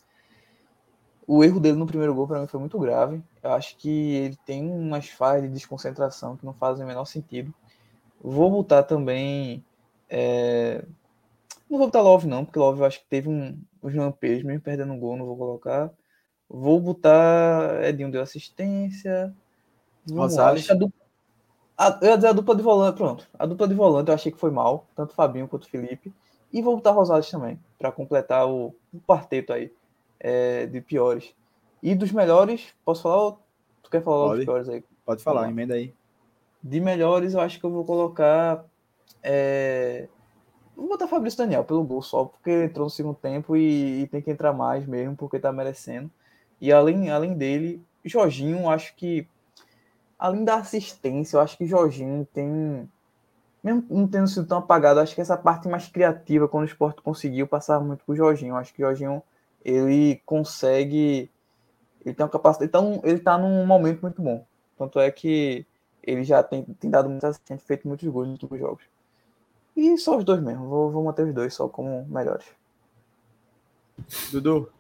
o 1.28 1.44
erro 1.44 1.60
dele 1.60 1.78
no 1.78 1.86
primeiro 1.86 2.16
gol 2.16 2.28
para 2.28 2.40
mim 2.42 2.48
foi 2.48 2.60
muito 2.60 2.80
grave. 2.80 3.22
Eu 3.44 3.52
acho 3.52 3.78
que 3.78 4.16
ele 4.16 4.36
tem 4.46 4.68
umas 4.68 5.10
falhas 5.10 5.44
de 5.44 5.50
desconcentração 5.50 6.36
que 6.36 6.44
não 6.44 6.54
fazem 6.54 6.84
o 6.84 6.88
menor 6.88 7.06
sentido. 7.06 7.54
Vou 8.20 8.50
botar 8.50 8.82
também. 8.82 9.64
É... 10.10 10.84
Não 11.70 11.78
vou 11.78 11.88
botar 11.88 12.02
Love, 12.02 12.28
não, 12.28 12.44
porque 12.44 12.58
Love 12.58 12.80
eu 12.80 12.86
acho 12.86 13.00
que 13.02 13.06
teve 13.08 13.30
um, 13.30 13.56
os 13.80 13.94
Lampejos, 13.94 14.44
mesmo 14.44 14.62
perdendo 14.62 14.92
um 14.92 15.00
gol, 15.00 15.16
não 15.16 15.28
vou 15.28 15.38
colocar. 15.38 15.92
Vou 16.50 16.80
botar. 16.80 17.84
Edinho 17.84 18.10
deu 18.10 18.24
assistência. 18.24 19.32
Rosales. 20.12 20.68
a 20.68 20.74
dupla. 20.74 21.00
a- 21.78 22.00
eu 22.02 22.10
ia 22.10 22.16
dizer 22.16 22.30
a 22.30 22.34
dupla 22.34 22.56
de 22.56 22.64
volante, 22.64 22.98
pronto. 22.98 23.28
A 23.38 23.46
dupla 23.46 23.68
de 23.68 23.76
volante 23.76 24.10
eu 24.10 24.16
achei 24.16 24.32
que 24.32 24.40
foi 24.40 24.50
mal, 24.50 24.88
tanto 24.96 25.12
o 25.12 25.16
Fabinho 25.16 25.48
quanto 25.48 25.66
o 25.66 25.70
Felipe. 25.70 26.12
E 26.52 26.62
vou 26.62 26.76
botar 26.76 26.92
Rosales 26.92 27.30
também, 27.30 27.60
para 27.78 27.92
completar 27.92 28.48
o, 28.48 28.76
o 28.94 29.00
quarteto 29.08 29.54
aí 29.54 29.72
é, 30.20 30.66
de 30.66 30.82
piores. 30.82 31.34
E 31.82 31.96
dos 31.96 32.12
melhores, 32.12 32.74
posso 32.84 33.04
falar 33.04 33.24
ou 33.24 33.40
tu 33.82 33.90
quer 33.90 34.02
falar 34.02 34.18
logo 34.18 34.36
dos 34.36 34.46
piores 34.46 34.70
aí? 34.70 34.84
Pode 35.06 35.24
falar, 35.24 35.42
Vamos 35.42 35.54
emenda 35.54 35.74
aí. 35.76 35.94
De 36.62 36.80
melhores, 36.80 37.34
eu 37.34 37.40
acho 37.40 37.60
que 37.60 37.66
eu 37.66 37.72
vou 37.72 37.86
colocar. 37.86 38.66
É... 39.24 40.08
Vou 40.76 40.88
botar 40.88 41.08
Fabrício 41.08 41.38
Daniel 41.38 41.64
pelo 41.64 41.84
gol 41.84 42.02
só, 42.02 42.26
porque 42.26 42.66
entrou 42.66 42.86
no 42.86 42.90
segundo 42.90 43.16
tempo 43.16 43.56
e, 43.56 44.02
e 44.02 44.08
tem 44.08 44.22
que 44.22 44.32
entrar 44.32 44.54
mais 44.54 44.86
mesmo, 44.86 45.16
porque 45.16 45.40
tá 45.40 45.52
merecendo. 45.52 46.12
E 46.60 46.72
além, 46.72 47.10
além 47.10 47.34
dele, 47.34 47.82
Jorginho, 48.04 48.70
acho 48.70 48.96
que. 48.96 49.28
Além 50.18 50.44
da 50.44 50.56
assistência, 50.56 51.38
eu 51.38 51.42
acho 51.42 51.58
que 51.58 51.66
Jorginho 51.66 52.28
tem. 52.34 52.90
Mesmo 53.64 53.86
não 53.90 54.08
tendo 54.08 54.28
sido 54.28 54.48
tão 54.48 54.60
apagado, 54.60 55.00
acho 55.00 55.14
que 55.14 55.22
essa 55.22 55.38
parte 55.38 55.68
mais 55.68 55.88
criativa, 55.88 56.48
quando 56.48 56.64
o 56.64 56.68
esporte 56.68 57.02
conseguiu, 57.02 57.48
passar 57.48 57.80
muito 57.80 58.06
com 58.06 58.14
o 58.14 58.16
Jorginho. 58.16 58.56
Acho 58.56 58.74
que 58.74 58.82
o 58.82 58.86
Jorginho 58.86 59.22
ele 59.64 60.22
consegue. 60.26 61.30
Ele 62.06 62.16
tem 62.16 62.24
uma 62.24 62.32
capacidade. 62.32 62.70
Então, 62.70 63.02
ele 63.04 63.20
tá 63.20 63.38
num 63.38 63.66
momento 63.66 64.02
muito 64.02 64.22
bom. 64.22 64.46
Tanto 64.78 65.00
é 65.00 65.12
que 65.12 65.66
ele 66.02 66.24
já 66.24 66.42
tem, 66.42 66.64
tem 66.64 66.90
dado 66.90 67.10
muita 67.10 67.28
assistência, 67.28 67.68
feito 67.68 67.88
muitos 67.88 68.08
gols 68.08 68.28
nos 68.28 68.42
últimos 68.42 68.60
jogos. 68.60 68.84
E 69.76 69.98
só 69.98 70.18
os 70.18 70.24
dois 70.24 70.42
mesmo. 70.42 70.68
Vou, 70.68 70.92
vou 70.92 71.04
manter 71.04 71.26
os 71.26 71.34
dois 71.34 71.54
só 71.54 71.68
como 71.68 72.06
melhores. 72.10 72.46
Dudu, 74.32 74.72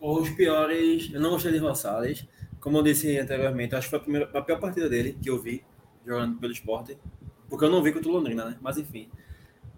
Os 0.00 0.30
piores, 0.30 1.10
eu 1.12 1.20
não 1.20 1.30
gostei 1.30 1.52
de 1.52 1.58
Rosales. 1.58 2.26
Como 2.60 2.78
eu 2.78 2.82
disse 2.82 3.18
anteriormente, 3.18 3.74
acho 3.74 3.86
que 3.86 3.90
foi 3.90 3.98
a, 3.98 4.02
primeira, 4.02 4.30
a 4.38 4.42
pior 4.42 4.60
partida 4.60 4.88
dele 4.88 5.18
que 5.20 5.28
eu 5.28 5.40
vi 5.40 5.64
jogando 6.04 6.38
pelo 6.38 6.52
esporte. 6.52 6.98
Porque 7.48 7.64
eu 7.64 7.70
não 7.70 7.82
vi 7.82 7.92
contra 7.92 8.08
o 8.08 8.12
Londrina, 8.12 8.44
né? 8.44 8.56
Mas 8.60 8.78
enfim. 8.78 9.08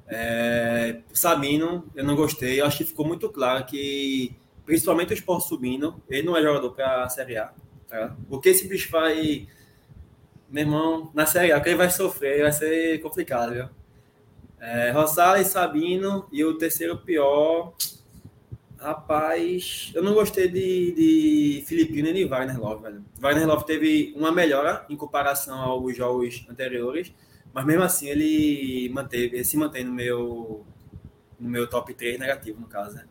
É, 0.06 1.00
Sabino, 1.12 1.84
eu 1.94 2.04
não 2.04 2.16
gostei. 2.16 2.60
Eu 2.60 2.66
acho 2.66 2.78
que 2.78 2.84
ficou 2.84 3.06
muito 3.06 3.28
claro 3.28 3.64
que, 3.66 4.34
principalmente 4.64 5.12
o 5.12 5.14
esporte 5.14 5.48
subindo, 5.48 6.02
ele 6.08 6.26
não 6.26 6.36
é 6.36 6.42
jogador 6.42 6.70
para 6.72 7.04
a 7.04 7.08
Série 7.08 7.36
A. 7.36 7.52
Tá? 7.88 8.16
O 8.28 8.40
que 8.40 8.48
esse 8.48 8.66
bicho 8.66 8.90
vai. 8.90 9.46
Meu 10.48 10.62
irmão, 10.62 11.10
na 11.12 11.26
Série 11.26 11.52
A, 11.52 11.60
que 11.60 11.68
ele 11.68 11.76
vai 11.76 11.90
sofrer 11.90 12.42
vai 12.42 12.52
ser 12.52 13.00
complicado, 13.02 13.52
viu? 13.52 13.68
É, 14.60 14.90
Rosales, 14.90 15.48
Sabino 15.48 16.26
e 16.32 16.42
o 16.44 16.56
terceiro 16.56 16.96
pior. 16.98 17.74
Rapaz, 18.78 19.90
eu 19.92 20.02
não 20.02 20.14
gostei 20.14 20.48
de, 20.48 20.92
de 20.92 21.64
Filipino 21.66 22.08
e 22.08 22.12
de 22.12 22.24
Wagner 22.24 22.60
Love, 22.60 22.82
velho. 22.82 23.04
Wagner 23.18 23.46
Love 23.46 23.66
teve 23.66 24.12
uma 24.16 24.30
melhora 24.30 24.86
em 24.88 24.96
comparação 24.96 25.58
aos 25.58 25.96
jogos 25.96 26.46
anteriores, 26.48 27.12
mas 27.58 27.66
mesmo 27.66 27.82
assim 27.82 28.06
ele 28.08 28.88
manteve, 28.90 29.34
ele 29.36 29.44
se 29.44 29.56
mantém 29.56 29.82
no 29.82 29.92
meu, 29.92 30.64
no 31.40 31.50
meu 31.50 31.68
top 31.68 31.92
3 31.92 32.16
negativo, 32.16 32.60
no 32.60 32.68
caso, 32.68 32.94
né? 32.94 33.04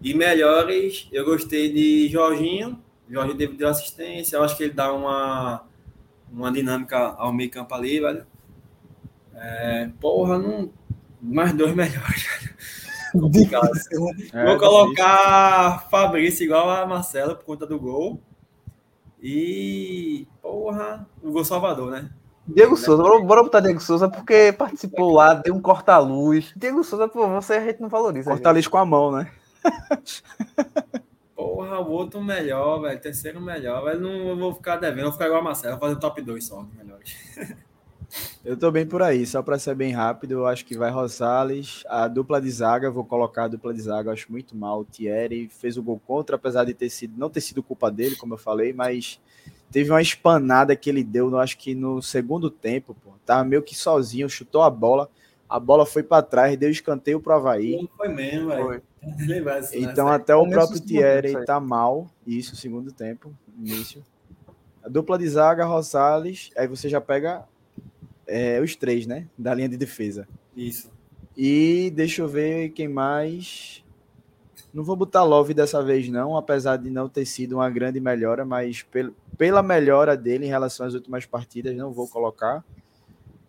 E 0.00 0.14
melhores, 0.14 1.08
eu 1.10 1.24
gostei 1.24 1.72
de 1.72 2.08
Jorginho. 2.08 2.80
Jorginho 3.10 3.56
deu 3.56 3.68
assistência, 3.68 4.36
eu 4.36 4.44
acho 4.44 4.56
que 4.56 4.62
ele 4.62 4.74
dá 4.74 4.92
uma, 4.92 5.66
uma 6.30 6.52
dinâmica 6.52 6.96
ao 6.96 7.32
meio 7.32 7.50
campo 7.50 7.74
ali, 7.74 7.98
velho. 7.98 8.24
É, 9.34 9.90
porra, 10.00 10.38
não. 10.38 10.70
Mais 11.20 11.52
dois 11.52 11.74
melhores, 11.74 12.22
velho. 12.22 12.54
Complicado. 13.24 13.70
é, 14.32 14.44
Vou 14.46 14.56
colocar 14.56 15.88
Fabrício 15.90 16.44
igual 16.44 16.70
a 16.70 16.86
Marcelo 16.86 17.34
por 17.34 17.44
conta 17.44 17.66
do 17.66 17.80
gol. 17.80 18.22
E. 19.20 20.28
Porra, 20.40 21.08
o 21.20 21.32
gol 21.32 21.44
Salvador, 21.44 21.90
né? 21.90 22.08
Diego 22.46 22.76
Souza, 22.76 23.02
bora, 23.02 23.20
bora 23.20 23.42
botar 23.42 23.60
Diego 23.60 23.80
Souza 23.80 24.08
porque 24.08 24.52
participou 24.52 25.12
lá, 25.12 25.34
deu 25.34 25.54
um 25.54 25.60
corta-luz. 25.60 26.52
Diego 26.54 26.84
Souza, 26.84 27.08
pô, 27.08 27.26
você 27.28 27.54
a 27.54 27.64
gente 27.64 27.80
não 27.80 27.88
valoriza. 27.88 28.30
corta 28.30 28.52
lixo 28.52 28.70
com 28.70 28.78
a 28.78 28.84
mão, 28.84 29.10
né? 29.10 29.30
Porra, 31.34 31.80
o 31.80 31.90
outro 31.90 32.22
melhor, 32.22 32.82
velho. 32.82 33.00
Terceiro 33.00 33.40
melhor. 33.40 33.84
Velho, 33.84 34.00
não 34.00 34.28
eu 34.28 34.36
vou 34.36 34.54
ficar 34.54 34.76
devendo, 34.76 35.00
eu 35.00 35.04
vou 35.04 35.12
ficar 35.12 35.26
igual 35.26 35.40
a 35.40 35.44
Marcelo, 35.44 35.72
vou 35.74 35.80
fazer 35.80 35.96
o 35.96 36.00
top 36.00 36.20
2 36.20 36.44
só, 36.44 36.66
melhores. 36.76 37.16
Eu 38.44 38.56
tô 38.56 38.70
bem 38.70 38.86
por 38.86 39.02
aí, 39.02 39.26
só 39.26 39.42
para 39.42 39.58
ser 39.58 39.74
bem 39.74 39.90
rápido, 39.90 40.32
eu 40.32 40.46
acho 40.46 40.64
que 40.64 40.76
vai 40.76 40.90
Rosales, 40.90 41.82
a 41.88 42.06
dupla 42.06 42.40
de 42.40 42.50
zaga, 42.50 42.86
eu 42.86 42.92
vou 42.92 43.04
colocar 43.04 43.44
a 43.44 43.48
dupla 43.48 43.74
de 43.74 43.80
zaga, 43.80 44.08
eu 44.08 44.12
acho 44.12 44.30
muito 44.30 44.54
mal. 44.54 44.80
O 44.80 44.84
Thierry 44.84 45.48
fez 45.48 45.76
o 45.76 45.82
gol 45.82 46.00
contra, 46.06 46.36
apesar 46.36 46.64
de 46.64 46.74
ter 46.74 46.90
sido, 46.90 47.18
não 47.18 47.30
ter 47.30 47.40
sido 47.40 47.62
culpa 47.62 47.90
dele, 47.90 48.14
como 48.14 48.34
eu 48.34 48.38
falei, 48.38 48.72
mas 48.72 49.18
teve 49.74 49.90
uma 49.90 50.00
espanada 50.00 50.76
que 50.76 50.88
ele 50.88 51.02
deu, 51.02 51.28
eu 51.28 51.38
acho 51.40 51.58
que 51.58 51.74
no 51.74 52.00
segundo 52.00 52.48
tempo, 52.48 52.94
pô, 53.02 53.10
tava 53.26 53.42
meio 53.42 53.60
que 53.60 53.74
sozinho, 53.74 54.30
chutou 54.30 54.62
a 54.62 54.70
bola, 54.70 55.10
a 55.48 55.58
bola 55.58 55.84
foi 55.84 56.04
para 56.04 56.22
trás, 56.22 56.56
deu 56.56 56.70
escanteio 56.70 57.18
pro 57.18 57.32
Havaí. 57.32 57.82
Não 57.82 57.88
foi 57.96 58.06
mesmo, 58.06 58.50
velho. 58.50 58.80
Então 59.72 60.06
até 60.06 60.32
o 60.32 60.48
próprio 60.48 60.80
Thierry 60.80 61.44
tá 61.44 61.58
mal, 61.58 62.08
isso, 62.24 62.54
segundo 62.54 62.92
tempo, 62.92 63.34
início. 63.58 64.00
A 64.80 64.88
dupla 64.88 65.18
de 65.18 65.28
zaga, 65.28 65.64
Rosales, 65.64 66.50
aí 66.56 66.68
você 66.68 66.88
já 66.88 67.00
pega 67.00 67.44
é, 68.28 68.60
os 68.60 68.76
três, 68.76 69.08
né, 69.08 69.26
da 69.36 69.52
linha 69.52 69.68
de 69.68 69.76
defesa. 69.76 70.28
Isso. 70.56 70.88
E 71.36 71.92
deixa 71.96 72.22
eu 72.22 72.28
ver 72.28 72.68
quem 72.68 72.86
mais. 72.86 73.83
Não 74.74 74.82
vou 74.82 74.96
botar 74.96 75.22
Love 75.22 75.54
dessa 75.54 75.80
vez, 75.80 76.08
não, 76.08 76.36
apesar 76.36 76.78
de 76.78 76.90
não 76.90 77.08
ter 77.08 77.24
sido 77.24 77.52
uma 77.52 77.70
grande 77.70 78.00
melhora, 78.00 78.44
mas 78.44 78.82
pel 78.82 79.14
pela 79.38 79.62
melhora 79.62 80.16
dele 80.16 80.46
em 80.46 80.48
relação 80.48 80.84
às 80.84 80.94
últimas 80.94 81.24
partidas, 81.24 81.76
não 81.76 81.92
vou 81.92 82.08
colocar. 82.08 82.64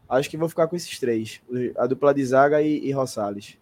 Acho 0.07 0.29
que 0.29 0.37
vou 0.37 0.47
ficar 0.47 0.67
com 0.67 0.75
esses 0.75 0.99
três: 0.99 1.41
a 1.77 1.87
dupla 1.87 2.13
de 2.13 2.23
zaga 2.23 2.61
e, 2.61 2.77
e 2.85 2.91
Rosales. 2.91 3.57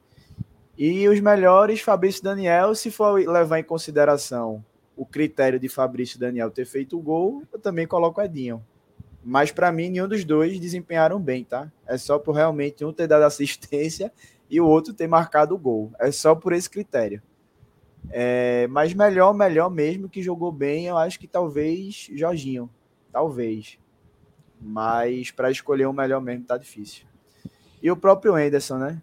E 0.78 1.08
os 1.08 1.22
melhores, 1.22 1.80
Fabrício 1.80 2.22
Daniel, 2.22 2.76
se 2.76 2.92
for 2.92 3.14
levar 3.14 3.60
em 3.60 3.64
consideração 3.64 4.64
o 4.94 5.06
critério 5.06 5.58
de 5.58 5.70
Fabrício 5.70 6.20
Daniel 6.20 6.52
ter 6.52 6.66
feito 6.66 6.98
o 6.98 7.02
gol, 7.02 7.44
eu 7.54 7.60
também 7.60 7.88
coloco 7.88 8.22
Edinho. 8.22 8.62
Mas 9.24 9.52
para 9.52 9.72
mim, 9.72 9.90
nenhum 9.90 10.08
dos 10.08 10.26
dois 10.26 10.60
desempenharam 10.60 11.18
bem, 11.18 11.46
tá? 11.46 11.72
É 11.88 11.98
só 11.98 12.20
por 12.20 12.36
realmente 12.36 12.84
um 12.84 12.92
ter 12.92 13.08
dado 13.08 13.24
assistência 13.24 14.12
e 14.50 14.60
o 14.60 14.68
outro 14.68 14.94
ter 14.94 15.08
marcado 15.08 15.56
o 15.56 15.58
gol. 15.58 15.94
É 15.98 16.12
só 16.12 16.36
por 16.36 16.52
esse 16.52 16.70
critério. 16.70 17.22
É, 18.10 18.68
mas 18.68 18.94
melhor, 18.94 19.34
melhor 19.34 19.70
mesmo 19.70 20.10
que 20.10 20.22
jogou 20.22 20.52
bem, 20.52 20.86
eu 20.86 20.98
acho 20.98 21.20
que 21.20 21.28
talvez 21.28 22.10
Jorginho. 22.14 22.70
Talvez. 23.12 23.78
Mas 24.60 25.32
para 25.32 25.52
escolher 25.52 25.86
o 25.86 25.94
melhor 25.94 26.22
mesmo 26.22 26.46
tá 26.46 26.58
difícil. 26.58 27.06
E 27.82 27.92
o 27.92 27.98
próprio 27.98 28.36
Anderson, 28.36 28.78
né? 28.78 29.02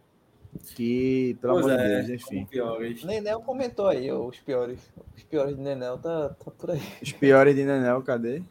Que, 0.75 1.37
pelo 1.41 1.55
Pois 1.55 1.67
amor 1.67 1.77
de 1.79 1.85
é, 1.85 2.03
Deus, 2.03 2.09
enfim. 2.23 2.45
piores. 2.47 3.05
Nenel 3.05 3.41
comentou 3.41 3.87
aí, 3.87 4.11
os 4.11 4.39
piores. 4.39 4.81
Os 5.17 5.23
piores 5.23 5.57
de 5.57 5.63
Nenel 5.63 5.99
tá, 5.99 6.31
tá 6.31 6.51
por 6.51 6.71
aí. 6.73 6.83
Os 7.01 7.13
piores 7.13 7.55
de 7.55 7.65
Nenel, 7.65 8.03
cadê? 8.03 8.43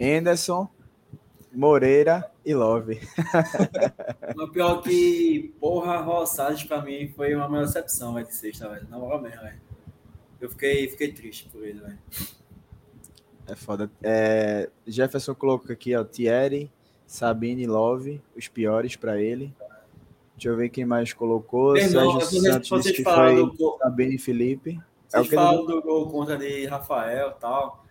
Anderson, 0.00 0.68
Moreira 1.52 2.30
e 2.44 2.54
Love. 2.54 3.00
O 4.36 4.48
pior 4.48 4.82
que, 4.82 5.54
porra, 5.60 5.98
Rosales 5.98 6.62
pra 6.64 6.82
mim 6.82 7.08
foi 7.08 7.34
uma 7.34 7.48
maior 7.48 7.66
decepção, 7.66 8.14
velho, 8.14 8.26
de 8.26 8.34
sexta, 8.34 8.68
velho. 8.68 8.86
Na 8.88 8.98
moral 8.98 9.20
mesmo, 9.20 9.40
velho. 9.40 9.60
Eu 10.40 10.48
fiquei, 10.48 10.88
fiquei 10.88 11.12
triste 11.12 11.48
por 11.48 11.64
ele, 11.66 11.80
velho. 11.80 11.98
É 13.46 13.56
foda. 13.56 13.90
É, 14.02 14.70
Jefferson 14.86 15.34
colocou 15.34 15.72
aqui, 15.72 15.94
ó, 15.94 16.04
Thierry, 16.04 16.70
Sabine 17.06 17.64
e 17.64 17.66
Love, 17.66 18.22
os 18.36 18.46
piores 18.46 18.94
para 18.94 19.20
ele. 19.20 19.52
Deixa 20.36 20.48
eu 20.48 20.56
ver 20.56 20.70
quem 20.70 20.84
mais 20.84 21.12
colocou. 21.12 21.76
Irmão, 21.76 22.20
Sérgio 22.20 22.40
Santos 22.40 22.68
vocês 22.68 22.84
disse 22.84 22.96
que 22.96 23.04
foi 23.04 23.34
do 23.34 23.78
Sabine 23.78 24.14
e 24.14 24.18
Felipe. 24.18 24.80
É 25.12 25.18
o 25.18 25.24
vocês 25.24 25.28
que 25.28 25.34
falaram 25.34 25.66
do 25.66 25.82
gol 25.82 26.08
contra 26.08 26.38
de 26.38 26.64
Rafael 26.66 27.30
e 27.30 27.40
tal. 27.40 27.84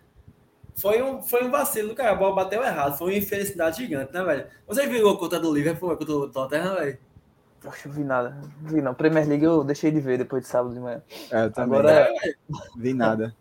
Foi 0.80 1.02
um, 1.02 1.22
foi 1.22 1.44
um 1.44 1.50
vacilo, 1.50 1.94
cara. 1.94 2.12
A 2.12 2.14
bola 2.14 2.34
bateu 2.34 2.62
errado. 2.62 2.96
Foi 2.96 3.12
uma 3.12 3.18
infelicidade 3.18 3.78
gigante, 3.78 4.12
né, 4.12 4.22
velho? 4.24 4.46
Vocês 4.66 4.88
viram 4.88 5.00
o 5.00 5.08
gol 5.10 5.18
contra 5.18 5.38
do 5.38 5.52
Liverpool, 5.52 5.96
contra 5.96 6.14
o 6.14 6.28
Tottenham, 6.28 6.74
velho? 6.76 6.98
Poxa, 7.60 7.88
eu 7.88 7.92
vi 7.92 8.02
nada. 8.02 8.40
Não 8.62 8.70
vi 8.70 8.80
não. 8.80 8.94
Premier 8.94 9.28
League 9.28 9.44
eu 9.44 9.62
deixei 9.62 9.90
de 9.90 10.00
ver 10.00 10.16
depois 10.18 10.42
de 10.42 10.48
sábado 10.48 10.72
de 10.72 10.80
manhã. 10.80 11.02
É, 11.30 11.44
eu 11.44 11.50
também 11.52 11.78
Agora- 11.78 12.08
vi 12.76 12.94
nada. 12.94 13.36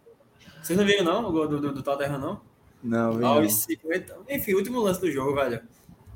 Vocês 0.61 0.77
não 0.77 0.85
viram, 0.85 1.05
não, 1.05 1.29
o 1.29 1.31
gol 1.31 1.47
do, 1.47 1.61
do, 1.61 1.73
do 1.73 1.81
Tottenham, 1.81 2.19
não? 2.19 2.41
Não, 2.83 3.13
vi 3.13 3.19
não. 3.19 3.33
Aos 3.35 3.53
50. 3.63 4.17
Enfim, 4.27 4.53
último 4.55 4.81
lance 4.81 4.99
do 4.99 5.09
jogo, 5.09 5.35
velho. 5.35 5.61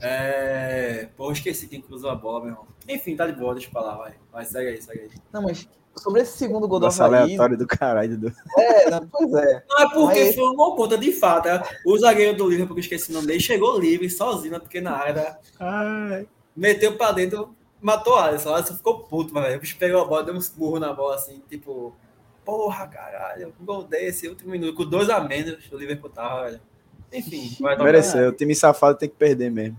É... 0.02 1.08
Pô, 1.16 1.28
eu 1.28 1.32
esqueci 1.32 1.68
quem 1.68 1.82
cruzou 1.82 2.10
a 2.10 2.16
bola, 2.16 2.42
meu 2.42 2.50
irmão. 2.50 2.68
Enfim, 2.90 3.16
tá 3.16 3.26
de 3.26 3.34
boa, 3.40 3.54
deixa 3.54 3.70
eu 3.70 3.72
falar, 3.72 3.96
vai. 3.96 4.14
Vai, 4.32 4.44
segue 4.44 4.70
aí, 4.70 4.82
segue 4.82 5.00
aí. 5.00 5.12
Não, 5.32 5.42
mas 5.42 5.70
sobre 5.96 6.22
esse 6.22 6.38
segundo 6.38 6.68
gol 6.68 6.80
do 6.80 6.86
Nossa, 6.86 7.06
Havaí... 7.06 7.22
aleatório 7.22 7.58
do 7.58 7.68
caralho, 7.68 8.18
Dudu. 8.18 8.36
É, 8.58 8.90
não, 8.90 9.08
pois 9.08 9.34
é. 9.34 9.64
Não, 9.70 9.80
é 9.80 9.90
porque 9.94 10.26
Mas- 10.26 10.36
foi 10.36 10.50
um 10.50 10.56
gol 10.56 10.76
contra, 10.76 10.98
de 10.98 11.12
fato. 11.12 11.48
é. 11.48 11.62
O 11.86 11.98
zagueiro 11.98 12.38
do 12.38 12.50
Liverpool, 12.50 12.76
que 12.76 12.80
eu 12.80 12.84
esqueci 12.84 13.12
o 13.12 13.14
nome 13.14 13.28
dele, 13.28 13.40
chegou 13.40 13.80
livre, 13.80 14.10
sozinho 14.10 14.54
na 14.54 14.60
pequena 14.60 14.92
área, 14.92 15.38
Ai. 15.60 16.28
meteu 16.56 16.96
pra 16.98 17.12
dentro. 17.12 17.56
Matou 17.82 18.14
o 18.14 18.18
Alisson. 18.18 18.50
O 18.50 18.54
Alisson 18.56 18.76
ficou 18.76 19.00
puto, 19.00 19.34
mas 19.34 19.44
velho. 19.44 19.58
O 19.58 19.62
bicho 19.62 19.78
pegou 19.78 20.02
a 20.02 20.06
bola, 20.06 20.24
deu 20.24 20.34
uns 20.34 20.50
burros 20.50 20.80
na 20.80 20.94
bola, 20.94 21.16
assim, 21.16 21.42
tipo... 21.50 21.94
Porra, 22.46 22.88
caralho, 22.88 23.54
um 23.60 23.66
gol 23.66 23.84
desse, 23.84 24.28
último 24.28 24.52
minuto, 24.52 24.74
com 24.76 24.86
dois 24.86 25.10
a 25.10 25.22
menos, 25.22 25.58
o 25.72 25.78
Liverpool 25.78 26.10
tava, 26.10 26.44
velho. 26.46 26.62
Enfim. 27.12 27.56
Mereceu. 27.82 28.30
O 28.30 28.32
time 28.34 28.54
safado 28.56 28.98
tem 28.98 29.08
que 29.08 29.16
perder 29.16 29.50
mesmo. 29.50 29.78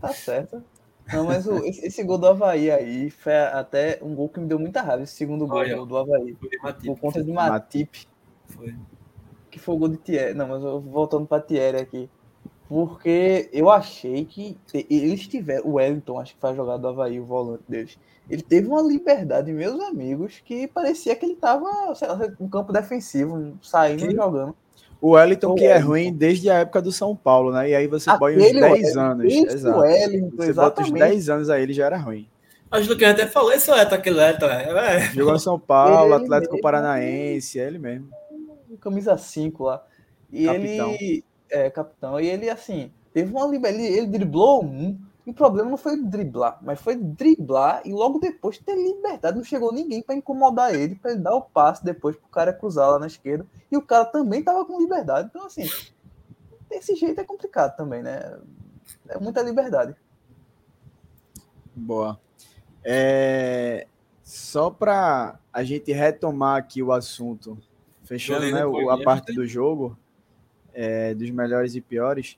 Tá 0.00 0.08
certo. 0.08 0.62
Não, 1.12 1.24
mas 1.24 1.46
o- 1.46 1.64
esse, 1.64 2.02
gol 2.02 2.18
do 2.18 2.26
Havaí 2.26 2.70
aí 2.70 3.10
foi 3.10 3.34
até 3.36 3.98
um 4.02 4.14
gol 4.14 4.28
que 4.28 4.40
me 4.40 4.46
deu 4.46 4.58
muita 4.58 4.80
raiva, 4.82 5.02
esse 5.02 5.14
segundo 5.14 5.46
gol 5.46 5.58
Olha. 5.58 5.76
do, 5.76 5.86
do 5.86 5.96
Havaí. 5.96 6.34
Foi 6.34 6.50
Matip, 6.62 6.86
Por 6.86 7.00
conta 7.00 7.22
de 7.24 7.32
Matip, 7.32 8.06
Foi. 8.46 8.74
que 9.50 9.58
foi 9.58 9.74
o 9.74 9.78
gol 9.78 9.88
de 9.88 9.96
Thierry. 9.98 10.34
Não, 10.34 10.48
mas 10.48 10.62
eu 10.62 10.80
voltando 10.80 11.26
pra 11.26 11.40
Thierry 11.40 11.78
aqui. 11.78 12.10
Porque 12.68 13.50
eu 13.52 13.68
achei 13.68 14.24
que 14.24 14.56
eles 14.72 15.26
tiveram. 15.26 15.66
O 15.66 15.72
Wellington, 15.72 16.20
acho 16.20 16.34
que 16.34 16.40
foi 16.40 16.50
a 16.50 16.54
jogada 16.54 16.78
do 16.78 16.88
Havaí, 16.88 17.18
o 17.18 17.24
volante 17.24 17.64
deles. 17.68 17.98
Ele 18.28 18.42
teve 18.42 18.68
uma 18.68 18.80
liberdade, 18.80 19.52
meus 19.52 19.80
amigos, 19.80 20.40
que 20.44 20.68
parecia 20.68 21.16
que 21.16 21.26
ele 21.26 21.34
tava, 21.34 21.92
sei 21.96 22.06
lá, 22.06 22.16
no 22.38 22.48
campo 22.48 22.72
defensivo, 22.72 23.58
saindo 23.60 24.06
e 24.08 24.14
jogando. 24.14 24.54
O 25.00 25.12
Wellington, 25.12 25.54
que 25.54 25.64
é 25.64 25.78
ruim 25.78 26.12
desde 26.12 26.50
a 26.50 26.58
época 26.58 26.82
do 26.82 26.92
São 26.92 27.16
Paulo, 27.16 27.52
né? 27.52 27.70
E 27.70 27.74
aí 27.74 27.86
você 27.86 28.10
põe 28.18 28.36
uns 28.36 28.42
Aquele 28.42 28.60
10 28.60 28.72
Wellington, 28.72 29.00
anos. 29.00 29.32
Exato. 29.32 29.78
Wellington, 29.80 30.36
Você 30.36 30.52
bota 30.52 30.82
uns 30.82 30.86
exatamente. 30.88 31.10
10 31.10 31.28
anos 31.30 31.50
aí, 31.50 31.62
ele 31.62 31.72
já 31.72 31.86
era 31.86 31.96
ruim. 31.96 32.28
Acho 32.70 32.84
que 32.84 32.92
Luquinha 32.92 33.10
até 33.10 33.26
falou 33.26 33.52
isso, 33.52 33.72
é, 33.72 33.80
aquele 33.82 34.20
Elton, 34.20 34.46
é. 34.46 35.00
Jogou 35.12 35.32
no 35.32 35.38
São 35.40 35.58
Paulo, 35.58 36.14
Ele 36.14 36.22
Atlético 36.24 36.52
mesmo. 36.52 36.62
Paranaense, 36.62 37.58
é 37.58 37.66
ele 37.66 37.78
mesmo. 37.78 38.08
camisa 38.80 39.16
5 39.16 39.64
lá. 39.64 39.82
E 40.32 40.44
Capitão. 40.46 40.90
ele. 41.00 41.24
É, 41.50 41.68
capitão. 41.70 42.20
E 42.20 42.28
ele, 42.28 42.48
assim, 42.48 42.92
teve 43.12 43.32
uma 43.32 43.46
liberdade. 43.46 43.84
Ele, 43.84 43.98
ele 43.98 44.06
driblou 44.06 44.64
um. 44.64 44.96
O 45.30 45.34
problema 45.34 45.70
não 45.70 45.76
foi 45.76 45.96
driblar, 45.96 46.58
mas 46.60 46.80
foi 46.80 46.96
driblar 46.96 47.82
e 47.84 47.92
logo 47.92 48.18
depois 48.18 48.58
ter 48.58 48.74
liberdade. 48.74 49.36
Não 49.36 49.44
chegou 49.44 49.72
ninguém 49.72 50.02
para 50.02 50.16
incomodar 50.16 50.74
ele, 50.74 50.96
para 50.96 51.12
ele 51.12 51.20
dar 51.20 51.36
o 51.36 51.42
passe 51.42 51.84
depois 51.84 52.16
pro 52.16 52.28
cara 52.28 52.52
cruzar 52.52 52.90
lá 52.90 52.98
na 52.98 53.06
esquerda. 53.06 53.46
E 53.70 53.76
o 53.76 53.82
cara 53.82 54.04
também 54.06 54.42
tava 54.42 54.64
com 54.64 54.80
liberdade. 54.80 55.28
Então, 55.30 55.46
assim, 55.46 55.68
desse 56.68 56.96
jeito 56.96 57.20
é 57.20 57.24
complicado 57.24 57.76
também, 57.76 58.02
né? 58.02 58.40
É 59.08 59.18
muita 59.20 59.40
liberdade. 59.40 59.94
Boa. 61.74 62.18
É, 62.84 63.86
Só 64.24 64.68
para 64.68 65.38
a 65.52 65.62
gente 65.62 65.92
retomar 65.92 66.56
aqui 66.56 66.82
o 66.82 66.92
assunto, 66.92 67.56
fechando 68.04 68.50
né, 68.50 68.66
o- 68.66 68.90
a 68.90 68.94
mesmo, 68.94 69.04
parte 69.04 69.30
hein? 69.30 69.36
do 69.36 69.46
jogo, 69.46 69.96
é, 70.74 71.14
dos 71.14 71.30
melhores 71.30 71.74
e 71.76 71.80
piores, 71.80 72.36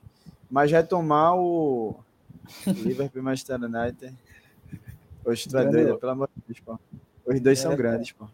mas 0.51 0.71
retomar 0.71 1.37
o 1.37 1.97
Liverpool 2.67 3.21
e 3.21 3.25
Manchester 3.25 3.61
United. 3.63 4.15
Hoje 5.25 5.49
tu 5.49 5.57
é 5.59 5.65
doido, 5.67 5.99
pelo 5.99 6.13
amor 6.13 6.29
de 6.37 6.43
Deus, 6.49 6.61
pô. 6.61 6.79
Os 7.27 7.41
dois 7.41 7.59
são 7.59 7.73
É, 7.73 7.77
grandes, 7.77 8.13
pô. 8.13 8.27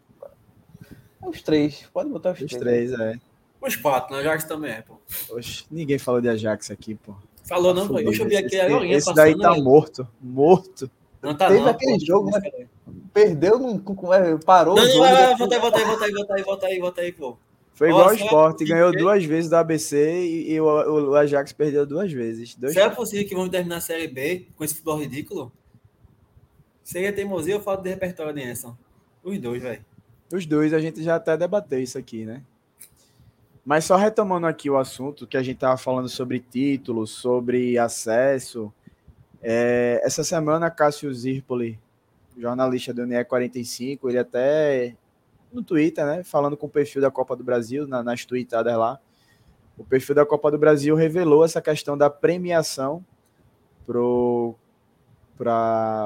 Os 1.26 1.42
três, 1.42 1.84
pode 1.92 2.08
botar 2.10 2.32
os, 2.32 2.40
Os 2.40 2.50
três. 2.50 2.90
três, 2.90 2.92
é. 3.00 3.18
Os 3.60 3.76
quatro, 3.76 4.14
né? 4.14 4.20
Ajax 4.20 4.44
também 4.44 4.70
é, 4.70 4.82
pô. 4.82 4.94
Oxe, 5.30 5.64
ninguém 5.70 5.98
falou 5.98 6.20
de 6.20 6.28
Ajax 6.28 6.70
aqui, 6.70 6.94
pô. 6.94 7.14
Falou 7.44 7.74
não, 7.74 7.86
foi. 7.86 8.04
Fudido. 8.04 8.10
Oxe, 8.10 8.20
eu 8.22 8.28
vi 8.28 8.36
aqui 8.36 8.46
esse, 8.56 8.60
agora. 8.60 8.86
esse 8.86 9.14
daí 9.14 9.36
tá 9.38 9.50
velho. 9.52 9.64
morto, 9.64 10.08
morto. 10.20 10.90
Não 11.20 11.34
tá 11.34 11.48
Teve 11.48 11.60
não. 11.60 11.68
aquele 11.68 11.98
pô. 11.98 12.04
jogo, 12.06 12.30
né? 12.30 12.66
Perdeu, 13.12 13.78
com- 13.80 14.14
é, 14.14 14.38
parou 14.38 14.76
Não, 14.76 14.84
não, 14.86 15.36
volta 15.36 15.54
aí, 15.54 15.60
volta 15.60 15.76
aí, 15.78 15.84
volta 15.84 16.04
aí, 16.04 16.12
volta 16.12 16.34
aí, 16.34 16.42
volta 16.42 16.66
aí, 16.66 16.78
volta 16.78 17.00
aí, 17.00 17.12
pô. 17.12 17.36
Foi 17.78 17.88
igual 17.90 18.06
o 18.08 18.10
será 18.10 18.24
Sport, 18.26 18.58
que- 18.58 18.64
ganhou 18.64 18.90
duas 18.92 19.24
vezes 19.24 19.48
do 19.48 19.54
ABC 19.56 19.96
e, 20.26 20.52
e 20.54 20.60
o, 20.60 20.64
o- 21.10 21.14
Ajax 21.14 21.52
perdeu 21.52 21.86
duas 21.86 22.12
vezes. 22.12 22.54
Dois 22.56 22.72
Será 22.74 22.90
possível 22.90 23.26
que 23.28 23.34
vamos 23.34 23.50
terminar 23.50 23.76
a 23.76 23.80
Série 23.80 24.08
B 24.08 24.46
com 24.56 24.64
esse 24.64 24.74
futebol 24.74 24.98
ridículo? 24.98 25.52
Seria 26.82 27.12
teimosia 27.12 27.54
ou 27.56 27.62
falta 27.62 27.82
de 27.82 27.90
repertório 27.90 28.32
de 28.34 28.42
Enson? 28.42 28.76
Os 29.22 29.38
dois, 29.38 29.62
velho. 29.62 29.84
Os 30.32 30.44
dois, 30.46 30.72
a 30.74 30.80
gente 30.80 31.02
já 31.02 31.16
até 31.16 31.36
debateu 31.36 31.80
isso 31.80 31.96
aqui, 31.98 32.24
né? 32.24 32.42
Mas 33.64 33.84
só 33.84 33.96
retomando 33.96 34.46
aqui 34.46 34.70
o 34.70 34.78
assunto 34.78 35.26
que 35.26 35.36
a 35.36 35.42
gente 35.42 35.58
tava 35.58 35.76
falando 35.76 36.08
sobre 36.08 36.40
títulos, 36.40 37.10
sobre 37.10 37.78
acesso. 37.78 38.72
é, 39.42 40.00
essa 40.02 40.24
semana, 40.24 40.70
Cássio 40.70 41.12
Zirpoli, 41.14 41.78
jornalista 42.36 42.92
do 42.94 43.06
NE 43.06 43.22
45, 43.24 44.08
ele 44.08 44.18
até 44.18 44.96
no 45.52 45.62
Twitter, 45.62 46.04
né? 46.04 46.22
Falando 46.24 46.56
com 46.56 46.66
o 46.66 46.70
perfil 46.70 47.00
da 47.02 47.10
Copa 47.10 47.34
do 47.36 47.42
Brasil, 47.44 47.86
na- 47.86 48.02
nas 48.02 48.24
tweetadas 48.24 48.76
lá. 48.76 49.00
O 49.76 49.84
perfil 49.84 50.14
da 50.14 50.26
Copa 50.26 50.50
do 50.50 50.58
Brasil 50.58 50.94
revelou 50.96 51.44
essa 51.44 51.60
questão 51.62 51.96
da 51.96 52.10
premiação 52.10 53.04
para 53.86 54.00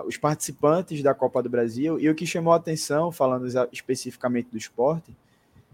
os 0.06 0.16
participantes 0.18 1.02
da 1.02 1.14
Copa 1.14 1.42
do 1.42 1.48
Brasil. 1.48 1.98
E 1.98 2.08
o 2.08 2.14
que 2.14 2.26
chamou 2.26 2.52
a 2.52 2.56
atenção, 2.56 3.10
falando 3.10 3.46
especificamente 3.72 4.50
do 4.50 4.58
esporte, 4.58 5.16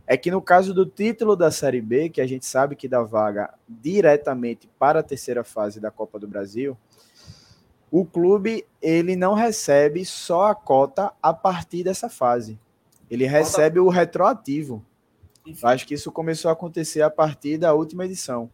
é 0.07 0.17
que 0.17 0.31
no 0.31 0.41
caso 0.41 0.73
do 0.73 0.87
título 0.87 1.37
da 1.37 1.51
Série 1.51 1.83
B, 1.83 2.09
que 2.09 2.21
a 2.21 2.27
gente 2.27 2.47
sabe 2.47 2.77
que 2.77 2.89
dá 2.89 3.03
vaga 3.03 3.53
diretamente 3.69 4.69
para 4.79 5.01
a 5.01 5.03
terceira 5.03 5.45
fase 5.45 5.81
da 5.81 5.91
Copa 5.91 6.19
do 6.19 6.27
Brasil, 6.27 6.79
o 7.91 8.05
clube 8.05 8.65
ele 8.81 9.17
não 9.17 9.35
recebe 9.35 10.05
só 10.05 10.47
a 10.47 10.55
cota 10.55 11.13
a 11.23 11.35
partir 11.35 11.83
dessa 11.83 12.09
fase. 12.09 12.59
Ele 13.11 13.27
recebe 13.27 13.81
o 13.81 13.89
retroativo. 13.89 14.85
Eu 15.47 15.69
acho 15.69 15.87
que 15.87 15.95
isso 15.95 16.13
começou 16.13 16.51
a 16.51 16.53
acontecer 16.53 17.03
a 17.03 17.11
partir 17.11 17.57
da 17.57 17.73
última 17.73 18.05
edição. 18.05 18.51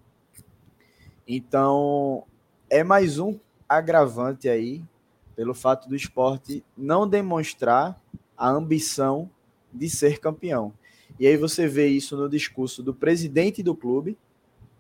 Então, 1.27 2.25
é 2.71 2.85
mais 2.85 3.19
um 3.19 3.39
agravante 3.69 4.49
aí 4.49 4.83
pelo 5.35 5.55
fato 5.55 5.89
do 5.89 5.97
esporte 5.97 6.65
não 6.77 7.09
demonstrar 7.09 8.01
a 8.37 8.49
ambição 8.49 9.29
de 9.73 9.89
ser 9.89 10.21
campeão. 10.21 10.73
E 11.19 11.27
aí 11.27 11.37
você 11.37 11.67
vê 11.67 11.87
isso 11.89 12.17
no 12.17 12.29
discurso 12.29 12.83
do 12.83 12.95
presidente 12.95 13.63
do 13.63 13.75
clube, 13.75 14.17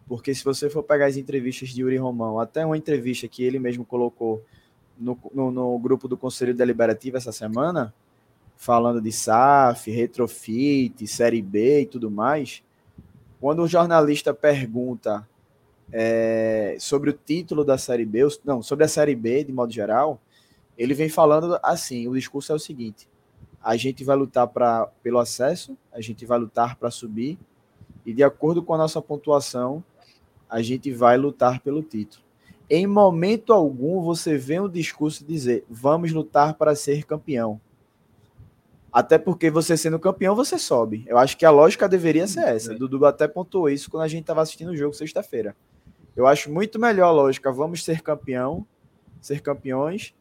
porque 0.07 0.35
se 0.35 0.45
você 0.45 0.69
for 0.69 0.83
pegar 0.83 1.07
as 1.07 1.17
entrevistas 1.17 1.71
de 1.71 1.81
Yuri 1.81 1.97
Romão, 1.97 2.39
até 2.39 2.65
uma 2.65 2.77
entrevista 2.77 3.27
que 3.27 3.43
ele 3.43 3.59
mesmo 3.59 3.85
colocou 3.85 4.45
no, 4.99 5.19
no, 5.33 5.51
no 5.51 5.79
grupo 5.79 6.07
do 6.07 6.17
Conselho 6.17 6.55
Deliberativo 6.55 7.17
essa 7.17 7.33
semana, 7.33 7.95
falando 8.57 9.01
de 9.01 9.13
SAF, 9.13 9.91
retrofit, 9.91 11.07
Série 11.07 11.43
B 11.43 11.83
e 11.83 11.87
tudo 11.87 12.11
mais, 12.11 12.63
quando 13.41 13.63
o 13.63 13.69
jornalista 13.69 14.33
pergunta 14.33 15.29
é, 15.93 16.77
sobre 16.81 17.11
o 17.11 17.13
título 17.13 17.65
da 17.65 17.77
Série 17.77 18.05
B, 18.05 18.27
não, 18.45 18.63
sobre 18.63 18.85
a 18.85 18.89
Série 18.89 19.15
B 19.15 19.45
de 19.45 19.53
modo 19.53 19.73
geral, 19.73 20.21
ele 20.77 20.95
vem 20.95 21.09
falando 21.09 21.59
assim: 21.63 22.09
o 22.09 22.15
discurso 22.15 22.53
é 22.53 22.55
o 22.55 22.59
seguinte: 22.59 23.09
a 23.63 23.77
gente 23.77 24.03
vai 24.05 24.17
lutar 24.17 24.47
pra, 24.49 24.87
pelo 25.03 25.19
acesso, 25.19 25.77
a 25.93 26.01
gente 26.01 26.25
vai 26.25 26.39
lutar 26.39 26.77
para 26.77 26.91
subir, 26.91 27.39
e 28.05 28.13
de 28.13 28.23
acordo 28.23 28.63
com 28.63 28.75
a 28.75 28.79
nossa 28.79 29.01
pontuação, 29.01 29.85
a 30.49 30.63
gente 30.63 30.91
vai 30.93 31.17
lutar 31.17 31.61
pelo 31.61 31.83
título. 31.83 32.25
Em 32.69 32.87
momento 32.87 33.53
algum 33.53 34.01
você 34.03 34.39
vê 34.39 34.59
um 34.59 34.69
discurso 34.69 35.25
dizer: 35.25 35.65
vamos 35.69 36.13
lutar 36.13 36.55
para 36.55 36.75
ser 36.75 37.05
campeão. 37.05 37.61
Até 38.95 39.19
porque 39.19 39.51
você 39.51 39.77
sendo 39.77 39.99
campeão, 39.99 40.37
você 40.37 40.57
sobe. 40.57 41.05
Eu 41.09 41.19
acho 41.19 41.37
que 41.37 41.45
a 41.45 41.51
lógica 41.51 41.89
deveria 41.89 42.29
ser 42.29 42.45
essa. 42.45 42.73
Dudu 42.73 43.05
até 43.05 43.27
pontuou 43.27 43.69
isso 43.69 43.91
quando 43.91 44.05
a 44.05 44.09
gente 44.09 44.21
estava 44.21 44.41
assistindo 44.41 44.69
o 44.71 44.77
jogo 44.77 44.95
sexta-feira. 44.95 45.57
Eu 46.15 46.29
acho 46.29 46.49
muito 46.49 46.79
melhor 46.79 47.09
a 47.09 47.11
lógica, 47.11 47.51
vamos 47.51 47.83
ser 47.83 48.03
campeão, 48.03 48.65
ser 49.21 49.41
campeões. 49.41 50.15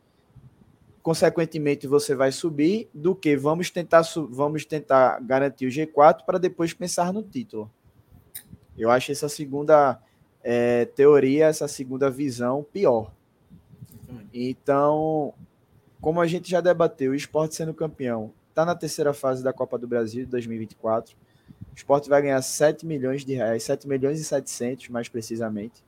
Consequentemente, 1.04 1.86
você 1.86 2.16
vai 2.16 2.32
subir 2.32 2.90
do 2.92 3.14
que 3.14 3.38
vamos 3.38 3.70
tentar 3.70 4.02
vamos 4.32 4.66
tentar 4.66 5.20
garantir 5.22 5.68
o 5.68 5.70
G4 5.70 6.26
para 6.26 6.40
depois 6.40 6.74
pensar 6.74 7.14
no 7.14 7.22
título. 7.22 7.70
Eu 8.76 8.90
acho 8.90 9.12
essa 9.12 9.30
segunda 9.30 10.02
eh, 10.44 10.86
teoria, 10.96 11.46
essa 11.46 11.68
segunda 11.68 12.10
visão 12.10 12.66
pior. 12.74 13.14
Então, 14.34 15.32
como 16.02 16.20
a 16.20 16.26
gente 16.26 16.50
já 16.50 16.60
debateu, 16.60 17.12
o 17.12 17.16
esporte 17.16 17.54
sendo 17.54 17.72
campeão 17.72 18.34
está 18.54 18.64
na 18.64 18.76
terceira 18.76 19.14
fase 19.16 19.44
da 19.44 19.52
Copa 19.52 19.80
do 19.80 19.88
Brasil 19.88 20.26
de 20.26 20.32
2024. 20.32 21.16
O 21.72 21.76
esporte 21.76 22.08
vai 22.08 22.22
ganhar 22.22 22.40
7 22.40 22.86
milhões 22.86 23.26
de 23.26 23.34
reais, 23.34 23.64
7 23.64 23.88
milhões 23.88 24.20
e 24.20 24.24
700 24.24 24.90
mais 24.90 25.10
precisamente. 25.10 25.84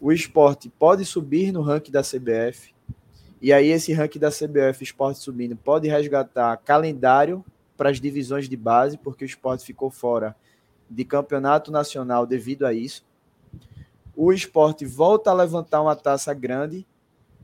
O 0.00 0.10
esporte 0.10 0.70
pode 0.70 1.04
subir 1.04 1.52
no 1.52 1.60
ranking 1.60 1.92
da 1.92 2.00
CBF. 2.00 2.74
E 3.42 3.52
aí, 3.52 3.68
esse 3.68 3.92
ranking 3.92 4.18
da 4.18 4.30
CBF, 4.30 4.82
esporte 4.82 5.20
subindo, 5.20 5.54
pode 5.54 5.86
resgatar 5.86 6.56
calendário 6.64 7.44
para 7.76 7.90
as 7.90 8.00
divisões 8.00 8.48
de 8.48 8.56
base, 8.56 8.96
porque 8.96 9.24
o 9.24 9.26
esporte 9.26 9.66
ficou 9.66 9.90
fora 9.90 10.34
de 10.88 11.04
campeonato 11.04 11.70
nacional 11.70 12.26
devido 12.26 12.64
a 12.64 12.72
isso. 12.72 13.04
O 14.16 14.32
esporte 14.32 14.86
volta 14.86 15.30
a 15.30 15.34
levantar 15.34 15.82
uma 15.82 15.94
taça 15.94 16.32
grande, 16.32 16.86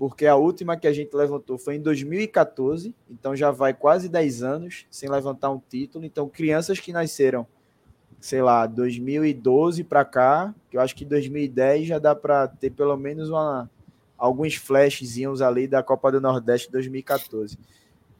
porque 0.02 0.26
a 0.26 0.34
última 0.34 0.76
que 0.76 0.88
a 0.88 0.92
gente 0.92 1.14
levantou 1.14 1.56
foi 1.56 1.76
em 1.76 1.80
2014, 1.80 2.92
então 3.08 3.36
já 3.36 3.52
vai 3.52 3.72
quase 3.72 4.08
10 4.08 4.42
anos 4.42 4.84
sem 4.90 5.08
levantar 5.08 5.48
um 5.50 5.60
título. 5.60 6.04
Então, 6.04 6.28
crianças 6.28 6.80
que 6.80 6.92
nasceram, 6.92 7.46
sei 8.20 8.42
lá, 8.42 8.66
2012 8.66 9.84
para 9.84 10.04
cá, 10.04 10.52
que 10.68 10.76
eu 10.76 10.80
acho 10.80 10.96
que 10.96 11.04
2010 11.04 11.86
já 11.86 12.00
dá 12.00 12.16
para 12.16 12.48
ter 12.48 12.70
pelo 12.70 12.96
menos 12.96 13.30
uma, 13.30 13.70
alguns 14.18 14.56
flashzinhos 14.56 15.40
ali 15.40 15.68
da 15.68 15.84
Copa 15.84 16.10
do 16.10 16.20
Nordeste 16.20 16.68
2014. 16.72 17.56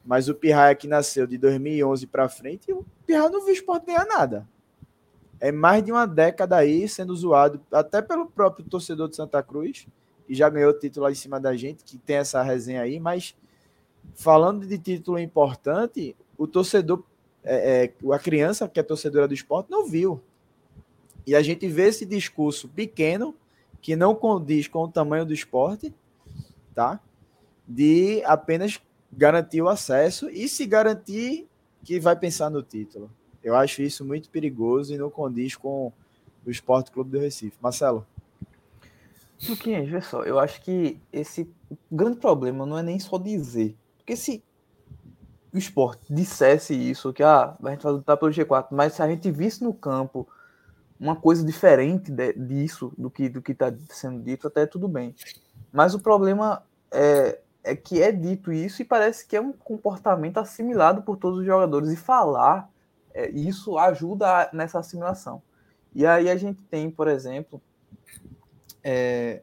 Mas 0.05 0.29
o 0.29 0.35
Pirraia 0.35 0.75
que 0.75 0.87
nasceu 0.87 1.27
de 1.27 1.37
2011 1.37 2.07
para 2.07 2.29
frente, 2.29 2.71
o 2.71 2.85
Pirraia 3.05 3.29
não 3.29 3.41
viu 3.41 3.49
o 3.49 3.57
esporte 3.57 3.87
ganhar 3.87 4.05
nada. 4.05 4.47
É 5.37 5.51
mais 5.51 5.83
de 5.83 5.91
uma 5.91 6.05
década 6.05 6.55
aí 6.55 6.87
sendo 6.87 7.13
zoado, 7.13 7.59
até 7.69 8.01
pelo 8.01 8.25
próprio 8.25 8.63
torcedor 8.63 9.09
de 9.09 9.17
Santa 9.17 9.43
Cruz, 9.43 9.85
que 10.25 10.33
já 10.33 10.49
ganhou 10.49 10.77
título 10.77 11.05
lá 11.05 11.11
em 11.11 11.15
cima 11.15 11.39
da 11.39 11.55
gente, 11.55 11.83
que 11.83 11.97
tem 11.97 12.17
essa 12.17 12.41
resenha 12.41 12.81
aí, 12.81 12.99
mas 12.99 13.35
falando 14.15 14.65
de 14.65 14.77
título 14.77 15.19
importante, 15.19 16.15
o 16.37 16.47
torcedor, 16.47 17.03
é, 17.43 17.85
é, 17.85 18.13
a 18.13 18.19
criança 18.19 18.67
que 18.67 18.79
é 18.79 18.83
torcedora 18.83 19.27
do 19.27 19.33
esporte, 19.33 19.69
não 19.69 19.85
viu. 19.85 20.21
E 21.25 21.35
a 21.35 21.41
gente 21.41 21.67
vê 21.67 21.87
esse 21.87 22.05
discurso 22.05 22.67
pequeno, 22.67 23.35
que 23.81 23.95
não 23.95 24.15
condiz 24.15 24.67
com 24.67 24.83
o 24.83 24.87
tamanho 24.87 25.25
do 25.25 25.33
esporte, 25.33 25.93
tá? 26.73 26.99
De 27.67 28.21
apenas 28.25 28.79
garantir 29.11 29.61
o 29.61 29.69
acesso 29.69 30.29
e 30.29 30.47
se 30.47 30.65
garantir 30.65 31.47
que 31.83 31.99
vai 31.99 32.15
pensar 32.15 32.49
no 32.49 32.63
título. 32.63 33.11
Eu 33.43 33.55
acho 33.55 33.81
isso 33.81 34.05
muito 34.05 34.29
perigoso 34.29 34.93
e 34.93 34.97
não 34.97 35.09
condiz 35.09 35.55
com 35.55 35.91
o 36.45 36.49
Esporte 36.49 36.91
Clube 36.91 37.11
do 37.11 37.19
Recife. 37.19 37.57
Marcelo. 37.61 38.07
Luquinhas, 39.47 39.89
vê 39.89 40.01
só, 40.01 40.23
eu 40.23 40.39
acho 40.39 40.61
que 40.61 40.99
esse 41.11 41.51
grande 41.91 42.17
problema 42.17 42.65
não 42.65 42.77
é 42.77 42.83
nem 42.83 42.99
só 42.99 43.17
dizer. 43.17 43.75
Porque 43.97 44.15
se 44.15 44.43
o 45.53 45.57
esporte 45.57 46.13
dissesse 46.13 46.73
isso, 46.73 47.13
que 47.13 47.21
ah, 47.21 47.55
a 47.61 47.69
gente 47.71 47.83
vai 47.83 47.93
lutar 47.93 48.17
pelo 48.17 48.31
G4, 48.31 48.67
mas 48.71 48.93
se 48.93 49.01
a 49.01 49.07
gente 49.07 49.29
visse 49.29 49.63
no 49.63 49.73
campo 49.73 50.27
uma 50.99 51.15
coisa 51.15 51.45
diferente 51.45 52.11
de, 52.11 52.33
disso, 52.33 52.93
do 52.97 53.09
que 53.09 53.27
do 53.29 53.43
está 53.45 53.71
sendo 53.89 54.21
dito, 54.21 54.47
até 54.47 54.65
tudo 54.65 54.87
bem. 54.87 55.13
Mas 55.71 55.93
o 55.93 55.99
problema 55.99 56.63
é, 56.91 57.39
é 57.63 57.75
que 57.75 58.01
é 58.01 58.11
dito 58.11 58.51
isso 58.51 58.81
e 58.81 58.85
parece 58.85 59.25
que 59.27 59.35
é 59.35 59.41
um 59.41 59.51
comportamento 59.51 60.37
assimilado 60.37 61.01
por 61.01 61.17
todos 61.17 61.39
os 61.39 61.45
jogadores. 61.45 61.91
E 61.91 61.97
falar 61.97 62.69
é, 63.13 63.29
isso 63.29 63.77
ajuda 63.77 64.49
nessa 64.53 64.79
assimilação. 64.79 65.41
E 65.93 66.05
aí 66.05 66.29
a 66.29 66.35
gente 66.35 66.61
tem, 66.63 66.89
por 66.89 67.07
exemplo, 67.07 67.61
é, 68.83 69.41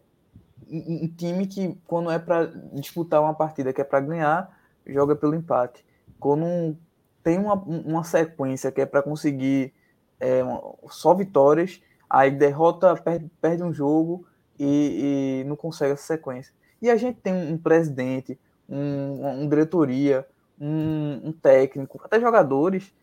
um 0.71 1.09
time 1.09 1.47
que, 1.47 1.77
quando 1.87 2.11
é 2.11 2.19
para 2.19 2.47
disputar 2.73 3.21
uma 3.21 3.35
partida 3.35 3.73
que 3.73 3.81
é 3.81 3.85
para 3.85 4.01
ganhar, 4.01 4.57
joga 4.87 5.17
pelo 5.17 5.35
empate. 5.35 5.85
Quando 6.19 6.77
tem 7.23 7.39
uma, 7.39 7.55
uma 7.55 8.05
sequência 8.05 8.71
que 8.71 8.81
é 8.81 8.87
para 8.87 9.03
conseguir 9.03 9.73
é, 10.19 10.43
só 10.89 11.15
vitórias, 11.15 11.81
aí 12.09 12.31
derrota, 12.31 12.95
perde, 12.97 13.31
perde 13.41 13.63
um 13.63 13.73
jogo 13.73 14.27
e, 14.59 15.43
e, 15.43 15.49
não 15.49 15.57
consegue 15.57 15.93
essa 15.93 16.05
sequência. 16.05 16.53
E 16.81 16.91
a 16.91 16.97
gente 16.97 17.21
tem 17.21 17.33
um 17.33 17.59
presidente, 17.59 18.39
um, 18.69 19.15
uma 19.21 19.49
diretoria, 19.49 20.27
um, 20.61 21.21
um, 21.25 21.33
técnico, 21.33 22.01
até 22.05 22.21
jogadores, 22.21 22.95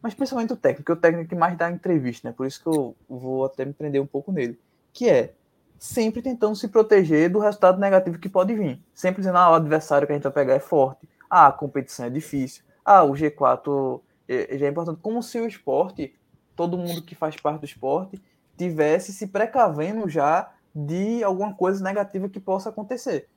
mas 0.00 0.14
principalmente 0.14 0.52
o 0.52 0.56
técnico, 0.56 0.84
que 0.84 0.92
é 0.92 0.94
o 0.94 1.00
técnico 1.00 1.28
que 1.28 1.34
mais 1.34 1.56
dá 1.56 1.70
entrevista, 1.70 2.28
né? 2.28 2.34
Por 2.36 2.46
isso 2.46 2.60
que 2.60 2.68
eu 2.68 2.96
vou 3.08 3.44
até 3.44 3.64
me 3.64 3.72
prender 3.72 4.00
um 4.00 4.06
pouco 4.06 4.32
nele. 4.32 4.58
Que 4.92 5.08
é 5.08 5.34
sempre 5.82 6.22
tentando 6.22 6.54
se 6.54 6.68
proteger 6.68 7.28
do 7.28 7.40
resultado 7.40 7.80
negativo 7.80 8.16
que 8.16 8.28
pode 8.28 8.54
vir. 8.54 8.80
Sempre 8.94 9.20
dizendo, 9.20 9.38
ah, 9.38 9.50
o 9.50 9.54
adversário 9.54 10.06
que 10.06 10.12
a 10.12 10.14
gente 10.14 10.22
vai 10.22 10.32
pegar 10.32 10.54
é 10.54 10.60
forte, 10.60 11.08
ah, 11.28 11.48
a 11.48 11.52
competição 11.52 12.06
é 12.06 12.10
difícil, 12.10 12.62
ah, 12.84 13.02
o 13.02 13.14
G4 13.14 14.00
é, 14.28 14.58
já 14.58 14.66
é 14.66 14.68
importante. 14.68 15.00
Como 15.02 15.20
se 15.24 15.40
o 15.40 15.46
esporte 15.46 16.14
todo 16.54 16.78
mundo 16.78 17.02
que 17.02 17.16
faz 17.16 17.34
parte 17.34 17.58
do 17.58 17.64
esporte 17.64 18.22
tivesse 18.56 19.12
se 19.12 19.26
precavendo 19.26 20.08
já 20.08 20.52
de 20.72 21.24
alguma 21.24 21.52
coisa 21.52 21.82
negativa 21.82 22.28
que 22.28 22.38
possa 22.38 22.68
acontecer. 22.68 23.28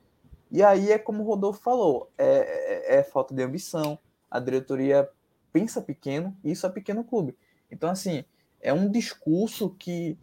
E 0.48 0.62
aí 0.62 0.92
é 0.92 0.98
como 0.98 1.24
o 1.24 1.26
Rodolfo 1.26 1.60
falou, 1.60 2.12
é, 2.16 2.94
é, 2.94 2.98
é 2.98 3.02
falta 3.02 3.34
de 3.34 3.42
ambição, 3.42 3.98
a 4.30 4.38
diretoria 4.38 5.08
pensa 5.52 5.82
pequeno, 5.82 6.36
e 6.44 6.52
isso 6.52 6.64
é 6.64 6.70
pequeno 6.70 7.02
clube. 7.02 7.36
Então, 7.72 7.90
assim, 7.90 8.24
é 8.60 8.72
um 8.72 8.88
discurso 8.88 9.74
que 9.76 10.16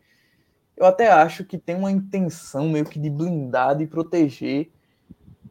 eu 0.75 0.85
até 0.85 1.11
acho 1.11 1.45
que 1.45 1.57
tem 1.57 1.75
uma 1.75 1.91
intenção 1.91 2.69
meio 2.69 2.85
que 2.85 2.99
de 2.99 3.09
blindar, 3.09 3.75
de 3.75 3.85
proteger, 3.85 4.71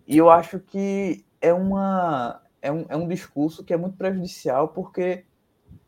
e 0.06 0.16
eu 0.16 0.28
acho 0.30 0.58
que 0.58 1.24
é, 1.40 1.52
uma, 1.52 2.42
é, 2.60 2.70
um, 2.72 2.84
é 2.88 2.96
um 2.96 3.08
discurso 3.08 3.64
que 3.64 3.72
é 3.72 3.76
muito 3.76 3.96
prejudicial, 3.96 4.68
porque 4.68 5.24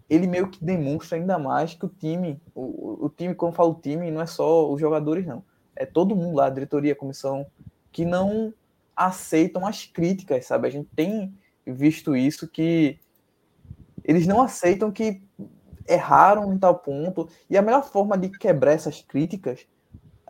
ele 0.08 0.26
meio 0.26 0.48
que 0.48 0.64
demonstra 0.64 1.18
ainda 1.18 1.38
mais 1.38 1.74
que 1.74 1.84
o 1.84 1.88
time, 1.88 2.40
o, 2.54 3.06
o 3.06 3.08
time, 3.08 3.34
quando 3.34 3.52
eu 3.52 3.56
falo 3.56 3.80
time, 3.82 4.10
não 4.10 4.20
é 4.20 4.26
só 4.26 4.70
os 4.70 4.80
jogadores, 4.80 5.26
não. 5.26 5.44
É 5.74 5.84
todo 5.84 6.14
mundo 6.14 6.36
lá, 6.36 6.46
a 6.46 6.50
diretoria, 6.50 6.92
a 6.92 6.96
comissão, 6.96 7.46
que 7.90 8.04
não 8.04 8.54
aceitam 8.94 9.66
as 9.66 9.84
críticas, 9.84 10.46
sabe? 10.46 10.68
A 10.68 10.70
gente 10.70 10.88
tem 10.94 11.34
visto 11.66 12.14
isso 12.14 12.46
que 12.46 12.98
eles 14.04 14.26
não 14.26 14.42
aceitam 14.42 14.92
que 14.92 15.22
erraram 15.86 16.52
em 16.52 16.58
tal 16.58 16.74
ponto. 16.76 17.28
E 17.48 17.56
a 17.56 17.62
melhor 17.62 17.84
forma 17.84 18.16
de 18.16 18.28
quebrar 18.30 18.72
essas 18.72 19.02
críticas, 19.02 19.66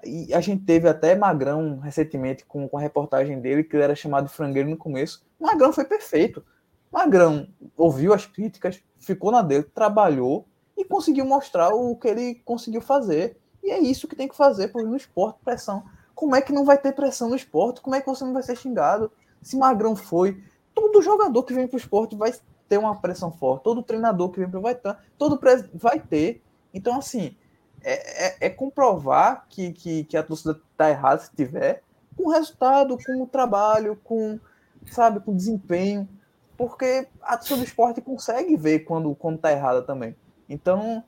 e 0.04 0.34
a 0.34 0.40
gente 0.40 0.64
teve 0.64 0.88
até 0.88 1.14
Magrão 1.14 1.78
recentemente 1.78 2.44
com, 2.44 2.68
com 2.68 2.76
a 2.76 2.80
reportagem 2.80 3.40
dele, 3.40 3.64
que 3.64 3.74
ele 3.74 3.84
era 3.84 3.94
chamado 3.94 4.28
frangueiro 4.28 4.68
no 4.68 4.76
começo. 4.76 5.24
Magrão 5.40 5.72
foi 5.72 5.84
perfeito. 5.84 6.44
Magrão 6.92 7.48
ouviu 7.76 8.12
as 8.12 8.26
críticas, 8.26 8.82
ficou 8.98 9.32
na 9.32 9.42
dele, 9.42 9.64
trabalhou 9.64 10.46
e 10.76 10.84
conseguiu 10.84 11.24
mostrar 11.24 11.74
o 11.74 11.96
que 11.96 12.08
ele 12.08 12.34
conseguiu 12.44 12.80
fazer. 12.80 13.36
E 13.62 13.70
é 13.70 13.80
isso 13.80 14.06
que 14.06 14.16
tem 14.16 14.28
que 14.28 14.36
fazer 14.36 14.68
por 14.68 14.84
no 14.84 14.96
esporte, 14.96 15.38
pressão. 15.42 15.82
Como 16.14 16.36
é 16.36 16.40
que 16.40 16.52
não 16.52 16.64
vai 16.64 16.78
ter 16.78 16.92
pressão 16.92 17.28
no 17.28 17.36
esporte? 17.36 17.80
Como 17.80 17.96
é 17.96 18.00
que 18.00 18.06
você 18.06 18.24
não 18.24 18.32
vai 18.32 18.42
ser 18.42 18.56
xingado? 18.56 19.10
Se 19.42 19.56
Magrão 19.56 19.96
foi, 19.96 20.42
todo 20.74 21.02
jogador 21.02 21.42
que 21.42 21.54
vem 21.54 21.66
para 21.66 21.76
o 21.76 21.80
esporte 21.80 22.14
vai 22.14 22.32
ter 22.74 22.78
uma 22.78 22.96
pressão 22.96 23.30
forte. 23.30 23.62
Todo 23.62 23.82
treinador 23.82 24.30
que 24.30 24.40
vem 24.40 24.50
para 24.50 24.60
vai 24.60 24.74
ter, 24.74 24.96
todo 25.16 25.40
vai 25.74 26.00
ter. 26.00 26.42
Então, 26.72 26.98
assim, 26.98 27.36
é, 27.82 28.26
é, 28.26 28.36
é 28.46 28.50
comprovar 28.50 29.46
que, 29.48 29.72
que, 29.72 30.04
que, 30.04 30.16
a 30.16 30.22
torcida 30.22 30.60
está 30.72 30.90
errada 30.90 31.22
se 31.22 31.30
tiver, 31.34 31.82
com 32.16 32.30
resultado, 32.30 32.96
com 33.04 33.22
o 33.22 33.26
trabalho, 33.26 33.98
com, 34.04 34.38
sabe, 34.86 35.20
com 35.20 35.34
desempenho 35.34 36.08
porque 36.56 37.06
a 37.22 37.36
torcida 37.36 37.58
do 37.58 37.64
esporte 37.64 38.00
consegue 38.00 38.56
ver 38.56 38.80
quando, 38.80 39.14
quando 39.14 39.38
tá 39.38 39.50
errada 39.52 39.82
também. 39.82 40.14
Então, 40.48 41.02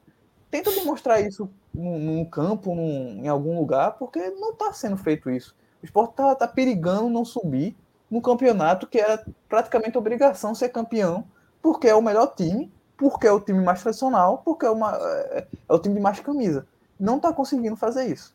tenta 0.50 0.72
demonstrar 0.72 1.24
isso 1.24 1.48
no, 1.72 1.98
no 1.98 2.26
campo, 2.26 2.74
num, 2.74 3.24
em 3.24 3.28
algum 3.28 3.58
lugar, 3.58 3.92
porque 3.92 4.30
não 4.30 4.52
está 4.52 4.72
sendo 4.72 4.96
feito 4.96 5.30
isso. 5.30 5.54
O 5.82 5.84
esporte 5.84 6.10
está 6.10 6.34
tá 6.34 6.48
perigando 6.48 7.08
não 7.10 7.24
subir 7.24 7.76
no 8.10 8.20
campeonato 8.20 8.86
que 8.86 8.98
era 8.98 9.24
praticamente 9.48 9.98
obrigação 9.98 10.54
ser 10.54 10.68
campeão, 10.70 11.24
porque 11.66 11.88
é 11.88 11.94
o 11.96 12.00
melhor 12.00 12.32
time, 12.36 12.72
porque 12.96 13.26
é 13.26 13.32
o 13.32 13.40
time 13.40 13.60
mais 13.60 13.82
tradicional, 13.82 14.38
porque 14.44 14.64
é, 14.64 14.70
uma, 14.70 14.96
é, 14.96 15.48
é 15.68 15.74
o 15.74 15.80
time 15.80 15.96
de 15.96 16.00
mais 16.00 16.20
camisa. 16.20 16.64
Não 16.98 17.16
está 17.16 17.32
conseguindo 17.32 17.74
fazer 17.74 18.06
isso. 18.06 18.32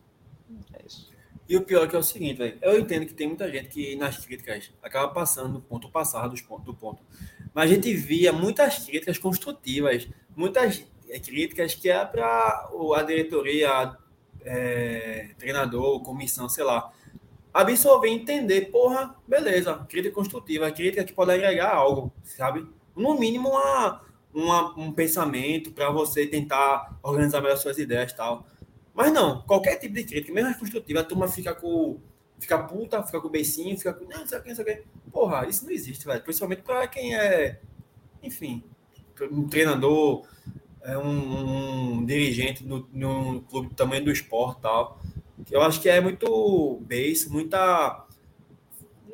É 0.74 0.86
isso. 0.86 1.10
E 1.48 1.56
o 1.56 1.62
pior 1.62 1.86
é 1.86 1.88
que 1.88 1.96
é 1.96 2.00
o 2.00 2.04
seguinte, 2.04 2.40
velho. 2.40 2.58
Eu 2.62 2.78
entendo 2.78 3.06
que 3.06 3.14
tem 3.14 3.28
muita 3.28 3.50
gente 3.50 3.70
que 3.70 3.96
nas 3.96 4.18
críticas 4.18 4.70
acaba 4.84 5.14
passando 5.14 5.54
do 5.54 5.62
ponto, 5.62 5.90
passar 5.90 6.28
dos 6.28 6.42
pontos, 6.42 6.66
do 6.66 6.74
ponto. 6.74 7.02
Mas 7.54 7.72
a 7.72 7.74
gente 7.74 7.94
via 7.94 8.34
muitas 8.34 8.80
críticas 8.80 9.18
construtivas, 9.18 10.10
muitas 10.36 10.86
é, 11.08 11.18
críticas 11.18 11.74
que 11.74 11.90
é 11.90 12.04
para 12.04 12.70
a 12.98 13.04
diretoria, 13.04 13.96
é, 14.44 15.30
treinador, 15.40 16.02
comissão, 16.04 16.50
sei 16.50 16.66
lá, 16.66 16.92
absorver 17.54 18.10
entender, 18.10 18.72
porra, 18.72 19.16
beleza, 19.26 19.74
crítica 19.88 20.14
construtiva, 20.14 20.70
crítica 20.70 21.06
que 21.06 21.14
pode 21.14 21.32
agregar 21.32 21.74
algo, 21.74 22.12
sabe? 22.26 22.68
No 22.96 23.18
mínimo, 23.18 23.50
uma, 23.50 24.02
uma 24.34 24.80
um 24.80 24.92
pensamento 24.92 25.72
para 25.72 25.90
você 25.90 26.26
tentar 26.28 26.98
organizar 27.02 27.42
melhor 27.42 27.58
suas 27.58 27.78
ideias 27.78 28.14
tal. 28.14 28.46
Mas 28.94 29.12
não, 29.12 29.42
qualquer 29.44 29.78
tipo 29.78 29.94
de 29.94 30.04
crítica, 30.04 30.34
mesmo 30.34 30.58
construtiva, 30.58 31.00
a 31.00 31.04
turma 31.04 31.28
fica 31.28 31.54
com. 31.56 32.00
Fica 32.40 32.58
puta, 32.58 33.04
fica 33.04 33.22
com 33.22 33.30
beicinho, 33.30 33.78
fica 33.78 33.94
com. 33.94 34.06
Não, 34.06 34.28
sei 34.28 34.40
o 34.40 34.42
que, 34.42 34.50
não 34.50 34.56
sei 34.56 34.64
o 34.64 34.68
que. 34.68 34.84
Porra, 35.12 35.48
isso 35.48 35.64
não 35.66 35.72
existe, 35.72 36.06
velho. 36.06 36.22
Principalmente 36.22 36.62
para 36.64 36.88
quem 36.88 37.16
é. 37.16 37.60
Enfim, 38.24 38.64
um 39.32 39.48
treinador, 39.48 40.26
é 40.84 40.98
um, 40.98 41.98
um 42.00 42.06
dirigente 42.06 42.64
no, 42.64 42.88
no 42.92 43.42
clube 43.44 43.70
do 43.70 43.76
tamanho 43.76 44.04
do 44.04 44.12
esporte 44.12 44.62
tal. 44.62 45.00
Eu 45.50 45.62
acho 45.62 45.82
que 45.82 45.90
é 45.90 46.02
muito 46.02 46.82
base, 46.82 47.30
muita. 47.30 48.06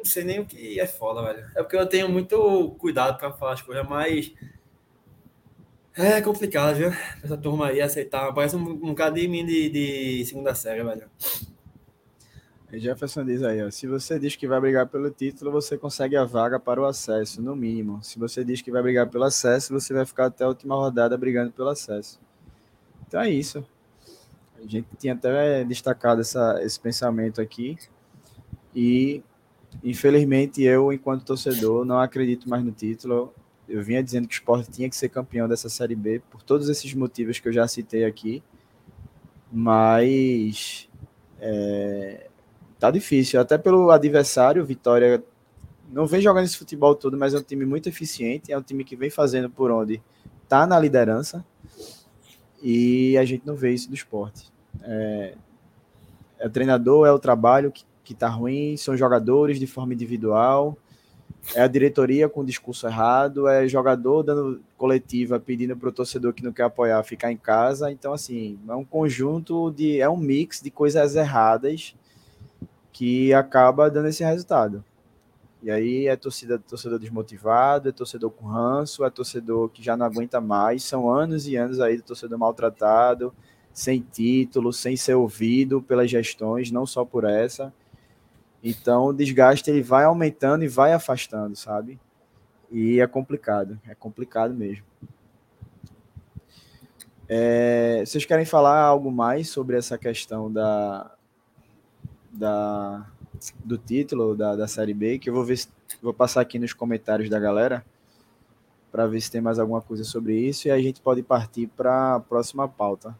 Sei 0.07 0.23
nem 0.23 0.39
o 0.39 0.45
que 0.45 0.79
é 0.79 0.87
foda, 0.87 1.21
velho. 1.21 1.45
É 1.55 1.61
porque 1.61 1.75
eu 1.75 1.85
tenho 1.85 2.09
muito 2.09 2.71
cuidado 2.79 3.17
para 3.17 3.31
falar 3.31 3.53
as 3.53 3.61
coisas, 3.61 3.87
mas 3.87 4.33
é 5.93 6.21
complicado, 6.21 6.75
viu? 6.75 6.91
Essa 7.23 7.35
turma 7.35 7.67
aí 7.67 7.81
aceitar. 7.81 8.31
Parece 8.33 8.55
um, 8.55 8.61
um 8.61 8.93
de 8.93 9.27
mim 9.27 9.45
de, 9.45 9.69
de 9.69 10.25
segunda 10.25 10.53
série, 10.53 10.83
velho. 10.83 11.09
Jefferson 12.71 13.23
diz 13.23 13.41
aí, 13.43 13.65
ó, 13.65 13.71
se 13.71 13.87
você 13.87 14.19
diz 14.19 14.35
que 14.35 14.45
vai 14.47 14.59
brigar 14.59 14.87
pelo 14.87 15.09
título, 15.09 15.51
você 15.51 15.77
consegue 15.77 16.17
a 16.17 16.25
vaga 16.25 16.59
para 16.59 16.81
o 16.81 16.85
acesso, 16.85 17.41
no 17.41 17.55
mínimo. 17.55 18.03
Se 18.03 18.19
você 18.19 18.43
diz 18.43 18.61
que 18.61 18.69
vai 18.69 18.83
brigar 18.83 19.07
pelo 19.09 19.23
acesso, 19.23 19.73
você 19.73 19.93
vai 19.93 20.05
ficar 20.05 20.25
até 20.25 20.43
a 20.43 20.49
última 20.49 20.75
rodada 20.75 21.17
brigando 21.17 21.51
pelo 21.51 21.69
acesso. 21.69 22.19
Então 23.07 23.21
é 23.21 23.29
isso. 23.29 23.65
A 24.57 24.67
gente 24.67 24.87
tinha 24.99 25.13
até 25.13 25.63
destacado 25.63 26.21
essa, 26.21 26.61
esse 26.61 26.79
pensamento 26.79 27.39
aqui. 27.39 27.77
E, 28.75 29.23
infelizmente, 29.83 30.61
eu, 30.61 30.91
enquanto 30.91 31.25
torcedor, 31.25 31.85
não 31.85 31.99
acredito 31.99 32.49
mais 32.49 32.63
no 32.63 32.71
título. 32.71 33.33
Eu 33.67 33.83
vinha 33.83 34.01
dizendo 34.01 34.27
que 34.27 34.35
o 34.35 34.37
esporte 34.39 34.71
tinha 34.71 34.89
que 34.89 34.95
ser 34.95 35.09
campeão 35.09 35.47
dessa 35.47 35.69
Série 35.69 35.95
B, 35.95 36.21
por 36.31 36.41
todos 36.41 36.69
esses 36.69 36.93
motivos 36.93 37.39
que 37.39 37.47
eu 37.47 37.53
já 37.53 37.67
citei 37.67 38.05
aqui. 38.05 38.41
Mas 39.51 40.87
é, 41.39 42.27
tá 42.79 42.91
difícil, 42.91 43.39
até 43.39 43.57
pelo 43.57 43.91
adversário, 43.91 44.65
Vitória 44.65 45.23
não 45.91 46.05
vem 46.05 46.21
jogando 46.21 46.45
esse 46.45 46.57
futebol 46.57 46.93
todo, 46.95 47.17
mas 47.17 47.33
é 47.33 47.37
um 47.37 47.43
time 47.43 47.65
muito 47.65 47.87
eficiente, 47.87 48.51
é 48.51 48.57
um 48.57 48.61
time 48.61 48.83
que 48.83 48.95
vem 48.95 49.09
fazendo 49.09 49.49
por 49.49 49.71
onde 49.71 50.01
tá 50.47 50.67
na 50.67 50.79
liderança 50.79 51.45
e 52.61 53.17
a 53.17 53.25
gente 53.25 53.45
não 53.45 53.55
vê 53.55 53.73
isso 53.73 53.89
do 53.89 53.95
esporte. 53.95 54.51
É, 54.81 55.35
é 56.39 56.47
o 56.47 56.49
treinador, 56.49 57.07
é 57.07 57.11
o 57.11 57.19
trabalho 57.19 57.71
que, 57.71 57.85
que 58.07 58.15
tá 58.15 58.29
ruim, 58.29 58.77
são 58.77 58.95
jogadores 58.95 59.59
de 59.59 59.67
forma 59.67 59.93
individual, 59.93 60.77
é 61.53 61.61
a 61.61 61.67
diretoria 61.67 62.29
com 62.29 62.39
o 62.39 62.45
discurso 62.45 62.87
errado, 62.87 63.49
é 63.49 63.67
jogador 63.67 64.23
dando 64.23 64.61
coletiva 64.77 65.37
pedindo 65.41 65.75
para 65.75 65.89
o 65.89 65.91
torcedor 65.91 66.31
que 66.31 66.41
não 66.41 66.53
quer 66.53 66.63
apoiar 66.63 67.03
ficar 67.03 67.33
em 67.33 67.37
casa. 67.37 67.91
Então, 67.91 68.13
assim, 68.13 68.57
é 68.65 68.73
um 68.73 68.85
conjunto 68.85 69.69
de. 69.71 69.99
é 69.99 70.07
um 70.09 70.15
mix 70.15 70.61
de 70.61 70.71
coisas 70.71 71.17
erradas 71.17 71.93
que 72.93 73.33
acaba 73.33 73.91
dando 73.91 74.07
esse 74.07 74.23
resultado. 74.23 74.81
E 75.61 75.69
aí 75.69 76.07
é 76.07 76.15
torcida, 76.15 76.57
torcedor 76.57 76.99
desmotivado, 76.99 77.89
é 77.89 77.91
torcedor 77.91 78.31
com 78.31 78.45
ranço, 78.45 79.03
é 79.03 79.09
torcedor 79.09 79.67
que 79.67 79.83
já 79.83 79.97
não 79.97 80.05
aguenta 80.05 80.39
mais. 80.39 80.81
São 80.83 81.11
anos 81.11 81.45
e 81.45 81.57
anos 81.57 81.81
aí 81.81 81.97
do 81.97 82.03
torcedor 82.03 82.39
maltratado, 82.39 83.33
sem 83.73 83.99
título, 83.99 84.71
sem 84.71 84.95
ser 84.95 85.15
ouvido 85.15 85.81
pelas 85.81 86.09
gestões, 86.09 86.71
não 86.71 86.85
só 86.85 87.03
por 87.03 87.25
essa. 87.25 87.73
Então 88.63 89.05
o 89.05 89.13
desgaste 89.13 89.69
ele 89.69 89.81
vai 89.81 90.03
aumentando 90.03 90.63
e 90.63 90.67
vai 90.67 90.93
afastando, 90.93 91.55
sabe? 91.55 91.99
E 92.71 92.99
é 92.99 93.07
complicado, 93.07 93.79
é 93.87 93.95
complicado 93.95 94.53
mesmo. 94.53 94.85
É, 97.29 98.03
vocês 98.05 98.25
querem 98.25 98.45
falar 98.45 98.79
algo 98.79 99.11
mais 99.11 99.49
sobre 99.49 99.77
essa 99.77 99.97
questão 99.97 100.51
da, 100.51 101.11
da 102.31 103.05
do 103.63 103.77
título 103.77 104.35
da, 104.35 104.55
da 104.55 104.67
Série 104.67 104.93
B, 104.93 105.19
que 105.19 105.29
eu 105.29 105.33
vou 105.33 105.43
ver 105.43 105.59
vou 106.01 106.13
passar 106.13 106.41
aqui 106.41 106.57
nos 106.57 106.73
comentários 106.73 107.29
da 107.29 107.39
galera 107.39 107.85
para 108.91 109.07
ver 109.07 109.21
se 109.21 109.29
tem 109.29 109.41
mais 109.41 109.59
alguma 109.59 109.81
coisa 109.81 110.03
sobre 110.03 110.37
isso 110.37 110.67
e 110.67 110.71
a 110.71 110.81
gente 110.81 111.01
pode 111.01 111.21
partir 111.21 111.67
para 111.67 112.15
a 112.15 112.19
próxima 112.19 112.67
pauta. 112.67 113.15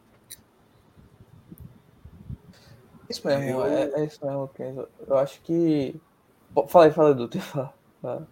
Isso 3.09 3.25
mesmo, 3.25 3.43
eu... 3.43 3.65
é, 3.65 3.91
é, 3.95 4.05
isso 4.05 4.25
mesmo, 4.25 4.47
Kenzo. 4.49 4.88
Eu 5.07 5.17
acho 5.17 5.41
que. 5.41 5.95
Fala 6.67 6.85
aí, 6.85 6.91
fala, 6.91 7.11
Edu. 7.11 7.29
Fala. 8.01 8.27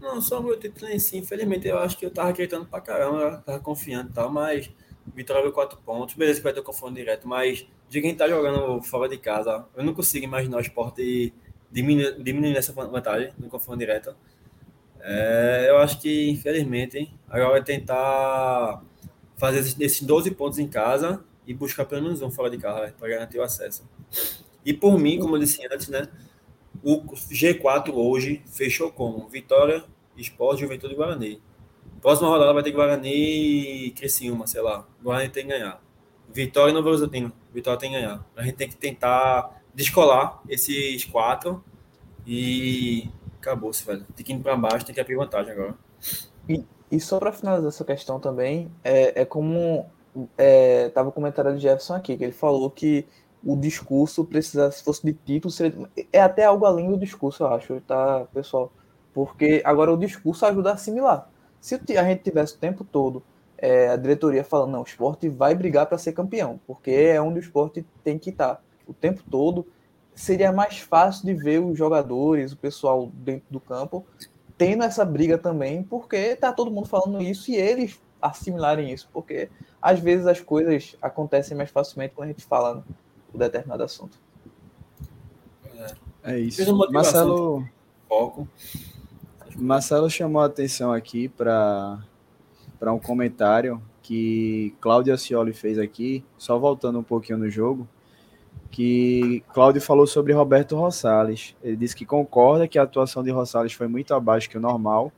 Não, 0.00 0.20
só 0.20 0.38
o 0.38 0.42
meu 0.42 0.58
título 0.58 0.90
em 0.90 0.98
si, 0.98 1.18
infelizmente, 1.18 1.66
eu 1.66 1.78
acho 1.78 1.98
que 1.98 2.06
eu 2.06 2.10
tava 2.10 2.30
acreditando 2.30 2.66
pra 2.66 2.80
caramba, 2.80 3.20
eu 3.20 3.42
tava 3.42 3.58
confiante 3.58 4.10
e 4.10 4.14
tal, 4.14 4.30
mas 4.30 4.70
Vitória 5.14 5.42
veio 5.42 5.52
quatro 5.52 5.78
pontos, 5.84 6.14
beleza 6.14 6.38
que 6.38 6.44
vai 6.44 6.52
ter 6.52 6.62
confronto 6.62 6.94
direto, 6.94 7.26
mas 7.26 7.66
de 7.88 8.00
quem 8.00 8.14
tá 8.14 8.28
jogando 8.28 8.80
fora 8.82 9.08
de 9.08 9.18
casa, 9.18 9.66
eu 9.76 9.82
não 9.82 9.94
consigo 9.94 10.24
imaginar 10.24 10.58
o 10.58 10.60
esporte 10.60 11.32
diminuir, 11.70 12.22
diminuir 12.22 12.56
essa 12.56 12.72
vantagem 12.72 13.32
no 13.38 13.48
confronto 13.48 13.78
direto. 13.78 14.14
É, 15.00 15.66
eu 15.68 15.78
acho 15.78 16.00
que, 16.00 16.30
infelizmente, 16.30 17.12
agora 17.28 17.52
vai 17.52 17.64
tentar 17.64 18.82
fazer 19.36 19.60
esses 19.60 20.02
12 20.02 20.30
pontos 20.32 20.58
em 20.58 20.68
casa 20.68 21.24
e 21.48 21.54
buscar 21.54 21.86
pelo 21.86 22.02
menos 22.02 22.20
um 22.20 22.30
fora 22.30 22.50
de 22.50 22.58
casa 22.58 22.94
para 22.98 23.08
garantir 23.08 23.38
o 23.38 23.42
acesso. 23.42 23.88
E 24.62 24.74
por 24.74 24.98
mim, 24.98 25.18
como 25.18 25.34
eu 25.34 25.40
disse 25.40 25.66
antes, 25.72 25.88
né? 25.88 26.06
O 26.84 27.00
G4 27.00 27.90
hoje 27.94 28.42
fechou 28.46 28.92
como 28.92 29.26
Vitória, 29.28 29.82
Esporte, 30.14 30.60
Juventude 30.60 30.92
e 30.92 30.96
Guarani. 30.96 31.42
Próxima 32.02 32.28
rodada 32.28 32.52
vai 32.52 32.62
ter 32.62 32.70
Guarani 32.70 33.86
e 33.86 33.90
Criciúma, 33.92 34.46
sei 34.46 34.60
lá. 34.60 34.86
Guarani 35.02 35.30
tem 35.30 35.46
que 35.46 35.52
ganhar. 35.52 35.82
Vitória 36.28 36.70
e 36.70 36.74
Novo 36.74 36.88
Horizontino. 36.90 37.32
Vitória 37.52 37.80
tem 37.80 37.92
que 37.92 37.96
ganhar. 37.96 38.22
A 38.36 38.42
gente 38.42 38.56
tem 38.56 38.68
que 38.68 38.76
tentar 38.76 39.62
descolar 39.74 40.42
esses 40.50 41.06
quatro 41.06 41.64
e 42.26 43.08
acabou-se, 43.38 43.86
velho. 43.86 44.04
Tem 44.14 44.26
que 44.26 44.34
ir 44.34 44.38
para 44.40 44.54
baixo, 44.54 44.84
tem 44.84 44.94
que 44.94 45.00
abrir 45.00 45.16
vantagem 45.16 45.52
agora. 45.52 45.74
E, 46.46 46.62
e 46.92 47.00
só 47.00 47.18
para 47.18 47.32
finalizar 47.32 47.68
essa 47.68 47.84
questão 47.86 48.20
também, 48.20 48.70
é, 48.84 49.22
é 49.22 49.24
como 49.24 49.90
é, 50.36 50.88
tava 50.90 51.10
o 51.10 51.12
comentário 51.12 51.52
do 51.52 51.58
Jefferson 51.58 51.94
aqui, 51.94 52.16
que 52.16 52.24
ele 52.24 52.32
falou 52.32 52.70
que 52.70 53.06
o 53.44 53.56
discurso 53.56 54.24
precisa, 54.24 54.70
se 54.70 54.82
fosse 54.82 55.04
de 55.04 55.12
título, 55.12 55.50
seria, 55.50 55.88
é 56.12 56.20
até 56.20 56.44
algo 56.44 56.64
além 56.64 56.90
do 56.90 56.98
discurso, 56.98 57.42
eu 57.42 57.48
acho, 57.48 57.80
tá, 57.82 58.26
pessoal? 58.32 58.72
Porque 59.14 59.62
agora 59.64 59.92
o 59.92 59.96
discurso 59.96 60.44
ajuda 60.46 60.70
a 60.70 60.74
assimilar. 60.74 61.30
Se 61.60 61.74
a 61.74 62.04
gente 62.04 62.22
tivesse 62.22 62.54
o 62.54 62.58
tempo 62.58 62.84
todo 62.84 63.22
é, 63.58 63.88
a 63.88 63.96
diretoria 63.96 64.44
falando, 64.44 64.70
não, 64.70 64.80
o 64.80 64.86
esporte 64.86 65.28
vai 65.28 65.54
brigar 65.54 65.86
para 65.86 65.98
ser 65.98 66.12
campeão, 66.12 66.60
porque 66.66 66.90
é 66.90 67.20
onde 67.20 67.38
o 67.38 67.42
esporte 67.42 67.84
tem 68.04 68.16
que 68.18 68.30
estar 68.30 68.56
tá. 68.56 68.60
o 68.86 68.94
tempo 68.94 69.22
todo, 69.28 69.66
seria 70.14 70.52
mais 70.52 70.78
fácil 70.78 71.26
de 71.26 71.34
ver 71.34 71.60
os 71.60 71.76
jogadores, 71.76 72.52
o 72.52 72.56
pessoal 72.56 73.10
dentro 73.12 73.46
do 73.50 73.60
campo, 73.60 74.06
tendo 74.56 74.84
essa 74.84 75.04
briga 75.04 75.36
também, 75.36 75.82
porque 75.82 76.36
tá 76.36 76.52
todo 76.52 76.70
mundo 76.70 76.86
falando 76.86 77.20
isso 77.20 77.50
e 77.50 77.56
eles 77.56 78.00
assimilarem 78.22 78.92
isso, 78.92 79.08
porque 79.12 79.48
às 79.80 80.00
vezes 80.00 80.26
as 80.26 80.40
coisas 80.40 80.96
acontecem 81.00 81.56
mais 81.56 81.70
facilmente 81.70 82.14
quando 82.14 82.28
a 82.28 82.32
gente 82.32 82.44
fala 82.44 82.84
um 83.34 83.38
determinado 83.38 83.82
assunto. 83.82 84.18
É 86.22 86.38
isso. 86.38 86.90
Marcelo, 86.90 87.66
foco. 88.08 88.48
Marcelo 89.56 90.10
chamou 90.10 90.42
a 90.42 90.46
atenção 90.46 90.92
aqui 90.92 91.28
para 91.28 91.98
para 92.78 92.92
um 92.92 92.98
comentário 92.98 93.82
que 94.02 94.72
Cláudio 94.80 95.12
Ascioli 95.12 95.52
fez 95.52 95.78
aqui, 95.78 96.24
só 96.38 96.58
voltando 96.58 96.98
um 96.98 97.02
pouquinho 97.02 97.38
no 97.38 97.50
jogo, 97.50 97.88
que 98.70 99.42
Cláudio 99.52 99.82
falou 99.82 100.06
sobre 100.06 100.32
Roberto 100.32 100.76
Rosales. 100.76 101.56
Ele 101.62 101.76
disse 101.76 101.96
que 101.96 102.06
concorda 102.06 102.68
que 102.68 102.78
a 102.78 102.84
atuação 102.84 103.22
de 103.22 103.30
Rosales 103.30 103.72
foi 103.72 103.88
muito 103.88 104.14
abaixo 104.14 104.48
que 104.48 104.56
o 104.56 104.60
normal, 104.60 105.12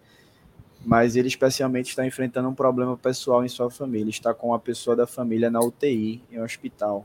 mas 0.85 1.17
ele 1.17 1.29
especialmente 1.29 1.91
está 1.91 2.07
enfrentando 2.07 2.49
um 2.49 2.55
problema 2.55 2.97
pessoal 2.97 3.45
em 3.45 3.49
sua 3.49 3.71
família, 3.71 4.11
está 4.11 4.33
com 4.33 4.49
uma 4.49 4.59
pessoa 4.59 4.97
da 4.97 5.07
família 5.07 5.51
na 5.51 5.61
UTI, 5.61 6.23
em 6.31 6.41
um 6.41 6.45
hospital. 6.45 7.05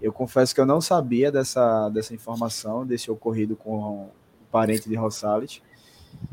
Eu 0.00 0.12
confesso 0.12 0.54
que 0.54 0.60
eu 0.60 0.66
não 0.66 0.80
sabia 0.80 1.30
dessa, 1.30 1.88
dessa 1.88 2.14
informação, 2.14 2.86
desse 2.86 3.10
ocorrido 3.10 3.56
com 3.56 4.04
o 4.04 4.10
parente 4.50 4.88
de 4.88 4.94
Rosales. 4.94 5.60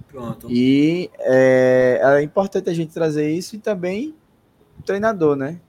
Pronto. 0.08 0.48
E 0.50 1.10
é, 1.20 2.00
é 2.02 2.22
importante 2.22 2.70
a 2.70 2.74
gente 2.74 2.94
trazer 2.94 3.30
isso 3.32 3.56
e 3.56 3.60
também 3.60 4.16
o 4.80 4.84
treinador, 4.84 5.36
né? 5.36 5.60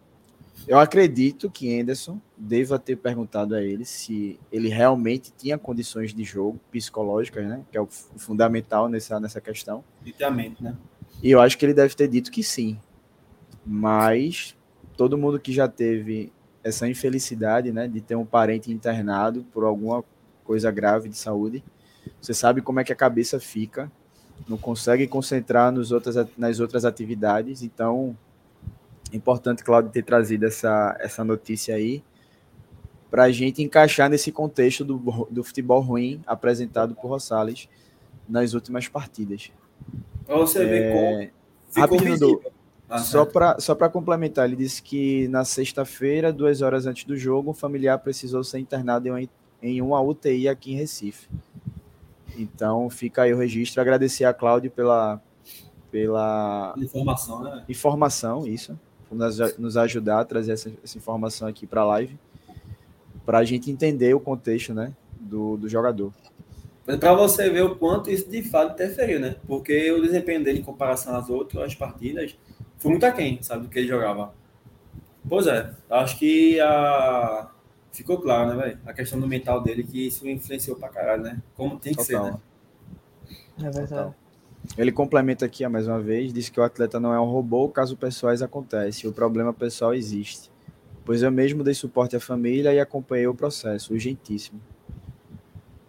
Eu 0.66 0.78
acredito 0.78 1.50
que 1.50 1.78
Anderson 1.80 2.20
deva 2.36 2.78
ter 2.78 2.96
perguntado 2.96 3.54
a 3.54 3.62
ele 3.62 3.84
se 3.84 4.38
ele 4.50 4.68
realmente 4.68 5.32
tinha 5.36 5.56
condições 5.56 6.12
de 6.12 6.24
jogo 6.24 6.58
psicológicas, 6.70 7.46
né? 7.46 7.64
Que 7.70 7.78
é 7.78 7.80
o 7.80 7.86
fundamental 7.86 8.88
nessa, 8.88 9.20
nessa 9.20 9.40
questão. 9.40 9.84
Literalmente, 10.04 10.62
né? 10.62 10.76
E 11.22 11.30
eu 11.30 11.40
acho 11.40 11.56
que 11.56 11.64
ele 11.64 11.74
deve 11.74 11.94
ter 11.94 12.08
dito 12.08 12.30
que 12.30 12.42
sim. 12.42 12.78
Mas 13.64 14.56
todo 14.96 15.18
mundo 15.18 15.38
que 15.38 15.52
já 15.52 15.68
teve 15.68 16.32
essa 16.64 16.88
infelicidade, 16.88 17.70
né, 17.70 17.86
de 17.86 18.00
ter 18.00 18.16
um 18.16 18.24
parente 18.24 18.72
internado 18.72 19.44
por 19.52 19.64
alguma 19.64 20.02
coisa 20.42 20.70
grave 20.70 21.08
de 21.08 21.16
saúde, 21.16 21.62
você 22.20 22.34
sabe 22.34 22.60
como 22.60 22.80
é 22.80 22.84
que 22.84 22.92
a 22.92 22.96
cabeça 22.96 23.38
fica, 23.38 23.90
não 24.48 24.56
consegue 24.56 25.06
concentrar 25.06 25.70
nos 25.70 25.92
outras, 25.92 26.16
nas 26.36 26.58
outras 26.60 26.84
atividades, 26.84 27.62
então 27.62 28.16
importante, 29.12 29.62
Claudio, 29.62 29.90
ter 29.90 30.02
trazido 30.02 30.46
essa, 30.46 30.96
essa 31.00 31.24
notícia 31.24 31.74
aí 31.74 32.02
para 33.10 33.24
a 33.24 33.30
gente 33.30 33.62
encaixar 33.62 34.10
nesse 34.10 34.32
contexto 34.32 34.84
do, 34.84 35.26
do 35.30 35.44
futebol 35.44 35.80
ruim 35.80 36.20
apresentado 36.26 36.94
por 36.94 37.08
Rosales 37.08 37.68
nas 38.28 38.52
últimas 38.52 38.88
partidas. 38.88 39.50
Para 40.24 40.36
você 40.36 40.64
é... 40.64 40.92
como. 40.92 41.36
Rapidinho, 41.76 42.18
do, 42.18 42.42
ah, 42.88 42.98
só 42.98 43.26
para 43.26 43.58
só 43.58 43.74
complementar, 43.74 44.46
ele 44.46 44.56
disse 44.56 44.80
que 44.80 45.28
na 45.28 45.44
sexta-feira, 45.44 46.32
duas 46.32 46.62
horas 46.62 46.86
antes 46.86 47.04
do 47.04 47.16
jogo, 47.16 47.50
um 47.50 47.54
familiar 47.54 47.98
precisou 47.98 48.42
ser 48.44 48.60
internado 48.60 49.08
em 49.08 49.10
uma, 49.10 49.28
em 49.60 49.82
uma 49.82 50.00
UTI 50.00 50.48
aqui 50.48 50.72
em 50.72 50.76
Recife. 50.76 51.28
Então 52.38 52.88
fica 52.88 53.22
aí 53.22 53.34
o 53.34 53.36
registro. 53.36 53.80
Agradecer 53.80 54.24
a 54.24 54.32
Cláudio 54.32 54.70
pela, 54.70 55.20
pela 55.90 56.74
informação, 56.78 57.42
né? 57.42 57.64
Informação, 57.68 58.46
isso 58.46 58.78
nos, 59.16 59.58
nos 59.58 59.76
ajudar 59.76 60.20
a 60.20 60.24
trazer 60.24 60.52
essa, 60.52 60.70
essa 60.82 60.98
informação 60.98 61.48
aqui 61.48 61.66
para 61.66 61.80
a 61.80 61.84
live, 61.86 62.18
para 63.24 63.38
a 63.38 63.44
gente 63.44 63.70
entender 63.70 64.14
o 64.14 64.20
contexto 64.20 64.72
né, 64.72 64.92
do, 65.18 65.56
do 65.56 65.68
jogador. 65.68 66.12
Para 66.84 67.14
você 67.14 67.50
ver 67.50 67.64
o 67.64 67.74
quanto 67.74 68.10
isso 68.10 68.28
de 68.28 68.42
fato 68.42 68.74
interferiu, 68.74 69.18
né? 69.18 69.34
Porque 69.48 69.90
o 69.90 70.00
desempenho 70.00 70.44
dele 70.44 70.60
em 70.60 70.62
comparação 70.62 71.16
às 71.16 71.28
outras 71.28 71.74
partidas 71.74 72.38
foi 72.78 72.92
muito 72.92 73.04
aquém, 73.04 73.42
sabe, 73.42 73.64
do 73.64 73.68
que 73.68 73.80
ele 73.80 73.88
jogava. 73.88 74.32
Pois 75.28 75.48
é, 75.48 75.74
acho 75.90 76.16
que 76.16 76.60
a... 76.60 77.50
ficou 77.90 78.20
claro, 78.20 78.50
né, 78.50 78.62
velho? 78.62 78.78
A 78.86 78.92
questão 78.92 79.18
do 79.18 79.26
mental 79.26 79.60
dele, 79.60 79.82
que 79.82 80.06
isso 80.06 80.28
influenciou 80.28 80.76
pra 80.76 80.88
caralho, 80.88 81.24
né? 81.24 81.42
Como 81.56 81.76
tem 81.76 81.92
que 81.92 82.06
Total. 82.06 82.24
ser, 82.24 82.32
né? 82.32 83.68
É 83.68 83.70
verdade. 83.70 84.14
Ele 84.76 84.92
complementa 84.92 85.44
aqui, 85.44 85.66
mais 85.68 85.86
uma 85.86 86.00
vez, 86.00 86.32
diz 86.32 86.48
que 86.48 86.60
o 86.60 86.62
atleta 86.62 87.00
não 87.00 87.12
é 87.12 87.20
um 87.20 87.24
robô, 87.24 87.68
caso 87.68 87.96
pessoais 87.96 88.42
acontece. 88.42 89.06
O 89.06 89.12
problema 89.12 89.52
pessoal 89.52 89.94
existe. 89.94 90.50
Pois 91.04 91.22
eu 91.22 91.30
mesmo 91.30 91.62
dei 91.62 91.74
suporte 91.74 92.16
à 92.16 92.20
família 92.20 92.74
e 92.74 92.80
acompanhei 92.80 93.26
o 93.26 93.34
processo, 93.34 93.92
urgentíssimo. 93.92 94.60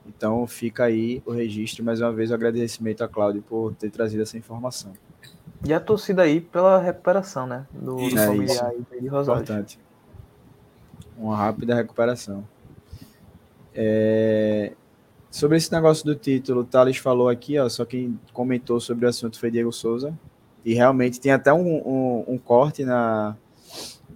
Então 0.06 0.48
fica 0.48 0.86
aí 0.86 1.22
o 1.26 1.32
registro, 1.32 1.84
mais 1.84 2.02
uma 2.02 2.12
vez, 2.12 2.32
o 2.32 2.34
agradecimento 2.34 3.04
a 3.04 3.08
Cláudio 3.08 3.42
por 3.42 3.74
ter 3.76 3.90
trazido 3.90 4.24
essa 4.24 4.38
informação. 4.38 4.94
E 5.66 5.74
a 5.74 5.80
torcida 5.80 6.22
aí 6.22 6.40
pela 6.40 6.80
recuperação, 6.80 7.48
né? 7.48 7.66
Do, 7.72 7.96
do 7.96 8.02
Isso, 8.02 8.18
é 8.18 8.26
familiar 8.28 8.66
aí 8.68 9.02
de 9.02 9.08
Rosário. 9.08 9.42
Importante. 9.42 9.80
Uma 11.18 11.36
rápida 11.36 11.76
recuperação. 11.76 12.48
É, 13.74 14.74
Sobre 15.30 15.58
esse 15.58 15.72
negócio 15.72 16.06
do 16.06 16.16
título, 16.16 16.62
o 16.62 16.66
Thales 16.66 16.98
falou 16.98 17.28
aqui, 17.30 17.60
ó, 17.60 17.68
só 17.68 17.84
quem 17.86 18.20
comentou 18.34 18.80
sobre 18.80 19.06
o 19.06 19.10
assunto 19.10 19.40
foi 19.40 19.52
Diego 19.52 19.72
Souza. 19.72 20.18
E 20.64 20.74
realmente 20.74 21.20
tem 21.20 21.32
até 21.32 21.54
um, 21.54 21.78
um, 21.78 22.26
um 22.28 22.38
corte 22.38 22.84
na, 22.84 23.36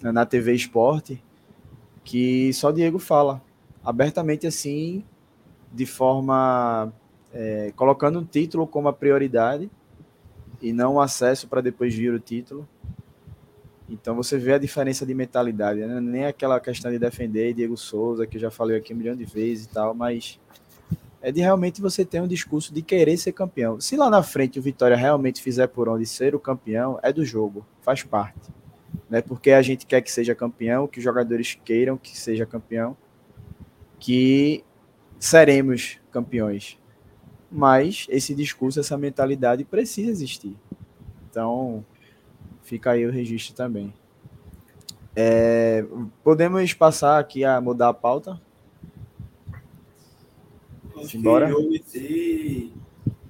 na 0.02 0.26
TV 0.26 0.54
Esporte 0.54 1.22
que 2.04 2.52
só 2.54 2.72
Diego 2.72 3.00
fala 3.00 3.42
abertamente 3.84 4.48
assim, 4.48 5.04
de 5.72 5.86
forma 5.86 6.92
é, 7.34 7.72
colocando 7.76 8.20
o 8.20 8.26
título 8.26 8.68
como 8.68 8.88
a 8.88 8.94
prioridade 8.94 9.70
e 10.62 10.74
não 10.74 10.96
o 10.96 11.02
acesso 11.02 11.48
para 11.48 11.62
depois 11.62 11.94
vir 11.94 12.14
o 12.14 12.20
título. 12.20 12.68
Então 13.90 14.16
você 14.16 14.38
vê 14.38 14.54
a 14.54 14.58
diferença 14.58 15.06
de 15.06 15.14
mentalidade, 15.14 15.82
né? 15.82 16.00
nem 16.00 16.26
aquela 16.26 16.60
questão 16.60 16.92
de 16.92 16.98
defender 16.98 17.54
Diego 17.54 17.76
Souza, 17.76 18.26
que 18.26 18.38
eu 18.38 18.42
já 18.42 18.52
falei 18.52 18.78
aqui 18.78 18.94
um 18.94 18.98
milhão 18.98 19.16
de 19.16 19.26
vezes 19.26 19.66
e 19.66 19.70
tal, 19.70 19.94
mas 19.94 20.40
é 21.22 21.32
de 21.32 21.40
realmente 21.40 21.82
você 21.82 22.04
ter 22.04 22.22
um 22.22 22.28
discurso 22.28 22.74
de 22.74 22.82
querer 22.82 23.16
ser 23.18 23.32
campeão. 23.32 23.80
Se 23.80 23.96
lá 23.96 24.10
na 24.10 24.24
frente 24.24 24.58
o 24.58 24.62
Vitória 24.62 24.98
realmente 24.98 25.42
fizer 25.42 25.68
por 25.68 25.88
onde 25.88 26.06
ser 26.06 26.34
o 26.34 26.40
campeão, 26.40 27.00
é 27.04 27.14
do 27.14 27.24
jogo, 27.24 27.66
faz 27.82 28.04
parte. 28.04 28.50
Né? 29.10 29.22
Porque 29.22 29.52
a 29.52 29.62
gente 29.62 29.86
quer 29.86 30.02
que 30.02 30.12
seja 30.12 30.34
campeão, 30.34 30.88
que 30.88 30.98
os 30.98 31.04
jogadores 31.04 31.58
queiram 31.64 31.98
que 31.98 32.18
seja 32.18 32.46
campeão, 32.46 32.98
que 34.00 34.64
seremos 35.20 36.00
campeões. 36.12 36.80
Mas 37.52 38.08
esse 38.10 38.34
discurso, 38.34 38.80
essa 38.80 38.98
mentalidade 38.98 39.64
precisa 39.64 40.10
existir. 40.10 40.58
Então, 41.30 41.86
fica 42.64 42.92
aí 42.92 43.06
o 43.06 43.12
registro 43.12 43.54
também. 43.54 43.94
É, 45.16 45.86
podemos 46.24 46.74
passar 46.74 47.20
aqui 47.20 47.44
a 47.44 47.60
mudar 47.60 47.90
a 47.90 47.94
pauta? 47.94 48.40
Acho 51.02 51.12
que 51.12 51.18
Simbora? 51.18 51.48
jogo 51.50 51.74
em 51.76 51.84
si 51.84 52.74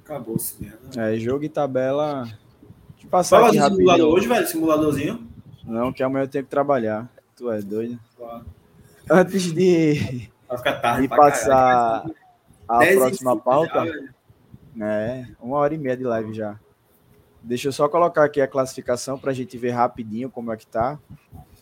acabou-se 0.04 0.62
mesmo. 0.62 0.80
É, 0.98 1.16
jogo 1.18 1.44
e 1.44 1.50
tabela. 1.50 2.24
Deixa 2.24 3.06
eu 3.06 3.10
passar 3.10 3.40
Vai 3.40 3.50
aqui 3.50 3.58
simulador 3.60 3.88
rapidinho. 3.88 4.08
hoje, 4.10 4.28
velho? 4.28 4.48
Simuladorzinho? 4.48 5.28
Não, 5.66 5.94
que 5.94 6.04
amanhã 6.04 6.24
eu 6.24 6.28
tenho 6.28 6.44
que 6.44 6.50
trabalhar. 6.50 7.10
Tu 7.36 7.50
é 7.50 7.62
doido. 7.62 8.00
Vai 8.20 8.42
Antes 9.10 9.52
de, 9.54 10.30
ficar 10.50 10.74
tarde 10.82 11.02
de 11.04 11.08
passar 11.08 12.02
caralho. 12.04 12.16
a 12.68 12.80
10 12.80 12.94
e 12.94 12.98
próxima 12.98 13.38
pauta, 13.38 13.86
já. 13.86 14.86
É, 14.86 15.28
uma 15.42 15.58
hora 15.58 15.74
e 15.74 15.78
meia 15.78 15.98
de 15.98 16.04
live 16.04 16.34
já. 16.34 16.60
Deixa 17.44 17.68
eu 17.70 17.72
só 17.74 17.90
colocar 17.90 18.24
aqui 18.24 18.40
a 18.40 18.48
classificação 18.48 19.18
para 19.18 19.32
a 19.32 19.34
gente 19.34 19.58
ver 19.58 19.72
rapidinho 19.72 20.30
como 20.30 20.52
é 20.52 20.58
que 20.58 20.68
tá. 20.68 21.00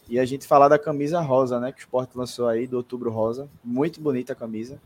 E 0.09 0.19
a 0.19 0.25
gente 0.25 0.45
falar 0.47 0.67
da 0.67 0.77
camisa 0.77 1.21
rosa, 1.21 1.59
né? 1.59 1.71
Que 1.71 1.79
o 1.79 1.81
Sport 1.83 2.15
lançou 2.15 2.47
aí, 2.47 2.67
do 2.67 2.77
Outubro 2.77 3.11
Rosa. 3.11 3.47
Muito 3.63 4.01
bonita 4.01 4.33
a 4.33 4.35
camisa. 4.35 4.79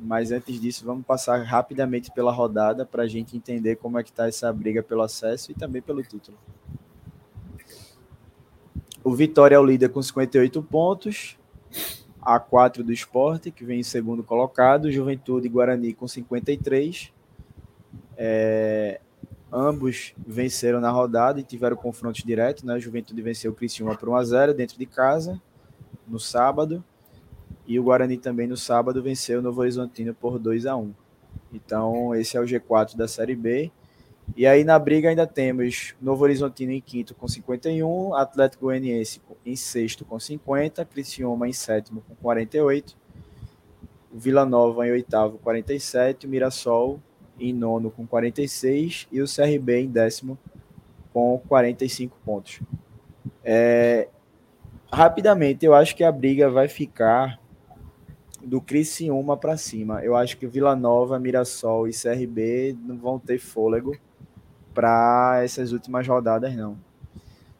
Mas 0.00 0.30
antes 0.30 0.60
disso, 0.60 0.84
vamos 0.84 1.04
passar 1.04 1.42
rapidamente 1.42 2.12
pela 2.12 2.30
rodada 2.30 2.86
para 2.86 3.02
a 3.02 3.08
gente 3.08 3.36
entender 3.36 3.76
como 3.76 3.98
é 3.98 4.04
que 4.04 4.12
tá 4.12 4.28
essa 4.28 4.52
briga 4.52 4.82
pelo 4.82 5.02
acesso 5.02 5.50
e 5.50 5.54
também 5.54 5.82
pelo 5.82 6.02
título. 6.02 6.38
O 9.02 9.14
Vitória 9.14 9.56
é 9.56 9.58
o 9.58 9.64
líder 9.64 9.88
com 9.88 10.02
58 10.02 10.62
pontos. 10.62 11.36
A4 12.20 12.82
do 12.82 12.92
esporte, 12.92 13.50
que 13.50 13.64
vem 13.64 13.80
em 13.80 13.84
segundo 13.84 14.22
colocado, 14.22 14.92
Juventude 14.92 15.46
e 15.46 15.50
Guarani 15.50 15.94
com 15.94 16.06
53. 16.06 17.10
É, 18.16 19.00
ambos 19.50 20.12
venceram 20.26 20.80
na 20.80 20.90
rodada 20.90 21.40
e 21.40 21.42
tiveram 21.42 21.76
confrontos 21.76 22.22
diretos. 22.22 22.64
Né? 22.64 22.78
Juventude 22.78 23.22
venceu 23.22 23.50
o 23.50 23.54
Criciúma 23.54 23.96
por 23.96 24.10
1x0 24.10 24.52
dentro 24.52 24.78
de 24.78 24.84
casa, 24.84 25.40
no 26.06 26.20
sábado. 26.20 26.84
E 27.68 27.78
o 27.78 27.84
Guarani 27.84 28.16
também 28.16 28.46
no 28.46 28.56
sábado 28.56 29.02
venceu 29.02 29.40
o 29.40 29.42
Novo 29.42 29.60
Horizontino 29.60 30.14
por 30.14 30.40
2x1. 30.40 30.90
Então, 31.52 32.14
esse 32.14 32.34
é 32.34 32.40
o 32.40 32.44
G4 32.44 32.96
da 32.96 33.06
Série 33.06 33.36
B. 33.36 33.70
E 34.34 34.46
aí 34.46 34.64
na 34.64 34.78
briga 34.78 35.10
ainda 35.10 35.26
temos 35.26 35.94
Novo 36.00 36.24
Horizontino 36.24 36.72
em 36.72 36.80
quinto 36.80 37.14
com 37.14 37.28
51, 37.28 38.14
Atlético 38.14 38.64
Goianiense 38.64 39.20
em 39.44 39.54
sexto 39.56 40.04
com 40.04 40.18
50, 40.18 40.84
Criciúma 40.84 41.48
em 41.48 41.52
sétimo 41.52 42.02
com 42.06 42.14
48, 42.14 42.96
o 44.12 44.18
Vila 44.18 44.44
Nova 44.44 44.86
em 44.86 44.90
oitavo 44.90 45.38
47, 45.38 46.26
o 46.26 46.30
Mirassol 46.30 47.00
em 47.38 47.52
nono 47.52 47.90
com 47.90 48.06
46 48.06 49.08
e 49.12 49.22
o 49.22 49.26
CRB 49.26 49.82
em 49.82 49.88
décimo 49.88 50.38
com 51.12 51.40
45 51.48 52.16
pontos. 52.24 52.60
É, 53.42 54.08
rapidamente, 54.92 55.64
eu 55.64 55.74
acho 55.74 55.96
que 55.96 56.04
a 56.04 56.12
briga 56.12 56.50
vai 56.50 56.68
ficar 56.68 57.40
do 58.42 58.60
Criciúma 58.60 59.36
para 59.36 59.56
cima. 59.56 60.02
Eu 60.04 60.16
acho 60.16 60.36
que 60.36 60.46
Vila 60.46 60.76
Nova, 60.76 61.18
Mirassol 61.18 61.88
e 61.88 61.92
CRB 61.92 62.76
não 62.84 62.96
vão 62.96 63.18
ter 63.18 63.38
fôlego 63.38 63.96
para 64.74 65.40
essas 65.42 65.72
últimas 65.72 66.06
rodadas, 66.06 66.54
não. 66.54 66.78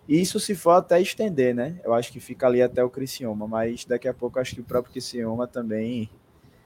Isso 0.09 0.41
se 0.41 0.55
for 0.55 0.71
até 0.71 1.01
estender, 1.01 1.55
né? 1.55 1.79
Eu 1.85 1.93
acho 1.93 2.11
que 2.11 2.21
fica 2.21 2.47
ali 2.47 2.63
até 2.63 2.83
o 2.83 2.89
Criciúma, 2.89 3.47
mas 3.47 3.85
daqui 3.85 4.09
a 4.09 4.15
pouco 4.15 4.39
acho 4.39 4.55
que 4.55 4.61
o 4.61 4.65
próprio 4.65 4.93
Criciúma 4.93 5.47
também 5.47 6.09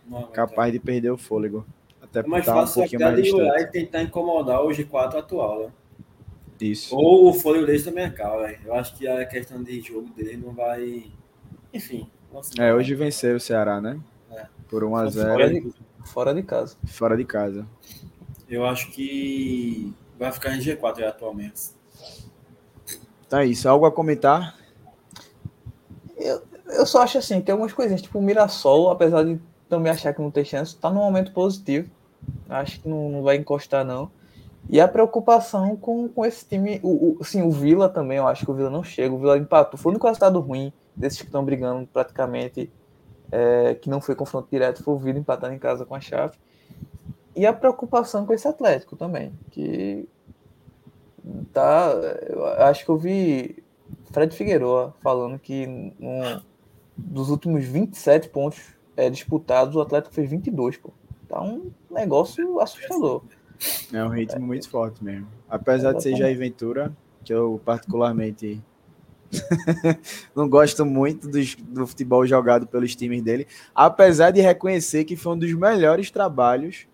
Não, 0.07 0.21
é 0.21 0.27
capaz 0.27 0.73
de 0.73 0.79
perder 0.79 1.11
o 1.11 1.19
fôlego. 1.19 1.67
Até 2.01 2.21
É 2.21 2.23
mais 2.23 2.45
porque 2.45 2.47
tá 2.47 2.57
um 2.57 2.67
fácil 2.67 2.83
pouquinho 2.83 3.01
sacar 3.01 3.13
mais 3.15 3.25
de 3.25 3.35
olhar 3.35 3.61
e 3.61 3.67
tentar 3.67 4.03
incomodar 4.03 4.63
o 4.63 4.69
G4 4.69 5.17
atual, 5.17 5.61
né? 5.61 5.73
Isso. 6.61 6.95
Ou 6.95 7.31
o 7.31 7.35
fôlego 7.35 7.67
deles 7.67 7.83
também 7.83 8.05
é 8.05 8.11
caro, 8.11 8.43
velho. 8.43 8.61
Eu 8.65 8.75
acho 8.75 8.97
que 8.97 9.09
a 9.09 9.27
questão 9.27 9.61
de 9.61 9.81
jogo 9.81 10.09
dele 10.11 10.37
não 10.37 10.53
vai. 10.53 11.11
Enfim. 11.75 12.09
É, 12.59 12.73
hoje 12.73 12.95
venceu 12.95 13.37
o 13.37 13.41
Ceará, 13.41 13.81
né? 13.81 14.01
É. 14.31 14.47
Por 14.69 14.85
1 14.85 14.97
a 14.97 15.07
0 15.09 15.31
Fora 15.31 15.49
de, 15.49 15.75
fora 16.05 16.35
de 16.35 16.43
casa. 16.43 16.77
fora 16.87 17.17
de 17.17 17.25
casa. 17.25 17.67
Eu 18.49 18.65
acho 18.67 18.91
que 18.91 19.95
vai 20.19 20.33
ficar 20.33 20.55
em 20.57 20.61
G4 20.61 20.99
aí 20.99 21.05
atualmente. 21.05 21.71
Tá 23.29 23.45
isso. 23.45 23.69
Algo 23.69 23.87
a 23.87 23.93
comentar? 23.93 24.57
Eu, 26.17 26.43
eu 26.67 26.87
só 26.87 27.03
acho 27.03 27.19
assim, 27.19 27.41
tem 27.41 27.53
algumas 27.53 27.73
coisinhas, 27.73 28.03
tipo 28.03 28.19
o 28.19 28.23
Mirassol, 28.23 28.91
apesar 28.91 29.25
de 29.25 29.41
também 29.69 29.91
achar 29.91 30.13
que 30.13 30.21
não 30.21 30.31
tem 30.31 30.45
chance, 30.45 30.77
tá 30.77 30.91
num 30.91 31.01
momento 31.01 31.33
positivo. 31.33 31.91
Acho 32.49 32.81
que 32.81 32.89
não, 32.89 33.09
não 33.09 33.23
vai 33.23 33.37
encostar, 33.37 33.85
não. 33.85 34.11
E 34.69 34.81
a 34.81 34.87
preocupação 34.87 35.77
com, 35.77 36.09
com 36.09 36.25
esse 36.25 36.47
time, 36.47 36.79
o, 36.83 37.17
o, 37.19 37.25
sim, 37.25 37.43
o 37.43 37.51
Vila 37.51 37.89
também, 37.89 38.19
eu 38.19 38.29
acho 38.29 38.45
que 38.45 38.51
o 38.51 38.55
Vila 38.55 38.71
não 38.71 38.85
chega. 38.85 39.15
O 39.15 39.19
Vila 39.19 39.37
empatou. 39.37 39.79
Foi 39.79 39.91
o 39.91 39.93
único 39.93 40.07
resultado 40.07 40.39
ruim 40.41 40.73
desses 40.95 41.21
que 41.21 41.27
estão 41.27 41.45
brigando 41.45 41.87
praticamente, 41.87 42.71
é, 43.31 43.75
que 43.75 43.89
não 43.89 44.01
foi 44.01 44.15
confronto 44.15 44.49
direto, 44.51 44.83
foi 44.83 44.95
o 44.95 44.99
Vila 44.99 45.19
empatando 45.19 45.55
em 45.55 45.59
casa 45.59 45.85
com 45.85 45.95
a 45.95 46.01
Chave. 46.01 46.37
E 47.35 47.47
a 47.47 47.53
preocupação 47.53 48.27
com 48.27 48.35
esse 48.35 48.47
Atlético 48.47 48.95
também, 48.95 49.33
que 49.51 50.07
tá. 51.53 51.93
Eu 52.29 52.45
acho 52.65 52.85
que 52.85 52.91
eu 52.91 52.99
vi 52.99 53.63
Fred 54.11 54.35
Figueroa 54.37 54.95
falando 55.03 55.39
que 55.39 55.67
no, 55.99 56.43
dos 56.97 57.31
últimos 57.31 57.65
27 57.65 58.29
pontos 58.29 58.75
é, 58.97 59.09
disputados, 59.09 59.75
o 59.75 59.81
Atlético 59.81 60.15
fez 60.15 60.29
22, 60.29 60.77
pô. 60.77 60.93
Tá 61.29 61.41
um 61.43 61.71
negócio 61.91 62.61
assustador. 62.61 63.23
É 63.93 64.05
um 64.05 64.09
ritmo 64.09 64.45
muito 64.45 64.69
forte 64.69 65.03
mesmo. 65.03 65.29
Apesar 65.49 65.95
de 65.95 66.03
ser 66.03 66.17
Jair 66.17 66.37
Ventura, 66.37 66.93
que 67.25 67.33
eu 67.33 67.61
particularmente 67.65 68.61
não 70.35 70.49
gosto 70.49 70.85
muito 70.85 71.29
dos- 71.29 71.55
do 71.57 71.87
futebol 71.87 72.27
jogado 72.27 72.67
pelos 72.67 72.95
times 72.95 73.23
dele, 73.23 73.47
apesar 73.75 74.31
de 74.31 74.41
reconhecer 74.41 75.05
que 75.05 75.17
foi 75.17 75.33
um 75.35 75.39
dos 75.39 75.53
melhores 75.53 76.11
trabalhos 76.11 76.87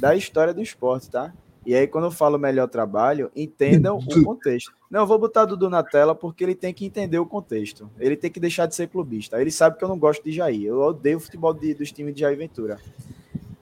da 0.00 0.14
história 0.14 0.52
do 0.52 0.62
esporte, 0.62 1.10
tá? 1.10 1.32
E 1.64 1.74
aí, 1.74 1.86
quando 1.88 2.04
eu 2.04 2.10
falo 2.12 2.38
melhor 2.38 2.68
trabalho, 2.68 3.28
entendam 3.34 3.98
o 3.98 4.24
contexto. 4.24 4.72
Não, 4.88 5.00
eu 5.00 5.06
vou 5.06 5.18
botar 5.18 5.44
Dudu 5.46 5.68
na 5.68 5.82
tela 5.82 6.14
porque 6.14 6.44
ele 6.44 6.54
tem 6.54 6.72
que 6.72 6.84
entender 6.86 7.18
o 7.18 7.26
contexto. 7.26 7.90
Ele 7.98 8.16
tem 8.16 8.30
que 8.30 8.38
deixar 8.38 8.66
de 8.66 8.74
ser 8.76 8.86
clubista. 8.88 9.40
Ele 9.40 9.50
sabe 9.50 9.76
que 9.76 9.82
eu 9.82 9.88
não 9.88 9.98
gosto 9.98 10.22
de 10.22 10.30
Jair. 10.30 10.66
Eu 10.66 10.80
odeio 10.80 11.16
o 11.16 11.20
futebol 11.20 11.52
de- 11.52 11.74
dos 11.74 11.90
times 11.90 12.14
de 12.14 12.20
Jair 12.20 12.38
Ventura. 12.38 12.78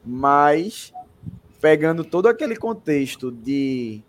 Mas, 0.05 0.93
pegando 1.62 2.05
todo 2.05 2.28
aquele 2.28 2.56
contexto 2.56 3.32
de 3.32 4.02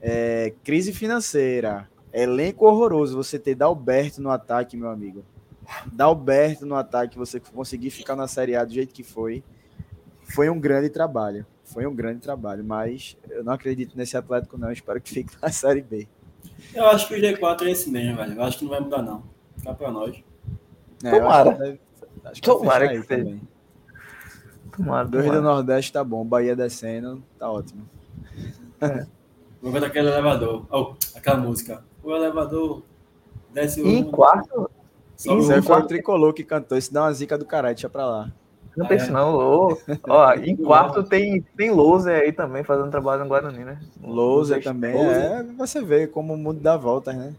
é, 0.00 0.52
crise 0.64 0.92
financeira, 0.92 1.88
elenco 2.22 2.66
horroroso, 2.66 3.16
você 3.16 3.38
ter 3.38 3.54
Dalberto 3.54 4.20
no 4.22 4.30
ataque, 4.30 4.76
meu 4.76 4.88
amigo. 4.90 5.24
Dalberto 5.92 6.64
no 6.64 6.74
ataque, 6.76 7.18
você 7.18 7.40
conseguir 7.40 7.90
ficar 7.90 8.14
na 8.16 8.28
Série 8.28 8.54
A 8.56 8.64
do 8.64 8.72
jeito 8.72 8.94
que 8.94 9.02
foi, 9.02 9.42
foi 10.34 10.48
um 10.48 10.58
grande 10.60 10.88
trabalho. 10.88 11.44
Foi 11.64 11.84
um 11.86 11.94
grande 11.94 12.20
trabalho, 12.20 12.64
mas 12.64 13.16
eu 13.28 13.42
não 13.42 13.52
acredito 13.52 13.96
nesse 13.96 14.16
Atlético 14.16 14.56
não, 14.56 14.70
espero 14.70 15.00
que 15.00 15.10
fique 15.10 15.32
na 15.42 15.50
Série 15.50 15.82
B. 15.82 16.06
Eu 16.72 16.86
acho 16.86 17.08
que 17.08 17.14
o 17.14 17.18
G4 17.18 17.62
é 17.62 17.70
esse 17.72 17.90
mesmo, 17.90 18.16
velho. 18.16 18.34
Eu 18.34 18.42
acho 18.44 18.58
que 18.58 18.64
não 18.64 18.70
vai 18.70 18.80
mudar 18.80 19.02
não. 19.02 19.24
Fica 19.58 19.74
pra 19.74 19.90
nós. 19.90 20.16
É, 21.02 21.10
Tomara. 21.10 21.50
acho 21.50 21.56
que 21.58 21.64
deve- 21.64 21.80
acho 22.24 22.34
que 22.42 22.48
Tomara 22.48 22.88
que 22.88 22.94
seja. 23.02 23.06
também. 23.24 23.40
Tomara, 24.76 25.08
Dois 25.08 25.26
do. 25.26 25.42
Nordeste 25.42 25.92
tá 25.92 26.04
bom, 26.04 26.24
Bahia 26.24 26.54
descendo, 26.54 27.22
tá 27.38 27.50
ótimo. 27.50 27.88
Vou 29.60 29.72
botar 29.72 29.86
aquele 29.86 30.08
elevador. 30.08 30.66
Oh, 30.70 30.94
aquela 31.14 31.38
música. 31.38 31.82
O 32.06 32.14
elevador 32.14 32.82
desce 33.52 33.82
o. 33.82 33.86
Em 33.86 34.04
quarto, 34.04 34.70
Isso 35.16 35.28
o- 35.30 35.32
aí 35.32 35.42
foi 35.44 35.58
o 35.58 35.64
quarto- 35.64 35.88
tricolor 35.88 36.32
que 36.32 36.44
cantou, 36.44 36.78
isso 36.78 36.92
dá 36.92 37.02
uma 37.02 37.12
zica 37.12 37.36
do 37.36 37.44
caralho, 37.44 37.74
deixa 37.74 37.88
pra 37.88 38.06
lá. 38.06 38.30
não 38.76 38.86
pense 38.86 39.08
é. 39.08 39.12
não. 39.12 39.34
Ô, 39.36 39.78
ó, 40.08 40.34
em 40.34 40.54
quarto 40.56 41.02
tem, 41.02 41.42
tem 41.56 41.70
Loser 41.70 42.20
aí 42.22 42.32
também 42.32 42.62
fazendo 42.62 42.90
trabalho 42.90 43.22
no 43.22 43.28
Guarani, 43.28 43.64
né? 43.64 43.80
Lousa 44.02 44.60
também, 44.60 44.94
é, 44.96 45.42
você 45.56 45.82
vê 45.82 46.06
como 46.06 46.34
o 46.34 46.36
mundo 46.38 46.60
dá 46.60 46.76
voltas, 46.76 47.14
né? 47.16 47.34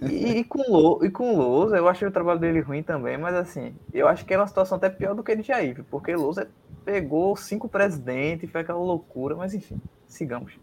E, 0.00 0.38
e 0.38 0.44
com 0.44 0.62
Lou- 0.68 1.04
e 1.04 1.10
com 1.10 1.36
Lousa, 1.36 1.76
eu 1.76 1.86
achei 1.88 2.08
o 2.08 2.10
trabalho 2.10 2.40
dele 2.40 2.60
ruim 2.60 2.82
também, 2.82 3.16
mas 3.16 3.34
assim, 3.36 3.72
eu 3.94 4.08
acho 4.08 4.24
que 4.24 4.32
era 4.32 4.42
uma 4.42 4.48
situação 4.48 4.76
até 4.76 4.88
pior 4.90 5.14
do 5.14 5.22
que 5.22 5.36
de 5.36 5.42
Jair, 5.44 5.74
viu? 5.76 5.84
porque 5.88 6.16
Lousa 6.16 6.48
pegou 6.84 7.36
cinco 7.36 7.68
presidentes, 7.68 8.50
foi 8.50 8.62
aquela 8.62 8.80
loucura, 8.80 9.36
mas 9.36 9.54
enfim, 9.54 9.80
sigamos. 10.08 10.54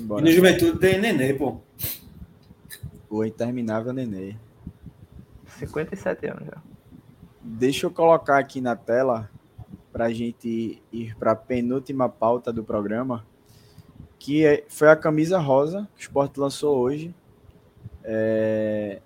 E 0.00 0.02
Simbora. 0.02 0.24
no 0.24 0.30
Juventude 0.30 0.78
tem 0.78 0.98
Nenê, 0.98 1.34
pô. 1.34 1.58
O 3.08 3.24
interminável 3.24 3.92
Nenê. 3.92 4.36
57 5.58 6.26
anos 6.26 6.46
já. 6.46 6.62
Deixa 7.42 7.86
eu 7.86 7.90
colocar 7.90 8.38
aqui 8.38 8.60
na 8.60 8.74
tela 8.76 9.30
para 9.92 10.06
a 10.06 10.12
gente 10.12 10.80
ir 10.92 11.14
para 11.16 11.32
a 11.32 11.36
penúltima 11.36 12.08
pauta 12.08 12.52
do 12.52 12.62
programa, 12.64 13.26
que 14.18 14.44
é- 14.44 14.64
foi 14.68 14.88
a 14.88 14.96
camisa 14.96 15.38
rosa 15.38 15.88
que 15.96 16.02
o 16.02 16.04
Sport 16.04 16.36
lançou 16.38 16.78
hoje. 16.78 17.14
É, 18.04 19.00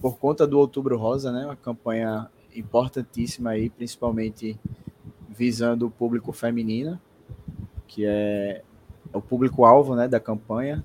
por 0.00 0.18
conta 0.18 0.46
do 0.46 0.58
Outubro 0.58 0.96
Rosa, 0.98 1.30
né? 1.32 1.44
Uma 1.44 1.56
campanha 1.56 2.28
importantíssima 2.54 3.50
aí, 3.50 3.70
principalmente 3.70 4.58
visando 5.28 5.86
o 5.86 5.90
público 5.90 6.32
feminino, 6.32 7.00
que 7.86 8.04
é 8.06 8.62
o 9.12 9.20
público-alvo 9.20 9.94
né, 9.94 10.08
da 10.08 10.20
campanha. 10.20 10.84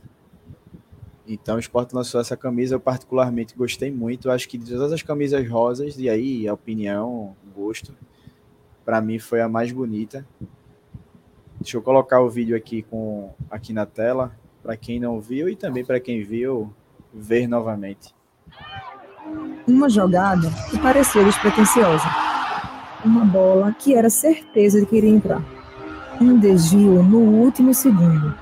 Então 1.27 1.55
o 1.55 1.59
Sport 1.59 1.91
lançou 1.93 2.21
essa 2.21 2.37
camisa, 2.37 2.75
eu 2.75 2.79
particularmente 2.79 3.55
gostei 3.55 3.91
muito. 3.91 4.29
Acho 4.29 4.47
que 4.47 4.57
de 4.57 4.71
todas 4.71 4.91
as 4.91 5.01
camisas 5.01 5.47
rosas, 5.49 5.97
e 5.97 6.09
aí 6.09 6.47
a 6.47 6.53
opinião, 6.53 7.35
gosto, 7.55 7.95
para 8.83 9.01
mim 9.01 9.17
foi 9.17 9.41
a 9.41 9.49
mais 9.49 9.71
bonita. 9.71 10.25
Deixa 11.59 11.77
eu 11.77 11.81
colocar 11.81 12.21
o 12.21 12.29
vídeo 12.29 12.55
aqui 12.55 12.83
com 12.83 13.33
aqui 13.49 13.73
na 13.73 13.85
tela 13.85 14.35
para 14.61 14.77
quem 14.77 14.99
não 14.99 15.19
viu 15.19 15.49
e 15.49 15.55
também 15.55 15.83
para 15.83 15.99
quem 15.99 16.23
viu 16.23 16.71
ver 17.13 17.47
novamente. 17.47 18.13
Uma 19.67 19.89
jogada 19.89 20.47
que 20.69 20.77
parecia 20.77 21.23
despretensiosa. 21.23 22.05
Uma 23.03 23.25
bola 23.25 23.73
que 23.73 23.95
era 23.95 24.09
certeza 24.09 24.79
de 24.79 24.85
que 24.85 24.97
iria 24.97 25.09
entrar. 25.09 25.54
Um 26.19 26.39
desvio 26.39 27.03
no 27.03 27.19
último 27.19 27.73
segundo. 27.73 28.33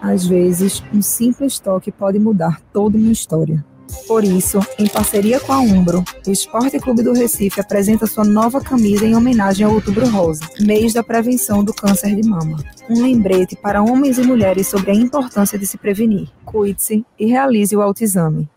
Às 0.00 0.26
vezes, 0.26 0.82
um 0.92 1.00
simples 1.00 1.58
toque 1.58 1.92
pode 1.92 2.18
mudar 2.18 2.60
toda 2.72 2.96
uma 2.96 3.12
história. 3.12 3.64
Por 4.08 4.24
isso, 4.24 4.58
em 4.78 4.88
parceria 4.88 5.38
com 5.38 5.52
a 5.52 5.60
Umbro, 5.60 6.02
o 6.26 6.30
Esporte 6.30 6.78
Clube 6.78 7.02
do 7.02 7.12
Recife 7.12 7.60
apresenta 7.60 8.06
sua 8.06 8.24
nova 8.24 8.60
camisa 8.60 9.06
em 9.06 9.14
homenagem 9.14 9.66
ao 9.66 9.74
Outubro 9.74 10.08
Rosa, 10.08 10.48
mês 10.60 10.92
da 10.92 11.02
prevenção 11.02 11.62
do 11.62 11.74
câncer 11.74 12.16
de 12.16 12.26
mama. 12.26 12.58
Um 12.88 13.02
lembrete 13.02 13.54
para 13.54 13.82
homens 13.82 14.18
e 14.18 14.22
mulheres 14.22 14.66
sobre 14.66 14.90
a 14.90 14.94
importância 14.94 15.58
de 15.58 15.66
se 15.66 15.76
prevenir. 15.76 16.28
Cuide-se 16.44 17.04
e 17.18 17.26
realize 17.26 17.76
o 17.76 17.82
autoexame. 17.82 18.48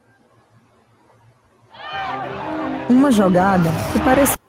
Uma 2.89 3.11
jogada 3.11 3.69
que 3.91 3.99
parecia 3.99 4.44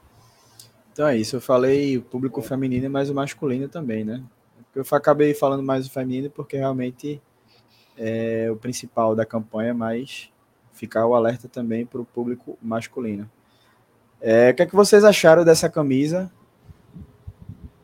Então 0.97 1.07
é 1.07 1.15
isso, 1.15 1.37
eu 1.37 1.43
falei 1.43 1.99
o 1.99 2.01
público 2.01 2.41
feminino, 2.41 2.89
mas 2.89 3.11
o 3.11 3.15
masculino 3.15 3.69
também, 3.69 4.03
né? 4.03 4.23
Eu 4.75 4.83
acabei 4.93 5.35
falando 5.35 5.63
mais 5.63 5.87
o 5.87 5.91
feminino 5.91 6.31
porque 6.31 6.57
realmente 6.57 7.21
é 7.99 8.49
o 8.51 8.57
principal 8.57 9.15
da 9.15 9.27
campanha, 9.27 9.75
mas 9.75 10.31
ficar 10.73 11.07
o 11.07 11.15
alerta 11.15 11.51
também 11.51 11.85
para 11.85 12.01
o 12.01 12.05
público 12.07 12.57
masculino. 12.63 13.31
É, 14.23 14.49
o 14.49 14.55
que 14.55 14.63
é 14.63 14.67
que 14.67 14.75
vocês 14.75 15.05
acharam 15.05 15.45
dessa 15.45 15.69
camisa? 15.69 16.33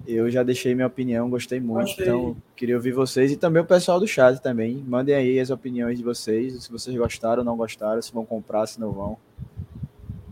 Eu 0.06 0.30
já 0.30 0.42
deixei 0.42 0.74
minha 0.74 0.86
opinião, 0.86 1.28
gostei 1.28 1.60
muito, 1.60 1.88
Gostei. 1.88 2.06
então 2.06 2.34
queria 2.56 2.76
ouvir 2.76 2.92
vocês 2.92 3.30
e 3.30 3.36
também 3.36 3.62
o 3.62 3.66
pessoal 3.66 4.00
do 4.00 4.08
chat 4.08 4.40
também. 4.40 4.82
Mandem 4.88 5.14
aí 5.14 5.38
as 5.38 5.50
opiniões 5.50 5.98
de 5.98 6.02
vocês, 6.02 6.64
se 6.64 6.72
vocês 6.72 6.96
gostaram 6.96 7.40
ou 7.40 7.44
não 7.44 7.58
gostaram, 7.58 8.00
se 8.00 8.10
vão 8.10 8.24
comprar, 8.24 8.66
se 8.66 8.80
não 8.80 8.90
vão. 8.90 9.18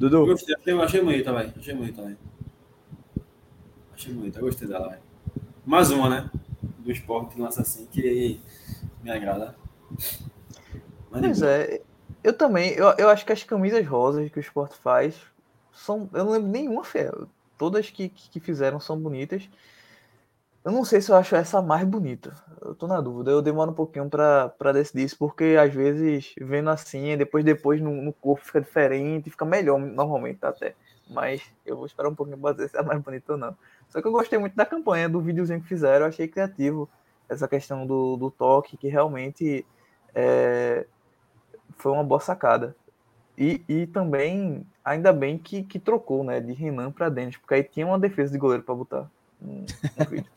Eu 0.00 0.08
Dudu, 0.08 0.24
gostei, 0.24 0.54
achei, 0.54 0.72
achei 0.72 1.02
bonita, 1.02 1.30
velho. 1.30 1.52
Achei 1.58 1.74
bonita, 1.74 2.00
velho. 2.00 2.29
Achei 4.00 4.14
bonita, 4.14 4.38
eu 4.38 4.44
gostei 4.44 4.66
dela. 4.66 4.98
Mais 5.66 5.90
uma, 5.90 6.08
né? 6.08 6.30
Do 6.78 6.90
esporte 6.90 7.34
que 7.34 7.40
lança 7.42 7.60
assim, 7.60 7.84
que 7.84 8.40
me 9.02 9.10
agrada. 9.10 9.54
Mas 11.10 11.20
Pois 11.20 11.42
é, 11.42 11.82
eu 12.24 12.32
também, 12.32 12.70
eu, 12.70 12.94
eu 12.96 13.10
acho 13.10 13.26
que 13.26 13.32
as 13.32 13.44
camisas 13.44 13.86
rosas 13.86 14.30
que 14.30 14.38
o 14.38 14.40
Sport 14.40 14.72
faz 14.72 15.20
são, 15.70 16.08
eu 16.14 16.24
não 16.24 16.32
lembro 16.32 16.48
nenhuma 16.48 16.82
feia. 16.82 17.12
Todas 17.58 17.90
que, 17.90 18.08
que 18.08 18.40
fizeram 18.40 18.80
são 18.80 18.98
bonitas. 18.98 19.46
Eu 20.64 20.72
não 20.72 20.82
sei 20.82 21.02
se 21.02 21.12
eu 21.12 21.16
acho 21.16 21.36
essa 21.36 21.60
mais 21.60 21.86
bonita. 21.86 22.34
Eu 22.62 22.74
tô 22.74 22.86
na 22.86 23.02
dúvida. 23.02 23.30
Eu 23.30 23.42
demoro 23.42 23.70
um 23.70 23.74
pouquinho 23.74 24.08
pra, 24.08 24.48
pra 24.48 24.72
decidir 24.72 25.04
isso, 25.04 25.18
porque 25.18 25.58
às 25.60 25.74
vezes 25.74 26.32
vendo 26.40 26.70
assim, 26.70 27.18
depois 27.18 27.44
depois 27.44 27.82
no, 27.82 27.90
no 27.90 28.14
corpo 28.14 28.46
fica 28.46 28.62
diferente, 28.62 29.28
fica 29.28 29.44
melhor 29.44 29.78
normalmente 29.78 30.38
até. 30.42 30.74
Mas 31.10 31.42
eu 31.66 31.76
vou 31.76 31.84
esperar 31.84 32.08
um 32.08 32.14
pouquinho 32.14 32.38
pra 32.38 32.52
dizer 32.52 32.70
se 32.70 32.78
é 32.78 32.82
mais 32.82 33.02
bonita 33.02 33.32
ou 33.32 33.38
não. 33.38 33.54
Só 33.90 34.00
que 34.00 34.08
eu 34.08 34.12
gostei 34.12 34.38
muito 34.38 34.56
da 34.56 34.64
campanha, 34.64 35.08
do 35.08 35.20
videozinho 35.20 35.60
que 35.60 35.68
fizeram, 35.68 36.06
eu 36.06 36.08
achei 36.08 36.26
criativo 36.26 36.88
essa 37.28 37.46
questão 37.46 37.86
do, 37.86 38.16
do 38.16 38.30
toque, 38.30 38.76
que 38.76 38.88
realmente 38.88 39.66
é, 40.14 40.86
foi 41.76 41.92
uma 41.92 42.04
boa 42.04 42.20
sacada. 42.20 42.74
E, 43.36 43.62
e 43.68 43.86
também, 43.86 44.66
ainda 44.84 45.12
bem 45.12 45.38
que, 45.38 45.62
que 45.62 45.78
trocou, 45.78 46.22
né, 46.22 46.40
de 46.40 46.52
Renan 46.52 46.90
para 46.90 47.08
Denis, 47.08 47.36
porque 47.36 47.54
aí 47.54 47.64
tinha 47.64 47.86
uma 47.86 47.98
defesa 47.98 48.32
de 48.32 48.38
goleiro 48.38 48.62
para 48.62 48.74
botar 48.74 49.10
no, 49.40 49.64
no 49.98 50.04
vídeo. 50.10 50.30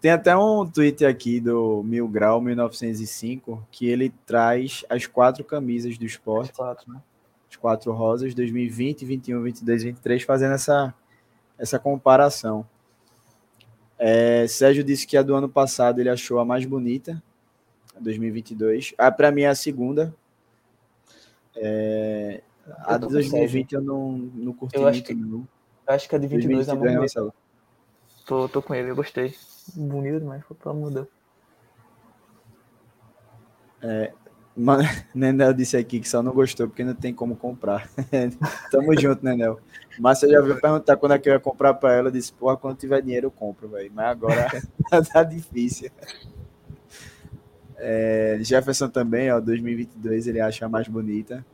Tem 0.00 0.10
até 0.10 0.36
um 0.36 0.66
tweet 0.66 1.04
aqui 1.04 1.40
do 1.40 1.82
Mil 1.82 2.06
Grau 2.06 2.40
1905 2.40 3.66
que 3.70 3.88
ele 3.88 4.12
traz 4.26 4.84
as 4.88 5.06
quatro 5.06 5.42
camisas 5.42 5.96
do 5.96 6.04
esporte, 6.04 6.52
Quatro, 6.52 6.92
né? 6.92 7.00
as 7.50 7.56
quatro 7.56 7.92
rosas, 7.92 8.34
2020, 8.34 9.04
21, 9.04 9.42
22, 9.42 9.82
23, 9.84 10.22
fazendo 10.22 10.54
essa, 10.54 10.94
essa 11.58 11.78
comparação. 11.78 12.66
É, 13.98 14.46
Sérgio 14.46 14.84
disse 14.84 15.06
que 15.06 15.16
a 15.16 15.22
do 15.22 15.34
ano 15.34 15.48
passado 15.48 16.00
ele 16.00 16.10
achou 16.10 16.38
a 16.38 16.44
mais 16.44 16.64
bonita, 16.64 17.22
a 17.96 18.00
2022. 18.00 18.94
Ah, 18.98 19.10
para 19.10 19.30
mim 19.30 19.42
é 19.42 19.48
a 19.48 19.54
segunda. 19.54 20.14
É, 21.56 22.42
a 22.78 22.94
de 22.94 23.00
tô 23.00 23.06
com 23.06 23.12
2020 23.12 23.72
eu 23.72 23.80
não, 23.80 24.12
não 24.12 24.52
curti 24.52 24.76
Eu 24.76 24.86
acho 24.86 24.98
muito, 24.98 25.06
que 25.06 25.14
não. 25.14 25.48
Eu 25.88 25.94
acho 25.94 26.08
que 26.08 26.14
a 26.14 26.18
de 26.18 26.26
22 26.26 26.68
é 26.68 26.72
a 26.72 26.74
2022 26.74 26.76
mais 26.76 26.78
bonita. 26.78 27.00
Marcelo. 27.00 27.34
Tô, 28.26 28.48
tô 28.48 28.60
com 28.60 28.74
ele, 28.74 28.90
eu 28.90 28.96
gostei. 28.96 29.34
Bonito 29.74 30.20
demais, 30.20 30.42
pelo 30.44 30.76
amor 30.76 30.88
de 30.88 30.94
Deus. 30.96 31.08
Mano, 33.82 34.12
Nenel 35.14 35.52
disse 35.52 35.76
aqui 35.76 36.00
que 36.00 36.08
só 36.08 36.22
não 36.22 36.32
gostou 36.32 36.66
porque 36.66 36.82
não 36.82 36.94
tem 36.94 37.12
como 37.12 37.36
comprar. 37.36 37.88
Tamo 38.70 38.98
junto, 38.98 39.24
Nenel. 39.24 39.60
Márcia 39.98 40.28
já 40.28 40.40
veio 40.40 40.60
perguntar 40.60 40.96
quando 40.96 41.12
é 41.12 41.18
que 41.18 41.28
eu 41.28 41.34
ia 41.34 41.40
comprar 41.40 41.74
pra 41.74 41.92
ela. 41.92 42.08
Eu 42.08 42.12
disse, 42.12 42.32
porra, 42.32 42.56
quando 42.56 42.78
tiver 42.78 43.02
dinheiro 43.02 43.26
eu 43.26 43.30
compro, 43.30 43.68
velho. 43.68 43.90
Mas 43.94 44.06
agora 44.06 44.48
tá 45.12 45.22
difícil. 45.22 45.90
É, 47.76 48.38
Jefferson 48.40 48.88
também, 48.88 49.30
ó, 49.30 49.38
2022 49.38 50.26
ele 50.26 50.40
acha 50.40 50.64
a 50.64 50.68
mais 50.68 50.88
bonita. 50.88 51.44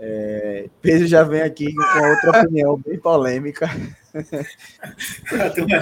É, 0.00 0.70
Pedro 0.80 1.06
já 1.06 1.24
vem 1.24 1.42
aqui 1.42 1.74
com 1.74 2.08
outra 2.08 2.42
opinião 2.42 2.76
bem 2.78 2.98
polêmica. 2.98 3.68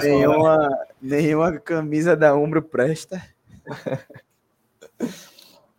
Nenhuma, 0.03 0.69
nenhuma 1.01 1.59
camisa 1.59 2.15
da 2.15 2.35
Umbro 2.35 2.61
presta. 2.61 3.21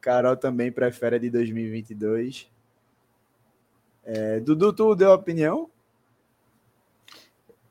Carol 0.09 0.39
também 0.39 0.73
prefere 0.73 1.17
a 1.17 1.19
de 1.19 1.29
2022. 1.29 2.51
É, 4.03 4.41
Dudu, 4.41 4.73
tu 4.73 4.95
deu 4.95 5.13
opinião? 5.13 5.69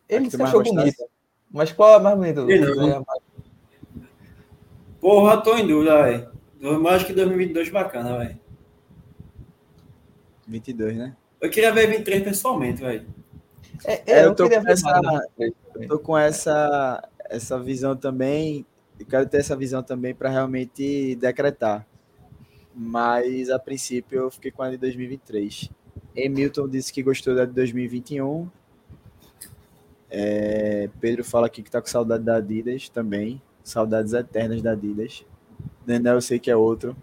Ele 0.07 0.29
se 0.29 0.39
achou 0.39 0.61
bonito. 0.61 1.03
Mas 1.51 1.71
qual 1.71 1.93
é 1.93 1.95
a 1.95 1.99
mais 1.99 2.15
bonita? 2.15 2.43
Não. 2.43 2.89
É 2.89 2.97
a 2.97 3.03
Porra, 5.01 5.41
tô 5.41 5.57
em 5.57 5.65
dúvida, 5.65 6.03
velho. 6.03 6.29
Eu 6.61 6.87
acho 6.89 7.07
que 7.07 7.13
2022 7.13 7.69
bacana, 7.69 8.19
velho. 8.19 8.39
22, 10.47 10.95
né? 10.95 11.15
Eu 11.41 11.49
queria 11.49 11.73
ver 11.73 11.87
23 11.87 12.21
pessoalmente, 12.23 12.81
velho. 12.81 13.07
É, 13.83 14.19
É, 14.19 14.25
eu 14.25 14.35
tô 14.35 14.43
queria 14.43 14.61
com 14.61 14.69
essa- 14.69 15.21
Eu 15.39 15.87
tô 15.87 15.99
com 15.99 16.15
essa, 16.15 17.09
essa 17.31 17.59
visão 17.59 17.95
também. 17.95 18.63
Eu 18.99 19.07
quero 19.07 19.27
ter 19.27 19.37
essa 19.37 19.55
visão 19.55 19.81
também 19.81 20.13
para 20.13 20.29
realmente 20.29 21.15
decretar. 21.15 21.83
Mas 22.79 23.49
a 23.49 23.57
princípio 23.57 24.19
eu 24.19 24.29
fiquei 24.29 24.51
com 24.51 24.61
a 24.61 24.69
de 24.69 24.77
2023. 24.77 25.69
Emilton 26.15 26.67
disse 26.69 26.93
que 26.93 27.01
gostou 27.01 27.33
da 27.35 27.43
de 27.43 27.51
2021. 27.53 28.47
É, 30.09 30.87
Pedro 31.01 31.23
fala 31.23 31.47
aqui 31.47 31.63
que 31.63 31.71
tá 31.71 31.81
com 31.81 31.87
saudade 31.87 32.23
da 32.23 32.35
Adidas 32.35 32.87
também. 32.87 33.41
Saudades 33.63 34.13
eternas 34.13 34.61
da 34.61 34.73
Adidas. 34.73 35.25
Nenel 35.87 36.15
eu 36.15 36.21
sei 36.21 36.37
que 36.37 36.51
é 36.51 36.55
outro. 36.55 36.95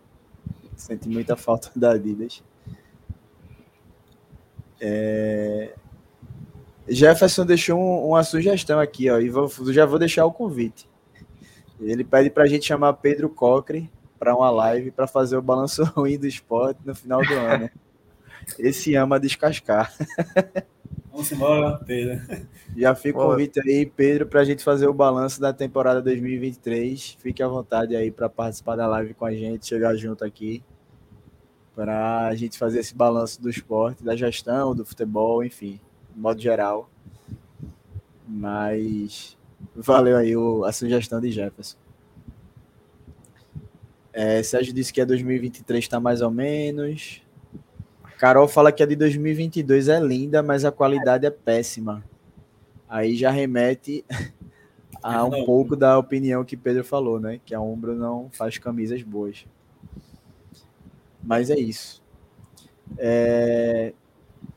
Sente 0.76 1.08
muita 1.08 1.36
falta 1.36 1.70
da 1.74 1.90
Adidas. 1.92 2.40
É, 4.80 5.74
Jefferson 6.88 7.44
deixou 7.46 7.78
um- 7.78 8.08
uma 8.10 8.22
sugestão 8.22 8.78
aqui, 8.78 9.10
ó, 9.10 9.18
e 9.18 9.28
vou- 9.28 9.50
já 9.72 9.86
vou 9.86 9.98
deixar 9.98 10.24
o 10.24 10.32
convite. 10.32 10.88
Ele 11.80 12.04
pede 12.04 12.30
para 12.30 12.44
a 12.44 12.46
gente 12.46 12.64
chamar 12.64 12.92
Pedro 12.94 13.28
Cocre 13.28 13.90
para 14.18 14.34
uma 14.34 14.50
live 14.50 14.90
para 14.90 15.06
fazer 15.06 15.36
o 15.36 15.42
balanço 15.42 15.84
ruim 15.94 16.18
do 16.18 16.26
esporte 16.26 16.80
no 16.84 16.94
final 16.94 17.20
do 17.24 17.34
ano. 17.34 17.70
Esse 18.58 18.94
ama 18.94 19.18
descascar. 19.18 19.92
Vamos 21.10 21.30
embora, 21.30 21.78
Pedro. 21.86 22.20
Já 22.76 22.94
fica 22.94 23.18
o 23.18 23.22
convite 23.30 23.60
aí, 23.60 23.86
Pedro, 23.86 24.26
para 24.26 24.40
a 24.40 24.44
gente 24.44 24.64
fazer 24.64 24.86
o 24.88 24.92
balanço 24.92 25.40
da 25.40 25.52
temporada 25.52 26.02
2023. 26.02 27.16
Fique 27.20 27.42
à 27.42 27.48
vontade 27.48 27.94
aí 27.94 28.10
para 28.10 28.28
participar 28.28 28.76
da 28.76 28.86
live 28.86 29.14
com 29.14 29.24
a 29.24 29.32
gente, 29.32 29.66
chegar 29.66 29.94
junto 29.94 30.24
aqui, 30.24 30.62
para 31.74 32.26
a 32.26 32.34
gente 32.34 32.58
fazer 32.58 32.80
esse 32.80 32.94
balanço 32.94 33.40
do 33.40 33.48
esporte, 33.48 34.02
da 34.02 34.16
gestão, 34.16 34.74
do 34.74 34.84
futebol, 34.84 35.44
enfim, 35.44 35.80
de 36.12 36.20
modo 36.20 36.40
geral. 36.40 36.90
Mas 38.26 39.36
valeu 39.74 40.16
aí 40.16 40.36
o- 40.36 40.64
a 40.64 40.72
sugestão 40.72 41.20
de 41.20 41.30
Jefferson. 41.30 41.76
É, 44.14 44.42
Sérgio 44.42 44.72
disse 44.72 44.92
que 44.92 45.00
a 45.00 45.04
2023 45.04 45.82
está 45.82 45.98
mais 45.98 46.22
ou 46.22 46.30
menos. 46.30 47.20
Carol 48.16 48.46
fala 48.46 48.70
que 48.70 48.82
a 48.82 48.86
de 48.86 48.94
2022 48.94 49.88
é 49.88 49.98
linda, 49.98 50.42
mas 50.42 50.64
a 50.64 50.70
qualidade 50.70 51.26
é 51.26 51.30
péssima. 51.30 52.02
Aí 52.88 53.16
já 53.16 53.30
remete 53.30 54.04
a 55.02 55.24
um 55.24 55.44
pouco 55.44 55.74
da 55.74 55.98
opinião 55.98 56.44
que 56.44 56.56
Pedro 56.56 56.84
falou, 56.84 57.18
né? 57.18 57.40
Que 57.44 57.54
a 57.54 57.60
Umbro 57.60 57.94
não 57.94 58.30
faz 58.32 58.56
camisas 58.56 59.02
boas. 59.02 59.44
Mas 61.22 61.50
é 61.50 61.58
isso. 61.58 62.00
É, 62.96 63.92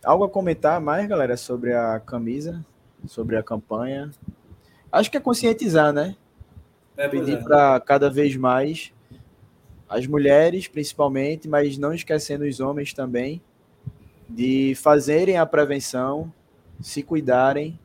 Algo 0.04 0.24
a 0.24 0.30
comentar 0.30 0.80
mais, 0.80 1.08
galera, 1.08 1.36
sobre 1.36 1.74
a 1.74 2.00
camisa, 2.00 2.66
sobre 3.06 3.36
a 3.36 3.44
campanha? 3.44 4.12
Acho 4.92 5.10
que 5.12 5.18
é 5.18 5.20
conscientizar, 5.20 5.92
né? 5.92 6.16
É, 6.96 7.08
pedir 7.08 7.38
é. 7.38 7.44
para 7.44 7.80
cada 7.80 8.10
vez 8.10 8.36
mais 8.36 8.94
as 9.90 10.06
mulheres, 10.06 10.68
principalmente, 10.68 11.48
mas 11.48 11.78
não 11.78 11.94
esquecendo 11.94 12.44
os 12.44 12.60
homens 12.60 12.94
também, 12.94 13.42
de 14.30 14.74
fazerem 14.76 15.38
a 15.38 15.46
prevenção, 15.46 16.32
se 16.82 17.02
cuidarem 17.02 17.80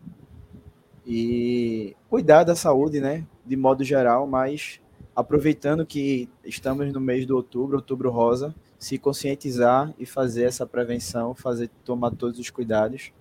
e 1.07 1.97
cuidar 2.09 2.45
da 2.45 2.55
saúde, 2.55 3.01
né, 3.01 3.25
de 3.47 3.57
modo 3.57 3.85
geral, 3.85 4.27
mas 4.27 4.81
aproveitando 5.15 5.87
que 5.87 6.29
estamos 6.45 6.93
no 6.93 7.01
mês 7.01 7.27
do 7.27 7.37
outubro, 7.37 7.77
outubro 7.77 8.11
rosa, 8.11 8.55
se 8.79 8.99
conscientizar 8.99 9.95
e 9.99 10.05
fazer 10.05 10.45
essa 10.45 10.67
prevenção, 10.67 11.35
fazer 11.35 11.71
tomar 11.85 12.11
todos 12.11 12.39
os 12.41 12.51
cuidados. 12.51 13.13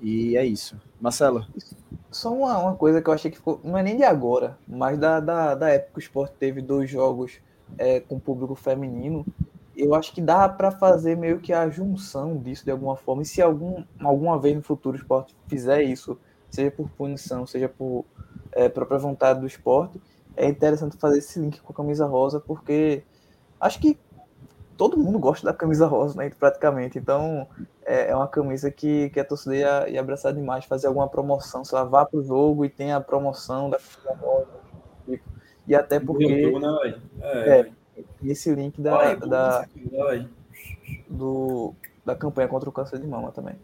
E 0.00 0.36
é 0.36 0.46
isso. 0.46 0.80
Marcelo, 1.00 1.44
Só 2.10 2.32
uma, 2.32 2.56
uma 2.58 2.74
coisa 2.76 3.02
que 3.02 3.08
eu 3.08 3.14
achei 3.14 3.30
que 3.30 3.36
ficou. 3.36 3.60
Não 3.64 3.76
é 3.76 3.82
nem 3.82 3.96
de 3.96 4.04
agora, 4.04 4.56
mas 4.66 4.96
da, 4.98 5.18
da, 5.18 5.54
da 5.56 5.68
época 5.70 5.92
que 5.94 5.98
o 5.98 6.00
esporte 6.00 6.34
teve 6.38 6.62
dois 6.62 6.88
jogos 6.88 7.40
é, 7.76 8.00
com 8.00 8.18
público 8.18 8.54
feminino. 8.54 9.26
Eu 9.76 9.94
acho 9.94 10.12
que 10.12 10.20
dá 10.20 10.48
para 10.48 10.70
fazer 10.70 11.16
meio 11.16 11.38
que 11.38 11.52
a 11.52 11.68
junção 11.68 12.36
disso 12.36 12.64
de 12.64 12.70
alguma 12.70 12.96
forma. 12.96 13.22
E 13.22 13.26
se 13.26 13.40
algum, 13.40 13.84
alguma 14.00 14.38
vez 14.38 14.56
no 14.56 14.62
futuro 14.62 14.96
o 14.96 15.00
esporte 15.00 15.36
fizer 15.46 15.82
isso, 15.82 16.18
seja 16.50 16.70
por 16.70 16.88
punição, 16.90 17.46
seja 17.46 17.68
por 17.68 18.04
é, 18.52 18.68
própria 18.68 18.98
vontade 18.98 19.40
do 19.40 19.46
esporte, 19.46 20.00
é 20.36 20.48
interessante 20.48 20.96
fazer 20.96 21.18
esse 21.18 21.38
link 21.38 21.60
com 21.60 21.72
a 21.72 21.76
camisa 21.76 22.06
rosa, 22.06 22.40
porque 22.40 23.02
acho 23.60 23.80
que 23.80 23.98
todo 24.76 24.96
mundo 24.96 25.18
gosta 25.18 25.44
da 25.44 25.52
camisa 25.52 25.86
rosa, 25.86 26.16
né? 26.16 26.30
Praticamente. 26.30 26.98
Então, 26.98 27.46
é, 27.84 28.10
é 28.10 28.16
uma 28.16 28.28
camisa 28.28 28.70
que, 28.70 29.10
que 29.10 29.18
a 29.18 29.24
torcida 29.24 29.56
ia, 29.56 29.88
ia 29.90 30.00
abraçar 30.00 30.32
demais, 30.32 30.64
fazer 30.64 30.86
alguma 30.86 31.08
promoção, 31.08 31.64
sei 31.64 31.76
lá, 31.76 31.84
vá 31.84 32.06
pro 32.06 32.22
jogo 32.22 32.64
e 32.64 32.68
tem 32.68 32.92
a 32.92 33.00
promoção 33.00 33.68
da 33.68 33.78
camisa 33.78 34.14
rosa. 34.20 34.57
E 35.68 35.74
até 35.74 36.00
porque 36.00 36.24
YouTube, 36.24 36.60
né? 36.62 36.94
É, 37.20 37.50
É, 37.60 37.70
esse 38.24 38.52
link 38.54 38.80
da, 38.80 38.98
aí, 39.00 39.16
da, 39.16 39.66
do, 41.08 41.74
da 42.04 42.14
campanha 42.14 42.48
contra 42.48 42.68
o 42.68 42.72
câncer 42.72 42.98
de 42.98 43.06
mama 43.06 43.30
também. 43.30 43.54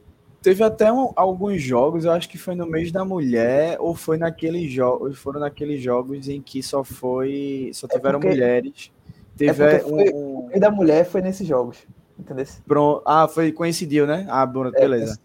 Teve 0.43 0.63
até 0.63 0.93
um- 0.93 1.11
alguns 1.17 1.63
jogos, 1.63 2.05
eu 2.05 2.13
acho 2.13 2.29
que 2.29 2.37
foi 2.37 2.55
no 2.55 2.67
mês 2.67 2.93
da 2.93 3.03
mulher, 3.05 3.79
ou 3.81 3.95
foi 3.95 4.19
naqueles 4.19 4.71
jogos, 4.71 5.19
foram 5.19 5.41
naqueles 5.41 5.81
jogos 5.81 6.29
em 6.29 6.43
que 6.43 6.63
só 6.63 6.85
foi, 6.85 7.71
só 7.73 7.87
É 7.87 7.97
tiveram 7.97 8.21
porque- 8.21 8.35
mulheres. 8.35 8.93
Teve 9.37 9.53
porque 9.55 9.79
foi- 9.89 10.13
um, 10.15 10.49
E 10.53 10.61
da 10.61 10.71
mulher 10.71 11.05
foi 11.07 11.23
nesses 11.23 11.47
jogos, 11.49 11.79
entendeu? 12.19 12.45
Pron- 12.67 13.01
Ah, 13.07 13.27
foi 13.27 13.51
coincidiu, 13.53 14.07
né? 14.07 14.27
Ah, 14.29 14.45
Bruno, 14.45 14.71
beleza. 14.71 15.19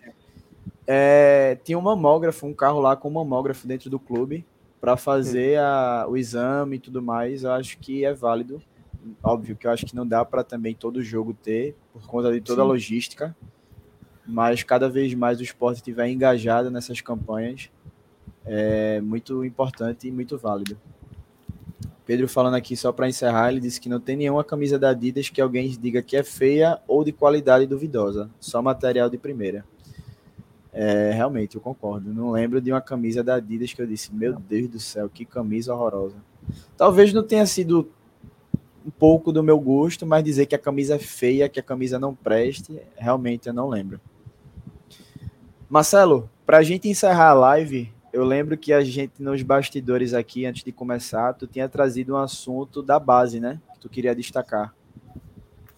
É, 0.87 1.57
tinha 1.63 1.77
um 1.77 1.81
mamógrafo, 1.81 2.47
um 2.47 2.53
carro 2.53 2.79
lá 2.79 2.95
com 2.95 3.09
um 3.09 3.11
mamógrafo 3.11 3.67
dentro 3.67 3.89
do 3.89 3.99
clube 3.99 4.45
para 4.79 4.95
fazer 4.97 5.59
a- 5.59 6.05
o 6.07 6.15
exame 6.17 6.77
e 6.77 6.79
tudo 6.79 7.01
mais. 7.01 7.43
Eu 7.43 7.51
acho 7.51 7.77
que 7.79 8.05
é 8.05 8.13
válido. 8.13 8.61
Óbvio 9.23 9.55
que 9.55 9.65
eu 9.67 9.71
acho 9.71 9.85
que 9.85 9.95
não 9.95 10.05
dá 10.07 10.23
para 10.25 10.43
também 10.43 10.73
todo 10.75 11.01
jogo 11.03 11.33
ter, 11.33 11.75
por 11.93 12.05
conta 12.05 12.31
de 12.31 12.41
toda 12.41 12.61
a 12.61 12.65
Sim. 12.65 12.69
logística. 12.69 13.35
Mas 14.25 14.61
cada 14.63 14.87
vez 14.89 15.13
mais 15.13 15.39
o 15.39 15.43
esporte 15.43 15.77
estiver 15.77 16.07
engajado 16.07 16.69
nessas 16.69 17.01
campanhas, 17.01 17.69
é 18.45 19.01
muito 19.01 19.43
importante 19.43 20.07
e 20.07 20.11
muito 20.11 20.37
válido. 20.37 20.77
Pedro 22.05 22.27
falando 22.27 22.55
aqui 22.55 22.75
só 22.75 22.91
para 22.91 23.07
encerrar, 23.07 23.51
ele 23.51 23.59
disse 23.59 23.79
que 23.79 23.87
não 23.89 23.99
tem 23.99 24.15
nenhuma 24.15 24.43
camisa 24.43 24.79
da 24.79 24.89
Adidas 24.89 25.29
que 25.29 25.39
alguém 25.39 25.69
diga 25.79 26.01
que 26.01 26.15
é 26.17 26.23
feia 26.23 26.79
ou 26.87 27.03
de 27.03 27.11
qualidade 27.11 27.65
duvidosa, 27.67 28.29
só 28.39 28.61
material 28.61 29.09
de 29.09 29.17
primeira. 29.17 29.63
É, 30.81 31.11
realmente, 31.11 31.57
eu 31.57 31.61
concordo. 31.61 32.13
Não 32.13 32.31
lembro 32.31 32.61
de 32.61 32.71
uma 32.71 32.79
camisa 32.79 33.21
da 33.21 33.35
Adidas 33.35 33.73
que 33.73 33.81
eu 33.81 33.85
disse, 33.85 34.15
meu 34.15 34.35
Deus 34.39 34.69
do 34.69 34.79
céu, 34.79 35.09
que 35.09 35.25
camisa 35.25 35.73
horrorosa. 35.73 36.15
Talvez 36.77 37.11
não 37.11 37.21
tenha 37.21 37.45
sido 37.45 37.91
um 38.85 38.89
pouco 38.89 39.33
do 39.33 39.43
meu 39.43 39.59
gosto, 39.59 40.05
mas 40.05 40.23
dizer 40.23 40.45
que 40.45 40.55
a 40.55 40.57
camisa 40.57 40.95
é 40.95 40.97
feia, 40.97 41.49
que 41.49 41.59
a 41.59 41.63
camisa 41.63 41.99
não 41.99 42.15
preste, 42.15 42.79
realmente 42.95 43.49
eu 43.49 43.53
não 43.53 43.67
lembro. 43.67 43.99
Marcelo, 45.69 46.29
para 46.45 46.59
a 46.59 46.63
gente 46.63 46.87
encerrar 46.87 47.31
a 47.31 47.33
live, 47.33 47.91
eu 48.13 48.23
lembro 48.23 48.57
que 48.57 48.71
a 48.71 48.81
gente, 48.81 49.21
nos 49.21 49.41
bastidores 49.41 50.13
aqui, 50.13 50.45
antes 50.45 50.63
de 50.63 50.71
começar, 50.71 51.33
tu 51.33 51.45
tinha 51.45 51.67
trazido 51.67 52.13
um 52.13 52.17
assunto 52.17 52.81
da 52.81 52.97
base, 52.97 53.41
né? 53.41 53.59
Que 53.73 53.79
tu 53.81 53.89
queria 53.89 54.15
destacar. 54.15 54.73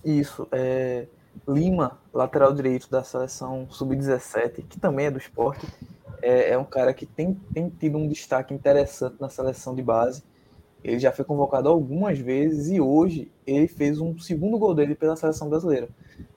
Isso, 0.06 0.48
é, 0.52 1.08
Lima, 1.48 2.00
lateral 2.14 2.54
direito 2.54 2.90
da 2.90 3.04
seleção 3.04 3.68
sub-17, 3.70 4.64
que 4.68 4.80
também 4.80 5.08
é 5.08 5.12
do 5.12 5.18
esporte, 5.18 5.68
é, 6.22 6.52
é 6.52 6.58
um 6.58 6.64
cara 6.64 6.94
que 6.94 7.06
tem, 7.06 7.34
tem 7.54 7.70
tido 7.70 7.98
um 7.98 8.08
destaque 8.08 8.54
interessante 8.54 9.16
na 9.20 9.30
seleção 9.30 9.74
de 9.74 9.82
base. 9.82 10.24
Ele 10.84 11.00
já 11.00 11.12
foi 11.12 11.26
convocado 11.26 11.70
algumas 11.70 12.18
vezes 12.20 12.70
e 12.72 12.80
hoje 12.80 13.32
ele 13.46 13.68
fez 13.68 14.00
um 14.00 14.18
segundo 14.20 14.58
gol 14.58 14.74
dele 14.74 14.96
pela 14.96 15.16
seleção 15.16 15.50
brasileira. 15.50 15.90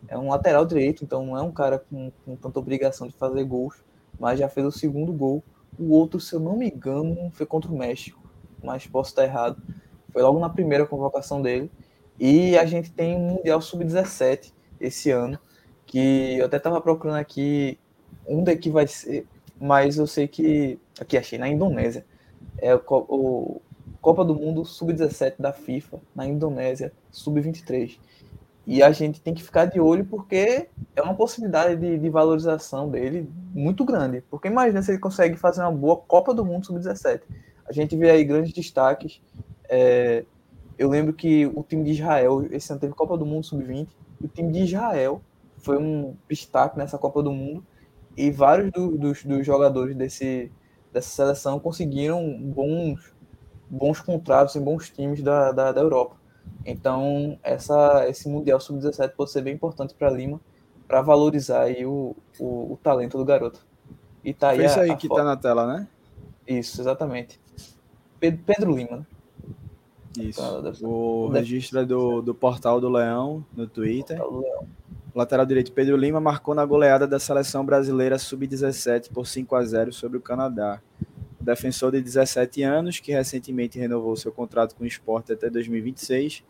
É 0.09 0.19
um 0.19 0.29
lateral 0.29 0.67
direito, 0.67 1.05
então 1.05 1.25
não 1.25 1.37
é 1.37 1.43
um 1.43 1.53
cara 1.53 1.79
com, 1.79 2.11
com 2.25 2.37
tanta 2.37 2.59
obrigação 2.59 3.07
de 3.07 3.15
fazer 3.15 3.45
gols, 3.45 3.77
mas 4.19 4.39
já 4.39 4.49
fez 4.49 4.67
o 4.67 4.73
segundo 4.73 5.13
gol. 5.13 5.43
O 5.79 5.93
outro, 5.93 6.21
se 6.21 6.35
eu 6.35 6.41
não 6.41 6.57
me 6.57 6.69
engano, 6.69 7.31
foi 7.33 7.47
contra 7.47 7.71
o 7.71 7.77
México, 7.77 8.23
mas 8.63 8.87
posso 8.87 9.11
estar 9.11 9.25
errado. 9.25 9.63
Foi 10.11 10.23
logo 10.23 10.39
na 10.39 10.49
primeira 10.49 10.87
convocação 10.87 11.43
dele. 11.43 11.71
E 12.19 12.57
a 12.57 12.65
gente 12.65 12.93
tem 12.93 13.17
um 13.17 13.35
Mundial 13.35 13.61
Sub-17 13.61 14.53
esse 14.87 15.11
ano, 15.11 15.39
que 15.87 16.39
eu 16.39 16.47
até 16.47 16.57
estava 16.57 16.81
procurando 16.81 17.17
aqui 17.17 17.79
onde 18.27 18.57
que 18.57 18.71
vai 18.71 18.87
ser, 18.87 19.27
mas 19.61 19.99
eu 19.99 20.07
sei 20.07 20.27
que. 20.27 20.79
Aqui 21.01 21.17
achei, 21.17 21.39
na 21.39 21.49
Indonésia. 21.49 22.05
É 22.59 22.75
o, 22.75 22.81
o 22.89 23.63
Copa 24.01 24.25
do 24.25 24.35
Mundo 24.35 24.65
Sub-17 24.65 25.35
da 25.39 25.53
FIFA, 25.53 25.99
na 26.15 26.27
Indonésia, 26.27 26.93
Sub-23. 27.11 27.99
E 28.67 28.83
a 28.83 28.93
gente 28.93 29.21
tem 29.21 29.35
que 29.35 29.43
ficar 29.43 29.67
de 29.67 29.79
olho 29.79 30.05
porque 30.07 30.69
é 30.97 31.03
uma 31.03 31.15
possibilidade 31.15 31.77
de, 31.77 31.99
de 31.99 32.09
valorização 32.09 32.89
dele 32.89 33.29
muito 33.53 33.85
grande. 33.85 34.23
Porque 34.31 34.49
imagina 34.49 34.81
se 34.83 34.93
ele 34.93 34.99
consegue 34.99 35.37
fazer 35.37 35.61
uma 35.61 35.73
boa 35.73 35.97
Copa 35.97 36.33
do 36.33 36.45
Mundo 36.45 36.67
Sub-17. 36.67 37.23
A 37.67 37.73
gente 37.73 37.97
vê 37.97 38.11
aí 38.11 38.25
grandes 38.25 38.53
destaques. 38.53 39.21
é, 39.69 40.25
eu 40.79 40.89
lembro 40.89 41.13
que 41.13 41.47
o 41.47 41.63
time 41.63 41.85
de 41.85 41.93
Israel, 41.93 42.47
esse 42.51 42.71
ano 42.73 42.81
teve 42.81 42.95
Copa 42.95 43.17
do 43.17 43.25
Mundo 43.25 43.45
Sub-20, 43.45 43.87
e 43.87 43.87
o 44.25 44.29
time 44.29 44.51
de 44.51 44.61
Israel 44.61 45.21
foi 45.59 45.77
um 45.77 46.17
destaque 46.29 46.79
nessa 46.79 46.97
Copa 46.97 47.23
do 47.23 47.31
Mundo 47.31 47.65
e 48.17 48.31
vários 48.31 48.73
do, 48.73 48.97
dos, 48.97 49.23
dos 49.23 49.45
jogadores 49.45 49.95
desse, 49.95 50.51
dessa 50.91 51.11
seleção 51.11 51.61
conseguiram 51.61 52.41
bons, 52.41 53.15
bons 53.69 54.01
contratos 54.01 54.57
em 54.57 54.63
bons 54.63 54.89
times 54.89 55.23
da, 55.23 55.53
da, 55.53 55.73
da 55.73 55.81
Europa. 55.81 56.17
Então, 56.65 57.39
essa, 57.43 58.09
esse 58.09 58.29
Mundial 58.29 58.59
Sub-17 58.61 59.11
pode 59.11 59.31
ser 59.31 59.43
bem 59.43 59.55
importante 59.55 59.95
para 59.95 60.11
Lima, 60.11 60.41
para 60.89 61.03
valorizar 61.03 61.67
o, 61.85 62.17
o, 62.39 62.73
o, 62.73 62.79
talento 62.83 63.19
do 63.19 63.25
garoto. 63.25 63.67
E 64.23 64.33
tá 64.33 64.51
aí 64.51 64.57
Foi 64.57 64.67
isso 64.67 64.81
aí 64.81 64.91
a 64.91 64.97
que 64.97 65.09
foto. 65.09 65.19
tá 65.19 65.25
na 65.25 65.37
tela, 65.37 65.67
né? 65.67 65.87
Isso, 66.47 66.81
exatamente. 66.81 67.39
Pedro, 68.19 68.43
Pedro 68.47 68.73
Lima, 68.73 69.07
Isso. 70.19 70.41
O 70.83 71.29
registro 71.29 71.81
é 71.81 71.85
do, 71.85 72.23
do 72.23 72.35
Portal 72.35 72.81
do 72.81 72.89
Leão 72.89 73.45
no 73.57 73.67
Twitter. 73.67 74.17
Portal 74.17 74.33
do 74.33 74.41
Leão. 74.41 74.69
Lateral 75.15 75.47
direito 75.47 75.71
Pedro 75.71 75.97
Lima 75.97 76.21
marcou 76.21 76.57
na 76.57 76.65
goleada 76.65 77.07
da 77.07 77.21
seleção 77.21 77.65
brasileira 77.65 78.19
sub-17 78.19 79.13
por 79.13 79.27
5 79.27 79.55
a 79.55 79.65
0 79.65 79.93
sobre 79.93 80.19
o 80.19 80.21
Canadá. 80.21 80.81
O 81.41 81.45
defensor 81.45 81.93
de 81.93 82.01
17 82.01 82.63
anos, 82.63 82.99
que 82.99 83.13
recentemente 83.13 83.79
renovou 83.79 84.17
seu 84.17 84.33
contrato 84.33 84.75
com 84.75 84.83
o 84.83 84.87
esporte 84.87 85.33
até 85.33 85.49
2026, 85.49 86.43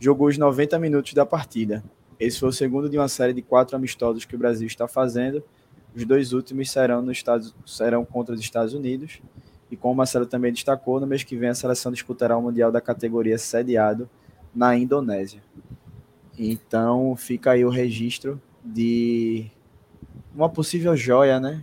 jogou 0.00 0.26
os 0.26 0.36
90 0.36 0.76
minutos 0.80 1.14
da 1.14 1.24
partida. 1.24 1.84
Esse 2.18 2.40
foi 2.40 2.48
o 2.48 2.52
segundo 2.52 2.88
de 2.88 2.98
uma 2.98 3.06
série 3.06 3.32
de 3.32 3.42
quatro 3.42 3.76
amistosos 3.76 4.24
que 4.24 4.34
o 4.34 4.38
Brasil 4.38 4.66
está 4.66 4.88
fazendo. 4.88 5.44
Os 5.94 6.04
dois 6.04 6.32
últimos 6.32 6.70
serão, 6.70 7.00
no 7.02 7.12
Estados, 7.12 7.54
serão 7.64 8.04
contra 8.04 8.34
os 8.34 8.40
Estados 8.40 8.74
Unidos. 8.74 9.20
E 9.70 9.76
como 9.76 9.94
o 9.94 9.96
Marcelo 9.96 10.26
também 10.26 10.52
destacou, 10.52 10.98
no 10.98 11.06
mês 11.06 11.22
que 11.22 11.36
vem 11.36 11.48
a 11.48 11.54
seleção 11.54 11.92
disputará 11.92 12.36
o 12.36 12.42
Mundial 12.42 12.72
da 12.72 12.80
categoria 12.80 13.38
sediado 13.38 14.08
na 14.54 14.76
Indonésia. 14.76 15.42
Então 16.38 17.14
fica 17.16 17.52
aí 17.52 17.64
o 17.64 17.70
registro 17.70 18.40
de 18.64 19.46
uma 20.34 20.48
possível 20.48 20.96
joia, 20.96 21.38
né? 21.38 21.62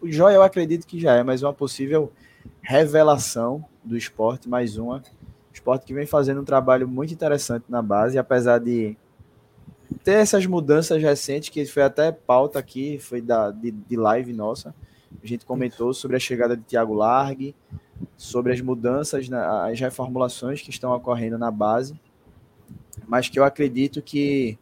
O 0.00 0.10
joia 0.10 0.34
eu 0.34 0.42
acredito 0.42 0.86
que 0.86 1.00
já 1.00 1.14
é, 1.14 1.22
mas 1.22 1.42
uma 1.42 1.52
possível 1.52 2.12
revelação 2.62 3.64
do 3.82 3.96
esporte, 3.96 4.48
mais 4.48 4.76
uma. 4.76 5.02
esporte 5.52 5.84
que 5.84 5.94
vem 5.94 6.06
fazendo 6.06 6.40
um 6.40 6.44
trabalho 6.44 6.88
muito 6.88 7.12
interessante 7.12 7.64
na 7.68 7.82
base, 7.82 8.18
apesar 8.18 8.58
de 8.58 8.96
ter 10.02 10.12
essas 10.12 10.46
mudanças 10.46 11.00
recentes, 11.02 11.48
que 11.48 11.64
foi 11.66 11.82
até 11.82 12.10
pauta 12.10 12.58
aqui, 12.58 12.98
foi 12.98 13.20
da, 13.20 13.50
de, 13.50 13.70
de 13.70 13.96
live 13.96 14.32
nossa. 14.32 14.74
A 15.22 15.26
gente 15.26 15.44
comentou 15.44 15.92
sobre 15.94 16.16
a 16.16 16.20
chegada 16.20 16.56
de 16.56 16.62
Thiago 16.62 16.94
Largue, 16.94 17.54
sobre 18.16 18.52
as 18.52 18.60
mudanças, 18.60 19.28
as 19.32 19.80
reformulações 19.80 20.60
que 20.60 20.70
estão 20.70 20.92
ocorrendo 20.92 21.38
na 21.38 21.50
base 21.50 21.98
mas 23.06 23.28
que 23.28 23.38
eu 23.38 23.44
acredito 23.44 24.02
que 24.02 24.58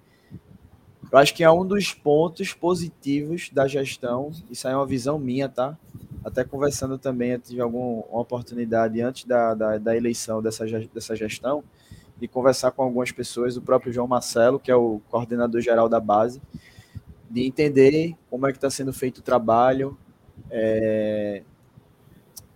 eu 1.10 1.18
acho 1.18 1.34
que 1.34 1.44
é 1.44 1.50
um 1.50 1.66
dos 1.66 1.92
pontos 1.92 2.54
positivos 2.54 3.50
da 3.52 3.68
gestão. 3.68 4.30
Isso 4.50 4.66
aí 4.66 4.72
é 4.72 4.76
uma 4.76 4.86
visão 4.86 5.18
minha, 5.18 5.48
tá? 5.48 5.76
Até 6.24 6.42
conversando 6.42 6.96
também, 6.96 7.32
eu 7.32 7.38
tive 7.38 7.60
alguma 7.60 8.04
oportunidade 8.10 9.00
antes 9.02 9.24
da, 9.24 9.54
da, 9.54 9.78
da, 9.78 9.96
eleição 9.96 10.40
dessa, 10.40 10.64
dessa 10.66 11.14
gestão 11.14 11.62
de 12.16 12.28
conversar 12.28 12.70
com 12.70 12.82
algumas 12.82 13.10
pessoas, 13.10 13.56
o 13.56 13.60
próprio 13.60 13.92
João 13.92 14.06
Marcelo, 14.06 14.58
que 14.58 14.70
é 14.70 14.76
o 14.76 15.00
coordenador 15.10 15.60
geral 15.60 15.88
da 15.88 15.98
base, 15.98 16.40
de 17.28 17.44
entender 17.44 18.14
como 18.30 18.46
é 18.46 18.52
que 18.52 18.58
está 18.58 18.70
sendo 18.70 18.92
feito 18.92 19.18
o 19.18 19.22
trabalho, 19.22 19.98
é, 20.51 21.43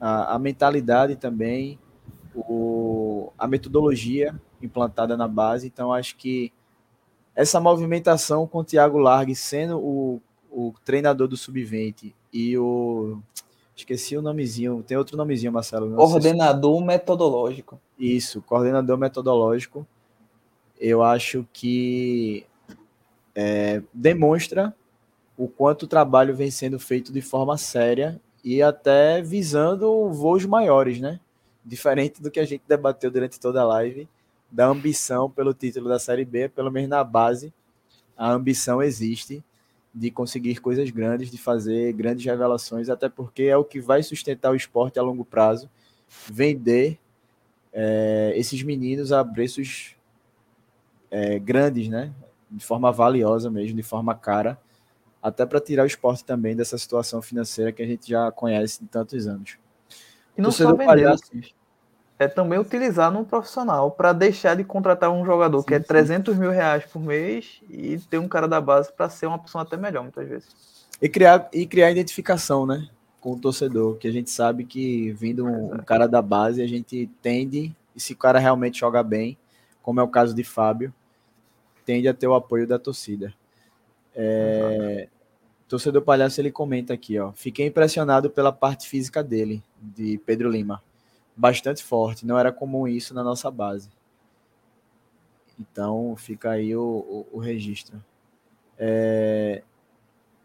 a, 0.00 0.34
a 0.34 0.38
mentalidade 0.38 1.16
também, 1.16 1.78
o, 2.34 3.32
a 3.38 3.46
metodologia 3.46 4.34
implantada 4.60 5.16
na 5.16 5.28
base. 5.28 5.66
Então, 5.66 5.92
acho 5.92 6.16
que 6.16 6.52
essa 7.34 7.60
movimentação 7.60 8.46
com 8.46 8.60
o 8.60 8.64
Thiago 8.64 8.98
Largue 8.98 9.34
sendo 9.34 9.78
o, 9.78 10.20
o 10.50 10.72
treinador 10.84 11.28
do 11.28 11.36
Sub-20 11.36 12.14
e 12.32 12.56
o. 12.58 13.18
Esqueci 13.74 14.16
o 14.16 14.22
nomezinho, 14.22 14.82
tem 14.82 14.96
outro 14.96 15.18
nomezinho, 15.18 15.52
Marcelo. 15.52 15.94
Coordenador 15.94 16.78
se... 16.78 16.86
metodológico. 16.86 17.78
Isso, 17.98 18.40
coordenador 18.40 18.96
metodológico. 18.96 19.86
Eu 20.80 21.02
acho 21.02 21.46
que 21.52 22.46
é, 23.34 23.82
demonstra 23.92 24.74
o 25.36 25.48
quanto 25.48 25.82
o 25.84 25.86
trabalho 25.86 26.34
vem 26.34 26.50
sendo 26.50 26.78
feito 26.78 27.12
de 27.12 27.20
forma 27.20 27.56
séria 27.58 28.20
e 28.42 28.62
até 28.62 29.20
visando 29.20 30.08
voos 30.10 30.44
maiores, 30.46 31.00
né? 31.00 31.20
Diferente 31.64 32.22
do 32.22 32.30
que 32.30 32.40
a 32.40 32.44
gente 32.44 32.62
debateu 32.66 33.10
durante 33.10 33.38
toda 33.38 33.60
a 33.60 33.64
live, 33.64 34.08
da 34.50 34.66
ambição 34.66 35.30
pelo 35.30 35.52
título 35.52 35.88
da 35.88 35.98
Série 35.98 36.24
B, 36.24 36.48
pelo 36.48 36.70
menos 36.70 36.88
na 36.88 37.02
base, 37.02 37.52
a 38.16 38.30
ambição 38.30 38.82
existe 38.82 39.44
de 39.92 40.10
conseguir 40.10 40.60
coisas 40.60 40.90
grandes, 40.90 41.30
de 41.30 41.38
fazer 41.38 41.92
grandes 41.92 42.24
revelações, 42.24 42.88
até 42.88 43.08
porque 43.08 43.44
é 43.44 43.56
o 43.56 43.64
que 43.64 43.80
vai 43.80 44.02
sustentar 44.02 44.52
o 44.52 44.56
esporte 44.56 44.98
a 44.98 45.02
longo 45.02 45.24
prazo, 45.24 45.68
vender 46.30 46.98
é, 47.72 48.32
esses 48.36 48.62
meninos 48.62 49.10
a 49.10 49.24
preços 49.24 49.96
é, 51.10 51.38
grandes, 51.38 51.88
né? 51.88 52.12
De 52.50 52.64
forma 52.64 52.92
valiosa 52.92 53.50
mesmo, 53.50 53.76
de 53.76 53.82
forma 53.82 54.14
cara, 54.14 54.58
até 55.26 55.44
para 55.44 55.60
tirar 55.60 55.82
o 55.82 55.86
esporte 55.86 56.24
também 56.24 56.54
dessa 56.54 56.78
situação 56.78 57.20
financeira 57.20 57.72
que 57.72 57.82
a 57.82 57.86
gente 57.86 58.08
já 58.08 58.30
conhece 58.30 58.80
de 58.80 58.88
tantos 58.88 59.26
anos. 59.26 59.58
E 60.38 60.40
não 60.40 60.52
só 60.52 60.70
vender, 60.70 60.86
palhaço, 60.86 61.32
é 62.16 62.28
também 62.28 62.60
utilizar 62.60 63.10
num 63.10 63.24
profissional 63.24 63.90
para 63.90 64.12
deixar 64.12 64.54
de 64.54 64.62
contratar 64.62 65.10
um 65.10 65.24
jogador 65.24 65.62
sim, 65.62 65.66
que 65.66 65.74
é 65.74 65.80
300 65.80 66.36
mil 66.36 66.52
reais 66.52 66.84
por 66.84 67.02
mês 67.02 67.60
e 67.68 67.98
ter 68.08 68.18
um 68.18 68.28
cara 68.28 68.46
da 68.46 68.60
base 68.60 68.92
para 68.92 69.08
ser 69.08 69.26
uma 69.26 69.34
opção 69.34 69.60
até 69.60 69.76
melhor, 69.76 70.04
muitas 70.04 70.28
vezes. 70.28 70.86
E 71.02 71.08
criar, 71.08 71.48
e 71.52 71.66
criar 71.66 71.90
identificação, 71.90 72.64
né? 72.64 72.88
Com 73.20 73.32
o 73.32 73.38
torcedor, 73.40 73.96
que 73.96 74.06
a 74.06 74.12
gente 74.12 74.30
sabe 74.30 74.64
que 74.64 75.10
vindo 75.10 75.44
um, 75.44 75.74
um 75.74 75.78
cara 75.78 76.06
da 76.06 76.22
base, 76.22 76.62
a 76.62 76.68
gente 76.68 77.10
tende, 77.20 77.74
e 77.96 78.00
se 78.00 78.12
o 78.12 78.16
cara 78.16 78.38
realmente 78.38 78.78
joga 78.78 79.02
bem, 79.02 79.36
como 79.82 79.98
é 79.98 80.04
o 80.04 80.08
caso 80.08 80.32
de 80.32 80.44
Fábio, 80.44 80.94
tende 81.84 82.06
a 82.06 82.14
ter 82.14 82.28
o 82.28 82.34
apoio 82.34 82.64
da 82.64 82.78
torcida. 82.78 83.34
É, 84.14 85.08
torcedor 85.68 86.02
Palhaço 86.02 86.40
ele 86.40 86.50
comenta 86.50 86.94
aqui, 86.94 87.18
ó. 87.18 87.32
Fiquei 87.32 87.66
impressionado 87.66 88.30
pela 88.30 88.52
parte 88.52 88.88
física 88.88 89.22
dele, 89.22 89.62
de 89.80 90.18
Pedro 90.24 90.50
Lima 90.50 90.82
bastante 91.36 91.84
forte. 91.84 92.26
Não 92.26 92.38
era 92.38 92.50
comum 92.50 92.88
isso 92.88 93.12
na 93.12 93.22
nossa 93.22 93.50
base. 93.50 93.90
Então 95.60 96.14
fica 96.16 96.50
aí 96.50 96.74
o, 96.74 96.82
o, 96.82 97.36
o 97.36 97.38
registro. 97.38 98.02
É, 98.78 99.62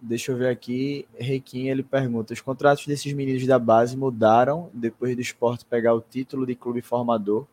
deixa 0.02 0.32
eu 0.32 0.38
ver 0.38 0.50
aqui. 0.50 1.08
Requim 1.18 1.70
ele 1.70 1.84
pergunta: 1.84 2.34
os 2.34 2.42
contratos 2.42 2.86
desses 2.86 3.12
meninos 3.14 3.46
da 3.48 3.58
base 3.58 3.96
mudaram 3.96 4.70
depois 4.74 5.16
do 5.16 5.22
esporte 5.22 5.66
pegar 5.66 5.94
o 5.94 6.02
título 6.02 6.46
de 6.46 6.56
clube 6.56 6.82
formador? 6.82 7.46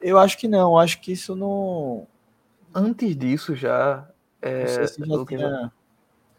Eu 0.00 0.18
acho 0.18 0.38
que 0.38 0.46
não. 0.46 0.78
Acho 0.78 1.00
que 1.00 1.12
isso 1.12 1.34
não. 1.34 2.06
Antes 2.74 3.16
disso 3.16 3.54
já. 3.54 4.08
É, 4.42 4.66
se 4.86 4.98
já 4.98 5.24
tinha... 5.24 5.72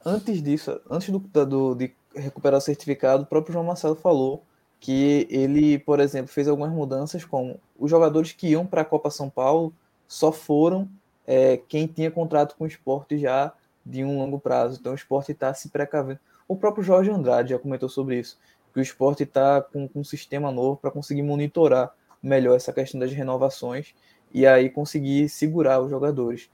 Antes 0.06 0.44
disso, 0.44 0.80
antes 0.88 1.10
do, 1.10 1.18
do, 1.20 1.74
de 1.74 1.92
recuperar 2.16 2.60
o 2.60 2.62
certificado, 2.62 3.24
o 3.24 3.26
próprio 3.26 3.54
João 3.54 3.66
Marcelo 3.66 3.96
falou 3.96 4.44
que 4.80 5.26
ele, 5.32 5.80
por 5.80 6.00
exemplo, 6.00 6.32
fez 6.32 6.48
algumas 6.48 6.72
mudanças, 6.72 7.26
como 7.26 7.60
os 7.76 7.90
jogadores 7.90 8.32
que 8.32 8.50
iam 8.50 8.68
para 8.68 8.82
a 8.82 8.86
Copa 8.86 9.10
São 9.10 9.32
Paulo 9.32 9.74
só 10.08 10.32
foram 10.32 10.88
é, 11.26 11.58
quem 11.58 11.88
tinha 11.88 12.12
contrato 12.12 12.56
com 12.56 12.66
o 12.66 12.68
esporte 12.68 13.18
já 13.18 13.52
de 13.84 14.04
um 14.04 14.20
longo 14.20 14.40
prazo. 14.40 14.78
Então 14.80 14.92
o 14.92 14.96
esporte 14.96 15.32
está 15.32 15.52
se 15.56 15.70
precavendo. 15.70 16.20
O 16.48 16.56
próprio 16.56 16.84
Jorge 16.84 17.10
Andrade 17.10 17.50
já 17.50 17.58
comentou 17.58 17.90
sobre 17.90 18.20
isso, 18.20 18.38
que 18.72 18.80
o 18.80 18.84
esporte 18.84 19.24
está 19.24 19.60
com, 19.60 19.88
com, 19.88 20.02
um 20.02 20.04
sistema 20.04 20.52
novo 20.52 20.78
para 20.78 20.92
conseguir 20.92 21.24
monitorar 21.24 21.92
melhor 22.22 22.56
essa 22.56 22.72
questão 22.72 23.00
das 23.00 23.12
renovações 23.12 23.96
e 24.32 24.46
aí 24.46 24.70
conseguir 24.70 25.30
segurar 25.30 25.82
os 25.82 25.90
jogadores. 25.90 26.48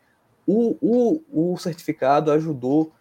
O, 0.47 0.77
o, 0.81 1.51
o 1.53 1.57
certificado 1.57 2.31
ajudou 2.31 2.93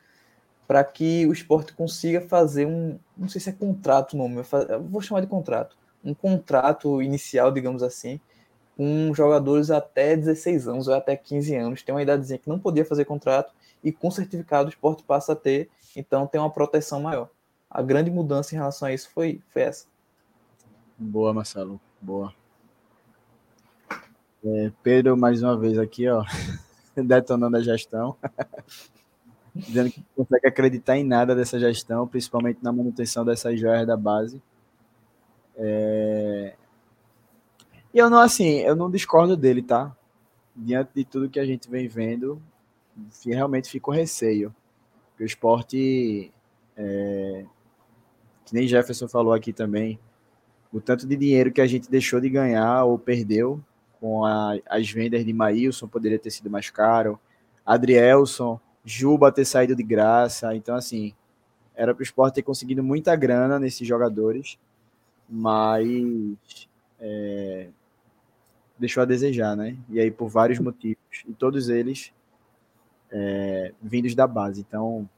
para 0.70 0.84
que 0.84 1.26
o 1.26 1.32
esporte 1.32 1.72
consiga 1.72 2.20
fazer 2.20 2.64
um, 2.64 2.96
não 3.18 3.28
sei 3.28 3.40
se 3.40 3.50
é 3.50 3.52
contrato 3.52 4.12
o 4.12 4.16
nome, 4.16 4.40
vou 4.88 5.02
chamar 5.02 5.20
de 5.20 5.26
contrato, 5.26 5.76
um 6.04 6.14
contrato 6.14 7.02
inicial, 7.02 7.50
digamos 7.50 7.82
assim, 7.82 8.20
com 8.76 9.12
jogadores 9.12 9.68
até 9.68 10.16
16 10.16 10.68
anos 10.68 10.86
ou 10.86 10.94
até 10.94 11.16
15 11.16 11.56
anos, 11.56 11.82
tem 11.82 11.92
uma 11.92 12.02
idadezinha 12.02 12.38
que 12.38 12.48
não 12.48 12.56
podia 12.56 12.84
fazer 12.84 13.04
contrato 13.04 13.52
e 13.82 13.90
com 13.90 14.12
certificado 14.12 14.68
o 14.68 14.68
esporte 14.68 15.02
passa 15.02 15.32
a 15.32 15.34
ter, 15.34 15.68
então 15.96 16.24
tem 16.24 16.40
uma 16.40 16.48
proteção 16.48 17.00
maior. 17.00 17.28
A 17.68 17.82
grande 17.82 18.08
mudança 18.08 18.54
em 18.54 18.58
relação 18.58 18.86
a 18.86 18.92
isso 18.92 19.10
foi, 19.10 19.40
foi 19.48 19.62
essa. 19.62 19.86
Boa, 20.96 21.34
Marcelo, 21.34 21.80
boa. 22.00 22.32
É, 24.44 24.70
Pedro, 24.84 25.16
mais 25.16 25.42
uma 25.42 25.58
vez 25.58 25.76
aqui, 25.76 26.08
ó, 26.08 26.24
detonando 26.94 27.56
a 27.56 27.60
gestão. 27.60 28.16
dizendo 29.54 29.90
que 29.90 30.00
não 30.00 30.24
consegue 30.24 30.46
acreditar 30.46 30.96
em 30.96 31.04
nada 31.04 31.34
dessa 31.34 31.58
gestão, 31.58 32.06
principalmente 32.06 32.58
na 32.62 32.72
manutenção 32.72 33.24
dessas 33.24 33.58
joias 33.58 33.86
da 33.86 33.96
base. 33.96 34.42
É... 35.56 36.54
E 37.92 37.98
eu 37.98 38.08
não, 38.08 38.20
assim, 38.20 38.60
eu 38.60 38.76
não 38.76 38.90
discordo 38.90 39.36
dele, 39.36 39.62
tá? 39.62 39.94
Diante 40.54 40.90
de 40.94 41.04
tudo 41.04 41.28
que 41.28 41.40
a 41.40 41.44
gente 41.44 41.68
vem 41.68 41.88
vendo, 41.88 42.40
realmente 43.24 43.68
fica 43.68 43.90
o 43.90 43.92
receio. 43.92 44.54
o 45.18 45.24
esporte, 45.24 46.32
é, 46.76 47.44
que 48.46 48.54
nem 48.54 48.68
Jefferson 48.68 49.08
falou 49.08 49.32
aqui 49.32 49.52
também, 49.52 49.98
o 50.72 50.80
tanto 50.80 51.06
de 51.06 51.16
dinheiro 51.16 51.52
que 51.52 51.60
a 51.60 51.66
gente 51.66 51.90
deixou 51.90 52.20
de 52.20 52.30
ganhar 52.30 52.84
ou 52.84 52.98
perdeu 52.98 53.60
com 54.00 54.24
a, 54.24 54.56
as 54.66 54.88
vendas 54.90 55.24
de 55.24 55.32
Maílson, 55.32 55.88
poderia 55.88 56.18
ter 56.18 56.30
sido 56.30 56.48
mais 56.48 56.70
caro, 56.70 57.18
Adrielson, 57.66 58.58
Juba 58.90 59.30
ter 59.30 59.44
saído 59.44 59.76
de 59.76 59.84
graça, 59.84 60.54
então 60.56 60.74
assim, 60.74 61.14
era 61.76 61.94
para 61.94 62.00
o 62.00 62.02
esporte 62.02 62.34
ter 62.34 62.42
conseguido 62.42 62.82
muita 62.82 63.14
grana 63.14 63.56
nesses 63.58 63.86
jogadores, 63.86 64.58
mas 65.28 66.68
é, 66.98 67.68
deixou 68.76 69.02
a 69.02 69.06
desejar, 69.06 69.56
né? 69.56 69.76
E 69.88 70.00
aí 70.00 70.10
por 70.10 70.28
vários 70.28 70.58
motivos, 70.58 70.98
e 71.24 71.32
todos 71.32 71.68
eles 71.68 72.12
é, 73.12 73.72
vindos 73.80 74.12
da 74.14 74.26
base. 74.26 74.60
Então, 74.60 75.08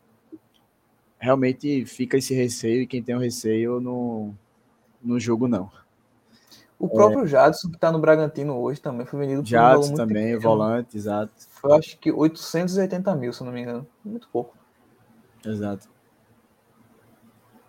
realmente 1.18 1.86
fica 1.86 2.18
esse 2.18 2.34
receio, 2.34 2.82
e 2.82 2.86
quem 2.86 3.02
tem 3.02 3.14
o 3.14 3.20
receio 3.20 3.80
no, 3.80 4.34
no 5.02 5.18
jogo 5.18 5.48
não. 5.48 5.70
O 6.82 6.88
próprio 6.88 7.22
é, 7.22 7.26
Jadson, 7.28 7.68
que 7.68 7.76
está 7.76 7.92
no 7.92 8.00
Bragantino 8.00 8.58
hoje, 8.58 8.80
também 8.80 9.06
foi 9.06 9.20
vendido 9.20 9.40
por 9.40 9.48
Jadson 9.48 9.92
um 9.92 9.94
também, 9.94 10.24
pequeno. 10.24 10.40
volante, 10.40 10.96
exato. 10.96 11.32
Foi 11.48 11.78
acho 11.78 11.96
que 11.96 12.10
880 12.10 13.14
mil, 13.14 13.32
se 13.32 13.44
não 13.44 13.52
me 13.52 13.60
engano. 13.60 13.86
Muito 14.04 14.28
pouco. 14.32 14.56
Exato. 15.46 15.88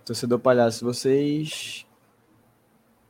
Torcedor 0.04 0.40
Palhaço, 0.40 0.84
vocês 0.84 1.86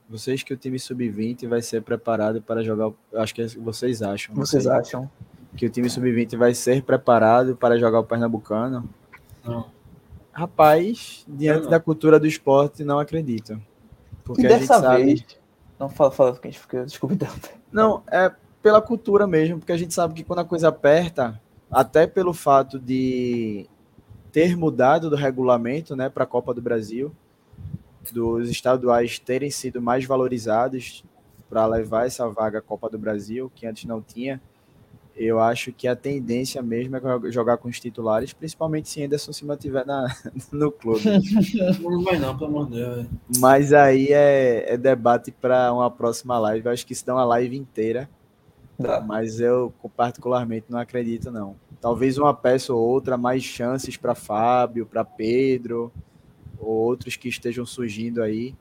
vocês 0.09 0.43
que 0.43 0.53
o 0.53 0.57
time 0.57 0.77
sub-20 0.77 1.47
vai 1.47 1.61
ser 1.61 1.81
preparado 1.81 2.41
para 2.41 2.61
jogar. 2.61 2.91
Acho 3.15 3.33
que 3.33 3.41
é 3.41 3.47
vocês 3.47 4.01
acham. 4.01 4.35
Vocês 4.35 4.67
acham? 4.67 5.09
Que 5.55 5.67
o 5.67 5.69
time 5.69 5.89
sub-20 5.89 6.35
vai 6.35 6.53
ser 6.53 6.83
preparado 6.83 7.55
para 7.55 7.79
jogar 7.79 7.99
o 8.01 8.03
Pernambucano? 8.03 8.89
Não. 9.41 9.71
Rapaz, 10.33 11.23
diante 11.25 11.63
não. 11.63 11.69
da 11.69 11.79
cultura 11.79 12.19
do 12.19 12.27
esporte, 12.27 12.83
não 12.83 12.99
acredito. 12.99 13.57
Porque 14.25 14.41
e 14.41 14.49
dessa 14.49 14.81
sabe... 14.81 15.05
vez. 15.05 15.42
Não, 15.79 15.89
fala, 15.89 16.11
fala, 16.11 16.37
que 16.37 16.47
a 16.47 16.51
gente 16.51 16.59
fica. 16.59 16.85
Então. 17.11 17.29
Não, 17.71 18.03
é 18.11 18.31
pela 18.61 18.81
cultura 18.81 19.27
mesmo, 19.27 19.59
porque 19.59 19.73
a 19.73 19.77
gente 19.77 19.93
sabe 19.93 20.13
que 20.13 20.23
quando 20.23 20.39
a 20.39 20.45
coisa 20.45 20.69
aperta, 20.69 21.39
até 21.69 22.07
pelo 22.07 22.33
fato 22.33 22.79
de 22.79 23.67
ter 24.31 24.55
mudado 24.55 25.09
do 25.09 25.15
regulamento 25.17 25.95
né, 25.95 26.09
para 26.09 26.23
a 26.23 26.27
Copa 26.27 26.53
do 26.53 26.61
Brasil, 26.61 27.13
dos 28.11 28.49
estaduais 28.49 29.19
terem 29.19 29.51
sido 29.51 29.81
mais 29.81 30.05
valorizados 30.05 31.03
para 31.49 31.65
levar 31.65 32.07
essa 32.07 32.27
vaga 32.29 32.59
à 32.59 32.61
Copa 32.61 32.89
do 32.89 32.97
Brasil, 32.97 33.51
que 33.53 33.67
antes 33.67 33.85
não 33.85 34.01
tinha, 34.01 34.41
eu 35.15 35.39
acho 35.39 35.71
que 35.71 35.87
a 35.87 35.95
tendência 35.95 36.61
mesmo 36.61 36.95
é 36.97 37.31
jogar 37.31 37.57
com 37.57 37.67
os 37.67 37.79
titulares, 37.79 38.33
principalmente 38.33 38.89
se 38.89 39.03
Anderson 39.03 39.31
se 39.31 39.45
mantiver 39.45 39.85
na, 39.85 40.07
no 40.51 40.71
clube. 40.71 41.03
Não 41.79 42.03
vai 42.03 42.17
não, 42.17 42.35
pelo 42.37 42.49
amor 42.49 42.69
de 42.69 42.77
Deus. 42.77 43.07
Mas 43.37 43.73
aí 43.73 44.07
é, 44.11 44.73
é 44.73 44.77
debate 44.77 45.31
para 45.31 45.71
uma 45.71 45.89
próxima 45.91 46.39
live. 46.39 46.65
Eu 46.65 46.71
acho 46.71 46.85
que 46.85 46.95
se 46.95 47.05
dá 47.05 47.13
uma 47.13 47.25
live 47.25 47.55
inteira. 47.55 48.09
Dá. 48.79 48.99
Mas 49.01 49.39
eu 49.39 49.71
particularmente 49.95 50.65
não 50.67 50.79
acredito, 50.79 51.29
não. 51.29 51.55
Talvez 51.79 52.17
uma 52.17 52.33
peça 52.33 52.73
ou 52.73 52.81
outra, 52.81 53.15
mais 53.15 53.43
chances 53.43 53.95
para 53.95 54.15
Fábio, 54.15 54.85
para 54.85 55.05
Pedro 55.05 55.91
ou 56.57 56.69
outros 56.69 57.15
que 57.15 57.27
estejam 57.27 57.65
surgindo 57.65 58.23
aí, 58.23 58.55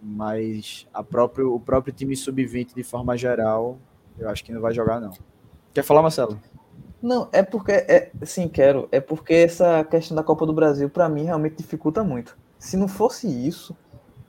mas 0.00 0.86
a 0.92 1.02
próprio, 1.02 1.54
o 1.54 1.58
próprio 1.58 1.92
time 1.92 2.14
sub-20 2.14 2.74
de 2.74 2.82
forma 2.82 3.16
geral, 3.16 3.78
eu 4.18 4.28
acho 4.28 4.44
que 4.44 4.52
não 4.52 4.60
vai 4.60 4.72
jogar 4.72 5.00
não. 5.00 5.12
Quer 5.74 5.82
falar, 5.82 6.02
Marcelo? 6.02 6.38
Não, 7.02 7.28
é 7.32 7.42
porque, 7.42 7.72
é, 7.72 8.10
sim, 8.24 8.48
quero. 8.48 8.88
É 8.92 9.00
porque 9.00 9.34
essa 9.34 9.82
questão 9.84 10.14
da 10.14 10.22
Copa 10.22 10.46
do 10.46 10.52
Brasil, 10.52 10.88
para 10.88 11.08
mim, 11.08 11.24
realmente 11.24 11.56
dificulta 11.56 12.04
muito. 12.04 12.36
Se 12.58 12.76
não 12.76 12.86
fosse 12.86 13.26
isso, 13.26 13.76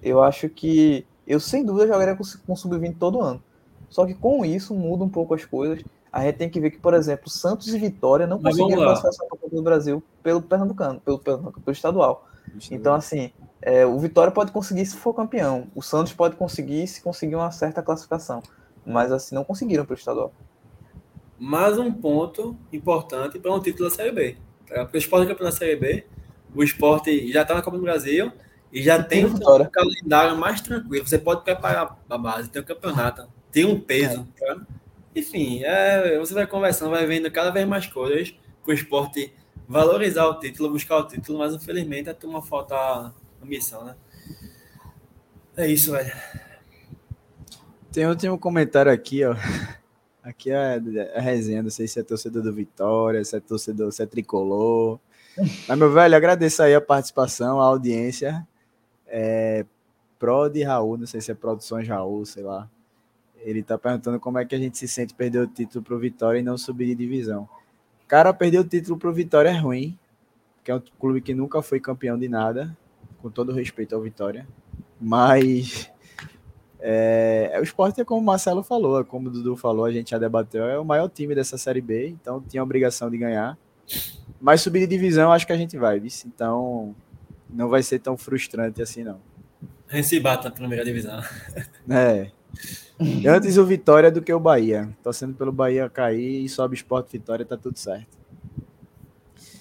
eu 0.02 0.24
acho 0.24 0.50
que 0.50 1.06
eu, 1.28 1.40
sem 1.40 1.64
dúvida, 1.64 1.88
jogaria 1.88 2.16
com, 2.16 2.24
com 2.46 2.56
sub-20 2.56 2.98
todo 2.98 3.22
ano. 3.22 3.42
Só 3.90 4.06
que 4.06 4.14
com 4.14 4.44
isso 4.44 4.74
muda 4.74 5.04
um 5.04 5.10
pouco 5.10 5.36
as 5.36 5.46
coisas. 5.46 5.84
A 6.12 6.24
gente 6.24 6.38
tem 6.38 6.50
que 6.50 6.60
ver 6.60 6.72
que, 6.72 6.80
por 6.80 6.94
exemplo, 6.94 7.30
Santos 7.30 7.68
e 7.68 7.78
Vitória 7.78 8.28
não 8.28 8.42
conseguiram 8.42 8.86
passar 8.86 9.10
essa 9.10 9.26
Copa 9.28 9.50
do 9.50 9.62
Brasil 9.62 10.04
pelo 10.22 10.42
Pernambucano, 10.42 11.00
pelo, 11.00 11.20
pelo, 11.20 11.52
pelo 11.52 11.72
estadual. 11.72 12.28
Então, 12.70 12.94
assim, 12.94 13.32
é, 13.62 13.86
o 13.86 13.98
Vitória 14.00 14.32
pode 14.32 14.52
conseguir 14.52 14.86
se 14.86 14.96
for 14.96 15.14
campeão. 15.14 15.68
O 15.76 15.82
Santos 15.82 16.14
pode 16.14 16.36
conseguir 16.36 16.88
se 16.88 17.02
conseguir 17.02 17.36
uma 17.36 17.52
certa 17.52 17.82
classificação. 17.82 18.42
Mas, 18.86 19.12
assim, 19.12 19.34
não 19.34 19.44
conseguiram 19.44 19.86
para 19.86 19.94
o 19.94 19.98
estadual. 19.98 20.34
Mais 21.40 21.78
um 21.78 21.92
ponto 21.92 22.58
importante 22.72 23.40
para 23.40 23.54
um 23.54 23.60
título 23.60 23.90
da 23.90 23.96
Série 23.96 24.12
B. 24.12 24.38
Tá? 24.68 24.84
Porque 24.84 24.98
o 24.98 25.00
esporte 25.00 25.26
é 25.26 25.28
campeão 25.30 25.50
da 25.50 25.56
Série 25.56 25.76
B, 25.76 26.06
o 26.56 26.64
esporte 26.64 27.32
já 27.32 27.42
está 27.42 27.56
na 27.56 27.62
Copa 27.62 27.78
do 27.78 27.84
Brasil 27.84 28.32
e 28.72 28.82
já 28.82 29.02
tem 29.02 29.26
um 29.26 29.40
calendário 29.72 30.38
mais 30.38 30.62
tranquilo. 30.62 31.08
Você 31.08 31.18
pode 31.18 31.44
preparar 31.44 32.00
a 32.10 32.18
base, 32.18 32.50
tem 32.50 32.62
um 32.62 32.66
campeonato, 32.66 33.28
tem 33.52 33.66
um 33.66 33.80
peso. 33.80 34.28
É. 34.42 34.46
Tá? 34.46 34.62
Enfim, 35.16 35.64
é, 35.64 36.18
você 36.18 36.34
vai 36.34 36.48
conversando, 36.48 36.92
vai 36.92 37.06
vendo 37.06 37.30
cada 37.30 37.52
vez 37.52 37.68
mais 37.68 37.86
coisas 37.86 38.34
para 38.64 38.72
o 38.72 38.74
esporte 38.74 39.34
valorizar 39.68 40.26
o 40.26 40.40
título, 40.40 40.72
buscar 40.72 40.98
o 40.98 41.08
título, 41.08 41.40
mas 41.40 41.54
infelizmente 41.54 42.10
a 42.10 42.14
turma 42.14 42.42
falta 42.42 43.14
ambição, 43.42 43.84
né? 43.84 43.96
É 45.56 45.68
isso, 45.68 45.92
velho. 45.92 46.12
Tem, 47.92 48.30
um 48.30 48.38
comentário 48.38 48.92
aqui, 48.92 49.24
ó. 49.24 49.36
Aqui 50.24 50.52
é 50.52 50.82
a 51.16 51.20
resenha, 51.20 51.62
não 51.62 51.70
sei 51.70 51.86
se 51.86 52.00
é 52.00 52.04
torcedor 52.04 52.42
do 52.42 52.54
Vitória, 52.54 53.24
se 53.26 53.36
é 53.36 53.42
torcedor, 53.42 53.92
se 53.92 54.02
é 54.02 54.06
tricolor. 54.06 54.98
Mas, 55.68 55.78
meu 55.78 55.92
velho, 55.92 56.16
agradeço 56.16 56.64
aí 56.64 56.74
a 56.74 56.80
participação, 56.80 57.60
a 57.60 57.66
audiência. 57.66 58.48
É, 59.06 59.66
Pro 60.18 60.48
de 60.48 60.64
Raul, 60.64 60.98
não 60.98 61.06
sei 61.06 61.20
se 61.20 61.32
é 61.32 61.36
Produções 61.36 61.86
Raul, 61.88 62.26
sei 62.26 62.44
lá. 62.44 62.70
Ele 63.42 63.62
tá 63.62 63.78
perguntando 63.78 64.18
como 64.22 64.40
é 64.40 64.46
que 64.46 64.56
a 64.56 64.58
gente 64.58 64.78
se 64.78 64.88
sente 64.88 65.14
perder 65.14 65.40
o 65.40 65.48
título 65.48 65.84
pro 65.84 66.00
Vitória 66.00 66.40
e 66.40 66.44
não 66.44 66.58
subir 66.58 66.86
de 66.86 66.96
divisão. 66.96 67.50
Cara, 68.08 68.34
perder 68.34 68.60
o 68.60 68.64
título 68.64 68.98
pro 68.98 69.14
Vitória 69.14 69.50
é 69.50 69.58
ruim, 69.58 70.00
que 70.64 70.72
é 70.72 70.76
um 70.76 70.82
clube 70.98 71.20
que 71.20 71.34
nunca 71.34 71.62
foi 71.62 71.82
campeão 71.82 72.18
de 72.18 72.30
nada, 72.30 72.78
com 73.22 73.30
todo 73.30 73.52
respeito 73.52 73.94
ao 73.94 74.02
Vitória. 74.02 74.48
Mas 75.02 75.92
é, 76.86 77.58
o 77.62 77.64
esporte 77.64 78.02
é 78.02 78.04
como 78.04 78.20
o 78.20 78.26
Marcelo 78.26 78.62
falou, 78.62 79.00
é 79.00 79.04
como 79.06 79.30
o 79.30 79.32
Dudu 79.32 79.56
falou, 79.56 79.86
a 79.86 79.92
gente 79.92 80.12
já 80.12 80.18
debateu, 80.18 80.66
é 80.66 80.78
o 80.78 80.84
maior 80.84 81.08
time 81.08 81.34
dessa 81.34 81.58
Série 81.58 81.80
B, 81.80 82.10
então 82.10 82.42
tinha 82.42 82.60
a 82.60 82.64
obrigação 82.64 83.10
de 83.10 83.18
ganhar. 83.18 83.58
Mas 84.42 84.60
subir 84.60 84.82
de 84.82 84.88
divisão 84.88 85.32
acho 85.32 85.48
que 85.48 85.54
a 85.54 85.58
gente 85.58 85.78
vai, 85.78 85.98
viu? 85.98 86.12
então 86.26 86.94
não 87.50 87.70
vai 87.70 87.82
ser 87.82 88.00
tão 88.00 88.18
frustrante 88.18 88.82
assim 88.82 89.02
não. 89.02 89.22
A 89.90 89.96
gente 89.96 90.10
se 90.10 90.20
bata 90.20 90.50
na 90.50 90.56
primeira 90.56 90.84
divisão. 90.84 91.22
É. 91.90 92.32
Antes 93.28 93.58
o 93.58 93.66
Vitória 93.66 94.12
do 94.12 94.22
que 94.22 94.34
o 94.34 94.40
Bahia. 94.40 94.90
Torcendo 95.02 95.36
pelo 95.36 95.52
Bahia 95.52 95.90
cair 95.90 96.44
e 96.44 96.50
sobe 96.50 96.76
Esporte 96.76 97.14
Vitória, 97.14 97.46
tá 97.46 97.56
tudo 97.56 97.80
certo. 97.80 98.18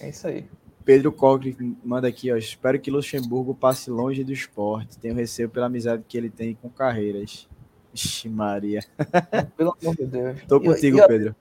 É 0.00 0.08
isso 0.08 0.26
aí. 0.26 0.44
Pedro 0.84 1.12
Cogre 1.12 1.56
manda 1.84 2.09
aqui, 2.09 2.32
ó. 2.32 2.36
Espero 2.36 2.78
que 2.80 2.90
Luxemburgo 2.90 3.54
passe 3.54 3.90
longe 3.90 4.24
do 4.24 4.32
esporte. 4.32 4.98
Tenho 4.98 5.14
receio 5.14 5.48
pela 5.48 5.66
amizade 5.66 6.04
que 6.06 6.16
ele 6.16 6.30
tem 6.30 6.54
com 6.54 6.68
carreiras. 6.68 7.48
Ixi, 7.94 8.28
Maria. 8.28 8.80
Pelo 9.56 9.76
amor 9.80 9.96
de 9.96 10.06
Deus. 10.06 10.40
Tô 10.48 10.60
contigo, 10.60 10.98
eu, 10.98 11.02
eu, 11.02 11.09
Pedro. 11.09 11.36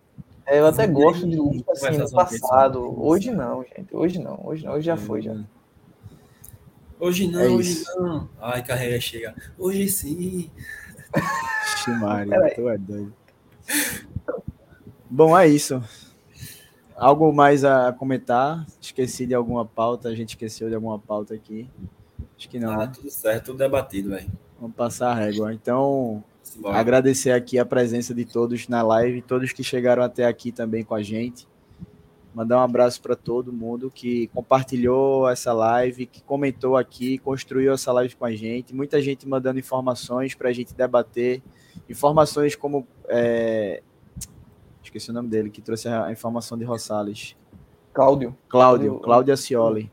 É, 0.45 0.59
eu 0.59 0.65
até 0.65 0.85
gosto 0.85 1.27
de 1.27 1.37
Lula 1.37 1.63
assim, 1.69 1.97
no 1.97 2.11
passado. 2.11 3.01
Hoje 3.01 3.31
não, 3.31 3.63
gente. 3.63 3.95
Hoje 3.95 4.19
não. 4.19 4.39
Hoje 4.43 4.65
não. 4.65 4.73
Hoje 4.73 4.85
já 4.85 4.97
foi, 4.97 5.21
já. 5.21 5.35
Hoje 6.99 7.27
não, 7.27 7.39
é 7.39 7.47
hoje 7.47 7.83
não. 7.95 8.29
Ai, 8.39 8.63
carreira 8.63 8.99
chega. 8.99 9.33
Hoje 9.57 9.87
sim. 9.87 10.51
Ximaria, 11.83 12.53
tu 12.53 12.69
é 12.69 12.77
doido. 12.77 13.13
Bom, 15.09 15.37
é 15.37 15.47
isso. 15.47 15.81
Algo 17.01 17.33
mais 17.33 17.65
a 17.65 17.91
comentar? 17.91 18.63
Esqueci 18.79 19.25
de 19.25 19.33
alguma 19.33 19.65
pauta? 19.65 20.07
A 20.07 20.13
gente 20.13 20.29
esqueceu 20.29 20.69
de 20.69 20.75
alguma 20.75 20.99
pauta 20.99 21.33
aqui? 21.33 21.67
Acho 22.37 22.47
que 22.47 22.59
não. 22.59 22.73
Ah, 22.73 22.85
né? 22.85 22.91
tudo 22.93 23.09
certo, 23.09 23.45
tudo 23.45 23.57
debatido, 23.57 24.11
velho. 24.11 24.31
Vamos 24.59 24.75
passar 24.75 25.09
a 25.09 25.15
régua. 25.15 25.51
Então, 25.51 26.23
Simbora. 26.43 26.77
agradecer 26.77 27.31
aqui 27.31 27.57
a 27.57 27.65
presença 27.65 28.13
de 28.13 28.23
todos 28.23 28.67
na 28.67 28.83
live, 28.83 29.23
todos 29.23 29.51
que 29.51 29.63
chegaram 29.63 30.03
até 30.03 30.25
aqui 30.25 30.51
também 30.51 30.83
com 30.83 30.93
a 30.93 31.01
gente. 31.01 31.47
Mandar 32.35 32.57
um 32.57 32.61
abraço 32.61 33.01
para 33.01 33.15
todo 33.15 33.51
mundo 33.51 33.89
que 33.89 34.27
compartilhou 34.27 35.27
essa 35.27 35.51
live, 35.51 36.05
que 36.05 36.21
comentou 36.21 36.77
aqui, 36.77 37.17
construiu 37.17 37.73
essa 37.73 37.91
live 37.91 38.15
com 38.15 38.25
a 38.25 38.31
gente. 38.31 38.75
Muita 38.75 39.01
gente 39.01 39.27
mandando 39.27 39.57
informações 39.57 40.35
para 40.35 40.49
a 40.49 40.53
gente 40.53 40.75
debater. 40.75 41.41
Informações 41.89 42.55
como. 42.55 42.87
É... 43.07 43.81
Esqueci 44.91 45.09
o 45.09 45.13
nome 45.13 45.29
dele, 45.29 45.49
que 45.49 45.61
trouxe 45.61 45.87
a 45.87 46.11
informação 46.11 46.57
de 46.57 46.65
Rosales. 46.65 47.33
Cláudio. 47.93 48.35
Cláudio, 48.49 48.99
Cláudio 48.99 49.33
Acioli. 49.33 49.89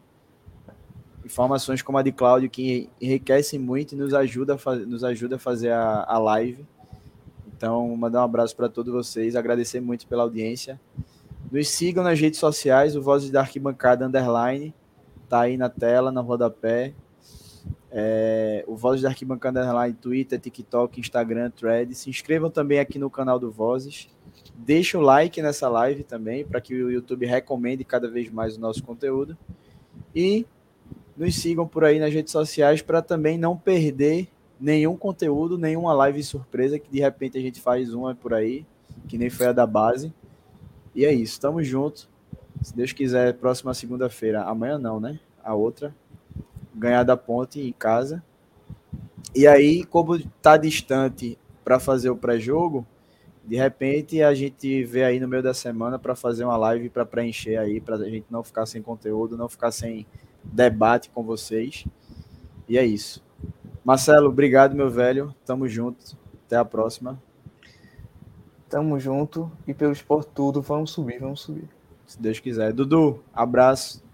Informações 1.25 1.83
como 1.83 1.99
a 1.99 2.03
de 2.03 2.11
Cláudio, 2.11 2.51
que 2.51 2.91
enriquecem 3.01 3.61
muito 3.61 3.93
e 3.93 3.97
nos 3.97 4.13
ajuda 4.13 4.57
a, 4.57 4.75
nos 4.75 5.05
ajuda 5.05 5.37
a 5.37 5.39
fazer 5.39 5.71
a, 5.71 6.03
a 6.03 6.19
live. 6.19 6.67
Então, 7.47 7.97
mandar 7.97 8.23
um 8.23 8.25
abraço 8.25 8.57
para 8.57 8.69
todos 8.69 8.93
vocês, 8.93 9.37
agradecer 9.37 9.81
muito 9.81 10.05
pela 10.09 10.25
audiência. 10.25 10.81
Nos 11.49 11.69
sigam 11.69 12.03
nas 12.03 12.19
redes 12.19 12.41
sociais, 12.41 12.97
o 12.97 13.01
Vozes 13.01 13.31
da 13.31 13.43
Arquibancada 13.43 14.05
Underline, 14.05 14.75
tá 15.29 15.43
aí 15.43 15.57
na 15.57 15.69
tela, 15.69 16.11
na 16.11 16.21
rodapé. 16.21 16.93
É, 17.89 18.65
o 18.67 18.75
Vozes 18.75 19.03
da 19.03 19.11
Arquibancada 19.11 19.63
Underline, 19.63 19.95
Twitter, 19.95 20.41
TikTok, 20.41 20.99
Instagram, 20.99 21.51
Thread. 21.51 21.95
Se 21.95 22.11
inscrevam 22.11 22.51
também 22.51 22.81
aqui 22.81 22.99
no 22.99 23.09
canal 23.09 23.39
do 23.39 23.49
Vozes. 23.49 24.09
Deixa 24.61 24.99
o 24.99 25.01
like 25.01 25.41
nessa 25.41 25.69
live 25.69 26.03
também, 26.03 26.45
para 26.45 26.61
que 26.61 26.75
o 26.75 26.91
YouTube 26.91 27.25
recomende 27.25 27.85
cada 27.85 28.11
vez 28.11 28.29
mais 28.29 28.57
o 28.57 28.61
nosso 28.61 28.83
conteúdo. 28.83 29.39
E 30.13 30.45
nos 31.17 31.37
sigam 31.37 31.67
por 31.67 31.85
aí 31.85 32.01
nas 32.01 32.13
redes 32.13 32.33
sociais 32.33 32.83
para 32.83 33.01
também 33.01 33.39
não 33.39 33.57
perder 33.57 34.29
nenhum 34.61 34.97
conteúdo, 34.97 35.57
nenhuma 35.57 35.93
live 35.93 36.23
surpresa 36.25 36.77
que 36.77 36.91
de 36.91 36.99
repente 36.99 37.39
a 37.39 37.41
gente 37.41 37.61
faz 37.61 37.95
uma 37.95 38.17
por 38.17 38.35
aí, 38.35 38.67
que 39.07 39.17
nem 39.17 39.31
foi 39.31 39.47
a 39.47 39.53
da 39.53 39.65
base. 39.65 40.13
E 40.93 41.05
é 41.05 41.13
isso, 41.13 41.41
tamo 41.41 41.63
junto. 41.63 42.09
Se 42.61 42.75
Deus 42.75 42.93
quiser, 42.93 43.35
próxima 43.35 43.73
segunda-feira, 43.73 44.43
amanhã 44.43 44.77
não, 44.77 44.99
né? 44.99 45.21
A 45.45 45.55
outra, 45.55 45.95
ganhar 46.75 47.05
da 47.05 47.17
ponte 47.17 47.61
em 47.61 47.73
casa. 47.73 48.23
E 49.33 49.47
aí, 49.47 49.85
como 49.85 50.19
tá 50.43 50.57
distante 50.57 51.39
para 51.65 51.79
fazer 51.79 52.11
o 52.11 52.17
pré-jogo, 52.17 52.85
de 53.49 53.57
repente 53.57 54.23
a 54.23 54.35
gente 54.35 54.85
vê 54.85 55.05
aí 55.05 55.19
no 55.19 55.27
meio 55.27 55.43
da 55.43 55.55
semana 55.55 55.99
para 55.99 56.15
fazer 56.15 56.45
uma 56.45 56.59
live 56.59 56.91
para 56.91 57.07
preencher 57.07 57.57
aí, 57.57 57.81
para 57.81 57.97
a 57.97 58.11
gente 58.11 58.27
não 58.29 58.45
ficar 58.45 58.67
sem 58.67 58.83
conteúdo, 58.83 59.39
não 59.39 59.49
ficar 59.49 59.71
sem 59.71 60.07
debate 60.45 61.09
com 61.09 61.23
vocês. 61.23 61.87
E 62.69 62.77
é 62.77 62.85
isso. 62.85 63.25
Marcelo, 63.83 64.29
obrigado, 64.29 64.77
meu 64.77 64.91
velho. 64.91 65.35
Tamo 65.47 65.67
junto. 65.67 66.15
Até 66.45 66.57
a 66.57 66.65
próxima. 66.65 67.19
Tamo 68.69 69.01
junto 69.01 69.51
e 69.67 69.73
pelo 69.73 69.95
esporte 69.95 70.29
tudo, 70.35 70.61
vamos 70.61 70.91
subir, 70.91 71.19
vamos 71.19 71.41
subir. 71.41 71.71
Se 72.07 72.21
Deus 72.21 72.39
quiser. 72.39 72.71
Dudu, 72.75 73.25
abraço. 73.33 74.05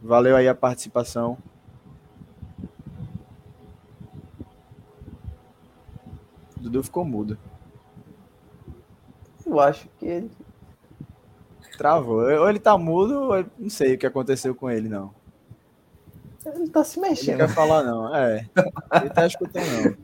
Valeu 0.00 0.36
aí 0.36 0.46
a 0.46 0.54
participação. 0.54 1.36
Dudu 6.56 6.80
ficou 6.84 7.04
mudo. 7.04 7.36
Eu 9.46 9.60
acho 9.60 9.88
que 9.98 10.06
ele. 10.06 10.30
Travou. 11.76 12.20
Ou 12.22 12.48
ele 12.48 12.58
tá 12.58 12.78
mudo, 12.78 13.20
ou 13.32 13.44
não 13.58 13.68
sei 13.68 13.94
o 13.94 13.98
que 13.98 14.06
aconteceu 14.06 14.54
com 14.54 14.70
ele, 14.70 14.88
não. 14.88 15.12
Ele 16.46 16.58
não 16.60 16.68
tá 16.68 16.84
se 16.84 16.98
Ele 17.00 17.08
mexendo. 17.08 17.38
não 17.38 17.46
quer 17.46 17.54
falar, 17.54 17.82
não. 17.82 18.14
É. 18.14 18.46
Ele 19.00 19.10
tá 19.10 19.26
escutando, 19.26 19.66
não. 19.66 19.96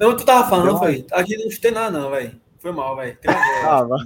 Não, 0.00 0.16
tu 0.16 0.24
tava 0.24 0.48
falando, 0.48 0.72
Não, 0.72 0.78
foi? 0.78 1.06
Aqui 1.12 1.36
não 1.36 1.48
tem 1.60 1.70
nada, 1.70 1.98
não, 1.98 2.10
velho. 2.10 2.40
Foi 2.58 2.72
mal, 2.72 2.96
velho. 2.96 3.16
Tava. 3.62 3.96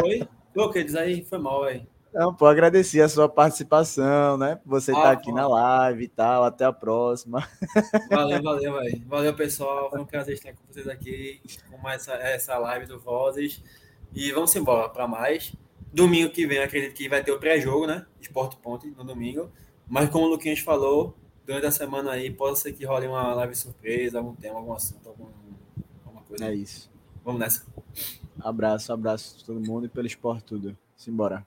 Foi? 0.00 0.28
Ô, 0.54 0.70
que 0.70 0.84
diz 0.84 0.94
aí? 0.94 1.24
Foi 1.24 1.38
mal, 1.38 1.64
velho. 1.64 1.86
Não, 2.12 2.34
pô, 2.34 2.46
agradecer 2.46 3.00
a 3.00 3.08
sua 3.08 3.28
participação, 3.28 4.36
né? 4.36 4.60
Você 4.66 4.92
tá 4.92 5.10
Ah, 5.10 5.10
aqui 5.12 5.30
pô. 5.30 5.36
na 5.36 5.46
live 5.46 6.04
e 6.04 6.08
tal. 6.08 6.42
Até 6.44 6.64
a 6.64 6.72
próxima. 6.72 7.46
Valeu, 8.10 8.42
valeu, 8.42 8.72
velho. 8.74 9.02
Valeu, 9.06 9.34
pessoal. 9.34 9.90
Foi 9.90 10.00
um 10.00 10.04
prazer 10.04 10.34
estar 10.34 10.52
com 10.52 10.58
vocês 10.68 10.88
aqui 10.88 11.40
com 11.70 11.78
mais 11.78 12.02
essa, 12.02 12.14
essa 12.14 12.58
live 12.58 12.86
do 12.86 12.98
Vozes. 12.98 13.62
E 14.12 14.32
vamos 14.32 14.54
embora 14.56 14.88
para 14.88 15.06
mais. 15.06 15.54
Domingo 15.92 16.30
que 16.30 16.46
vem, 16.46 16.58
acredito 16.58 16.94
que 16.94 17.08
vai 17.08 17.22
ter 17.22 17.30
o 17.32 17.38
pré-jogo, 17.38 17.86
né? 17.86 18.06
Esporte 18.20 18.56
Ponte 18.56 18.88
no 18.90 19.04
domingo. 19.04 19.50
Mas 19.88 20.08
como 20.10 20.26
o 20.26 20.28
Luquinhas 20.28 20.60
falou, 20.60 21.16
durante 21.46 21.66
a 21.66 21.70
semana 21.70 22.12
aí, 22.12 22.30
pode 22.30 22.58
ser 22.58 22.72
que 22.72 22.84
role 22.84 23.06
uma 23.06 23.34
live 23.34 23.54
surpresa, 23.54 24.18
algum 24.18 24.34
tema, 24.34 24.56
algum 24.58 24.72
assunto, 24.72 25.08
algum, 25.08 25.26
alguma 26.04 26.22
coisa. 26.24 26.44
É 26.44 26.54
isso. 26.54 26.90
Vamos 27.24 27.40
nessa. 27.40 27.64
Abraço, 28.40 28.92
abraço 28.92 29.36
a 29.42 29.46
todo 29.46 29.60
mundo 29.60 29.86
e 29.86 29.88
pelo 29.88 30.06
esporte 30.06 30.44
tudo. 30.44 30.76
Simbora. 30.96 31.46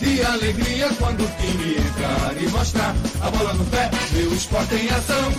de 0.00 0.22
alegria 0.24 0.88
quando 0.98 1.22
o 1.22 1.30
time 1.40 1.76
entrar 1.76 2.34
e 2.40 2.48
mostrar 2.48 2.94
a 3.20 3.30
bola 3.30 3.52
no 3.52 3.64
pé, 3.66 3.90
meu 4.12 4.32
esporte 4.32 4.74
em 4.74 4.88
ação. 4.88 5.32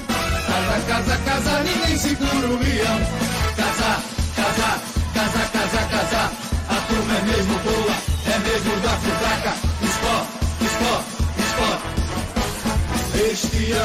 Casa, 0.47 0.81
casa, 0.87 1.17
casa, 1.25 1.63
ninguém 1.63 1.97
segura 1.97 2.47
o 2.47 2.59
leão. 2.59 2.99
Casa, 3.55 4.03
casa, 4.35 4.81
casa, 5.13 5.39
casa, 5.51 5.87
casa, 5.89 6.31
a 6.69 6.75
turma 6.87 7.13
é 7.17 7.21
mesmo 7.21 7.59
boa, 7.59 7.95
é 8.25 8.39
mesmo 8.39 8.79
da 8.81 8.97
fraca. 8.97 9.53
Esporte, 9.81 10.31
esporte, 10.65 11.09
esporte. 11.39 12.01
Este 13.31 13.71
ano. 13.71 13.79